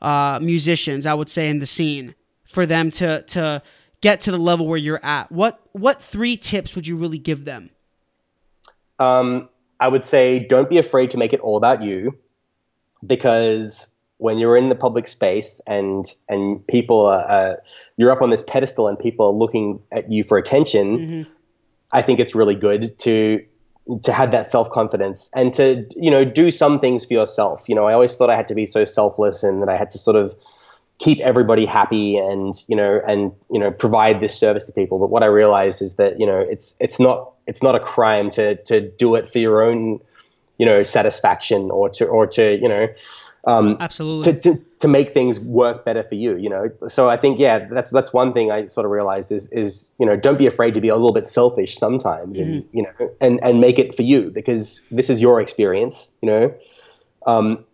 uh, 0.00 0.38
musicians, 0.40 1.04
I 1.04 1.14
would 1.14 1.28
say, 1.28 1.48
in 1.48 1.58
the 1.58 1.66
scene 1.66 2.14
for 2.44 2.64
them 2.64 2.92
to 2.92 3.22
to 3.22 3.60
get 4.00 4.20
to 4.22 4.30
the 4.30 4.38
level 4.38 4.66
where 4.66 4.78
you're 4.78 5.04
at? 5.04 5.30
What 5.30 5.60
what 5.72 6.00
three 6.00 6.36
tips 6.36 6.74
would 6.74 6.86
you 6.86 6.96
really 6.96 7.18
give 7.18 7.44
them? 7.44 7.70
Um, 8.98 9.48
I 9.80 9.88
would 9.88 10.04
say 10.04 10.38
don't 10.38 10.68
be 10.68 10.78
afraid 10.78 11.10
to 11.12 11.16
make 11.16 11.32
it 11.32 11.40
all 11.40 11.56
about 11.56 11.82
you, 11.82 12.16
because 13.06 13.94
when 14.18 14.38
you're 14.38 14.56
in 14.56 14.68
the 14.68 14.74
public 14.74 15.08
space 15.08 15.60
and 15.66 16.12
and 16.28 16.66
people 16.66 17.06
are 17.06 17.28
uh, 17.28 17.56
you're 17.96 18.10
up 18.10 18.22
on 18.22 18.30
this 18.30 18.42
pedestal 18.42 18.88
and 18.88 18.98
people 18.98 19.26
are 19.26 19.32
looking 19.32 19.80
at 19.92 20.10
you 20.10 20.24
for 20.24 20.36
attention, 20.38 20.98
mm-hmm. 20.98 21.30
I 21.92 22.02
think 22.02 22.20
it's 22.20 22.34
really 22.34 22.56
good 22.56 22.98
to 23.00 23.44
to 24.02 24.12
have 24.12 24.30
that 24.32 24.48
self 24.48 24.70
confidence 24.70 25.30
and 25.34 25.54
to 25.54 25.86
you 25.96 26.10
know 26.10 26.24
do 26.24 26.50
some 26.50 26.78
things 26.78 27.04
for 27.04 27.14
yourself. 27.14 27.68
You 27.68 27.74
know, 27.74 27.86
I 27.86 27.94
always 27.94 28.14
thought 28.14 28.30
I 28.30 28.36
had 28.36 28.48
to 28.48 28.54
be 28.54 28.66
so 28.66 28.84
selfless 28.84 29.42
and 29.42 29.62
that 29.62 29.68
I 29.68 29.76
had 29.76 29.90
to 29.92 29.98
sort 29.98 30.16
of 30.16 30.34
keep 30.98 31.20
everybody 31.20 31.64
happy 31.64 32.16
and 32.16 32.54
you 32.66 32.76
know 32.76 33.00
and 33.06 33.32
you 33.50 33.58
know 33.58 33.70
provide 33.70 34.20
this 34.20 34.38
service 34.38 34.64
to 34.64 34.72
people. 34.72 34.98
But 34.98 35.10
what 35.10 35.22
I 35.22 35.26
realized 35.26 35.80
is 35.80 35.96
that 35.96 36.18
you 36.18 36.26
know 36.26 36.38
it's 36.38 36.74
it's 36.80 36.98
not 36.98 37.32
it's 37.46 37.62
not 37.62 37.74
a 37.74 37.80
crime 37.80 38.30
to 38.30 38.56
to 38.64 38.80
do 38.80 39.14
it 39.14 39.28
for 39.28 39.38
your 39.38 39.62
own 39.62 40.00
you 40.58 40.66
know 40.66 40.82
satisfaction 40.82 41.70
or 41.70 41.88
to 41.90 42.06
or 42.06 42.26
to 42.26 42.58
you 42.60 42.68
know 42.68 42.88
um, 43.44 43.76
absolutely 43.80 44.32
to, 44.32 44.40
to, 44.40 44.64
to 44.80 44.88
make 44.88 45.08
things 45.08 45.40
work 45.40 45.84
better 45.84 46.02
for 46.02 46.16
you 46.16 46.36
you 46.36 46.50
know 46.50 46.70
so 46.88 47.08
i 47.08 47.16
think 47.16 47.38
yeah 47.38 47.66
that's 47.70 47.90
that's 47.92 48.12
one 48.12 48.32
thing 48.32 48.50
i 48.50 48.66
sort 48.66 48.84
of 48.84 48.90
realized 48.90 49.30
is 49.30 49.48
is 49.52 49.90
you 49.98 50.04
know 50.04 50.16
don't 50.16 50.38
be 50.38 50.46
afraid 50.46 50.74
to 50.74 50.80
be 50.80 50.88
a 50.88 50.96
little 50.96 51.12
bit 51.12 51.26
selfish 51.26 51.76
sometimes 51.76 52.36
mm-hmm. 52.36 52.50
and 52.50 52.68
you 52.72 52.82
know 52.82 53.10
and 53.20 53.38
and 53.42 53.60
make 53.60 53.78
it 53.78 53.94
for 53.94 54.02
you 54.02 54.30
because 54.30 54.82
this 54.90 55.08
is 55.08 55.22
your 55.22 55.40
experience 55.40 56.12
you 56.20 56.28
know 56.28 56.52
um, 57.26 57.64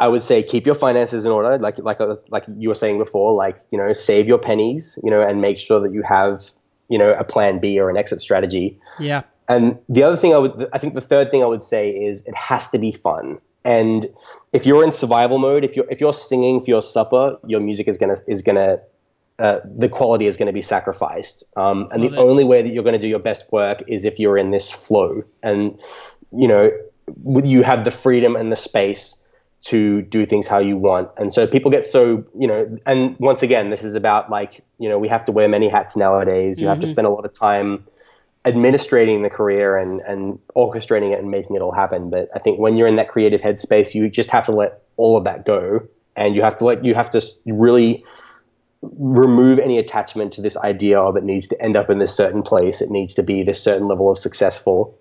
I 0.00 0.08
would 0.08 0.22
say 0.22 0.42
keep 0.42 0.64
your 0.64 0.74
finances 0.74 1.24
in 1.24 1.32
order, 1.32 1.58
like 1.58 1.78
like 1.78 2.00
I 2.00 2.04
was 2.04 2.24
like 2.30 2.44
you 2.56 2.68
were 2.68 2.74
saying 2.74 2.98
before, 2.98 3.32
like 3.34 3.58
you 3.70 3.78
know 3.78 3.92
save 3.92 4.28
your 4.28 4.38
pennies, 4.38 4.98
you 5.02 5.10
know, 5.10 5.20
and 5.20 5.40
make 5.40 5.58
sure 5.58 5.80
that 5.80 5.92
you 5.92 6.02
have 6.02 6.50
you 6.88 6.98
know 6.98 7.12
a 7.12 7.24
plan 7.24 7.58
B 7.58 7.78
or 7.78 7.90
an 7.90 7.96
exit 7.96 8.20
strategy. 8.20 8.78
Yeah. 8.98 9.22
And 9.48 9.78
the 9.88 10.02
other 10.02 10.16
thing 10.16 10.34
I 10.34 10.38
would, 10.38 10.68
I 10.72 10.78
think 10.78 10.92
the 10.94 11.00
third 11.00 11.30
thing 11.30 11.42
I 11.42 11.46
would 11.46 11.64
say 11.64 11.90
is 11.90 12.26
it 12.26 12.34
has 12.34 12.68
to 12.70 12.78
be 12.78 12.92
fun. 12.92 13.38
And 13.64 14.06
if 14.52 14.66
you're 14.66 14.84
in 14.84 14.92
survival 14.92 15.38
mode, 15.38 15.64
if 15.64 15.74
you're 15.74 15.90
if 15.90 16.00
you're 16.00 16.12
singing 16.12 16.60
for 16.60 16.70
your 16.70 16.82
supper, 16.82 17.36
your 17.46 17.60
music 17.60 17.88
is 17.88 17.98
gonna 17.98 18.16
is 18.28 18.42
gonna 18.42 18.78
uh, 19.38 19.60
the 19.64 19.88
quality 19.88 20.26
is 20.26 20.36
going 20.36 20.46
to 20.46 20.52
be 20.52 20.62
sacrificed. 20.62 21.44
Um, 21.56 21.88
and 21.92 22.02
Love 22.02 22.12
the 22.12 22.18
it. 22.18 22.20
only 22.20 22.44
way 22.44 22.60
that 22.60 22.70
you're 22.70 22.82
going 22.82 22.96
to 22.96 23.00
do 23.00 23.06
your 23.06 23.20
best 23.20 23.52
work 23.52 23.82
is 23.86 24.04
if 24.04 24.18
you're 24.18 24.36
in 24.36 24.50
this 24.50 24.70
flow, 24.70 25.22
and 25.44 25.78
you 26.32 26.48
know, 26.48 26.70
you 27.44 27.62
have 27.62 27.84
the 27.84 27.92
freedom 27.92 28.34
and 28.34 28.50
the 28.50 28.56
space 28.56 29.27
to 29.68 30.00
do 30.00 30.24
things 30.24 30.46
how 30.46 30.58
you 30.58 30.78
want. 30.78 31.10
And 31.18 31.34
so 31.34 31.46
people 31.46 31.70
get 31.70 31.84
so, 31.84 32.24
you 32.38 32.46
know, 32.46 32.78
and 32.86 33.14
once 33.18 33.42
again, 33.42 33.68
this 33.68 33.84
is 33.84 33.94
about 33.94 34.30
like, 34.30 34.64
you 34.78 34.88
know, 34.88 34.98
we 34.98 35.08
have 35.08 35.26
to 35.26 35.32
wear 35.32 35.46
many 35.46 35.68
hats 35.68 35.94
nowadays. 35.94 36.58
You 36.58 36.64
mm-hmm. 36.64 36.70
have 36.70 36.80
to 36.80 36.86
mm-hmm. 36.86 36.92
spend 36.92 37.06
a 37.06 37.10
lot 37.10 37.26
of 37.26 37.32
time 37.34 37.84
administrating 38.46 39.22
the 39.22 39.28
career 39.28 39.76
and, 39.76 40.00
and 40.02 40.38
orchestrating 40.56 41.12
it 41.12 41.18
and 41.18 41.30
making 41.30 41.54
it 41.54 41.60
all 41.60 41.72
happen. 41.72 42.08
But 42.08 42.30
I 42.34 42.38
think 42.38 42.58
when 42.58 42.78
you're 42.78 42.88
in 42.88 42.96
that 42.96 43.08
creative 43.08 43.42
headspace, 43.42 43.94
you 43.94 44.08
just 44.08 44.30
have 44.30 44.46
to 44.46 44.52
let 44.52 44.84
all 44.96 45.18
of 45.18 45.24
that 45.24 45.44
go. 45.44 45.86
And 46.16 46.34
you 46.34 46.40
have 46.40 46.56
to 46.58 46.64
let, 46.64 46.82
you 46.82 46.94
have 46.94 47.10
to 47.10 47.20
really 47.44 48.04
remove 48.80 49.58
any 49.58 49.78
attachment 49.78 50.32
to 50.32 50.40
this 50.40 50.56
idea 50.56 50.98
of 50.98 51.14
it 51.16 51.24
needs 51.24 51.46
to 51.48 51.60
end 51.60 51.76
up 51.76 51.90
in 51.90 51.98
this 51.98 52.16
certain 52.16 52.42
place. 52.42 52.80
It 52.80 52.90
needs 52.90 53.12
to 53.14 53.22
be 53.22 53.42
this 53.42 53.62
certain 53.62 53.86
level 53.86 54.10
of 54.10 54.16
successful 54.16 54.98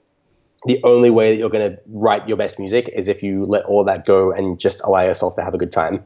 the 0.66 0.82
only 0.84 1.10
way 1.10 1.32
that 1.32 1.38
you're 1.38 1.50
going 1.50 1.72
to 1.72 1.80
write 1.88 2.28
your 2.28 2.38
best 2.38 2.60
music 2.60 2.90
is 2.94 3.08
if 3.08 3.22
you 3.22 3.46
let 3.46 3.66
all 3.66 3.84
that 3.84 4.06
go 4.06 4.32
and 4.32 4.60
just 4.60 4.82
allow 4.82 5.04
yourself 5.04 5.36
to 5.36 5.44
have 5.44 5.54
a 5.54 5.58
good 5.58 5.72
time. 5.72 6.04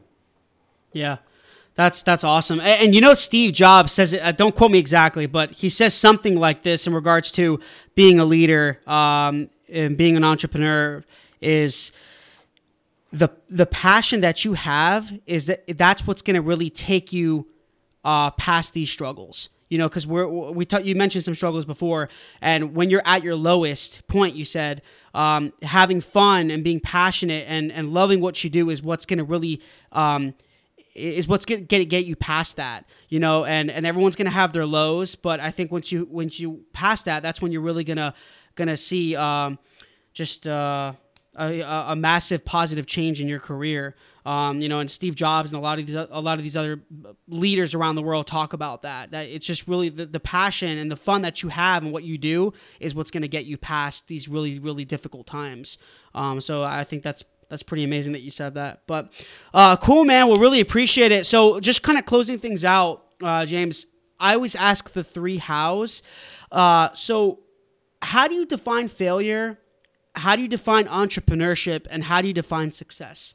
Yeah. 0.92 1.18
That's 1.74 2.02
that's 2.02 2.22
awesome. 2.22 2.60
And, 2.60 2.86
and 2.86 2.94
you 2.94 3.00
know 3.00 3.14
Steve 3.14 3.54
Jobs 3.54 3.92
says 3.92 4.12
it, 4.12 4.22
uh, 4.22 4.32
don't 4.32 4.54
quote 4.54 4.70
me 4.70 4.78
exactly, 4.78 5.26
but 5.26 5.50
he 5.50 5.68
says 5.70 5.94
something 5.94 6.36
like 6.36 6.62
this 6.62 6.86
in 6.86 6.92
regards 6.92 7.32
to 7.32 7.60
being 7.94 8.20
a 8.20 8.26
leader 8.26 8.80
um, 8.86 9.48
and 9.70 9.96
being 9.96 10.16
an 10.16 10.24
entrepreneur 10.24 11.02
is 11.40 11.90
the 13.10 13.30
the 13.48 13.66
passion 13.66 14.20
that 14.20 14.44
you 14.44 14.52
have 14.52 15.12
is 15.26 15.46
that 15.46 15.64
that's 15.78 16.06
what's 16.06 16.20
going 16.20 16.34
to 16.34 16.42
really 16.42 16.68
take 16.68 17.12
you 17.12 17.46
uh, 18.04 18.30
past 18.32 18.74
these 18.74 18.90
struggles 18.90 19.48
you 19.72 19.78
know, 19.78 19.88
because 19.88 20.06
we're 20.06 20.28
we 20.28 20.66
talk, 20.66 20.84
you 20.84 20.94
mentioned 20.94 21.24
some 21.24 21.34
struggles 21.34 21.64
before, 21.64 22.10
and 22.42 22.74
when 22.74 22.90
you're 22.90 23.00
at 23.06 23.24
your 23.24 23.34
lowest 23.34 24.06
point, 24.06 24.36
you 24.36 24.44
said 24.44 24.82
um, 25.14 25.50
having 25.62 26.02
fun 26.02 26.50
and 26.50 26.62
being 26.62 26.78
passionate 26.78 27.46
and 27.48 27.72
and 27.72 27.94
loving 27.94 28.20
what 28.20 28.44
you 28.44 28.50
do 28.50 28.68
is 28.68 28.82
what's 28.82 29.06
going 29.06 29.16
to 29.16 29.24
really 29.24 29.62
um, 29.92 30.34
is 30.94 31.26
what's 31.26 31.46
going 31.46 31.60
to 31.62 31.64
get 31.66 31.88
get 31.88 32.04
you 32.04 32.14
past 32.16 32.56
that, 32.56 32.84
you 33.08 33.18
know, 33.18 33.46
and 33.46 33.70
and 33.70 33.86
everyone's 33.86 34.14
going 34.14 34.26
to 34.26 34.30
have 34.30 34.52
their 34.52 34.66
lows, 34.66 35.14
but 35.14 35.40
I 35.40 35.50
think 35.50 35.72
once 35.72 35.90
you 35.90 36.06
once 36.10 36.38
you 36.38 36.66
pass 36.74 37.04
that, 37.04 37.22
that's 37.22 37.40
when 37.40 37.50
you're 37.50 37.62
really 37.62 37.84
gonna 37.84 38.12
gonna 38.56 38.76
see 38.76 39.16
um, 39.16 39.58
just. 40.12 40.46
Uh, 40.46 40.92
a, 41.34 41.62
a, 41.62 41.96
massive 41.96 42.44
positive 42.44 42.84
change 42.84 43.18
in 43.18 43.26
your 43.26 43.40
career. 43.40 43.96
Um, 44.24 44.60
you 44.60 44.68
know, 44.68 44.80
and 44.80 44.90
Steve 44.90 45.14
Jobs 45.14 45.52
and 45.52 45.58
a 45.58 45.62
lot 45.62 45.78
of 45.78 45.86
these 45.86 45.96
a 45.96 46.20
lot 46.20 46.38
of 46.38 46.44
these 46.44 46.56
other 46.56 46.80
leaders 47.26 47.74
around 47.74 47.96
the 47.96 48.02
world 48.02 48.26
talk 48.26 48.52
about 48.52 48.82
that. 48.82 49.10
That 49.10 49.28
it's 49.28 49.46
just 49.46 49.66
really 49.66 49.88
the, 49.88 50.06
the 50.06 50.20
passion 50.20 50.78
and 50.78 50.90
the 50.90 50.96
fun 50.96 51.22
that 51.22 51.42
you 51.42 51.48
have 51.48 51.82
and 51.82 51.92
what 51.92 52.04
you 52.04 52.18
do 52.18 52.52
is 52.80 52.94
what's 52.94 53.10
going 53.10 53.22
to 53.22 53.28
get 53.28 53.44
you 53.46 53.56
past 53.56 54.08
these 54.08 54.28
really 54.28 54.58
really 54.58 54.84
difficult 54.84 55.26
times. 55.26 55.78
Um, 56.14 56.40
so 56.40 56.62
I 56.62 56.84
think 56.84 57.02
that's 57.02 57.24
that's 57.48 57.62
pretty 57.62 57.84
amazing 57.84 58.12
that 58.12 58.22
you 58.22 58.30
said 58.30 58.54
that. 58.54 58.82
But 58.86 59.12
uh, 59.52 59.76
cool, 59.76 60.04
man. 60.04 60.28
We'll 60.28 60.36
really 60.36 60.60
appreciate 60.60 61.12
it. 61.12 61.26
So 61.26 61.60
just 61.60 61.82
kind 61.82 61.98
of 61.98 62.04
closing 62.06 62.38
things 62.38 62.64
out, 62.64 63.04
uh, 63.22 63.44
James. 63.46 63.86
I 64.20 64.34
always 64.34 64.54
ask 64.54 64.92
the 64.92 65.02
three 65.02 65.38
hows. 65.38 66.02
Uh, 66.52 66.90
so 66.92 67.40
how 68.00 68.28
do 68.28 68.34
you 68.34 68.46
define 68.46 68.86
failure? 68.86 69.58
how 70.14 70.36
do 70.36 70.42
you 70.42 70.48
define 70.48 70.86
entrepreneurship 70.86 71.86
and 71.90 72.04
how 72.04 72.20
do 72.20 72.28
you 72.28 72.34
define 72.34 72.70
success? 72.70 73.34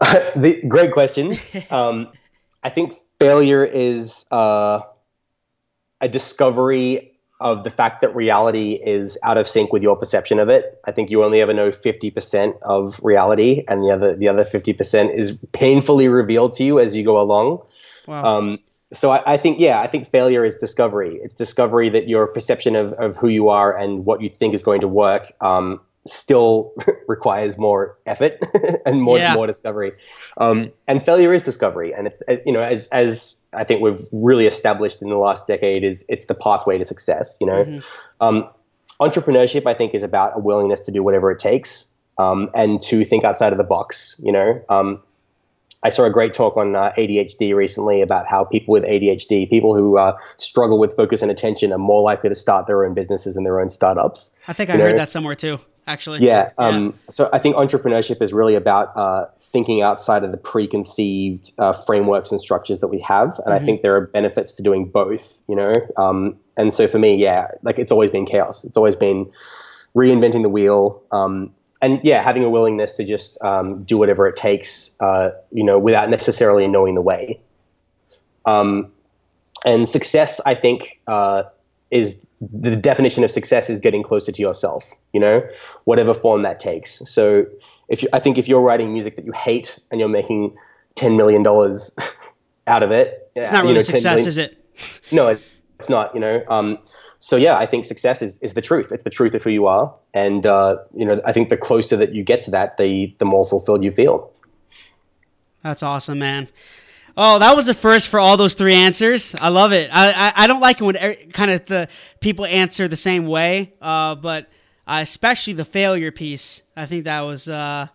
the, 0.36 0.62
great 0.66 0.92
question. 0.92 1.36
um, 1.70 2.08
I 2.62 2.70
think 2.70 2.94
failure 3.18 3.64
is 3.64 4.26
uh, 4.30 4.80
a 6.00 6.08
discovery 6.08 7.12
of 7.40 7.64
the 7.64 7.70
fact 7.70 8.00
that 8.00 8.14
reality 8.14 8.74
is 8.74 9.18
out 9.22 9.36
of 9.36 9.46
sync 9.46 9.72
with 9.72 9.82
your 9.82 9.96
perception 9.96 10.38
of 10.38 10.48
it. 10.48 10.80
I 10.84 10.92
think 10.92 11.10
you 11.10 11.24
only 11.24 11.40
ever 11.40 11.52
know 11.52 11.68
50% 11.68 12.58
of 12.62 12.98
reality, 13.02 13.64
and 13.68 13.84
the 13.84 13.90
other 13.90 14.16
the 14.16 14.28
other 14.28 14.44
50% 14.44 15.14
is 15.14 15.32
painfully 15.52 16.08
revealed 16.08 16.54
to 16.54 16.64
you 16.64 16.78
as 16.78 16.94
you 16.94 17.04
go 17.04 17.20
along. 17.20 17.60
Wow. 18.06 18.24
Um, 18.24 18.58
so 18.92 19.10
I, 19.10 19.34
I, 19.34 19.36
think 19.36 19.58
yeah 19.58 19.80
i 19.80 19.88
think 19.88 20.10
failure 20.10 20.44
is 20.44 20.54
discovery 20.56 21.18
it's 21.22 21.34
discovery 21.34 21.88
that 21.90 22.08
your 22.08 22.26
perception 22.28 22.76
of, 22.76 22.92
of 22.92 23.16
who 23.16 23.28
you 23.28 23.48
are 23.48 23.76
and 23.76 24.04
what 24.04 24.20
you 24.20 24.28
think 24.28 24.54
is 24.54 24.62
going 24.62 24.80
to 24.82 24.88
work 24.88 25.32
um, 25.40 25.80
still 26.06 26.72
requires 27.08 27.56
more 27.56 27.98
effort 28.06 28.38
and 28.86 29.02
more 29.02 29.18
yeah. 29.18 29.34
more 29.34 29.46
discovery. 29.46 29.92
Um, 30.38 30.72
and 30.86 31.04
failure 31.04 31.32
is 31.32 31.42
discovery. 31.42 31.92
And 31.92 32.08
it's 32.08 32.20
you 32.46 32.52
know 32.52 32.62
as 32.62 32.88
as 32.88 33.40
i 33.56 33.64
think 33.64 33.80
we've 33.80 34.04
really 34.12 34.46
established 34.46 35.00
in 35.00 35.08
the 35.08 35.16
last 35.16 35.46
decade 35.46 35.84
is 35.84 36.04
it's 36.08 36.26
the 36.26 36.34
pathway 36.34 36.76
to 36.78 36.84
success 36.84 37.38
you 37.40 37.46
know? 37.46 37.64
Mm-hmm. 37.64 37.78
um, 38.20 38.48
entrepreneurship 39.00 39.66
i 39.66 39.74
think 39.74 39.94
is 39.94 40.02
about 40.02 40.32
a 40.36 40.40
willingness 40.40 40.80
to 40.80 40.90
do 40.90 41.02
whatever 41.02 41.30
it 41.30 41.38
takes 41.38 41.94
um, 42.18 42.50
and 42.54 42.80
to 42.82 43.04
think 43.04 43.24
outside 43.24 43.52
of 43.52 43.58
the 43.58 43.64
box 43.64 44.20
you 44.22 44.32
know? 44.32 44.60
Um, 44.68 45.00
I 45.84 45.90
saw 45.90 46.04
a 46.04 46.10
great 46.10 46.32
talk 46.32 46.56
on 46.56 46.74
uh, 46.74 46.92
ADHD 46.96 47.54
recently 47.54 48.00
about 48.00 48.26
how 48.26 48.44
people 48.44 48.72
with 48.72 48.84
ADHD, 48.84 49.50
people 49.50 49.76
who 49.76 49.98
uh, 49.98 50.16
struggle 50.38 50.78
with 50.78 50.96
focus 50.96 51.20
and 51.20 51.30
attention, 51.30 51.74
are 51.74 51.78
more 51.78 52.00
likely 52.00 52.30
to 52.30 52.34
start 52.34 52.66
their 52.66 52.86
own 52.86 52.94
businesses 52.94 53.36
and 53.36 53.44
their 53.44 53.60
own 53.60 53.68
startups. 53.68 54.34
I 54.48 54.54
think 54.54 54.70
I 54.70 54.78
heard 54.78 54.96
that 54.96 55.10
somewhere 55.10 55.34
too, 55.34 55.60
actually. 55.86 56.24
Yeah. 56.24 56.50
Um, 56.58 56.86
yeah. 56.86 57.10
So 57.10 57.30
I 57.32 57.38
think 57.38 57.56
entrepreneurship 57.56 58.22
is 58.22 58.32
really 58.32 58.54
about 58.54 58.96
uh, 58.96 59.26
thinking 59.38 59.82
outside 59.82 60.24
of 60.24 60.30
the 60.30 60.36
preconceived 60.36 61.52
uh, 61.58 61.72
frameworks 61.72 62.30
and 62.32 62.40
structures 62.40 62.80
that 62.80 62.88
we 62.88 63.00
have, 63.00 63.38
and 63.38 63.48
mm-hmm. 63.48 63.52
I 63.52 63.58
think 63.60 63.82
there 63.82 63.96
are 63.96 64.06
benefits 64.06 64.54
to 64.54 64.62
doing 64.62 64.88
both. 64.88 65.40
You 65.48 65.56
know, 65.56 65.72
um, 65.96 66.36
and 66.56 66.72
so 66.72 66.86
for 66.86 66.98
me, 66.98 67.16
yeah, 67.16 67.48
like 67.62 67.78
it's 67.78 67.92
always 67.92 68.10
been 68.10 68.26
chaos. 68.26 68.64
It's 68.64 68.76
always 68.76 68.96
been 68.96 69.30
reinventing 69.94 70.42
the 70.42 70.48
wheel. 70.48 71.02
Um, 71.12 71.52
and 71.80 72.00
yeah, 72.02 72.22
having 72.22 72.42
a 72.44 72.50
willingness 72.50 72.96
to 72.96 73.04
just 73.04 73.40
um, 73.42 73.84
do 73.84 73.98
whatever 73.98 74.26
it 74.26 74.36
takes, 74.36 74.96
uh, 75.00 75.30
you 75.52 75.62
know, 75.62 75.78
without 75.78 76.08
necessarily 76.08 76.66
knowing 76.66 76.94
the 76.94 77.02
way. 77.02 77.40
Um, 78.46 78.90
and 79.64 79.88
success, 79.88 80.40
I 80.44 80.54
think, 80.54 81.00
uh, 81.06 81.44
is 81.90 82.23
the 82.40 82.76
definition 82.76 83.24
of 83.24 83.30
success 83.30 83.70
is 83.70 83.80
getting 83.80 84.02
closer 84.02 84.32
to 84.32 84.42
yourself. 84.42 84.90
You 85.12 85.20
know, 85.20 85.42
whatever 85.84 86.14
form 86.14 86.42
that 86.42 86.60
takes. 86.60 86.98
So, 87.08 87.46
if 87.88 88.02
you, 88.02 88.08
I 88.12 88.18
think 88.18 88.38
if 88.38 88.48
you're 88.48 88.60
writing 88.60 88.92
music 88.92 89.16
that 89.16 89.24
you 89.24 89.32
hate 89.32 89.78
and 89.90 90.00
you're 90.00 90.08
making 90.08 90.56
ten 90.94 91.16
million 91.16 91.42
dollars 91.42 91.94
out 92.66 92.82
of 92.82 92.90
it, 92.90 93.30
it's 93.34 93.52
not 93.52 93.62
really 93.62 93.74
know, 93.74 93.80
success, 93.80 94.18
million, 94.18 94.28
is 94.28 94.38
it? 94.38 94.64
No, 95.12 95.28
it's 95.28 95.88
not. 95.88 96.14
You 96.14 96.20
know, 96.20 96.42
um, 96.48 96.78
so 97.20 97.36
yeah, 97.36 97.56
I 97.56 97.66
think 97.66 97.84
success 97.84 98.20
is, 98.20 98.38
is 98.40 98.54
the 98.54 98.60
truth. 98.60 98.92
It's 98.92 99.04
the 99.04 99.10
truth 99.10 99.34
of 99.34 99.42
who 99.42 99.50
you 99.50 99.66
are, 99.66 99.94
and 100.12 100.46
uh, 100.46 100.76
you 100.92 101.04
know, 101.04 101.20
I 101.24 101.32
think 101.32 101.48
the 101.48 101.56
closer 101.56 101.96
that 101.96 102.14
you 102.14 102.22
get 102.22 102.42
to 102.44 102.50
that, 102.50 102.76
the 102.76 103.14
the 103.18 103.24
more 103.24 103.46
fulfilled 103.46 103.82
you 103.82 103.90
feel. 103.90 104.30
That's 105.62 105.82
awesome, 105.82 106.18
man. 106.18 106.48
Oh, 107.16 107.38
that 107.38 107.54
was 107.54 107.68
a 107.68 107.74
first 107.74 108.08
for 108.08 108.18
all 108.18 108.36
those 108.36 108.54
three 108.54 108.74
answers. 108.74 109.34
I 109.38 109.48
love 109.48 109.72
it. 109.72 109.90
I 109.92 110.10
I, 110.10 110.32
I 110.44 110.46
don't 110.46 110.60
like 110.60 110.80
it 110.80 110.84
when 110.84 110.96
er, 110.96 111.14
kind 111.32 111.50
of 111.50 111.64
the 111.66 111.88
people 112.20 112.44
answer 112.44 112.88
the 112.88 112.96
same 112.96 113.26
way, 113.26 113.74
uh, 113.80 114.16
but 114.16 114.48
uh, 114.86 114.98
especially 115.00 115.52
the 115.52 115.64
failure 115.64 116.10
piece. 116.10 116.62
I 116.76 116.86
think 116.86 117.04
that 117.04 117.20
was 117.20 117.48
uh, 117.48 117.86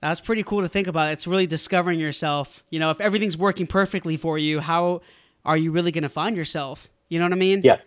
that 0.00 0.08
was 0.08 0.20
pretty 0.20 0.42
cool 0.42 0.62
to 0.62 0.68
think 0.68 0.88
about. 0.88 1.12
It's 1.12 1.26
really 1.26 1.46
discovering 1.46 2.00
yourself. 2.00 2.64
You 2.70 2.80
know, 2.80 2.90
if 2.90 3.00
everything's 3.00 3.36
working 3.36 3.66
perfectly 3.66 4.16
for 4.16 4.38
you, 4.38 4.60
how 4.60 5.02
are 5.44 5.56
you 5.56 5.70
really 5.70 5.92
going 5.92 6.02
to 6.02 6.08
find 6.08 6.36
yourself? 6.36 6.88
You 7.08 7.18
know 7.18 7.24
what 7.24 7.32
I 7.32 7.36
mean? 7.36 7.62
Yeah. 7.64 7.78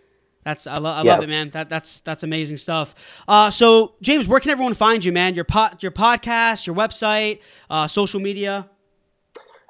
That's 0.44 0.66
I, 0.66 0.78
lo- 0.78 0.90
I 0.90 1.04
yeah. 1.04 1.14
love 1.14 1.22
it, 1.22 1.28
man. 1.28 1.50
That 1.50 1.68
that's 1.68 2.00
that's 2.00 2.24
amazing 2.24 2.56
stuff. 2.56 2.94
Uh, 3.28 3.50
so 3.50 3.94
James, 4.02 4.26
where 4.26 4.40
can 4.40 4.50
everyone 4.50 4.74
find 4.74 5.04
you, 5.04 5.12
man? 5.12 5.34
Your 5.34 5.44
pot, 5.44 5.82
your 5.82 5.92
podcast, 5.92 6.66
your 6.66 6.74
website, 6.74 7.40
uh, 7.70 7.86
social 7.86 8.18
media. 8.18 8.68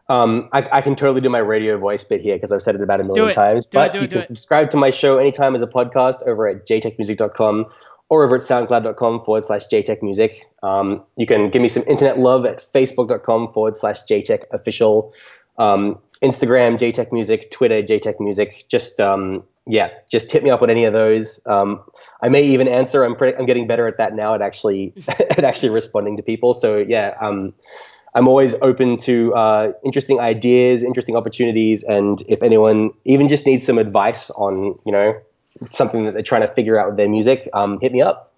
Um, 0.08 0.48
I, 0.52 0.68
I, 0.72 0.80
can 0.80 0.96
totally 0.96 1.20
do 1.20 1.30
my 1.30 1.38
radio 1.38 1.78
voice 1.78 2.02
bit 2.02 2.20
here 2.20 2.34
because 2.34 2.50
I've 2.52 2.62
said 2.62 2.74
it 2.74 2.82
about 2.82 3.00
a 3.00 3.04
million 3.04 3.32
times. 3.32 3.64
But 3.64 3.94
it, 3.94 4.02
you 4.02 4.08
can 4.08 4.18
it. 4.18 4.26
subscribe 4.26 4.68
to 4.70 4.76
my 4.76 4.90
show 4.90 5.18
anytime 5.18 5.54
as 5.54 5.62
a 5.62 5.66
podcast 5.66 6.22
over 6.26 6.48
at 6.48 6.66
jaytechmusic.com 6.66 7.66
or 8.08 8.24
over 8.24 8.36
at 8.36 8.42
soundcloud.com 8.42 9.24
forward 9.24 9.44
slash 9.44 9.66
jaytechmusic. 9.68 10.40
Um, 10.62 11.02
you 11.16 11.26
can 11.26 11.50
give 11.50 11.62
me 11.62 11.68
some 11.68 11.84
internet 11.84 12.18
love 12.18 12.44
at 12.44 12.70
facebook.com 12.72 13.52
forward 13.52 13.76
slash 13.76 14.02
jaytechofficial. 14.04 15.12
Um, 15.58 15.98
Instagram, 16.22 16.78
jaytechmusic, 16.78 17.50
Twitter, 17.50 17.82
jaytechmusic. 17.82 18.68
Just 18.68 19.00
um, 19.00 19.44
yeah, 19.66 19.90
just 20.10 20.30
hit 20.30 20.42
me 20.42 20.50
up 20.50 20.62
on 20.62 20.70
any 20.70 20.84
of 20.84 20.92
those. 20.92 21.44
Um, 21.46 21.82
I 22.20 22.28
may 22.28 22.42
even 22.42 22.68
answer. 22.68 23.04
I'm 23.04 23.16
pretty, 23.16 23.38
I'm 23.38 23.46
getting 23.46 23.66
better 23.66 23.86
at 23.86 23.98
that 23.98 24.14
now 24.14 24.34
at 24.34 24.42
actually 24.42 24.92
at 25.08 25.44
actually 25.44 25.70
responding 25.70 26.16
to 26.16 26.22
people. 26.22 26.54
So 26.54 26.78
yeah, 26.78 27.14
um, 27.20 27.54
I'm 28.14 28.28
always 28.28 28.54
open 28.60 28.96
to 28.98 29.34
uh, 29.34 29.72
interesting 29.84 30.20
ideas, 30.20 30.82
interesting 30.82 31.16
opportunities, 31.16 31.82
and 31.82 32.22
if 32.28 32.42
anyone 32.42 32.90
even 33.04 33.28
just 33.28 33.46
needs 33.46 33.64
some 33.64 33.78
advice 33.78 34.30
on 34.30 34.78
you 34.84 34.92
know 34.92 35.18
something 35.70 36.04
that 36.04 36.12
they're 36.12 36.22
trying 36.22 36.42
to 36.42 36.54
figure 36.54 36.78
out 36.78 36.88
with 36.88 36.96
their 36.96 37.08
music, 37.08 37.48
um, 37.54 37.78
hit 37.80 37.92
me 37.92 38.02
up. 38.02 38.34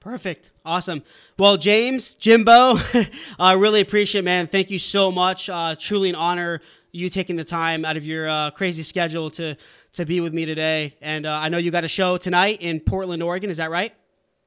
Perfect. 0.00 0.50
Awesome. 0.66 1.02
Well, 1.38 1.56
James, 1.56 2.14
Jimbo, 2.14 2.78
I 3.38 3.52
really 3.52 3.80
appreciate 3.80 4.18
it, 4.18 4.24
man. 4.24 4.46
Thank 4.46 4.70
you 4.70 4.78
so 4.78 5.10
much. 5.10 5.48
Uh, 5.48 5.76
truly 5.78 6.10
an 6.10 6.14
honor 6.14 6.60
you 6.92 7.08
taking 7.08 7.36
the 7.36 7.44
time 7.44 7.84
out 7.84 7.96
of 7.96 8.04
your 8.04 8.28
uh, 8.28 8.50
crazy 8.50 8.82
schedule 8.82 9.30
to 9.30 9.56
to 9.94 10.04
be 10.04 10.20
with 10.20 10.34
me 10.34 10.44
today. 10.44 10.96
And 11.00 11.24
uh, 11.24 11.32
I 11.32 11.48
know 11.48 11.56
you 11.56 11.70
got 11.70 11.84
a 11.84 11.88
show 11.88 12.16
tonight 12.18 12.60
in 12.60 12.80
Portland, 12.80 13.22
Oregon. 13.22 13.48
Is 13.48 13.56
that 13.56 13.70
right? 13.70 13.94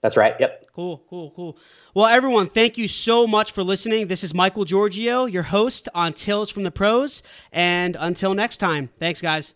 That's 0.07 0.15
right. 0.15 0.35
Yep. 0.39 0.67
Cool, 0.73 1.03
cool, 1.09 1.33
cool. 1.35 1.57
Well, 1.93 2.05
everyone, 2.05 2.47
thank 2.47 2.77
you 2.77 2.87
so 2.87 3.27
much 3.27 3.51
for 3.51 3.61
listening. 3.61 4.07
This 4.07 4.23
is 4.23 4.33
Michael 4.33 4.63
Georgiou, 4.63 5.29
your 5.29 5.43
host 5.43 5.89
on 5.93 6.13
Tales 6.13 6.49
from 6.49 6.63
the 6.63 6.71
Pros. 6.71 7.21
And 7.51 7.97
until 7.99 8.33
next 8.33 8.55
time, 8.55 8.89
thanks, 8.99 9.19
guys. 9.19 9.53